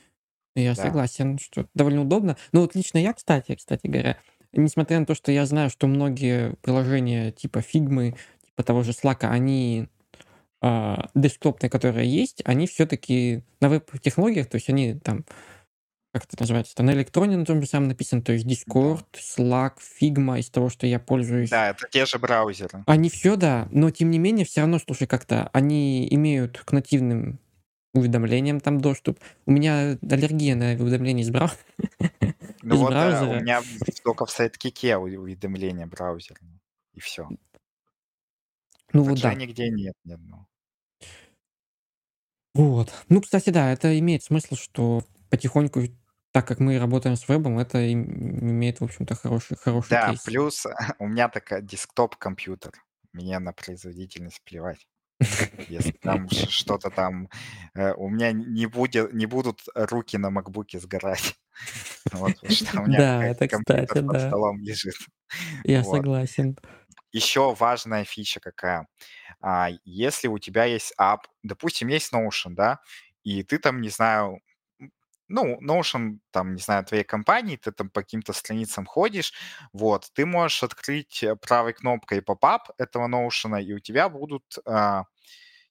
Я 0.56 0.76
Да. 0.76 0.84
согласен, 0.84 1.38
что 1.40 1.68
довольно 1.74 2.02
удобно. 2.02 2.38
Ну, 2.52 2.62
вот 2.62 2.76
лично 2.76 2.98
я, 2.98 3.14
кстати, 3.14 3.56
кстати 3.56 3.88
говоря, 3.88 4.18
несмотря 4.52 5.00
на 5.00 5.06
то, 5.06 5.16
что 5.16 5.32
я 5.32 5.46
знаю, 5.46 5.70
что 5.70 5.88
многие 5.88 6.54
приложения 6.62 7.32
типа 7.32 7.60
Figma, 7.60 8.18
типа 8.46 8.64
того 8.64 8.84
же 8.84 8.92
Slack, 8.92 9.20
они 9.22 9.88
десктопные, 10.62 11.70
которые 11.70 12.10
есть, 12.10 12.42
они 12.46 12.68
все-таки 12.68 13.44
на 13.62 13.70
веб-технологиях, 13.70 14.48
то 14.48 14.56
есть 14.56 14.70
они 14.70 14.96
там, 14.96 15.26
как 16.14 16.26
это 16.26 16.36
называется, 16.40 16.82
на 16.84 16.92
электроне 16.92 17.38
на 17.38 17.46
том 17.46 17.62
же 17.62 17.68
самом 17.68 17.88
написано, 17.88 18.22
то 18.22 18.34
есть. 18.34 18.46
Discord, 18.46 19.06
Slack, 19.14 19.76
Figma, 20.02 20.40
из 20.40 20.50
того, 20.50 20.70
что 20.70 20.86
я 20.86 21.00
пользуюсь. 21.00 21.50
Да, 21.50 21.70
это 21.70 21.88
те 21.90 22.06
же 22.06 22.20
браузеры. 22.20 22.84
Они 22.88 23.10
все, 23.10 23.36
да, 23.36 23.68
но 23.72 23.90
тем 23.90 24.12
не 24.12 24.20
менее, 24.20 24.46
все 24.46 24.62
равно, 24.62 24.80
слушай, 24.80 25.08
как-то 25.08 25.50
они 25.54 26.08
имеют 26.14 26.60
к 26.60 26.72
нативным 26.72 27.40
уведомлениям 27.94 28.60
там 28.60 28.82
доступ. 28.82 29.20
У 29.46 29.52
меня 29.52 29.98
аллергия 30.02 30.56
на 30.56 30.74
уведомления 30.74 31.24
из, 31.24 31.30
брау... 31.30 31.50
Ну 32.62 32.76
из 32.76 32.80
вот 32.80 32.92
да, 32.92 33.08
у 33.08 33.12
браузера. 33.12 33.40
меня 33.40 33.62
только 34.04 34.26
в 34.26 34.32
сайткике 34.32 34.98
уведомления 34.98 35.88
браузерные. 35.88 36.60
И 36.94 37.00
все. 37.00 37.30
Ну 38.92 39.04
В 39.04 39.10
вот 39.10 39.22
да. 39.22 39.34
нигде 39.34 39.70
нет 39.70 39.94
ни 40.04 40.12
одного. 40.14 40.49
Вот. 42.60 42.92
Ну, 43.08 43.22
кстати, 43.22 43.52
да, 43.52 43.72
это 43.72 43.98
имеет 44.00 44.24
смысл, 44.24 44.56
что 44.56 45.04
потихоньку, 45.30 45.82
так 46.32 46.46
как 46.46 46.60
мы 46.60 46.78
работаем 46.78 47.16
с 47.16 47.28
вебом, 47.30 47.58
это 47.58 47.80
им- 47.80 48.40
имеет, 48.50 48.82
в 48.82 48.84
общем-то, 48.84 49.16
хороший, 49.16 49.56
хороший 49.56 49.92
Да, 49.92 50.10
кейс. 50.10 50.22
плюс 50.24 50.66
у 51.00 51.08
меня 51.08 51.30
такая 51.30 51.62
десктоп-компьютер. 51.62 52.74
Мне 53.14 53.40
на 53.40 53.54
производительность 53.54 54.42
плевать. 54.44 54.86
Если 55.70 55.92
там 55.92 56.30
что-то 56.30 56.90
там... 56.90 57.30
э, 57.76 57.94
У 57.94 58.10
меня 58.10 58.34
не, 58.34 58.66
будет, 58.66 59.14
не 59.14 59.26
будут 59.26 59.62
руки 59.74 60.18
на 60.18 60.30
макбуке 60.30 60.80
сгорать. 60.80 61.36
Вот, 62.14 62.36
потому 62.36 62.54
что 62.54 62.82
у 62.82 62.86
меня 62.88 62.98
Да, 62.98 63.24
это, 63.26 63.48
компьютер 63.48 63.86
кстати, 63.86 64.06
под 64.06 64.14
да. 64.14 64.28
столом 64.28 64.62
лежит. 64.62 64.96
Я 65.64 65.82
Вот. 65.84 65.96
согласен. 65.96 66.58
Еще 67.12 67.54
важная 67.56 68.04
фича 68.06 68.40
какая. 68.40 68.88
А, 69.42 69.70
Если 69.86 70.28
у 70.28 70.40
тебя 70.40 70.66
есть 70.66 70.94
app, 71.00 71.22
допустим, 71.44 71.90
есть 71.90 72.14
Notion, 72.14 72.52
да, 72.56 72.80
и 73.24 73.44
ты 73.44 73.60
там, 73.60 73.82
не 73.82 73.90
знаю, 73.90 74.40
ну, 75.28 75.60
Notion, 75.62 76.20
там, 76.32 76.56
не 76.56 76.62
знаю, 76.62 76.86
твоей 76.86 77.04
компании, 77.04 77.56
ты 77.58 77.72
там 77.72 77.90
по 77.90 78.02
каким-то 78.02 78.34
страницам 78.34 78.86
ходишь, 78.86 79.34
вот, 79.74 80.10
ты 80.14 80.26
можешь 80.26 80.64
открыть 80.64 81.24
э, 81.24 81.36
правой 81.36 81.74
кнопкой 81.74 82.22
поп-ап 82.24 82.72
этого 82.80 83.08
Notion, 83.08 83.62
и 83.62 83.74
у 83.74 83.80
тебя 83.80 84.10
будут 84.10 84.58
а, 84.66 85.06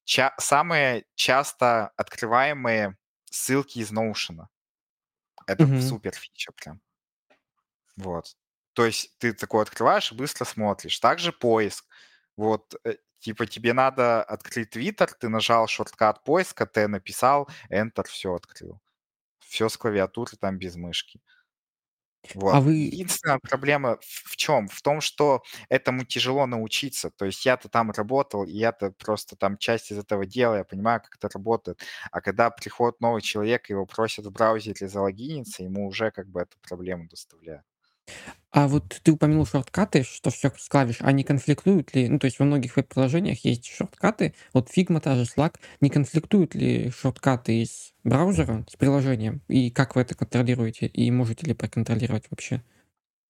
ча- 0.04 0.34
самые 0.38 1.04
часто 1.16 1.88
открываемые 1.96 2.96
ссылки 3.30 3.78
из 3.80 3.92
Notion. 3.92 4.46
Это 5.48 5.66
Мгм. 5.66 5.78
супер 5.78 6.12
фича 6.14 6.52
прям. 6.52 6.80
Вот. 7.96 8.34
То 8.78 8.86
есть 8.86 9.18
ты 9.18 9.32
такой 9.32 9.62
открываешь 9.62 10.12
быстро 10.12 10.44
смотришь. 10.44 11.00
Также 11.00 11.32
поиск. 11.32 11.84
Вот, 12.36 12.76
э, 12.84 12.94
типа 13.18 13.44
тебе 13.46 13.72
надо 13.72 14.22
открыть 14.22 14.76
Twitter, 14.76 15.10
ты 15.18 15.28
нажал 15.28 15.66
шорткат 15.66 16.22
поиска, 16.22 16.64
ты 16.64 16.86
написал, 16.86 17.48
Enter, 17.72 18.04
все 18.06 18.34
открыл. 18.36 18.80
Все 19.40 19.68
с 19.68 19.76
клавиатуры, 19.76 20.36
там 20.36 20.58
без 20.58 20.76
мышки. 20.76 21.20
А 22.50 22.60
Вот. 22.60 22.60
вы... 22.60 22.74
Единственная 22.74 23.38
проблема 23.40 23.98
в 24.02 24.36
чем? 24.36 24.68
В 24.68 24.80
том, 24.82 25.00
что 25.00 25.42
этому 25.68 26.04
тяжело 26.04 26.46
научиться. 26.46 27.10
То 27.10 27.24
есть 27.24 27.44
я-то 27.46 27.68
там 27.68 27.90
работал, 27.90 28.44
и 28.44 28.52
я-то 28.52 28.92
просто 28.92 29.34
там 29.36 29.56
часть 29.58 29.90
из 29.90 29.98
этого 29.98 30.24
дела, 30.26 30.56
я 30.58 30.64
понимаю, 30.64 31.00
как 31.02 31.16
это 31.16 31.28
работает. 31.36 31.82
А 32.12 32.20
когда 32.20 32.50
приходит 32.50 33.00
новый 33.00 33.22
человек, 33.22 33.70
его 33.70 33.86
просят 33.86 34.26
в 34.26 34.30
браузере 34.30 34.88
залогиниться, 34.88 35.64
ему 35.64 35.88
уже 35.88 36.10
как 36.12 36.28
бы 36.28 36.42
эту 36.42 36.58
проблему 36.60 37.08
доставляют. 37.08 37.64
А 38.50 38.66
вот 38.66 39.00
ты 39.02 39.12
упомянул 39.12 39.44
шорткаты, 39.44 40.02
что 40.04 40.30
все 40.30 40.50
с 40.56 40.68
клавиш, 40.68 40.98
они 41.00 41.22
конфликтуют 41.22 41.94
ли? 41.94 42.08
Ну, 42.08 42.18
то 42.18 42.24
есть 42.24 42.38
во 42.38 42.46
многих 42.46 42.76
веб-приложениях 42.76 43.44
есть 43.44 43.66
шорткаты, 43.66 44.34
вот 44.54 44.70
Figma, 44.70 45.00
та 45.00 45.16
же 45.16 45.24
Slack, 45.24 45.56
не 45.80 45.90
конфликтуют 45.90 46.54
ли 46.54 46.90
шорткаты 46.90 47.62
из 47.62 47.92
браузера 48.04 48.64
с 48.68 48.76
приложением? 48.76 49.42
И 49.48 49.70
как 49.70 49.94
вы 49.94 50.00
это 50.00 50.14
контролируете? 50.14 50.86
И 50.86 51.10
можете 51.10 51.46
ли 51.46 51.52
проконтролировать 51.52 52.30
вообще? 52.30 52.62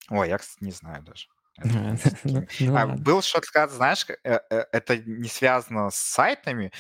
Ой, 0.09 0.29
я, 0.29 0.39
кстати, 0.39 0.63
не 0.63 0.71
знаю 0.71 1.03
даже. 1.03 1.27
А, 1.59 1.97
Ну 2.25 2.47
ну 2.61 2.77
А, 2.77 2.87
был 2.87 3.21
шорткат, 3.21 3.73
знаешь, 3.73 4.07
э, 4.09 4.15
э, 4.51 4.65
это 4.71 4.99
не 4.99 5.29
связано 5.29 5.91
с 5.91 5.97
сайтами. 5.97 6.71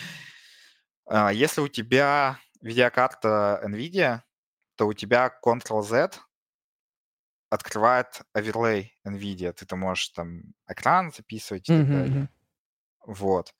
А, 1.07 1.33
Если 1.33 1.61
у 1.61 1.69
тебя 1.69 2.39
видеокарта 2.61 3.61
NVIDIA, 3.65 4.21
то 4.77 4.87
у 4.87 4.93
тебя 4.93 5.33
Ctrl-Z 5.45 6.13
открывает 7.51 8.23
оверлей 8.33 8.95
NVIDIA. 9.07 9.53
Ты 9.53 9.67
там 9.67 9.81
можешь 9.81 10.11
там 10.11 10.43
экран 10.69 11.13
записывать 11.13 11.71
и 11.71 11.75
так 11.75 11.89
Мгм, 11.89 11.91
далее. 11.91 12.29
Вот. 13.07 13.55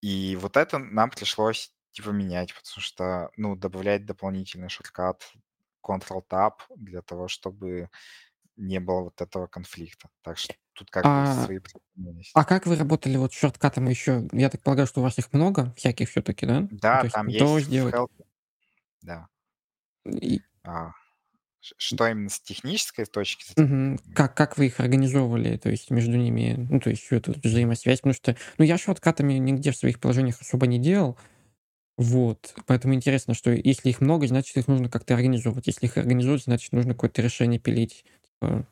И 0.00 0.36
вот 0.36 0.56
это 0.56 0.78
нам 0.78 1.10
пришлось 1.10 1.72
типа 1.92 2.10
менять, 2.10 2.54
потому 2.54 2.82
что, 2.82 3.30
ну, 3.36 3.56
добавлять 3.56 4.04
дополнительный 4.06 4.68
шорткат 4.68 5.32
Ctrl-Tab 5.84 6.52
для 6.76 7.02
того, 7.02 7.28
чтобы 7.28 7.90
не 8.56 8.80
было 8.80 9.02
вот 9.02 9.20
этого 9.22 9.46
конфликта. 9.48 10.10
Так 10.22 10.38
что 10.38 10.54
тут 10.74 10.90
как 10.90 11.12
бы 11.12 11.26
А, 11.26 11.26
свои 11.26 11.60
есть. 11.96 12.34
а 12.34 12.44
как 12.44 12.66
вы 12.66 12.76
работали 12.76 13.16
вот 13.18 13.32
с 13.34 13.36
шорткатом 13.38 13.88
еще? 13.88 14.28
Я 14.32 14.50
так 14.50 14.62
полагаю, 14.62 14.86
что 14.88 15.00
у 15.00 15.04
вас 15.04 15.18
их 15.18 15.32
много 15.32 15.74
всяких 15.76 16.10
все-таки, 16.10 16.46
да? 16.46 16.62
Ну, 16.62 16.70
Да, 16.70 17.04
есть 17.04 17.16
там 17.16 17.26
есть 17.26 17.68
в 17.68 17.68
сделать. 17.68 17.94
Help. 17.94 18.10
Да. 19.02 19.28
И- 20.04 20.42
А, 20.62 20.92
что 21.76 22.08
именно 22.08 22.28
с 22.30 22.40
технической 22.40 23.04
точки 23.06 23.44
зрения? 23.44 23.78
Как, 24.14 24.36
как 24.36 24.58
вы 24.58 24.66
их 24.66 24.80
организовывали, 24.80 25.56
то 25.56 25.70
есть 25.70 25.90
между 25.90 26.16
ними, 26.16 26.66
ну, 26.70 26.80
то 26.80 26.90
есть 26.90 27.02
всю 27.02 27.16
эту 27.16 27.34
взаимосвязь, 27.42 28.00
потому 28.00 28.14
что, 28.14 28.36
ну, 28.58 28.64
я 28.64 28.78
шорткатами 28.78 29.34
нигде 29.34 29.70
в 29.72 29.76
своих 29.76 30.00
приложениях 30.00 30.40
особо 30.40 30.66
не 30.66 30.78
делал, 30.78 31.18
вот, 31.98 32.54
поэтому 32.66 32.94
интересно, 32.94 33.34
что 33.34 33.50
если 33.50 33.90
их 33.90 34.00
много, 34.00 34.26
значит, 34.28 34.56
их 34.56 34.68
нужно 34.68 34.90
как-то 34.90 35.14
организовывать, 35.14 35.66
если 35.66 35.86
их 35.86 35.96
организовать, 35.98 36.44
значит, 36.44 36.72
нужно 36.72 36.94
какое-то 36.94 37.22
решение 37.22 37.60
пилить, 37.60 38.04
типа, 38.22 38.66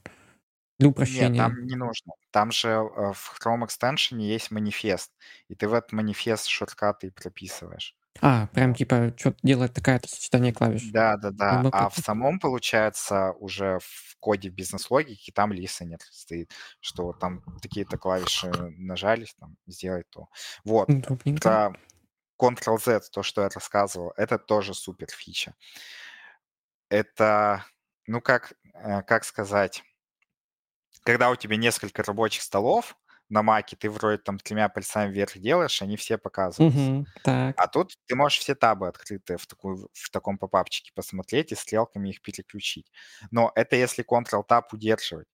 для 0.79 0.91
Нет, 1.09 1.33
упрощения. 1.33 1.37
там 1.37 1.67
не 1.67 1.77
нужно. 1.77 2.13
Там 2.31 2.53
же 2.53 2.69
э, 2.69 3.13
в 3.15 3.39
Chrome 3.41 3.67
Extension 3.67 4.21
есть 4.21 4.51
манифест, 4.51 5.13
и 5.49 5.55
ты 5.55 5.69
в 5.69 5.75
этот 5.75 5.93
манифест 5.93 6.47
шорткаты 6.47 7.11
прописываешь. 7.11 7.97
А, 8.21 8.47
прям 8.49 8.75
типа, 8.75 9.13
что 9.17 9.35
делать 9.43 9.73
такая-то 9.73 10.09
сочетание 10.09 10.53
клавиш. 10.53 10.91
Да, 10.91 11.17
да, 11.17 11.31
да. 11.31 11.69
А 11.73 11.89
в 11.89 11.97
самом, 11.97 12.39
получается, 12.39 13.33
уже 13.33 13.79
в 13.81 14.17
коде 14.21 14.49
бизнес-логики 14.49 15.31
там 15.31 15.53
listener 15.53 15.99
стоит, 16.11 16.53
что 16.81 17.13
там 17.13 17.43
такие-то 17.61 17.99
клавиши 17.99 18.51
нажались, 18.77 19.35
там, 19.39 19.57
сделай 19.67 20.05
то. 20.11 20.29
Вот. 20.65 20.89
Про 21.41 21.73
Ctrl-Z, 22.41 23.01
то, 23.13 23.23
что 23.23 23.43
я 23.43 23.49
рассказывал, 23.49 24.13
это 24.17 24.39
тоже 24.39 24.75
супер 24.75 25.09
фича. 25.09 25.55
Это, 26.89 27.65
ну, 28.07 28.21
как, 28.21 28.55
э, 28.75 29.03
как 29.03 29.25
сказать, 29.25 29.83
когда 31.03 31.31
у 31.31 31.37
тебя 31.37 31.57
несколько 31.57 32.03
рабочих 32.03 32.43
столов 32.43 32.97
на 33.29 33.43
маке, 33.43 33.77
ты 33.77 33.91
вроде 33.91 34.19
там 34.19 34.39
тремя 34.39 34.69
пальцами 34.69 35.13
вверх 35.13 35.37
делаешь, 35.39 35.83
они 35.83 35.97
все 35.97 36.19
показываются. 36.19 36.93
Мгм. 36.93 37.07
Так. 37.23 37.57
А 37.57 37.69
тут 37.69 37.95
ты 38.07 38.15
можешь 38.17 38.39
все 38.41 38.55
табы 38.55 38.89
открытые 38.89 39.39
в, 39.39 39.47
такую, 39.47 39.89
в 39.95 40.11
таком 40.11 40.39
попапчике 40.39 40.93
посмотреть 40.95 41.53
и 41.53 41.57
стрелками 41.57 42.11
их 42.11 42.23
переключить. 42.23 42.93
Но 43.31 43.53
это 43.55 43.77
если 43.77 44.05
Ctrl-Tab 44.05 44.65
удерживать. 44.73 45.29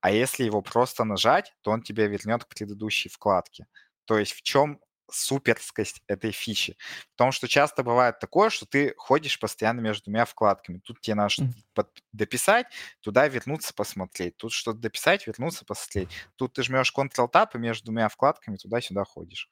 А 0.00 0.10
если 0.10 0.44
его 0.44 0.62
просто 0.62 1.04
нажать, 1.04 1.54
то 1.62 1.70
он 1.72 1.82
тебя 1.82 2.06
вернет 2.08 2.44
к 2.44 2.48
предыдущей 2.48 3.08
вкладке. 3.08 3.66
То 4.06 4.18
есть 4.18 4.32
в 4.32 4.42
чем 4.42 4.80
суперскость 5.12 6.02
этой 6.06 6.32
фичи? 6.32 6.76
В 7.14 7.16
том, 7.16 7.32
что 7.32 7.48
часто 7.48 7.82
бывает 7.82 8.18
такое, 8.18 8.50
что 8.50 8.66
ты 8.66 8.94
ходишь 8.96 9.38
постоянно 9.38 9.80
между 9.80 10.04
двумя 10.04 10.24
вкладками. 10.24 10.78
Тут 10.78 11.00
тебе 11.00 11.14
надо 11.14 11.34
под- 11.74 12.02
дописать, 12.12 12.66
туда 13.00 13.28
вернуться 13.28 13.74
посмотреть. 13.74 14.36
Тут 14.36 14.52
что-то 14.52 14.78
дописать, 14.78 15.26
вернуться 15.26 15.64
посмотреть. 15.64 16.08
Тут 16.36 16.54
ты 16.54 16.62
жмешь 16.62 16.92
Ctrl-Tab 16.96 17.48
и 17.54 17.58
между 17.58 17.86
двумя 17.86 18.08
вкладками 18.08 18.56
туда-сюда 18.56 19.04
ходишь. 19.04 19.50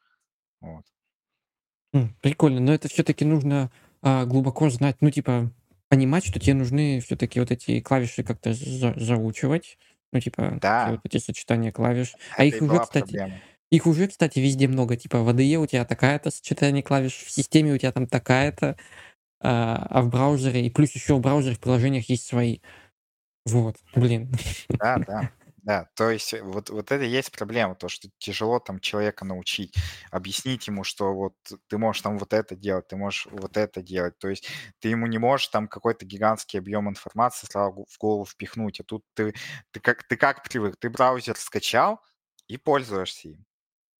Вот. 0.60 0.85
Прикольно, 2.22 2.60
но 2.60 2.74
это 2.74 2.89
все-таки 2.89 3.24
нужно 3.24 3.70
а, 4.02 4.24
глубоко 4.26 4.68
знать, 4.70 4.97
ну, 5.01 5.10
типа, 5.10 5.51
понимать, 5.89 6.26
что 6.26 6.39
тебе 6.39 6.55
нужны 6.55 7.01
все-таки 7.01 7.40
вот 7.40 7.51
эти 7.51 7.80
клавиши 7.80 8.22
как-то 8.22 8.52
за- 8.52 8.94
заучивать, 8.98 9.78
ну, 10.12 10.20
типа, 10.20 10.59
Да. 10.60 10.90
вот 10.90 11.01
эти 11.05 11.18
сочетания 11.18 11.72
клавиш. 11.72 12.12
Это 12.12 12.43
А 12.43 12.44
их 12.44 12.60
уже, 12.62 12.78
кстати, 12.80 13.01
проблема. 13.16 13.40
Их 13.70 13.86
уже, 13.86 14.09
кстати, 14.09 14.39
везде 14.39 14.69
много. 14.69 14.97
Типа 14.97 15.23
в 15.23 15.28
ADE 15.28 15.57
у 15.57 15.66
тебя 15.66 15.85
такая-то 15.85 16.31
сочетание 16.31 16.82
клавиш, 16.82 17.15
в 17.15 17.31
системе 17.31 17.74
у 17.74 17.78
тебя 17.78 17.93
там 17.93 18.07
такая-то, 18.07 18.77
а, 19.40 19.86
а 19.90 20.03
в 20.03 20.09
браузере, 20.09 20.66
и 20.66 20.70
плюс 20.70 20.93
еще 20.93 21.15
в 21.15 21.20
браузере 21.20 21.57
в 21.57 21.61
приложениях 21.61 22.09
есть 22.09 22.27
свои. 22.27 22.61
Вот, 23.45 23.77
блин. 23.95 24.32
Да, 24.78 24.99
да, 25.07 25.32
Да, 25.62 25.89
то 25.95 26.11
есть 26.11 26.35
э, 26.35 26.43
вот, 26.43 26.70
вот 26.70 26.93
это 26.93 27.05
и 27.05 27.09
есть 27.09 27.31
проблема, 27.31 27.74
то, 27.74 27.89
что 27.89 28.09
тяжело 28.19 28.59
там 28.59 28.81
человека 28.81 29.24
научить, 29.24 29.74
объяснить 30.11 30.66
ему, 30.66 30.85
что 30.85 31.15
вот 31.15 31.35
ты 31.69 31.78
можешь 31.78 32.03
там 32.03 32.19
вот 32.19 32.32
это 32.32 32.57
делать, 32.57 32.89
ты 32.89 32.97
можешь 32.97 33.28
вот 33.31 33.57
это 33.57 33.82
делать. 33.82 34.19
То 34.19 34.28
есть 34.28 34.49
ты 34.81 34.89
ему 34.89 35.07
не 35.07 35.19
можешь 35.19 35.49
там 35.49 35.69
какой-то 35.69 36.07
гигантский 36.07 36.59
объем 36.59 36.89
информации 36.89 37.47
сразу 37.47 37.86
в 37.89 37.99
голову 37.99 38.24
впихнуть, 38.24 38.81
а 38.81 38.85
тут 38.85 39.05
ты, 39.15 39.35
ты, 39.73 39.81
как, 39.81 40.05
ты 40.05 40.16
как 40.16 40.43
привык, 40.43 40.77
ты 40.78 40.90
браузер 40.90 41.36
скачал 41.36 42.01
и 42.49 42.57
пользуешься 42.57 43.28
им 43.28 43.48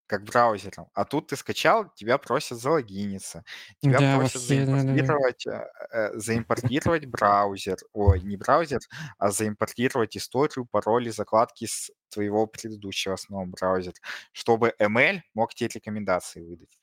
как 0.09 0.25
браузером. 0.25 0.89
А 0.93 1.05
тут 1.05 1.27
ты 1.27 1.35
скачал, 1.37 1.89
тебя 1.95 2.17
просят 2.17 2.59
залогиниться, 2.59 3.43
тебя 3.79 4.01
Да, 4.01 4.11
просят 4.11 4.41
да-да-да. 4.47 5.09
заимпортировать, 5.09 5.47
э, 5.47 5.67
э, 5.91 6.11
заимпортировать 6.19 7.05
браузер, 7.05 7.77
ой, 7.93 8.21
не 8.21 8.37
браузер, 8.37 8.79
а 9.19 9.31
заимпортировать 9.31 10.17
историю, 10.17 10.65
пароли, 10.69 11.09
закладки 11.09 11.65
с 11.65 11.91
твоего 12.09 12.47
предыдущего 12.47 13.13
основного 13.15 13.49
браузера, 13.51 13.95
чтобы 14.33 14.73
ML 14.79 15.21
мог 15.35 15.53
тебе 15.53 15.69
рекомендации 15.75 16.41
выдать. 16.41 16.77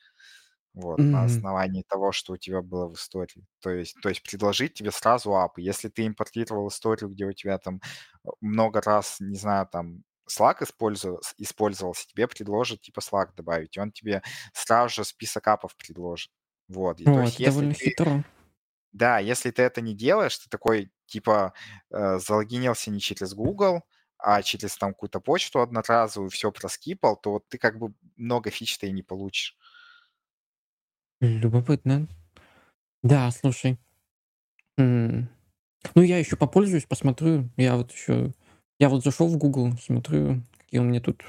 Вот, 0.74 1.02
на 1.08 1.24
Мгм. 1.24 1.24
основании 1.24 1.84
того, 1.88 2.12
что 2.12 2.34
у 2.34 2.36
тебя 2.36 2.60
было 2.60 2.86
в 2.88 2.94
истории. 2.94 3.46
То 3.62 3.70
есть, 3.70 3.98
то 4.02 4.10
есть 4.10 4.22
предложить 4.22 4.74
тебе 4.74 4.90
сразу 4.90 5.34
апы. 5.34 5.62
Если 5.62 5.88
ты 5.88 6.06
импортировал 6.06 6.68
историю, 6.68 7.08
где 7.10 7.24
у 7.24 7.32
тебя 7.32 7.56
там 7.58 7.80
э, 8.24 8.28
много 8.42 8.82
раз, 8.82 9.16
не 9.20 9.36
знаю, 9.36 9.66
там 9.72 10.02
Slack 10.28 10.62
использовался, 10.62 11.34
использовался, 11.38 12.06
тебе 12.08 12.26
предложат 12.28 12.82
типа 12.82 13.00
Slack 13.00 13.34
добавить, 13.36 13.76
и 13.76 13.80
он 13.80 13.92
тебе 13.92 14.22
сразу 14.52 14.94
же 14.96 15.04
список 15.04 15.46
апов 15.48 15.76
предложит. 15.76 16.32
Вот, 16.68 17.00
и 17.00 17.08
то 17.10 17.20
О, 17.20 17.22
есть 17.22 17.40
это 17.40 17.44
довольно 17.44 17.74
ты, 17.74 17.76
хитро. 17.76 18.24
да, 18.92 19.18
если 19.18 19.50
ты 19.50 19.62
это 19.62 19.80
не 19.80 19.94
делаешь, 19.94 20.38
ты 20.38 20.48
такой 20.48 20.90
типа 21.06 21.52
э, 21.90 22.18
залогинился 22.18 22.90
не 22.90 23.00
через 23.00 23.34
Google, 23.34 23.82
а 24.18 24.42
через 24.42 24.76
там 24.76 24.92
какую-то 24.94 25.20
почту 25.20 25.60
одноразовую, 25.60 26.30
все 26.30 26.50
проскипал, 26.52 27.16
то 27.16 27.32
вот 27.32 27.48
ты 27.48 27.58
как 27.58 27.78
бы 27.78 27.94
много 28.16 28.50
фич-то 28.50 28.86
и 28.86 28.92
не 28.92 29.02
получишь. 29.02 29.56
Любопытно. 31.20 32.08
Да, 33.02 33.30
слушай. 33.30 33.78
Ну, 35.94 36.02
я 36.02 36.18
еще 36.18 36.36
попользуюсь, 36.36 36.84
посмотрю. 36.86 37.50
Я 37.56 37.76
вот 37.76 37.92
еще... 37.92 38.32
Я 38.78 38.88
вот 38.88 39.02
зашел 39.04 39.28
в 39.28 39.36
Google, 39.38 39.72
смотрю, 39.80 40.42
какие 40.58 40.80
у 40.80 40.84
меня 40.84 41.00
тут 41.00 41.22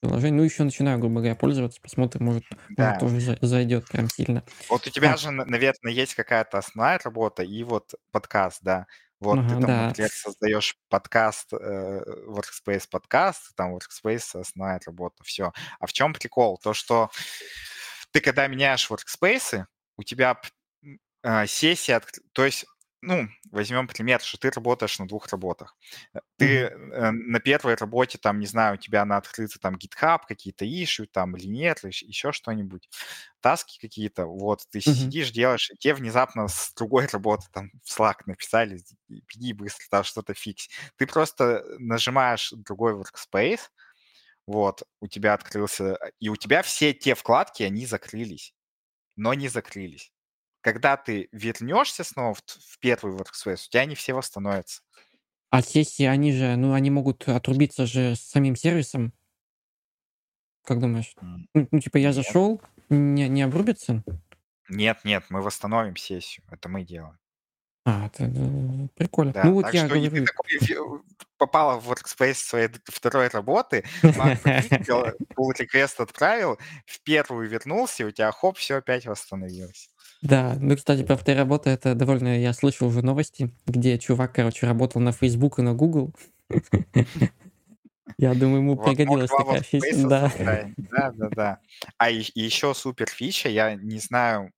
приложения. 0.00 0.36
Ну, 0.36 0.42
еще 0.42 0.64
начинаю, 0.64 0.98
грубо 0.98 1.16
говоря, 1.20 1.34
пользоваться. 1.34 1.80
Посмотрим, 1.80 2.24
может, 2.26 2.44
может 2.50 2.76
Да. 2.76 2.98
тоже 2.98 3.20
за- 3.20 3.38
зайдет 3.40 3.88
прям 3.88 4.10
сильно. 4.10 4.42
Вот 4.68 4.86
у 4.86 4.90
тебя 4.90 5.12
Так. 5.12 5.18
же, 5.20 5.30
на- 5.30 5.44
наверное, 5.46 5.92
есть 5.92 6.14
какая-то 6.14 6.58
основная 6.58 6.98
работа 7.02 7.42
и 7.42 7.62
вот 7.64 7.94
подкаст, 8.10 8.58
да. 8.62 8.86
Вот 9.20 9.38
Ага, 9.38 9.48
ты 9.48 9.54
там, 9.54 9.62
да. 9.66 9.86
например, 9.88 10.10
создаешь 10.10 10.76
подкаст, 10.88 11.52
э, 11.52 12.02
Workspace 12.26 12.88
подкаст, 12.90 13.54
там 13.56 13.76
Workspace 13.76 14.40
основная 14.40 14.80
работа, 14.84 15.22
все. 15.24 15.52
А 15.78 15.86
в 15.86 15.92
чем 15.92 16.12
прикол? 16.12 16.58
То, 16.58 16.74
что 16.74 17.08
ты 18.10 18.20
когда 18.20 18.46
меняешь 18.48 18.90
Workspace, 18.90 19.66
у 19.96 20.02
тебя 20.02 20.40
э, 21.22 21.46
сессия, 21.46 22.02
то 22.32 22.44
есть, 22.44 22.66
ну, 23.02 23.28
возьмем 23.50 23.88
пример, 23.88 24.20
что 24.20 24.38
ты 24.38 24.50
работаешь 24.50 24.98
на 24.98 25.06
двух 25.08 25.28
работах. 25.28 25.76
Э, 26.14 26.20
Ты 26.38 26.58
э, 26.66 27.10
на 27.10 27.40
первой 27.40 27.74
работе, 27.74 28.18
там, 28.18 28.38
не 28.40 28.46
знаю, 28.46 28.74
у 28.74 28.76
тебя 28.78 29.04
на 29.04 29.16
открыто 29.18 29.58
там 29.60 29.74
GitHub, 29.76 30.20
какие-то 30.26 30.64
issue, 30.64 31.06
там, 31.06 31.36
линер, 31.36 31.76
еще 31.84 32.32
что-нибудь, 32.32 32.88
таски 33.40 33.78
какие-то, 33.80 34.26
вот, 34.26 34.62
ты 34.70 34.80
Мгм. 34.86 35.12
сидишь, 35.12 35.30
делаешь, 35.32 35.70
и 35.70 35.76
тебе 35.76 35.94
внезапно 35.94 36.48
с 36.48 36.72
другой 36.74 37.06
работы 37.06 37.46
там 37.52 37.70
в 37.84 37.98
Slack 38.00 38.22
написали, 38.26 38.80
беги 39.08 39.52
быстро, 39.52 39.84
там 39.90 40.04
что-то 40.04 40.34
фикс. 40.34 40.68
Ты 40.96 41.06
просто 41.06 41.64
нажимаешь 41.78 42.52
другой 42.56 42.94
workspace, 42.94 43.60
вот, 44.46 44.82
у 45.00 45.08
тебя 45.08 45.34
открылся, 45.34 45.98
и 46.20 46.28
у 46.28 46.36
тебя 46.36 46.62
все 46.62 46.92
те 46.94 47.14
вкладки, 47.14 47.62
они 47.62 47.86
закрылись, 47.86 48.54
но 49.16 49.34
не 49.34 49.48
закрылись. 49.48 50.11
Когда 50.62 50.96
ты 50.96 51.28
вернешься 51.32 52.04
снова 52.04 52.34
в, 52.34 52.40
в 52.46 52.78
первый 52.78 53.14
workspace, 53.14 53.66
у 53.66 53.70
тебя 53.70 53.82
они 53.82 53.94
все 53.94 54.14
восстановятся. 54.14 54.80
А 55.50 55.60
сессии, 55.60 56.04
они 56.04 56.32
же, 56.32 56.56
ну, 56.56 56.72
они 56.72 56.90
могут 56.90 57.28
отрубиться 57.28 57.84
же 57.84 58.14
с 58.16 58.20
самим 58.20 58.56
сервисом. 58.56 59.12
Как 60.64 60.80
думаешь? 60.80 61.14
Ну, 61.20 61.68
ну, 61.70 61.80
типа, 61.80 61.98
я 61.98 62.08
Нет, 62.08 62.14
зашел, 62.14 62.62
не, 62.88 63.28
не 63.28 63.42
обрубится? 63.42 64.02
нет, 64.68 65.00
нет, 65.04 65.24
мы 65.28 65.42
восстановим 65.42 65.96
сессию, 65.96 66.44
это 66.50 66.68
мы 66.68 66.84
делаем. 66.84 67.18
А, 67.84 68.06
это 68.06 68.30
прикольно. 68.94 69.32
Ну, 69.34 69.42
Да, 69.42 69.50
вот 69.50 69.62
так 69.64 69.74
я 69.74 69.86
что 69.86 69.94
ты 69.94 70.00
говорю. 70.08 70.24
такой 70.24 71.02
попала 71.36 71.80
в 71.80 71.90
workspace 71.90 72.34
своей 72.34 72.68
второй 72.84 73.26
работы, 73.28 73.84
pull 74.00 75.52
request 75.58 76.00
отправил, 76.00 76.58
в 76.86 77.02
первую 77.02 77.48
вернулся, 77.48 78.04
и 78.04 78.06
у 78.06 78.10
тебя 78.12 78.30
хоп, 78.30 78.56
все 78.56 78.76
опять 78.76 79.06
восстановилось. 79.06 79.90
Да, 80.22 80.56
ну, 80.60 80.76
кстати, 80.76 81.02
про 81.02 81.16
вторую 81.16 81.40
работу 81.42 81.68
это 81.68 81.94
довольно... 81.94 82.38
Я 82.40 82.52
слышал 82.52 82.86
уже 82.88 83.02
новости, 83.02 83.50
где 83.66 83.98
чувак, 83.98 84.34
короче, 84.34 84.66
работал 84.66 85.00
на 85.00 85.10
Facebook 85.12 85.58
и 85.58 85.62
на 85.62 85.74
Google. 85.74 86.14
Я 88.18 88.34
думаю, 88.34 88.58
ему 88.58 88.76
Вот 88.76 88.84
пригодилась 88.84 89.30
такая 89.30 89.62
фича. 89.62 90.08
Да. 90.08 90.32
Да, 90.76 91.10
да, 91.12 91.28
да. 91.30 91.60
А 91.98 92.10
еще 92.10 92.74
супер 92.74 93.08
фича, 93.08 93.48
я 93.48 93.74
не 93.74 93.98
знаю, 93.98 94.52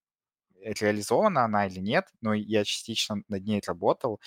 реализована 0.61 1.45
она 1.45 1.67
или 1.67 1.79
нет, 1.79 2.05
но 2.21 2.33
я 2.33 2.63
частично 2.63 3.21
над 3.27 3.45
ней 3.45 3.61
работал. 3.65 4.19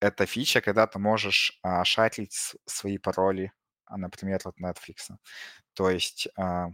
Это 0.00 0.26
фича, 0.26 0.60
когда 0.60 0.86
ты 0.86 0.98
можешь 0.98 1.58
а, 1.62 1.84
шарить 1.84 2.32
с- 2.32 2.56
свои 2.66 2.98
пароли, 2.98 3.52
а, 3.84 3.98
например, 3.98 4.40
от 4.44 4.58
Netflix. 4.58 5.10
То 5.74 5.90
есть 5.90 6.28
а, 6.36 6.68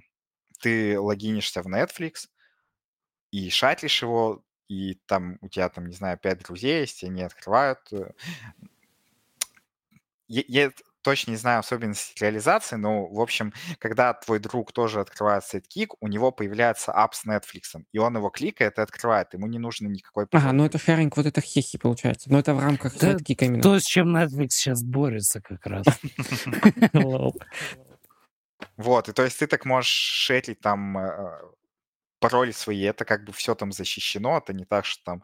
ты 0.60 0.98
логинишься 1.00 1.62
в 1.62 1.66
Netflix 1.68 2.28
и 3.36 3.50
шаришь 3.50 4.02
его, 4.02 4.42
и 4.68 4.94
там 5.06 5.38
у 5.42 5.48
тебя 5.48 5.68
там, 5.68 5.86
не 5.86 5.94
знаю, 5.94 6.18
пять 6.18 6.42
друзей 6.42 6.80
есть, 6.80 7.02
и 7.02 7.06
они 7.06 7.22
открывают. 7.22 7.80
э, 7.92 8.10
Я, 10.28 10.42
я 10.48 10.72
точно 11.02 11.30
не 11.30 11.36
знаю 11.36 11.60
особенности 11.60 12.20
реализации, 12.20 12.74
но, 12.74 13.06
в 13.06 13.20
общем, 13.20 13.52
когда 13.78 14.12
твой 14.12 14.40
друг 14.40 14.72
тоже 14.72 15.00
открывает 15.00 15.44
сайткик, 15.44 15.94
у 16.00 16.08
него 16.08 16.32
появляется 16.32 16.90
ап 16.92 17.14
с 17.14 17.24
Netflix, 17.24 17.80
и 17.92 17.98
он 17.98 18.16
его 18.16 18.28
кликает 18.30 18.78
и 18.78 18.80
открывает. 18.80 19.32
Ему 19.34 19.46
не 19.46 19.60
нужно 19.60 19.86
никакой 19.86 20.26
Ага, 20.32 20.52
ну 20.52 20.64
это 20.64 20.78
шаринг, 20.78 21.16
вот 21.16 21.26
это 21.26 21.40
хехи 21.40 21.78
получается. 21.78 22.28
Но 22.32 22.40
это 22.40 22.54
в 22.54 22.58
рамках 22.58 22.94
Да, 22.94 22.98
сайткика 23.12 23.44
именно. 23.44 23.62
то, 23.62 23.78
с 23.78 23.84
чем 23.84 24.16
Netflix 24.16 24.48
сейчас 24.50 24.82
борется 24.82 25.40
как 25.40 25.64
раз. 25.66 25.86
Вот, 28.76 29.08
и 29.08 29.12
то 29.12 29.22
есть 29.22 29.38
ты 29.38 29.46
так 29.46 29.64
можешь 29.64 29.90
шерить 29.90 30.60
там 30.60 30.98
э, 30.98 31.38
пароли 32.28 32.52
свои, 32.52 32.82
это 32.82 33.04
как 33.04 33.24
бы 33.24 33.32
все 33.32 33.54
там 33.54 33.72
защищено, 33.72 34.38
это 34.38 34.52
не 34.52 34.64
так, 34.64 34.84
что 34.84 35.04
там 35.04 35.22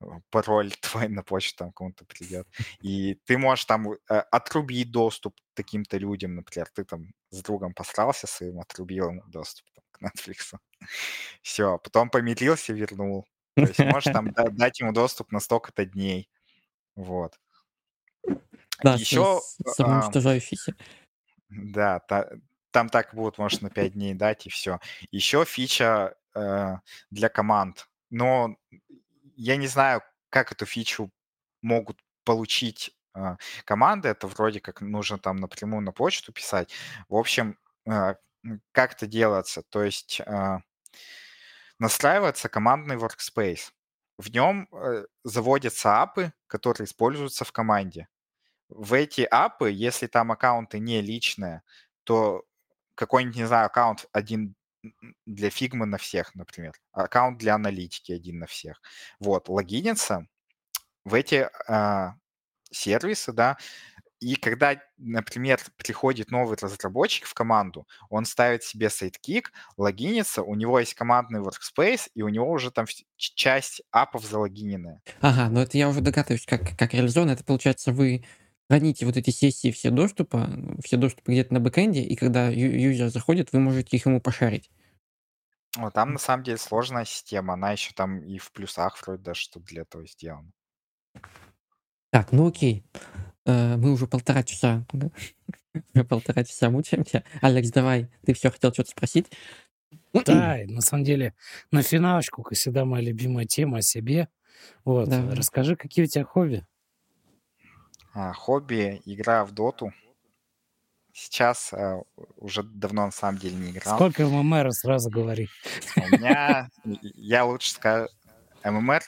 э, 0.00 0.06
пароль 0.30 0.70
твой 0.80 1.08
на 1.08 1.22
почту 1.22 1.58
там 1.58 1.72
кому-то 1.72 2.04
придет. 2.04 2.48
И 2.80 3.14
ты 3.24 3.38
можешь 3.38 3.64
там 3.64 3.92
э, 3.92 3.96
отрубить 4.08 4.90
доступ 4.90 5.36
таким-то 5.54 5.98
людям, 5.98 6.34
например, 6.34 6.68
ты 6.74 6.84
там 6.84 7.12
с 7.30 7.42
другом 7.42 7.74
посрался 7.74 8.26
своим, 8.26 8.60
отрубил 8.60 9.10
ему 9.10 9.22
доступ 9.28 9.66
там, 9.74 9.84
к 9.90 10.02
Netflix. 10.02 10.54
Все, 11.42 11.78
потом 11.78 12.10
помирился, 12.10 12.72
вернул. 12.72 13.26
То 13.54 13.62
есть 13.62 13.78
можешь 13.78 14.12
там 14.12 14.32
да- 14.36 14.50
дать 14.50 14.80
ему 14.80 14.92
доступ 14.92 15.32
на 15.32 15.40
столько-то 15.40 15.84
дней. 15.84 16.28
Вот. 16.96 17.38
Да, 18.82 18.94
Еще, 18.94 19.40
самоуничтожающийся. 19.66 20.74
да, 21.48 21.98
та- 22.00 22.30
там 22.70 22.88
так 22.88 23.14
будут, 23.14 23.38
может, 23.38 23.62
на 23.62 23.70
5 23.70 23.92
дней 23.92 24.14
дать, 24.14 24.46
и 24.46 24.50
все. 24.50 24.78
Еще 25.10 25.44
фича 25.44 26.14
для 26.34 27.28
команд. 27.28 27.88
Но 28.10 28.56
я 29.36 29.56
не 29.56 29.66
знаю, 29.66 30.02
как 30.28 30.52
эту 30.52 30.66
фичу 30.66 31.10
могут 31.62 31.98
получить 32.24 32.96
э, 33.14 33.36
команды. 33.64 34.08
Это 34.08 34.26
вроде 34.26 34.60
как 34.60 34.80
нужно 34.80 35.18
там 35.18 35.36
напрямую 35.36 35.82
на 35.82 35.92
почту 35.92 36.32
писать. 36.32 36.72
В 37.08 37.16
общем, 37.16 37.58
э, 37.86 38.14
как 38.72 38.92
это 38.92 39.06
делается? 39.06 39.62
То 39.62 39.82
есть 39.82 40.20
э, 40.20 40.58
настраивается 41.78 42.48
командный 42.48 42.96
workspace. 42.96 43.72
В 44.18 44.30
нем 44.30 44.68
э, 44.72 45.06
заводятся 45.24 46.02
апы, 46.02 46.32
которые 46.46 46.84
используются 46.86 47.44
в 47.44 47.52
команде. 47.52 48.08
В 48.68 48.92
эти 48.94 49.22
апы, 49.22 49.70
если 49.70 50.06
там 50.06 50.30
аккаунты 50.30 50.78
не 50.78 51.00
личные, 51.00 51.62
то 52.04 52.44
какой-нибудь, 52.94 53.36
не 53.36 53.46
знаю, 53.46 53.66
аккаунт 53.66 54.06
один 54.12 54.54
для 55.26 55.50
фигмы 55.50 55.86
на 55.86 55.98
всех, 55.98 56.34
например, 56.34 56.72
аккаунт 56.92 57.38
для 57.38 57.54
аналитики 57.54 58.12
один 58.12 58.38
на 58.38 58.46
всех. 58.46 58.80
Вот, 59.18 59.48
логинится 59.48 60.26
в 61.04 61.14
эти 61.14 61.48
а, 61.68 62.14
сервисы, 62.70 63.32
да, 63.32 63.56
и 64.20 64.36
когда, 64.36 64.78
например, 64.98 65.58
приходит 65.76 66.30
новый 66.30 66.58
разработчик 66.60 67.24
в 67.24 67.32
команду, 67.32 67.88
он 68.10 68.26
ставит 68.26 68.62
себе 68.62 68.90
сайткик, 68.90 69.50
логинится, 69.78 70.42
у 70.42 70.54
него 70.54 70.78
есть 70.78 70.92
командный 70.92 71.40
workspace, 71.40 72.10
и 72.14 72.20
у 72.20 72.28
него 72.28 72.50
уже 72.50 72.70
там 72.70 72.84
часть 73.16 73.80
апов 73.90 74.24
залогиненная. 74.26 75.00
Ага, 75.22 75.48
ну 75.48 75.60
это 75.60 75.78
я 75.78 75.88
уже 75.88 76.02
догадываюсь, 76.02 76.44
как, 76.44 76.76
как 76.76 76.92
реализовано. 76.92 77.30
Это 77.30 77.44
получается, 77.44 77.92
вы 77.92 78.26
храните 78.70 79.04
вот 79.04 79.16
эти 79.16 79.30
сессии 79.30 79.72
все 79.72 79.90
доступа, 79.90 80.48
все 80.84 80.96
доступы 80.96 81.32
где-то 81.32 81.52
на 81.52 81.58
бэкэнде, 81.58 82.02
и 82.02 82.14
когда 82.14 82.48
юзер 82.48 83.08
заходит, 83.08 83.52
вы 83.52 83.58
можете 83.58 83.96
их 83.96 84.06
ему 84.06 84.20
пошарить. 84.20 84.70
Ну, 85.76 85.90
там 85.90 86.12
на 86.12 86.20
самом 86.20 86.44
деле 86.44 86.56
сложная 86.56 87.04
система. 87.04 87.54
Она 87.54 87.72
еще 87.72 87.92
там 87.94 88.20
и 88.20 88.38
в 88.38 88.52
плюсах 88.52 88.96
вроде 89.02 89.22
даже 89.24 89.40
что 89.40 89.58
для 89.58 89.82
этого 89.82 90.06
сделана. 90.06 90.52
Так, 92.12 92.30
ну 92.30 92.46
окей. 92.46 92.84
Э, 93.44 93.76
Мы 93.76 93.90
уже 93.92 94.06
полтора 94.06 94.44
часа, 94.44 94.86
да? 94.92 95.10
Уже 95.94 96.04
полтора 96.04 96.44
часа 96.44 96.70
мучаемся. 96.70 97.24
Алекс, 97.42 97.70
давай, 97.70 98.08
ты 98.24 98.34
все 98.34 98.50
хотел 98.50 98.72
что-то 98.72 98.90
спросить? 98.90 99.26
Да, 100.12 100.62
и 100.62 100.66
на 100.66 100.80
самом 100.80 101.04
деле, 101.04 101.34
на 101.72 101.82
финалочку, 101.82 102.42
как 102.42 102.56
всегда, 102.56 102.84
моя 102.84 103.04
любимая 103.04 103.46
тема 103.46 103.78
о 103.78 103.82
себе. 103.82 104.28
Вот, 104.84 105.08
Давай. 105.08 105.34
расскажи, 105.34 105.74
какие 105.76 106.04
у 106.04 106.08
тебя 106.08 106.24
хобби? 106.24 106.66
А, 108.12 108.32
хобби, 108.32 109.00
игра 109.04 109.44
в 109.44 109.52
доту. 109.52 109.92
Сейчас 111.12 111.72
а, 111.72 112.02
уже 112.36 112.62
давно 112.62 113.06
на 113.06 113.12
самом 113.12 113.38
деле 113.38 113.56
не 113.56 113.70
играл. 113.70 113.96
Сколько 113.96 114.26
ММР 114.26 114.72
сразу 114.72 115.10
говори. 115.10 115.48
У 115.96 116.00
меня, 116.00 116.68
я 116.84 117.44
лучше 117.44 117.70
скажу, 117.70 118.08
ММР 118.64 119.02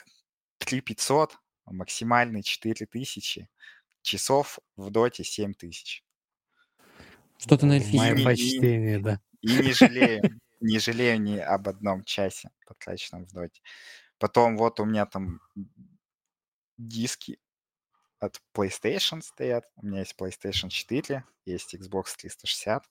3500, 0.59 1.37
максимальный 1.65 2.43
4000, 2.43 3.47
часов 4.01 4.59
в 4.75 4.89
доте 4.89 5.23
7000. 5.23 6.03
Что-то 7.37 7.65
на 7.65 7.73
Мое 7.73 7.81
эльфийском. 7.81 8.23
Почтение, 8.23 8.99
да. 8.99 9.19
И 9.41 9.47
не 9.47 9.73
жалею, 9.73 10.39
не 10.61 10.79
жалею 10.79 11.21
ни 11.21 11.37
об 11.37 11.67
одном 11.67 12.03
часе, 12.03 12.51
потраченном 12.65 13.25
в 13.25 13.33
доте. 13.33 13.61
Потом 14.17 14.55
вот 14.55 14.79
у 14.79 14.85
меня 14.85 15.05
там 15.05 15.41
диски 16.77 17.39
от 18.23 18.41
PlayStation 18.55 19.21
стоят. 19.21 19.65
У 19.75 19.85
меня 19.85 19.99
есть 19.99 20.15
PlayStation 20.17 20.69
4, 20.69 21.23
есть 21.45 21.75
Xbox 21.75 22.15
360. 22.17 22.83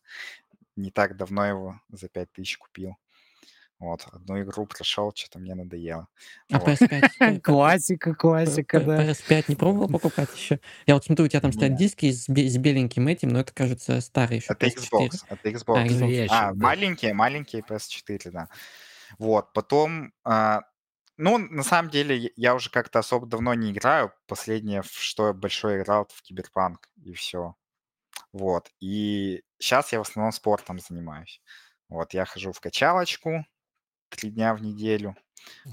Не 0.76 0.90
так 0.90 1.16
давно 1.16 1.46
его 1.46 1.80
за 1.90 2.08
5000 2.08 2.58
купил. 2.58 2.96
Вот, 3.78 4.06
одну 4.12 4.40
игру 4.40 4.64
прошел, 4.66 5.12
что-то 5.12 5.40
мне 5.40 5.56
надоело. 5.56 6.06
А 6.52 6.60
Вот. 6.60 6.68
PS5? 6.68 7.40
Классика, 7.42 8.14
классика, 8.14 8.78
да. 8.80 9.04
PS5 9.04 9.44
не 9.48 9.56
пробовал 9.56 9.88
покупать 9.88 10.28
еще? 10.36 10.60
Я 10.86 10.94
вот 10.94 11.04
смотрю, 11.04 11.24
у 11.24 11.28
тебя 11.28 11.40
там 11.40 11.52
стоят 11.52 11.76
диски 11.76 12.12
с, 12.12 12.28
бе- 12.28 12.48
с 12.48 12.56
беленьким 12.58 13.08
этим, 13.08 13.30
но 13.30 13.40
это, 13.40 13.52
кажется, 13.52 14.00
старый 14.00 14.36
еще 14.36 14.52
Это 14.52 14.66
PS4. 14.66 14.76
Xbox, 14.76 15.24
это 15.28 15.48
А, 15.48 15.48
Xbox. 15.48 16.26
А, 16.30 16.54
маленькие, 16.54 17.12
маленькие 17.12 17.62
PS4, 17.62 18.30
да. 18.30 18.48
Вот, 19.18 19.52
потом, 19.52 20.12
а, 20.22 20.60
ну, 21.16 21.38
на 21.38 21.62
самом 21.62 21.90
деле, 21.90 22.32
я- 22.36 22.54
уже 22.54 22.70
как-то 22.70 22.98
особо 23.00 23.26
давно 23.26 23.54
не 23.54 23.72
играю. 23.72 24.12
Последнее, 24.26 24.82
что 24.84 25.28
я 25.28 25.32
большой 25.32 25.78
играл, 25.78 26.04
это 26.04 26.14
в 26.14 26.22
Киберпанк, 26.22 26.88
и 27.04 27.12
все. 27.14 27.54
Вот, 28.32 28.70
и 28.80 29.42
сейчас 29.58 29.92
я 29.92 29.98
в 30.00 30.02
основном 30.02 30.32
спортом 30.32 30.78
занимаюсь. 30.80 31.42
Вот, 31.88 32.14
я 32.14 32.24
хожу 32.26 32.52
в 32.52 32.60
качалочку 32.60 33.46
три 34.10 34.30
дня 34.30 34.54
в 34.54 34.62
неделю. 34.62 35.16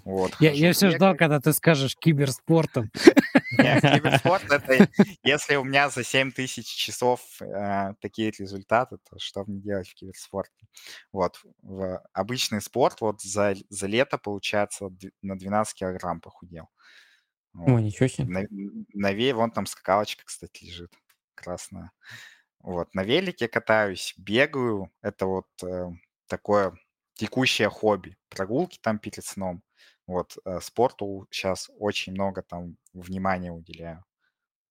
Вот, 0.06 0.36
Я, 0.40 0.52
я 0.52 0.74
все 0.74 0.92
ждал, 0.92 1.16
когда 1.16 1.40
ты 1.40 1.54
скажешь 1.54 1.96
киберспортом. 1.96 2.92
Не, 3.58 3.80
киберспорт 3.82 4.44
это 4.52 4.88
если 5.24 5.56
у 5.56 5.64
меня 5.64 5.90
за 5.90 6.04
7 6.04 6.32
тысяч 6.32 6.68
часов 6.68 7.22
э, 7.42 7.94
такие 8.02 8.32
результаты, 8.32 8.98
то 9.10 9.20
что 9.20 9.44
мне 9.46 9.60
делать 9.60 9.90
в 9.90 9.96
киберспорте? 9.96 10.68
Вот, 11.12 11.40
в 11.62 12.02
обычный 12.14 12.62
спорт 12.62 13.02
вот 13.02 13.22
за, 13.22 13.56
за 13.70 13.88
лето, 13.88 14.18
получается, 14.18 14.90
на 15.22 15.38
12 15.38 15.74
килограмм 15.74 16.22
похудел. 16.22 16.70
О, 17.54 17.72
Вот. 17.72 17.80
ничего 17.80 18.08
себе. 18.08 18.26
На, 18.26 18.46
на 19.12 19.34
вон 19.34 19.52
там 19.52 19.66
скакалочка, 19.66 20.24
кстати, 20.26 20.66
лежит 20.66 20.94
красная. 21.36 21.92
Вот, 22.60 22.94
на 22.94 23.04
велике 23.04 23.48
катаюсь, 23.48 24.14
бегаю. 24.18 24.92
Это 25.02 25.26
вот 25.26 25.48
э, 25.64 25.88
такое 26.28 26.78
текущее 27.20 27.70
хобби. 27.70 28.18
Прогулки 28.30 28.80
там 28.82 28.98
перед 29.00 29.26
сном. 29.26 29.62
Вот, 30.08 30.38
э, 30.46 30.60
спорту 30.62 31.28
сейчас 31.32 31.70
очень 31.78 32.14
много 32.14 32.42
там 32.42 32.78
внимания 32.94 33.52
уделяю. 33.52 34.04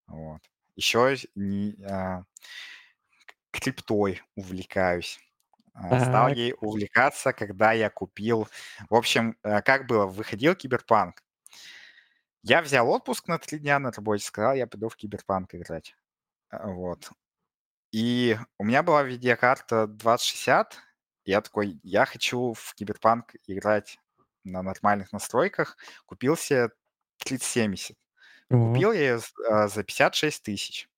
Вот. 0.07 0.41
Еще 0.75 1.17
не, 1.35 1.75
а, 1.85 2.23
криптой 3.51 4.21
увлекаюсь. 4.35 5.19
А, 5.73 5.99
Стал 6.01 6.29
Так. 6.29 6.37
ей 6.37 6.55
увлекаться, 6.59 7.33
когда 7.33 7.71
я 7.73 7.89
купил... 7.89 8.47
В 8.89 8.95
общем, 8.95 9.37
э, 9.43 9.61
как 9.61 9.87
было, 9.87 10.05
выходил 10.07 10.55
Киберпанк. 10.55 11.23
Я 12.43 12.61
взял 12.61 12.89
отпуск 12.89 13.27
на 13.27 13.37
три 13.37 13.59
дня 13.59 13.79
на 13.79 13.91
работе, 13.91 14.23
сказал, 14.25 14.55
я 14.55 14.67
пойду 14.67 14.89
в 14.89 14.95
Киберпанк 14.95 15.53
играть. 15.55 15.95
А, 16.49 16.67
Вот. 16.67 17.11
И 17.91 18.37
у 18.59 18.65
меня 18.65 18.83
была 18.83 19.03
видеокарта 19.03 19.87
2060. 19.87 20.77
Я 21.25 21.41
такой, 21.41 21.79
я 21.83 22.05
хочу 22.05 22.53
в 22.53 22.73
Киберпанк 22.75 23.33
играть 23.47 23.99
на 24.43 24.61
нормальных 24.63 25.11
настройках. 25.11 25.77
Купил 26.05 26.35
себе 26.37 26.69
3070. 27.19 27.97
О, 28.49 28.73
Купил 28.73 28.91
я 28.93 28.99
ее 28.99 29.19
а, 29.49 29.67
за 29.67 29.83
56 29.83 30.43
тысяч. 30.43 30.89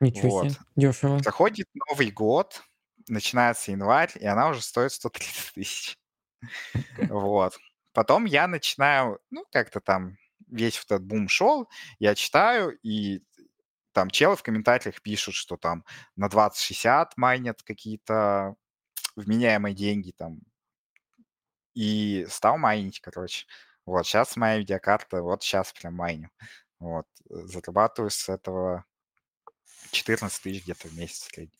ничего 0.00 0.30
Вот. 0.30 0.52
себе. 0.52 0.60
Дешево. 0.76 1.18
Проходит 1.18 1.68
Новый 1.88 2.10
год, 2.10 2.62
начинается 3.08 3.72
январь, 3.72 4.12
и 4.14 4.26
она 4.26 4.48
уже 4.48 4.62
стоит 4.62 4.92
130 4.92 5.54
тысяч. 5.54 5.98
Вот. 7.08 7.56
Потом 7.92 8.24
я 8.26 8.46
начинаю, 8.46 9.20
ну, 9.30 9.46
как-то 9.50 9.80
там 9.80 10.18
весь 10.48 10.78
этот 10.84 11.02
бум 11.04 11.28
шел, 11.28 11.68
я 11.98 12.14
читаю, 12.14 12.78
и 12.82 13.22
там 13.92 14.10
челы 14.10 14.36
в 14.36 14.42
комментариях 14.42 15.00
пишут, 15.00 15.34
что 15.34 15.56
там 15.56 15.84
на 16.16 16.28
2060 16.28 17.16
майнят 17.16 17.62
какие-то 17.62 18.56
вменяемые 19.16 19.74
деньги 19.74 20.12
там. 20.12 20.40
И 21.74 22.26
стал 22.30 22.58
майнить, 22.58 23.00
короче. 23.00 23.46
Вот, 23.84 24.06
сейчас 24.06 24.36
моя 24.36 24.58
видеокарта, 24.58 25.22
вот 25.22 25.42
сейчас 25.42 25.72
прям 25.72 25.94
майню. 25.94 26.30
Вот, 26.78 27.06
э, 27.30 27.34
зарабатываю 27.46 28.10
с 28.10 28.28
этого 28.28 28.84
14 29.90 30.42
тысяч 30.42 30.64
где-то 30.64 30.88
в 30.88 30.94
месяц 30.96 31.22
в 31.22 31.34
среднем. 31.34 31.58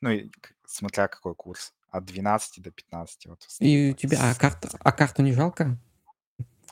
Ну, 0.00 0.10
и 0.10 0.30
смотря 0.66 1.08
какой 1.08 1.34
курс. 1.34 1.72
От 1.88 2.04
12 2.04 2.62
до 2.62 2.70
15. 2.70 3.26
Вот, 3.26 3.46
И 3.60 3.92
у 3.92 3.94
тебя... 3.94 4.18
А 4.20 4.34
карту, 4.34 4.68
а 4.80 4.92
карту 4.92 5.22
не 5.22 5.32
жалко? 5.32 5.78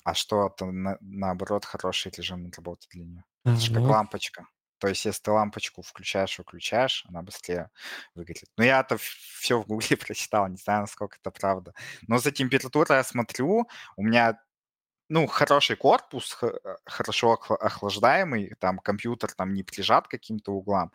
А 0.02 0.12
что, 0.12 0.48
это 0.48 0.66
на- 0.66 0.98
наоборот 1.00 1.64
хороший 1.64 2.12
режим 2.14 2.50
работы 2.54 2.86
для 2.90 3.04
нее. 3.04 3.24
А, 3.44 3.52
Это 3.52 3.60
же 3.60 3.72
как 3.72 3.82
вот. 3.82 3.90
лампочка. 3.90 4.46
То 4.84 4.88
есть, 4.90 5.06
если 5.06 5.22
ты 5.22 5.30
лампочку 5.30 5.80
включаешь, 5.80 6.38
выключаешь, 6.38 7.06
она 7.08 7.22
быстрее 7.22 7.70
выгорит. 8.14 8.50
Но 8.58 8.64
я 8.64 8.80
это 8.80 8.98
все 9.38 9.58
в 9.58 9.66
гугле 9.66 9.96
прочитал, 9.96 10.46
не 10.48 10.58
знаю, 10.58 10.82
насколько 10.82 11.16
это 11.18 11.30
правда. 11.30 11.72
Но 12.06 12.18
за 12.18 12.32
температурой 12.32 12.98
я 12.98 13.02
смотрю, 13.02 13.66
у 13.96 14.02
меня 14.02 14.38
ну, 15.08 15.26
хороший 15.26 15.76
корпус, 15.76 16.36
э, 16.42 16.52
хорошо 16.84 17.32
охла- 17.34 17.56
охлаждаемый, 17.56 18.54
там 18.58 18.78
компьютер 18.78 19.32
там 19.32 19.54
не 19.54 19.62
прижат 19.62 20.06
к 20.06 20.10
каким-то 20.10 20.52
углам, 20.52 20.92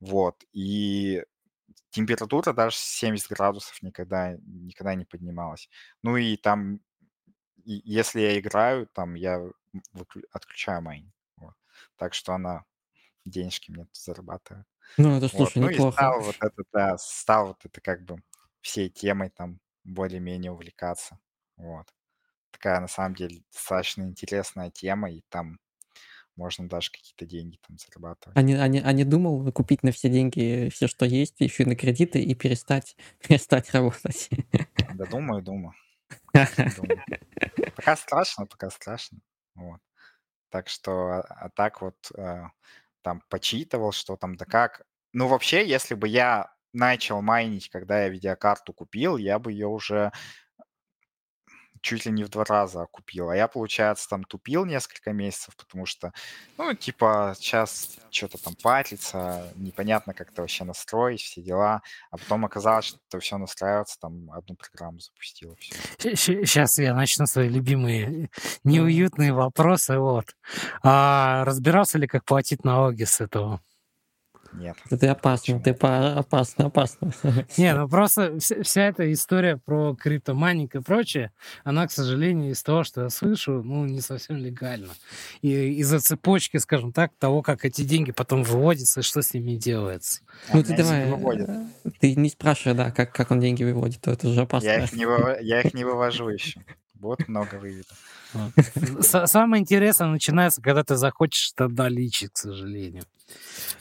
вот, 0.00 0.44
и 0.52 1.24
температура 1.90 2.52
даже 2.52 2.76
70 2.76 3.30
градусов 3.30 3.82
никогда, 3.82 4.36
никогда 4.44 4.94
не 4.94 5.06
поднималась. 5.06 5.70
Ну 6.02 6.18
и 6.18 6.36
там, 6.36 6.80
и 7.64 7.80
если 7.84 8.20
я 8.20 8.38
играю, 8.38 8.86
там 8.86 9.14
я 9.14 9.42
отключаю 10.32 10.82
майнинг, 10.82 11.14
вот. 11.36 11.54
так 11.96 12.12
что 12.14 12.34
она 12.34 12.64
денежки 13.24 13.70
мне 13.70 13.84
тут 13.84 13.96
зарабатывает. 13.96 14.66
Ну, 14.96 15.16
это, 15.16 15.26
Вот. 15.26 15.52
слушай, 15.52 15.58
Ну 15.58 15.68
и 15.68 15.78
стал 15.92 16.20
вот 16.20 16.36
это, 16.40 16.62
да, 16.72 16.98
стал 16.98 17.48
вот 17.48 17.64
это 17.64 17.80
как 17.80 18.04
бы 18.04 18.22
всей 18.60 18.90
темой 18.90 19.30
там 19.30 19.60
более-менее 19.84 20.52
увлекаться. 20.52 21.18
Вот. 21.56 21.86
Такая 22.50 22.80
на 22.80 22.88
самом 22.88 23.14
деле 23.14 23.42
достаточно 23.52 24.02
интересная 24.02 24.70
тема, 24.70 25.10
и 25.10 25.22
там 25.28 25.58
можно 26.36 26.68
даже 26.68 26.90
какие-то 26.90 27.26
деньги 27.26 27.58
там 27.66 27.76
зарабатывать. 27.78 28.36
А 28.36 28.42
не, 28.42 28.54
а, 28.54 28.66
не, 28.68 28.80
а 28.80 28.92
не 28.92 29.04
думал 29.04 29.52
купить 29.52 29.82
на 29.82 29.92
все 29.92 30.08
деньги 30.08 30.70
все, 30.72 30.88
что 30.88 31.04
есть, 31.04 31.36
еще 31.40 31.64
и 31.64 31.66
на 31.66 31.76
кредиты, 31.76 32.20
и 32.20 32.34
перестать, 32.34 32.96
перестать 33.20 33.72
работать? 33.72 34.30
Да 34.94 35.06
думаю, 35.06 35.42
думаю, 35.42 35.74
думаю. 36.76 37.02
Пока 37.76 37.96
страшно, 37.96 38.46
пока 38.46 38.70
страшно. 38.70 39.18
Вот. 39.54 39.80
Так 40.50 40.68
что, 40.68 40.92
а, 41.08 41.20
а 41.22 41.50
так 41.50 41.82
вот 41.82 41.96
э, 42.16 42.44
там 43.02 43.22
почитывал, 43.28 43.92
что 43.92 44.16
там 44.16 44.36
да 44.36 44.44
как. 44.46 44.82
Ну, 45.12 45.26
вообще, 45.28 45.66
если 45.66 45.94
бы 45.94 46.08
я 46.08 46.52
начал 46.72 47.20
майнить, 47.22 47.68
когда 47.68 48.02
я 48.02 48.08
видеокарту 48.08 48.72
купил, 48.72 49.16
я 49.16 49.38
бы 49.38 49.52
ее 49.52 49.66
уже 49.68 50.12
чуть 51.80 52.06
ли 52.06 52.12
не 52.12 52.24
в 52.24 52.28
два 52.28 52.44
раза 52.44 52.86
купил. 52.90 53.30
А 53.30 53.36
я, 53.36 53.48
получается, 53.48 54.08
там 54.08 54.24
тупил 54.24 54.64
несколько 54.64 55.12
месяцев, 55.12 55.56
потому 55.56 55.86
что, 55.86 56.12
ну, 56.58 56.74
типа, 56.74 57.34
сейчас 57.36 57.98
что-то 58.10 58.38
там 58.38 58.54
парится, 58.62 59.52
непонятно, 59.56 60.14
как 60.14 60.30
это 60.30 60.42
вообще 60.42 60.64
настроить, 60.64 61.22
все 61.22 61.42
дела. 61.42 61.82
А 62.10 62.18
потом 62.18 62.44
оказалось, 62.44 62.86
что 62.86 62.98
это 63.08 63.20
все 63.20 63.38
настраиваться, 63.38 63.98
там 64.00 64.30
одну 64.32 64.56
программу 64.56 65.00
запустил, 65.00 65.56
все. 65.58 66.16
Сейчас 66.16 66.78
я 66.78 66.94
начну 66.94 67.26
свои 67.26 67.48
любимые 67.48 68.30
неуютные 68.64 69.32
вопросы. 69.32 69.98
Вот. 69.98 70.26
А 70.82 71.44
разбирался 71.44 71.98
ли, 71.98 72.06
как 72.06 72.24
платить 72.24 72.64
налоги 72.64 73.04
с 73.04 73.20
этого? 73.20 73.60
Нет. 74.52 74.76
Ты 74.88 75.06
опасно, 75.06 75.60
ты 75.60 75.74
по- 75.74 76.14
опасно, 76.18 76.66
опасно. 76.66 77.12
Не, 77.56 77.74
ну 77.74 77.88
просто 77.88 78.38
вся, 78.38 78.62
вся 78.62 78.82
эта 78.82 79.12
история 79.12 79.56
про 79.56 79.94
криптоманик 79.94 80.74
и 80.76 80.80
прочее, 80.80 81.32
она, 81.64 81.86
к 81.86 81.92
сожалению, 81.92 82.52
из 82.52 82.62
того, 82.62 82.84
что 82.84 83.02
я 83.02 83.08
слышу, 83.10 83.62
ну, 83.62 83.84
не 83.86 84.00
совсем 84.00 84.36
легально. 84.36 84.92
И 85.42 85.50
из-за 85.80 86.00
цепочки, 86.00 86.56
скажем 86.58 86.92
так, 86.92 87.12
того, 87.18 87.42
как 87.42 87.64
эти 87.64 87.82
деньги 87.82 88.10
потом 88.12 88.42
выводятся 88.42 89.00
и 89.00 89.02
что 89.02 89.22
с 89.22 89.34
ними 89.34 89.56
делается. 89.56 90.22
А, 90.48 90.54
Ну 90.54 90.60
у 90.60 90.64
ты 90.64 90.76
давай, 90.76 91.06
ты 92.00 92.14
не 92.14 92.28
спрашивай, 92.28 92.76
да, 92.76 92.90
как, 92.90 93.12
как 93.12 93.30
он 93.30 93.40
деньги 93.40 93.64
выводит, 93.64 94.00
то 94.00 94.10
это 94.10 94.28
же 94.28 94.34
Я 94.36 94.42
опасно. 94.42 94.68
их 94.70 94.92
не, 94.92 95.04
выва- 95.04 95.38
я 95.40 95.60
их 95.60 95.74
не 95.74 95.84
вывожу 95.84 96.28
еще. 96.28 96.60
Вот 97.00 97.26
много 97.28 97.56
выведов. 97.56 97.96
Самое 99.00 99.62
интересное 99.62 100.08
начинается, 100.08 100.60
когда 100.60 100.84
ты 100.84 100.96
захочешь 100.96 101.52
это 101.54 101.68
наличить, 101.68 102.32
к 102.32 102.38
сожалению. 102.38 103.04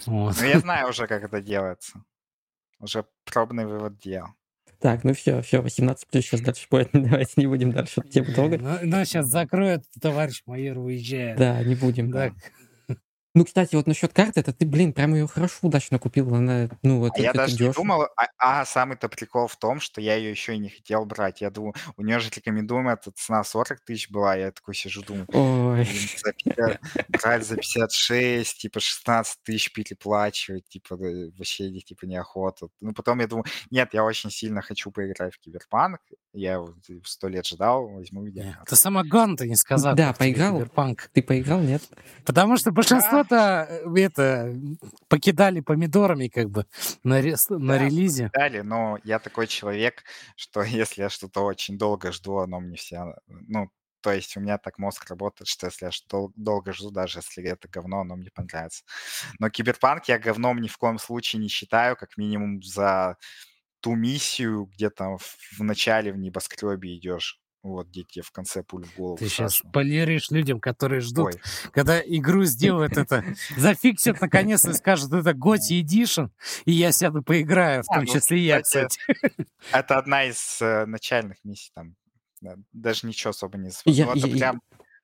Вот. 0.06 0.38
Ну, 0.40 0.48
я 0.48 0.60
знаю 0.60 0.90
уже, 0.90 1.06
как 1.06 1.24
это 1.24 1.42
делается. 1.42 2.04
Уже 2.80 3.06
пробный 3.26 3.66
вывод 3.66 3.98
делал. 3.98 4.30
Так, 4.80 5.04
ну 5.04 5.14
все, 5.14 5.42
все, 5.42 5.62
18 5.62 6.08
плюс 6.08 6.24
сейчас 6.24 6.40
дальше 6.40 6.66
будет. 6.72 6.90
Давайте 6.94 7.34
не 7.36 7.48
будем 7.48 7.72
дальше 7.72 8.00
эту 8.00 8.10
тему 8.10 8.34
трогать. 8.34 8.62
Ну, 8.62 8.78
ну, 8.84 9.04
сейчас 9.04 9.28
закроет, 9.28 9.84
товарищ 10.02 10.42
майор 10.46 10.78
уезжает. 10.78 11.38
Да, 11.38 11.62
не 11.64 11.76
будем. 11.76 12.12
Да. 12.12 12.32
Ну, 13.36 13.46
кстати, 13.46 13.76
вот 13.76 13.86
насчет 13.86 14.12
карты, 14.12 14.40
это 14.40 14.54
ты, 14.54 14.66
блин, 14.66 14.92
прям 14.92 15.14
ее 15.14 15.28
хорошо 15.28 15.68
удачно 15.68 16.00
купил. 16.00 16.34
Она, 16.34 16.68
ну, 16.82 17.06
это, 17.06 17.16
А 17.18 17.22
я 17.22 17.34
даже 17.34 17.54
не 17.54 17.58
дешево. 17.60 17.74
думал, 17.76 18.02
а, 18.18 18.28
а 18.38 18.66
самый-то 18.66 19.08
прикол 19.08 19.48
в 19.48 19.56
том, 19.56 19.80
что 19.80 20.02
я 20.02 20.16
ее 20.16 20.32
еще 20.32 20.56
и 20.56 20.58
не 20.58 20.70
хотел 20.70 21.06
брать. 21.06 21.42
Я 21.42 21.52
думаю, 21.52 21.76
у 21.96 22.02
нее 22.02 22.20
же 22.20 22.32
рекомендуемая 22.36 22.96
эта 22.96 23.12
цена 23.12 23.44
40 23.44 23.82
тысяч 23.82 24.10
была, 24.10 24.36
я 24.36 24.52
такой 24.52 24.74
сижу, 24.74 25.04
думаю, 25.04 25.28
Ой, 25.32 25.84
блин, 25.84 26.10
за 26.24 26.34
50 26.34 26.82
брать 27.10 27.46
за 27.46 27.56
56, 27.56 28.58
типа 28.58 28.80
16 28.80 29.44
тысяч 29.44 29.72
переплачивать, 29.74 30.68
типа 30.68 30.98
вообще 30.98 31.72
типа 31.82 32.06
неохота. 32.06 32.68
Ну, 32.82 32.94
потом 32.94 33.20
я 33.20 33.28
думаю, 33.28 33.46
нет, 33.70 33.90
я 33.94 34.04
очень 34.04 34.32
сильно 34.32 34.62
хочу 34.64 34.90
поиграть 34.90 35.36
в 35.36 35.40
Киберпанк, 35.40 36.00
я 36.34 36.54
его 36.54 36.74
сто 37.06 37.28
лет 37.28 37.46
ждал, 37.46 37.88
возьму 37.90 38.26
Не, 38.28 38.32
я. 38.32 38.64
Ты 38.68 38.76
самое 38.76 39.08
главное 39.08 39.38
ты 39.38 39.48
не 39.48 39.56
сказал. 39.56 39.96
Да, 39.96 40.14
поиграл. 40.14 40.56
Киберпанк. 40.56 41.10
ты 41.14 41.22
поиграл, 41.22 41.60
нет? 41.60 41.84
Потому 42.26 42.58
что 42.58 42.72
большинство-то 42.72 43.19
э, 43.32 43.84
это 43.98 44.56
покидали 45.08 45.62
помидорами 45.62 46.28
как 46.28 46.50
бы 46.50 46.66
на, 47.04 47.22
на 47.50 47.78
Да. 47.78 47.78
релизе. 47.78 48.32
Далее, 48.34 48.64
но 48.64 49.00
я 49.04 49.20
такой 49.20 49.48
человек, 49.48 50.04
что 50.36 50.62
если 50.64 51.02
я 51.04 51.10
что-то 51.10 51.42
очень 51.42 51.78
долго 51.78 52.12
жду, 52.12 52.38
оно 52.38 52.60
мне 52.60 52.78
все, 52.78 53.16
ну, 53.28 53.70
то 54.02 54.14
есть 54.14 54.38
у 54.38 54.40
меня 54.40 54.58
так 54.58 54.78
мозг 54.78 55.10
работает, 55.10 55.48
что 55.48 55.68
если 55.68 55.86
я 55.86 55.92
дол- 56.10 56.32
долго 56.36 56.72
жду, 56.74 56.90
даже 56.92 57.20
если 57.20 57.44
это 57.46 57.68
говно, 57.68 58.02
оно 58.02 58.16
мне 58.16 58.30
понравится. 58.34 58.84
Но 59.40 59.50
киберпанк 59.50 60.06
я 60.10 60.20
говном 60.20 60.62
ни 60.62 60.68
в 60.70 60.78
коем 60.78 61.00
случае 61.00 61.42
не 61.42 61.50
считаю, 61.50 61.98
как 61.98 62.18
минимум 62.18 62.62
за 62.64 63.18
ту 63.82 63.96
миссию, 63.96 64.66
где 64.66 64.90
там 64.90 65.18
в 65.18 65.64
начале 65.64 66.12
в 66.12 66.18
небоскребе 66.18 66.98
идешь, 66.98 67.39
вот, 67.64 67.88
где 67.88 68.04
тебе 68.04 68.24
в 68.24 68.32
конце 68.32 68.64
пуль 68.64 68.86
в 68.86 68.96
голову 68.96 69.18
Ты 69.18 69.28
сейчас 69.28 69.56
спойлеришь 69.56 70.30
людям, 70.32 70.60
которые 70.60 71.02
ждут, 71.02 71.36
Ой, 71.36 71.42
когда 71.74 72.00
игру 72.00 72.44
сделают 72.46 72.98
это, 72.98 73.24
зафиксят 73.58 74.22
наконец 74.22 74.66
и 74.66 74.74
скажут, 74.74 75.14
это 75.14 75.34
Готи 75.34 75.82
Edition, 75.82 76.30
и 76.66 76.72
я 76.72 76.92
сяду 76.92 77.22
поиграю, 77.22 77.84
в 77.84 77.92
А, 77.92 77.96
том 77.96 78.06
ну, 78.06 78.14
числе 78.14 78.40
и 78.40 78.44
я, 78.46 78.62
кстати, 78.62 79.00
это 79.72 79.98
одна 79.98 80.26
из 80.26 80.62
э, 80.62 80.86
начальных 80.86 81.38
миссий, 81.44 81.72
там, 81.74 81.96
да, 82.42 82.56
даже 82.72 83.06
ничего 83.08 83.32
особо 83.32 83.58
не... 83.58 83.72
Я- 83.86 84.14
это 84.14 84.28
прям 84.28 84.62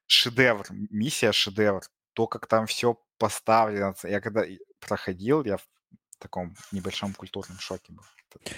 шедевр, 0.08 0.66
миссия 0.70 1.32
шедевр. 1.32 1.82
То, 2.14 2.28
как 2.28 2.48
там 2.48 2.66
все 2.66 2.98
поставлено. 3.18 3.94
Я 4.04 4.22
когда 4.22 4.46
проходил, 4.80 5.44
я 5.44 5.58
таком 6.20 6.56
небольшом 6.72 7.14
культурном 7.14 7.60
шоке 7.60 7.94
был. 7.94 8.04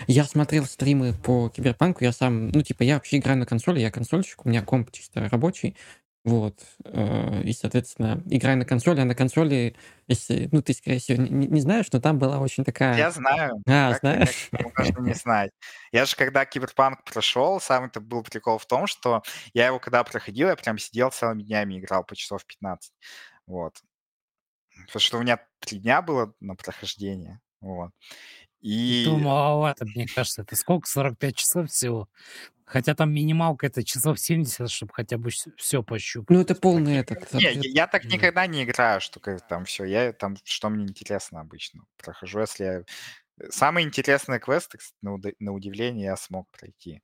Я 0.08 0.24
смотрел 0.24 0.66
стримы 0.66 1.14
по 1.14 1.50
Киберпанку, 1.50 2.04
я 2.04 2.12
сам, 2.12 2.50
ну, 2.50 2.62
типа, 2.62 2.84
я 2.84 2.96
вообще 2.96 3.18
играю 3.18 3.38
на 3.38 3.46
консоли, 3.46 3.80
я 3.80 3.92
консольщик, 3.92 4.46
у 4.46 4.50
меня 4.50 4.64
комп 4.64 4.92
чисто 4.92 5.28
рабочий, 5.30 5.76
вот, 6.28 6.60
э, 6.84 7.44
и, 7.44 7.54
соответственно, 7.54 8.22
играю 8.26 8.58
на 8.58 8.66
консоли, 8.66 9.00
а 9.00 9.06
на 9.06 9.16
консоли, 9.16 9.78
если, 10.08 10.50
ну, 10.52 10.62
ты, 10.62 10.74
скорее 10.74 11.00
всего, 11.00 11.24
не, 11.24 11.48
не 11.48 11.62
знаешь, 11.62 11.86
но 11.94 12.02
там 12.02 12.20
была 12.20 12.40
очень 12.40 12.66
такая... 12.66 12.98
Я 12.98 13.12
знаю. 13.12 13.64
А, 13.66 13.92
Как, 13.92 14.00
знаешь? 14.02 14.50
как 14.52 14.78
можно 14.78 15.00
не 15.00 15.14
знать. 15.14 15.52
Я 15.94 16.04
же, 16.04 16.18
когда 16.18 16.44
Киберпанк 16.44 17.06
прошел, 17.06 17.62
самый-то 17.62 18.02
был 18.02 18.24
прикол 18.24 18.58
в 18.58 18.66
том, 18.66 18.88
что 18.88 19.24
я 19.54 19.68
его 19.68 19.80
когда 19.80 20.04
проходил, 20.04 20.50
я 20.50 20.58
прям 20.58 20.78
сидел 20.78 21.12
целыми 21.12 21.44
днями, 21.44 21.80
играл 21.80 22.04
по 22.04 22.14
часов 22.14 22.46
15. 22.46 22.92
Вот. 23.46 23.82
Потому 24.88 25.00
что 25.00 25.18
у 25.20 25.22
меня 25.22 25.40
три 25.60 25.80
дня 25.80 26.02
было 26.02 26.34
на 26.42 26.56
прохождение. 26.56 27.40
Вот. 27.62 27.92
И... 28.62 29.04
То 29.06 29.18
маловато, 29.18 29.86
мне 29.86 30.08
кажется. 30.08 30.42
Это 30.42 30.56
сколько? 30.56 30.88
45 30.88 31.36
часов 31.36 31.70
всего? 31.70 32.10
Хотя 32.66 32.96
там 32.96 33.14
минималка 33.14 33.68
это 33.68 33.84
часов 33.84 34.20
70, 34.20 34.70
чтобы 34.70 34.92
хотя 34.94 35.18
бы 35.18 35.30
все 35.58 35.84
пощупать. 35.84 36.30
Ну, 36.30 36.42
это 36.42 36.54
полный 36.54 36.98
этот... 36.98 37.32
Не, 37.34 37.44
я, 37.44 37.52
я 37.54 37.88
так 37.88 38.04
Да. 38.04 38.10
никогда 38.10 38.46
не 38.46 38.64
играю, 38.66 39.00
что 39.00 39.20
как 39.22 39.48
там 39.48 39.64
все. 39.64 39.86
Я 39.86 40.12
там, 40.12 40.36
что 40.44 40.70
мне 40.70 40.84
интересно 40.86 41.40
обычно, 41.40 41.86
прохожу, 41.98 42.42
если 42.42 42.64
я... 42.66 42.80
э, 43.40 43.50
Самые 43.52 43.86
интересные 43.86 44.40
квесты, 44.42 44.80
на 45.02 45.54
удивление, 45.54 46.06
я 46.08 46.18
смог 46.18 46.50
пройти. 46.52 47.02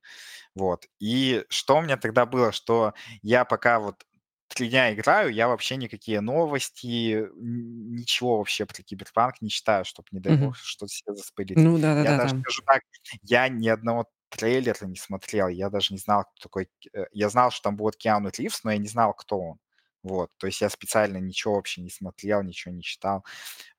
Вот. 0.53 0.85
И 0.99 1.45
что 1.47 1.77
у 1.77 1.81
меня 1.81 1.95
тогда 1.95 2.25
было, 2.25 2.51
что 2.51 2.93
я 3.21 3.45
пока 3.45 3.80
вот 3.80 4.03
три 4.48 4.70
дня 4.70 4.94
играю, 4.94 5.34
я 5.34 5.48
вообще 5.48 5.76
никакие 5.78 6.22
новости, 6.22 7.28
ничего 7.36 8.38
вообще 8.38 8.65
про 8.65 8.82
Киберпанк 8.84 9.41
не 9.41 9.49
читаю, 9.49 9.86
чтобы, 9.86 10.07
не 10.11 10.20
дай 10.20 10.38
бог, 10.38 10.56
что-то 10.57 10.91
себе 10.91 11.15
заспойлерить. 11.15 11.64
Ну, 11.64 11.78
Я 11.78 11.82
да-да-да, 11.82 12.18
даже 12.18 12.30
там... 12.32 12.41
скажу 12.41 12.61
так, 12.65 12.82
я 13.24 13.48
ни 13.49 13.68
одного 13.68 14.06
трейлера 14.30 14.86
не 14.86 14.95
смотрел, 14.95 15.48
я 15.48 15.70
даже 15.70 15.94
не 15.94 15.99
знал, 15.99 16.24
кто 16.24 16.44
такой... 16.49 16.70
э, 16.94 17.06
Я 17.11 17.30
знал, 17.30 17.52
что 17.52 17.64
там 17.64 17.76
будет 17.76 17.98
Киану 17.98 18.30
Ривз, 18.36 18.64
но 18.64 18.72
я 18.72 18.78
не 18.78 18.88
знал, 18.88 19.14
кто 19.14 19.40
он. 19.40 19.60
Вот, 20.03 20.32
то 20.38 20.48
есть 20.48 20.60
я 20.60 20.70
специально 20.70 21.18
ничего 21.18 21.56
вообще 21.56 21.82
не 21.82 21.90
смотрел, 21.90 22.44
ничего 22.44 22.74
не 22.74 22.84
читал, 22.84 23.24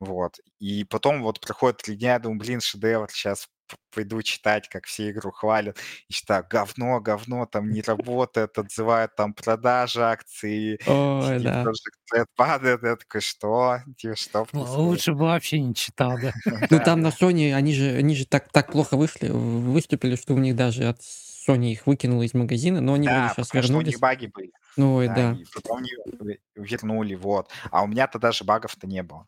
вот. 0.01 0.39
И 0.59 0.85
потом 0.85 1.23
вот 1.23 1.39
проходит 1.41 1.83
три 1.83 1.97
дня, 1.97 2.15
я 2.15 2.19
думаю, 2.19 2.41
блин, 2.41 2.61
шедевр, 2.63 3.11
сейчас 3.11 3.49
пойду 3.95 4.21
читать, 4.23 4.69
как 4.69 4.87
все 4.87 5.11
игру 5.11 5.31
хвалят, 5.31 5.79
и 6.09 6.13
читаю, 6.13 6.45
говно, 6.49 7.01
говно, 7.01 7.47
там 7.47 7.71
не 7.71 7.81
работает, 7.83 8.59
отзывают 8.59 9.15
там 9.17 9.35
продажи 9.35 10.03
акций, 10.03 10.79
Ой, 10.87 11.39
да. 11.41 11.65
Падает, 12.37 12.83
я 12.83 12.97
такой, 12.97 13.21
что? 13.21 13.79
Типа, 13.97 14.17
что 14.17 14.45
происходит? 14.45 14.77
Лучше 14.79 15.13
бы 15.13 15.21
вообще 15.21 15.61
не 15.61 15.75
читал, 15.75 16.19
да. 16.21 16.33
Ну, 16.71 16.81
там 16.85 17.01
на. 17.01 17.09
Sony, 17.09 17.53
они 17.55 17.73
же, 17.75 17.91
они 17.97 18.15
же 18.15 18.27
так, 18.27 18.51
так 18.51 18.73
плохо 18.73 18.97
вышли, 18.97 19.29
выступили, 19.31 20.17
что 20.17 20.35
у 20.35 20.39
них 20.39 20.57
даже 20.57 20.85
от 20.89 21.01
Sony 21.01 21.73
их 21.73 21.87
выкинуло 21.87 22.23
из 22.23 22.35
магазина, 22.35 22.81
но 22.81 22.95
они 22.95 23.07
вроде 23.09 23.21
Да, 23.21 23.29
сейчас 23.35 23.49
потому 23.49 23.63
что 23.65 23.73
у 23.75 23.77
них 23.83 23.87
вернулись. 23.95 24.01
баги 24.01 24.27
были. 24.27 24.53
Ну, 24.77 25.01
Да, 25.07 25.15
да. 25.15 25.33
и 25.41 25.45
потом 25.55 25.83
вернули, 26.57 27.15
вот. 27.15 27.51
А 27.71 27.83
у 27.83 27.87
меня-то 27.87 28.19
даже 28.19 28.45
багов-то 28.45 28.87
не 28.87 29.03
было. 29.03 29.27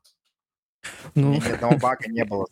Ну, 1.15 1.35
ни 1.35 1.49
одного 1.49 1.79
бага 1.79 2.09
не 2.09 2.25
было. 2.25 2.47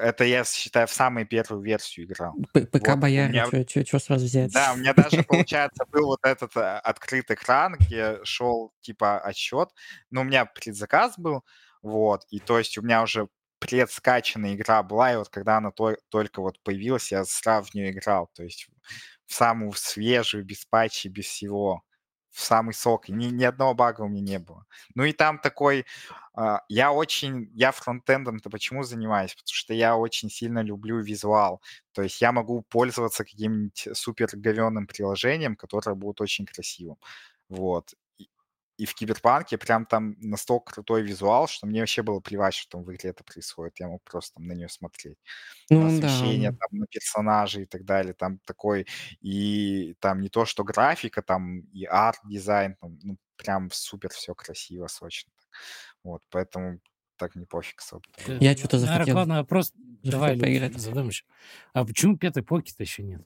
Это 0.00 0.24
я, 0.24 0.44
считаю, 0.44 0.86
в 0.86 0.92
самую 0.92 1.26
первую 1.26 1.62
версию 1.62 2.06
играл. 2.06 2.34
ПК 2.52 2.88
Вот, 2.88 2.98
бояре, 2.98 3.32
меня... 3.32 3.46
что 3.86 3.98
сразу 3.98 4.26
взять? 4.26 4.52
Да, 4.52 4.72
у 4.74 4.76
меня 4.76 4.92
даже, 4.94 5.22
получается, 5.22 5.84
был 5.90 6.06
вот 6.06 6.20
этот 6.22 6.56
э, 6.56 6.78
открыт 6.78 7.30
экран, 7.30 7.76
где 7.78 8.18
шел, 8.24 8.72
типа, 8.80 9.18
отсчет. 9.18 9.70
Но 10.10 10.22
у 10.22 10.24
меня 10.24 10.44
предзаказ 10.44 11.14
был, 11.16 11.44
вот, 11.82 12.24
и 12.30 12.40
то 12.40 12.58
есть 12.58 12.78
у 12.78 12.82
меня 12.82 13.02
уже 13.02 13.28
предскачанная 13.58 14.54
игра 14.54 14.82
была, 14.82 15.12
и 15.12 15.16
вот 15.16 15.28
когда 15.30 15.56
она 15.56 15.70
то- 15.70 15.96
только 16.10 16.42
вот 16.42 16.62
появилась, 16.62 17.10
я 17.12 17.24
сразу 17.24 17.70
в 17.70 17.74
нее 17.74 17.90
играл, 17.92 18.28
то 18.34 18.42
есть 18.42 18.68
в 19.26 19.34
самую 19.34 19.72
свежую, 19.72 20.44
без 20.44 20.66
патчей, 20.66 21.10
без 21.10 21.26
всего, 21.26 21.82
в 22.34 22.40
самый 22.40 22.74
сок. 22.74 23.08
Ни, 23.08 23.26
ни 23.26 23.44
одного 23.44 23.74
бага 23.74 24.02
у 24.02 24.08
меня 24.08 24.20
не 24.20 24.38
было. 24.40 24.66
Ну 24.94 25.04
и 25.04 25.12
там 25.12 25.38
такой... 25.38 25.86
а, 26.34 26.62
я 26.68 26.92
очень... 26.92 27.48
Я 27.54 27.70
фронтендом-то 27.70 28.50
почему 28.50 28.82
занимаюсь? 28.82 29.34
Потому 29.34 29.54
что 29.54 29.72
я 29.72 29.96
очень 29.96 30.30
сильно 30.30 30.60
люблю 30.62 31.00
визуал. 31.00 31.62
То 31.92 32.02
есть 32.02 32.20
я 32.20 32.32
могу 32.32 32.62
пользоваться 32.62 33.24
каким-нибудь 33.24 33.88
супер 33.94 34.28
говенным 34.32 34.86
приложением, 34.88 35.54
которое 35.54 35.94
будет 35.94 36.20
очень 36.20 36.44
красивым. 36.44 36.96
Вот. 37.48 37.94
И, 38.76 38.86
в 38.86 38.94
Киберпанке 38.94 39.56
прям 39.56 39.86
там 39.86 40.16
настолько 40.18 40.72
крутой 40.74 41.02
визуал, 41.02 41.46
что 41.46 41.66
мне 41.66 41.80
вообще 41.80 42.02
было 42.02 42.18
плевать, 42.20 42.54
что 42.54 42.70
там 42.78 42.82
в 42.84 42.92
игре 42.92 43.10
это 43.10 43.22
происходит. 43.22 43.78
Я 43.78 43.86
мог 43.88 44.02
просто 44.02 44.34
там 44.34 44.46
на 44.46 44.52
нее 44.52 44.68
смотреть. 44.68 45.16
Ну, 45.70 45.80
да. 46.00 46.06
освещение, 46.08 46.50
он- 46.50 46.56
там, 46.56 46.68
на 46.80 46.86
персонажей 46.86 47.62
и 47.62 47.66
так 47.66 47.84
далее. 47.84 48.14
Там 48.14 48.38
такой... 48.44 48.86
И 49.20 49.94
там 50.00 50.20
не 50.20 50.28
то, 50.28 50.44
что 50.44 50.64
графика, 50.64 51.22
там 51.22 51.60
и 51.72 51.84
арт-дизайн, 51.84 52.74
там, 52.80 52.98
ну, 53.02 53.16
прям 53.36 53.70
супер 53.70 54.10
все 54.10 54.34
красиво, 54.34 54.88
сочно. 54.88 55.30
Вот, 56.02 56.22
поэтому 56.30 56.80
так 57.16 57.36
не 57.36 57.46
пофиг 57.46 57.80
особо. 57.80 58.02
Э, 58.26 58.38
Я 58.40 58.56
что-то 58.56 58.78
захотел. 58.80 59.14
главный 59.14 59.36
вопрос, 59.36 59.72
давай, 60.02 60.36
поиграть. 60.38 60.76
задам 60.80 61.08
еще. 61.08 61.24
А 61.72 61.84
почему 61.84 62.18
пятой 62.18 62.42
плойки-то 62.42 62.82
еще 62.82 63.04
нет? 63.04 63.22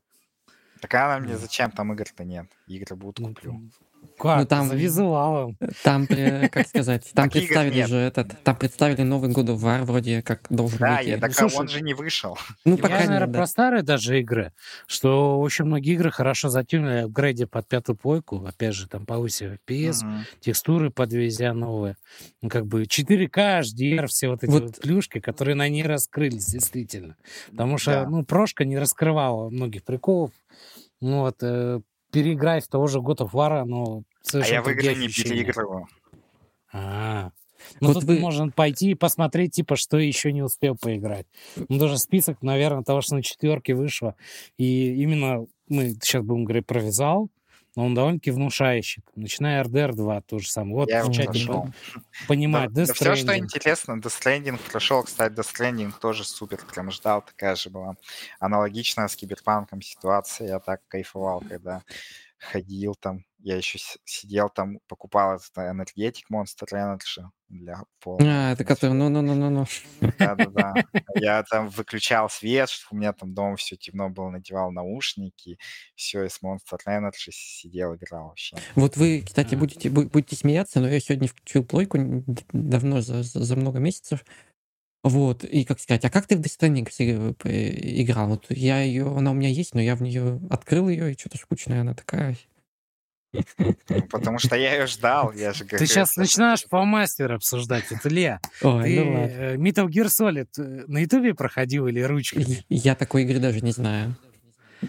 Так 0.82 0.92
она 0.94 1.18
мне 1.20 1.32
Да. 1.32 1.38
зачем? 1.38 1.70
Там 1.72 1.92
игр-то 1.94 2.22
нет. 2.24 2.46
Игры 2.66 2.94
будут 2.96 3.18
Ну, 3.18 3.28
куплю. 3.34 3.70
Как? 4.18 4.40
Ну, 4.40 4.46
там- 4.46 4.66
За 4.68 4.74
визуалом. 4.74 5.56
Там, 5.84 6.06
как 6.08 6.66
сказать, 6.66 7.08
там 7.14 7.30
представили 7.30 7.84
же 7.84 7.96
этот, 7.96 8.42
там 8.42 8.56
представили 8.56 9.02
новый 9.02 9.30
God 9.30 9.46
of 9.46 9.58
War 9.60 9.84
вроде 9.84 10.22
как 10.22 10.40
должен 10.50 10.78
Да, 10.80 10.96
выйти. 10.96 11.10
я, 11.10 11.18
так, 11.18 11.32
слушай, 11.34 11.56
он 11.60 11.68
же 11.68 11.80
не 11.82 11.94
вышел. 11.94 12.36
Ну, 12.64 12.72
я, 12.76 12.82
пока 12.82 12.98
Я, 13.00 13.06
наверное, 13.06 13.32
да. 13.32 13.38
про 13.38 13.46
старые 13.46 13.82
даже 13.84 14.18
игры, 14.18 14.52
что 14.88 15.38
очень 15.38 15.66
многие 15.66 15.92
игры 15.94 16.10
хорошо 16.10 16.48
затюнили 16.48 17.02
апгрейде 17.04 17.46
под 17.46 17.68
пятую 17.68 17.94
плойку, 17.94 18.44
опять 18.44 18.74
же, 18.74 18.88
там 18.88 19.06
повысив 19.06 19.52
FPS, 19.68 20.04
Мгм. 20.04 20.24
текстуры 20.40 20.90
подвезя 20.90 21.52
новые. 21.52 21.96
Ну, 22.42 22.48
как 22.48 22.66
бы 22.66 22.86
4К, 22.86 23.60
HDR, 23.60 24.06
все 24.08 24.28
вот 24.30 24.42
эти 24.42 24.50
Вот- 24.50 24.62
вот, 24.64 24.80
плюшки, 24.80 25.20
которые 25.20 25.54
на 25.54 25.68
ней 25.68 25.84
раскрылись, 25.84 26.46
действительно. 26.46 27.14
Потому 27.52 27.78
что, 27.78 27.92
Да. 27.92 28.08
ну, 28.08 28.24
прошка 28.24 28.64
не 28.64 28.78
раскрывала 28.78 29.48
многих 29.48 29.84
приколов. 29.84 30.32
Ну, 31.00 31.20
вот, 31.20 31.36
э, 31.42 31.80
переиграй 32.12 32.60
в 32.60 32.68
того 32.68 32.86
же 32.86 32.98
God 32.98 33.18
of 33.18 33.30
War, 33.32 33.64
но 33.64 34.02
А 34.02 34.02
совершенно 34.22 34.54
я 34.56 34.62
в 34.62 34.68
игры 34.68 34.94
не 34.94 35.06
ощущения. 35.06 35.30
переигрываю. 35.42 35.86
А, 36.72 37.30
ну 37.80 37.88
Вот 37.88 37.94
тут 37.94 38.04
вы- 38.04 38.18
можно 38.18 38.50
пойти 38.50 38.90
и 38.90 38.94
посмотреть, 38.94 39.52
типа, 39.52 39.76
что 39.76 39.96
еще 39.98 40.32
не 40.32 40.42
успел 40.42 40.76
поиграть. 40.76 41.26
Ну, 41.68 41.78
даже 41.78 41.98
список, 41.98 42.42
наверное, 42.42 42.82
того, 42.84 43.00
что 43.00 43.14
на 43.16 43.22
четверке 43.22 43.74
вышло. 43.74 44.14
И 44.58 44.94
именно 45.02 45.46
мы 45.68 45.90
сейчас 46.02 46.22
будем 46.24 46.44
говорить 46.44 46.66
про 46.66 46.80
визуал, 46.80 47.30
но 47.78 47.86
он 47.86 47.94
довольно-таки 47.94 48.32
внушающий. 48.32 49.04
Начиная 49.14 49.62
RDR 49.62 49.92
2, 49.94 50.20
то 50.22 50.40
же 50.40 50.50
самое. 50.50 50.74
Вот 50.74 50.88
Я 50.88 51.04
в 51.04 51.12
чате 51.12 51.46
по- 51.46 51.70
понимать, 52.26 52.72
Да, 52.72 52.92
все, 52.92 53.14
что 53.14 53.38
интересно, 53.38 53.92
Death 53.92 54.20
Stranding 54.20 54.58
прошел, 54.68 55.04
кстати, 55.04 55.32
Death 55.32 55.54
Stranding 55.54 55.92
тоже 56.00 56.24
супер, 56.24 56.58
прям 56.74 56.90
ждал, 56.90 57.22
такая 57.22 57.54
же 57.54 57.70
была 57.70 57.94
аналогичная 58.40 59.06
с 59.06 59.14
Киберпанком 59.14 59.80
ситуация, 59.80 60.48
я 60.48 60.58
так 60.58 60.80
кайфовал, 60.88 61.40
когда 61.48 61.84
ходил 62.38 62.94
там, 62.94 63.24
я 63.38 63.56
еще 63.56 63.78
сидел 64.04 64.48
там, 64.50 64.78
покупал 64.88 65.36
этот 65.36 65.56
энергетик 65.56 66.30
Monster 66.30 66.66
Energy 66.72 67.24
для 67.48 67.82
полного 68.00 68.28
А, 68.30 68.52
это 68.52 68.64
который, 68.64 68.92
ну-ну-ну-ну-ну. 68.94 69.66
Да-да-да. 70.18 70.84
Я 71.16 71.42
там 71.44 71.68
выключал 71.68 72.28
свет, 72.28 72.68
чтобы 72.68 72.98
у 72.98 73.00
меня 73.00 73.12
там 73.12 73.34
дома 73.34 73.56
все 73.56 73.76
темно 73.76 74.08
было, 74.10 74.30
надевал 74.30 74.70
наушники, 74.70 75.58
все, 75.94 76.24
и 76.24 76.28
с 76.28 76.40
Monster 76.42 76.78
Energy 76.86 77.30
сидел, 77.30 77.94
играл 77.94 78.28
вообще. 78.28 78.56
Вот 78.74 78.96
вы, 78.96 79.22
кстати, 79.24 79.54
будете, 79.54 79.88
бу- 79.88 80.08
будете 80.08 80.36
смеяться, 80.36 80.80
но 80.80 80.88
я 80.88 81.00
сегодня 81.00 81.28
включил 81.28 81.64
плойку 81.64 81.98
давно, 82.52 83.00
за 83.00 83.22
за 83.22 83.56
много 83.56 83.78
месяцев. 83.78 84.24
Вот, 85.04 85.44
и 85.44 85.64
как 85.64 85.78
сказать, 85.80 86.04
а 86.04 86.10
как 86.10 86.26
ты 86.26 86.36
в 86.36 86.40
Stranding 86.40 86.90
с- 86.90 86.98
э, 87.00 88.00
играл? 88.02 88.28
Вот 88.28 88.46
я 88.50 88.82
ее, 88.82 89.06
она 89.16 89.30
у 89.30 89.34
меня 89.34 89.48
есть, 89.48 89.74
но 89.74 89.80
я 89.80 89.94
в 89.94 90.02
нее 90.02 90.40
открыл 90.50 90.88
ее, 90.88 91.12
и 91.12 91.18
что-то 91.18 91.38
скучная 91.38 91.82
она 91.82 91.94
такая. 91.94 92.36
Ну, 93.58 94.02
потому 94.10 94.38
что 94.38 94.56
я 94.56 94.74
ее 94.74 94.86
ждал, 94.86 95.32
я 95.32 95.52
же 95.52 95.64
Ты 95.64 95.70
говорю, 95.70 95.86
сейчас 95.86 96.12
это- 96.12 96.20
начинаешь 96.20 96.64
по 96.66 96.84
мастеру 96.84 97.34
обсуждать. 97.36 97.84
Это 97.92 98.08
Илья. 98.08 98.40
Ой, 98.62 98.82
Ты 98.84 99.04
ну 99.04 99.12
ладно. 99.20 99.32
э, 99.32 99.56
Metal 99.56 99.86
Gear 99.86 100.06
Solid 100.06 100.48
э, 100.58 100.84
на 100.88 100.98
Ютубе 100.98 101.34
проходил 101.34 101.86
или 101.86 102.00
ручками? 102.00 102.64
Я 102.70 102.94
такой 102.94 103.22
игры 103.24 103.38
даже 103.38 103.60
не 103.60 103.72
знаю. 103.72 104.16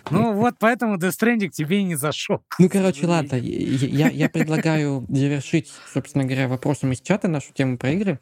Ну 0.10 0.34
вот 0.34 0.56
поэтому 0.60 0.98
Death 0.98 1.11
Stranding 1.19 1.49
тебе 1.49 1.80
и 1.80 1.84
не 1.84 1.95
зашел. 1.95 2.44
Ну, 2.60 2.69
короче, 2.69 3.06
ладно, 3.07 3.36
я, 3.36 4.07
я- 4.07 4.10
я 4.10 4.30
предлагаю 4.30 5.06
завершить, 5.10 5.72
собственно 5.91 6.23
говоря, 6.23 6.48
вопросом 6.48 6.91
из 6.94 7.02
чата 7.02 7.27
нашу 7.27 7.52
тему 7.53 7.77
про 7.77 7.91
игры. 7.91 8.19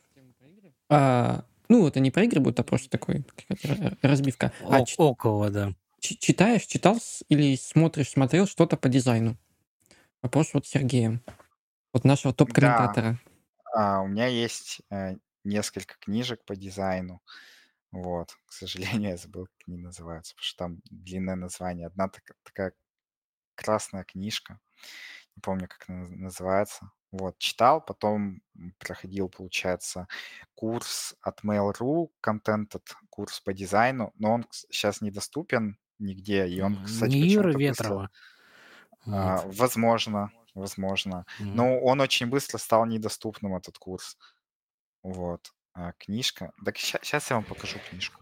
А, 0.90 1.44
ну, 1.70 1.88
это 1.88 2.00
не 2.00 2.12
про 2.12 2.24
игры 2.24 2.40
будет, 2.40 2.60
а 2.60 2.64
просто 2.64 2.90
такой 2.90 3.26
разбивка. 4.02 4.52
А 4.62 4.78
О- 4.82 4.86
ч- 4.86 4.96
Около, 4.98 5.50
да. 5.50 5.74
ч- 6.00 6.18
читаешь, 6.18 6.66
читал 6.66 6.98
или 7.30 7.56
смотришь, 7.56 8.10
смотрел 8.10 8.48
что-то 8.48 8.78
по 8.78 8.90
дизайну? 8.90 9.38
Вопрос 10.22 10.54
вот 10.54 10.66
Сергеем. 10.66 11.22
Вот 11.94 12.04
нашего 12.04 12.34
топ-комментатора. 12.34 13.20
А, 13.74 14.02
у 14.02 14.08
меня 14.08 14.28
есть 14.28 14.82
э, 14.90 15.16
несколько 15.44 15.96
книжек 16.00 16.44
по 16.46 16.56
дизайну. 16.56 17.22
Вот. 17.92 18.36
К 18.46 18.52
сожалению, 18.52 19.12
я 19.12 19.18
забыл, 19.18 19.46
как 19.46 19.68
они 19.68 19.78
называются, 19.78 20.34
потому 20.36 20.44
что 20.46 20.58
там 20.58 20.82
длинное 20.90 21.36
название. 21.36 21.88
Одна 21.88 22.10
так- 22.10 22.36
такая 22.44 22.74
красная 23.56 24.04
книжка. 24.04 24.60
Не 25.36 25.42
помню, 25.42 25.68
как 25.68 25.86
она 25.88 26.04
наз- 26.06 26.16
называется. 26.16 26.92
Вот, 27.20 27.38
читал, 27.40 27.82
потом 27.82 28.42
проходил, 28.78 29.28
получается, 29.30 30.08
курс 30.56 31.16
от 31.22 31.44
Mail.ru, 31.44 32.10
контент 32.22 32.76
курс 33.10 33.40
по 33.40 33.54
дизайну, 33.54 34.14
но 34.20 34.34
он 34.34 34.46
сейчас 34.70 35.02
недоступен 35.02 35.78
нигде, 36.00 36.48
и 36.48 36.62
он, 36.62 36.84
кстати, 36.84 37.12
Не 37.14 37.28
Юра 37.30 37.54
почему-то 37.54 37.58
быстро- 37.70 37.84
Ветрова. 37.84 38.10
А, 39.08 39.42
возможно, 39.46 40.32
возможно. 40.54 41.26
М. 41.40 41.56
Но 41.56 41.80
он 41.80 42.02
очень 42.02 42.28
быстро 42.28 42.58
стал 42.60 42.86
недоступным, 42.86 43.56
этот 43.56 43.78
курс. 43.78 44.18
Вот. 45.02 45.52
А 45.74 45.94
книжка. 45.94 46.52
Так 46.66 46.78
сейчас 46.78 47.30
я 47.30 47.38
вам 47.38 47.46
покажу 47.46 47.80
книжку. 47.90 48.22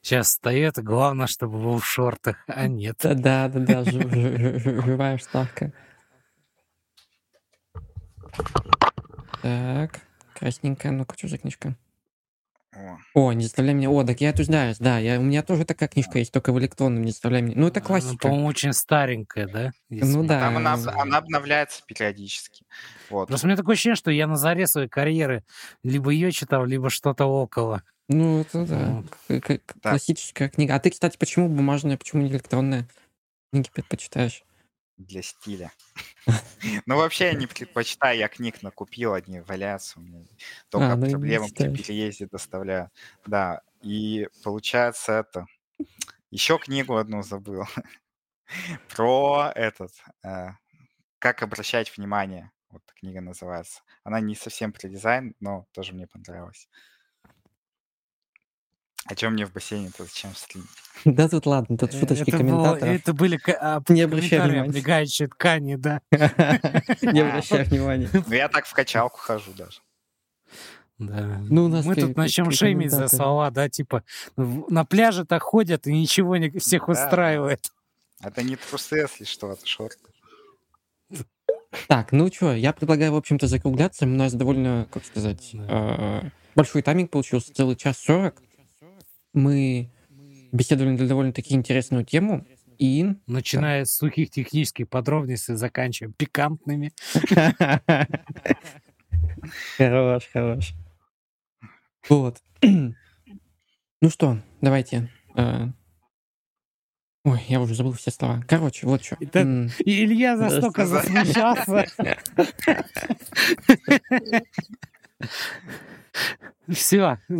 Сейчас 0.00 0.28
встает, 0.28 0.78
и 0.78 0.82
главное, 0.82 1.26
чтобы 1.26 1.58
был 1.58 1.78
в 1.78 1.84
шортах, 1.86 2.36
а 2.46 2.68
нет. 2.68 2.96
Да, 3.02 3.14
да, 3.14 3.48
да, 3.48 3.60
да, 3.60 3.84
жи- 3.84 4.08
жи- 4.08 4.36
жи- 4.38 4.58
жи- 4.60 4.82
живая 4.82 5.16
вставка. 5.18 5.72
Так, 9.42 10.00
красненькая, 10.34 10.92
ну-ка, 10.92 11.16
что 11.16 11.28
за 11.28 11.38
книжка? 11.38 11.76
О, 12.74 12.98
О, 13.14 13.32
не 13.32 13.44
заставляй 13.44 13.72
меня. 13.74 13.88
О, 13.90 14.04
так 14.04 14.20
я 14.20 14.32
тут 14.34 14.46
знаю, 14.46 14.74
да, 14.80 14.98
я, 14.98 15.18
у 15.18 15.22
меня 15.22 15.42
тоже 15.42 15.64
такая 15.64 15.88
книжка 15.88 16.18
есть, 16.18 16.30
только 16.30 16.52
в 16.52 16.58
электронном, 16.58 17.02
не 17.04 17.10
заставляй 17.12 17.40
меня. 17.40 17.54
Ну, 17.56 17.68
это 17.68 17.80
Она, 17.80 17.86
классика. 17.86 18.28
по-моему, 18.28 18.46
очень 18.48 18.72
старенькая, 18.74 19.46
да? 19.46 19.70
Если 19.88 20.12
Ну 20.12 20.24
да. 20.26 20.40
Там 20.40 20.58
она, 20.58 20.74
она 20.74 21.18
обновляется 21.18 21.82
периодически. 21.86 22.64
Вот. 23.08 23.28
Просто 23.28 23.46
у 23.46 23.48
меня 23.48 23.56
такое 23.56 23.74
ощущение, 23.74 23.96
что 23.96 24.10
я 24.10 24.26
на 24.26 24.36
заре 24.36 24.66
своей 24.66 24.88
карьеры 24.88 25.42
либо 25.82 26.10
ее 26.10 26.32
читал, 26.32 26.66
либо 26.66 26.90
что-то 26.90 27.24
около. 27.24 27.82
Ну, 28.08 28.40
это 28.42 28.66
да, 28.66 28.78
Вот. 28.90 29.06
к- 29.10 29.40
к- 29.40 29.58
к- 29.64 29.74
Да. 29.82 29.90
классическая 29.90 30.48
книга. 30.50 30.74
А 30.74 30.78
ты, 30.78 30.90
кстати, 30.90 31.16
почему 31.16 31.48
бумажная, 31.48 31.96
почему 31.96 32.22
не 32.22 32.28
электронная? 32.28 32.86
Книги 33.52 33.70
предпочитаешь? 33.72 34.42
Для 34.96 35.22
стиля. 35.22 35.72
Ну, 36.86 36.96
вообще 36.96 37.26
я 37.26 37.34
не 37.34 37.46
предпочитаю, 37.46 38.18
я 38.18 38.28
книг 38.28 38.62
накупил, 38.62 39.14
одни 39.14 39.40
валяются 39.40 40.00
у 40.00 40.02
меня. 40.02 40.24
Только 40.70 40.92
А, 40.92 40.96
ну 40.96 41.10
проблемы 41.10 41.48
при 41.48 41.68
переезде 41.74 42.26
доставляю. 42.26 42.90
Да, 43.26 43.60
и 43.82 44.28
получается 44.42 45.12
это... 45.12 45.46
Еще 46.30 46.58
книгу 46.58 46.96
одну 46.96 47.22
забыл. 47.22 47.64
Про 48.88 49.52
этот... 49.54 49.92
э, 50.24 50.48
Как 51.18 51.42
обращать 51.42 51.96
внимание. 51.96 52.50
Вот 52.70 52.82
книга 52.94 53.20
называется. 53.20 53.82
Она 54.02 54.20
не 54.20 54.34
совсем 54.34 54.72
про 54.72 54.88
дизайн, 54.88 55.34
но 55.40 55.66
тоже 55.72 55.92
мне 55.94 56.06
понравилась. 56.06 56.68
А 59.08 59.14
чем 59.14 59.34
мне 59.34 59.46
в 59.46 59.52
бассейне-то 59.52 60.04
зачем 60.04 60.34
стримить? 60.34 60.66
Да 61.04 61.28
тут 61.28 61.46
ладно, 61.46 61.76
тут 61.78 61.94
Э, 61.94 62.00
шуточки 62.00 62.30
это, 62.30 62.38
было- 62.38 62.38
комментаторов. 62.38 62.94
это 62.94 63.12
были 63.14 63.38
а, 63.60 63.80
Не 63.88 64.02
обращай 64.02 64.30
комментарии 64.30 64.50
внимания. 64.52 64.70
облегающие 64.70 65.28
ткани, 65.28 65.74
да. 65.76 66.00
Не 66.10 67.20
обращай 67.20 67.64
внимания. 67.64 68.10
Ну, 68.12 68.22
я 68.34 68.48
так 68.48 68.66
в 68.66 68.72
качалку 68.72 69.18
хожу 69.18 69.52
даже. 69.52 69.80
Да. 70.98 71.38
Ну, 71.50 71.66
у 71.66 71.68
нас 71.68 71.84
Мы 71.84 71.94
тут 71.94 72.16
начнем 72.16 72.50
шеймить 72.50 72.90
за 72.90 73.08
слова, 73.08 73.50
да, 73.50 73.68
типа 73.68 74.02
на 74.36 74.84
пляже 74.84 75.24
так 75.26 75.42
ходят 75.42 75.86
и 75.86 75.92
ничего 75.92 76.36
не 76.38 76.50
всех 76.58 76.88
устраивает. 76.88 77.70
Это 78.22 78.42
не 78.42 78.56
трусы, 78.56 78.96
если 78.96 79.24
что, 79.24 79.52
это 79.52 79.66
шорты. 79.66 79.98
Так, 81.88 82.12
ну 82.12 82.32
что, 82.32 82.54
я 82.54 82.72
предлагаю, 82.72 83.12
в 83.12 83.16
общем-то, 83.16 83.46
закругляться. 83.46 84.06
У 84.06 84.08
нас 84.08 84.32
довольно, 84.32 84.88
как 84.90 85.04
сказать, 85.04 85.50
э, 85.52 86.22
большой 86.54 86.80
тайминг 86.82 87.10
получился, 87.10 87.52
целый 87.52 87.76
час 87.76 87.98
сорок. 87.98 88.36
Мы 89.36 89.90
беседовали 90.50 90.96
на 90.96 91.06
довольно-таки 91.06 91.54
интересную 91.54 92.04
тему. 92.06 92.46
И... 92.78 93.04
Начиная 93.26 93.84
с 93.84 93.94
сухих 93.96 94.30
технических 94.30 94.88
подробностей, 94.88 95.54
заканчивая 95.56 96.12
пикантными. 96.16 96.92
Хорош, 99.76 100.24
хорош. 100.32 100.72
Вот. 102.08 102.38
Ну 102.62 104.10
что, 104.10 104.38
давайте. 104.60 105.10
э, 105.36 105.66
Ой, 107.24 107.40
я 107.48 107.60
уже 107.60 107.74
забыл 107.74 107.92
все 107.92 108.10
слова. 108.10 108.42
Короче, 108.48 108.86
вот 108.86 109.04
что. 109.04 109.16
Итак, 109.20 109.46
И 109.84 110.04
Илья 110.04 110.36
настолько 110.36 110.86
за- 110.86 111.02
засмущался. 111.02 111.86
Все, 116.68 117.18
у 117.28 117.34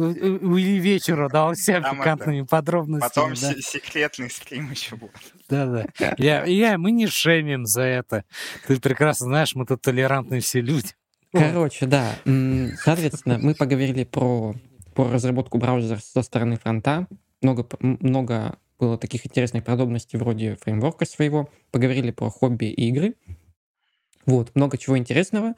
Ильи 0.56 0.78
вечера 0.78 1.28
дал 1.28 1.54
всем 1.54 1.82
Там 1.82 1.96
это, 1.96 2.02
пикантными 2.02 2.42
подробностями. 2.42 3.08
Потом 3.08 3.30
да. 3.30 3.54
се- 3.54 3.60
секретный 3.60 4.30
стрим 4.30 4.70
еще 4.70 4.94
будет. 4.94 5.16
Да-да. 5.48 5.86
Я, 6.16 6.44
я, 6.44 6.78
мы 6.78 6.92
не 6.92 7.08
шемим 7.08 7.66
за 7.66 7.82
это. 7.82 8.24
Ты 8.68 8.80
прекрасно 8.80 9.26
знаешь, 9.26 9.54
мы 9.56 9.66
тут 9.66 9.82
толерантные 9.82 10.40
все 10.40 10.60
люди. 10.60 10.90
Короче, 11.32 11.86
да. 11.86 12.14
Соответственно, 12.82 13.38
мы 13.38 13.54
поговорили 13.54 14.04
про, 14.04 14.54
про 14.94 15.10
разработку 15.10 15.58
браузера 15.58 15.98
со 15.98 16.22
стороны 16.22 16.56
фронта. 16.56 17.08
Много, 17.42 17.66
много 17.80 18.58
было 18.78 18.96
таких 18.96 19.26
интересных 19.26 19.64
подробностей 19.64 20.18
вроде 20.18 20.56
фреймворка 20.56 21.04
своего. 21.04 21.50
Поговорили 21.72 22.12
про 22.12 22.30
хобби 22.30 22.66
и 22.66 22.88
игры. 22.88 23.14
Вот, 24.24 24.54
много 24.54 24.78
чего 24.78 24.98
интересного. 24.98 25.54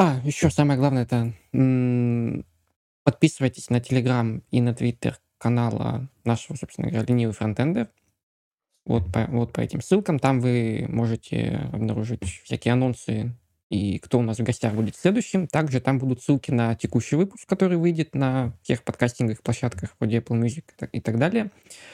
А, 0.00 0.20
еще 0.22 0.48
самое 0.48 0.78
главное, 0.78 1.02
это 1.02 1.32
подписывайтесь 3.02 3.68
на 3.68 3.80
Телеграм 3.80 4.44
и 4.52 4.60
на 4.60 4.72
Твиттер 4.72 5.18
канала 5.38 6.08
нашего, 6.22 6.54
собственно 6.54 6.88
говоря, 6.88 7.04
ленивый 7.04 7.34
фронтендер. 7.34 7.88
Вот 8.86 9.12
по, 9.12 9.26
вот 9.26 9.52
по 9.52 9.60
этим 9.60 9.82
ссылкам. 9.82 10.20
Там 10.20 10.38
вы 10.38 10.86
можете 10.88 11.68
обнаружить 11.72 12.22
всякие 12.44 12.74
анонсы 12.74 13.34
и 13.70 13.98
кто 13.98 14.20
у 14.20 14.22
нас 14.22 14.38
в 14.38 14.44
гостях 14.44 14.72
будет 14.74 14.94
следующим. 14.94 15.48
Также 15.48 15.80
там 15.80 15.98
будут 15.98 16.22
ссылки 16.22 16.52
на 16.52 16.76
текущий 16.76 17.16
выпуск, 17.16 17.48
который 17.48 17.76
выйдет 17.76 18.14
на 18.14 18.56
всех 18.62 18.84
подкастинговых 18.84 19.42
площадках 19.42 19.96
вроде 19.98 20.18
Apple 20.18 20.40
Music 20.40 20.62
и 20.92 21.00
так 21.00 21.18
далее. 21.18 21.50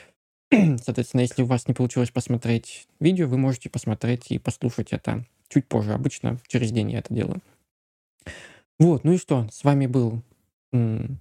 Соответственно, 0.51 1.23
если 1.23 1.43
у 1.43 1.47
вас 1.47 1.69
не 1.69 1.73
получилось 1.73 2.11
посмотреть 2.11 2.87
видео, 3.01 3.29
вы 3.29 3.39
можете 3.39 3.71
посмотреть 3.71 4.31
и 4.31 4.39
послушать 4.39 4.93
это 4.93 5.25
чуть 5.49 5.67
позже. 5.69 5.95
Обычно 5.95 6.39
через 6.49 6.71
день 6.71 6.91
я 6.91 6.99
это 6.99 7.15
делаю. 7.15 7.41
Вот, 8.79 9.05
ну 9.05 9.13
и 9.13 9.19
что? 9.19 9.47
С 9.51 9.65
вами 9.65 9.87
был 9.87 10.23
м, 10.73 11.19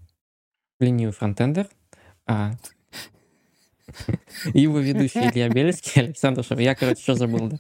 ленивый 0.80 1.14
фронтендер. 1.14 1.70
А, 2.26 2.54
и 4.54 4.60
его 4.62 4.80
ведущий 4.80 5.30
Илья 5.30 5.50
Бельский, 5.50 6.02
Александр 6.02 6.44
Шев. 6.44 6.60
Я, 6.60 6.76
короче, 6.76 7.02
что 7.02 7.16
забыл, 7.16 7.50
да? 7.50 7.58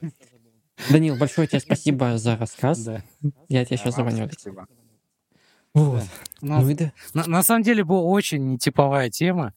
Данил, 0.90 1.15
большое 1.15 1.48
тебе 1.48 1.60
спасибо 1.60 2.18
за 2.18 2.36
рассказ. 2.36 2.84
Да. 2.84 3.03
Я 3.48 3.65
тебе 3.65 3.78
сейчас 3.78 3.95
звоню. 3.95 4.28
спасибо. 4.28 4.68
Вот. 5.74 6.04
У 6.41 6.45
нас- 6.45 6.64
Ну 6.64 6.70
и 6.70 6.76
да. 6.76 6.91
на, 7.16 7.26
на 7.26 7.41
самом 7.44 7.64
деле 7.64 7.84
была 7.84 8.02
очень 8.02 8.48
нетиповая 8.54 9.10
тема. 9.10 9.54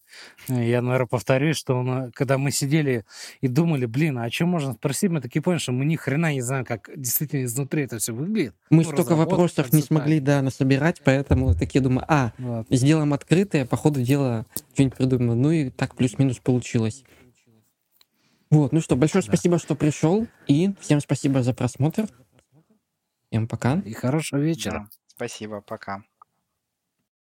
Я, 0.49 0.81
наверное, 0.81 1.07
повторюсь, 1.07 1.59
что 1.59 1.83
на- 1.83 2.11
когда 2.13 2.39
мы 2.39 2.51
сидели 2.53 3.05
и 3.43 3.49
думали, 3.49 3.85
блин, 3.85 4.17
а 4.19 4.23
о 4.25 4.31
чем 4.31 4.49
можно 4.49 4.73
спросить, 4.73 5.11
мы 5.11 5.21
такие 5.21 5.43
поняли, 5.43 5.61
что 5.61 5.73
мы 5.73 5.85
ни 5.85 5.97
хрена 5.97 6.33
не 6.33 6.41
знаем, 6.41 6.65
как 6.65 6.89
действительно 6.97 7.45
изнутри 7.45 7.83
это 7.83 7.99
все 7.99 8.15
выглядит. 8.15 8.55
Мы 8.71 8.79
Ну, 8.79 8.85
столько 8.85 9.15
вопросов 9.15 9.71
не 9.75 9.83
смогли, 9.83 10.21
да, 10.21 10.41
насобирать, 10.41 11.03
поэтому 11.05 11.55
такие 11.55 11.83
думаю, 11.83 12.07
а, 12.09 12.33
Вот. 12.39 12.67
сделаем 12.71 13.13
открытое, 13.13 13.67
по 13.67 13.77
ходу 13.77 14.01
дела 14.01 14.47
что-нибудь 14.73 14.97
придумаем. 14.97 15.43
Ну 15.43 15.51
и 15.51 15.69
так 15.69 15.97
плюс-минус 15.97 16.39
получилось. 16.39 17.05
Вот, 18.51 18.73
ну 18.73 18.81
что, 18.81 18.97
большое 18.97 19.23
Да. 19.23 19.29
спасибо, 19.29 19.59
что 19.59 19.75
пришел, 19.75 20.27
и 20.47 20.73
всем 20.81 21.01
спасибо 21.01 21.43
за 21.43 21.53
просмотр. 21.53 22.07
Всем 23.31 23.49
пока. 23.49 23.81
И 23.85 23.93
хорошего 23.93 24.39
вечера. 24.41 24.89
Да, 24.89 24.89
Спасибо, 25.17 25.61
пока. 25.63 26.05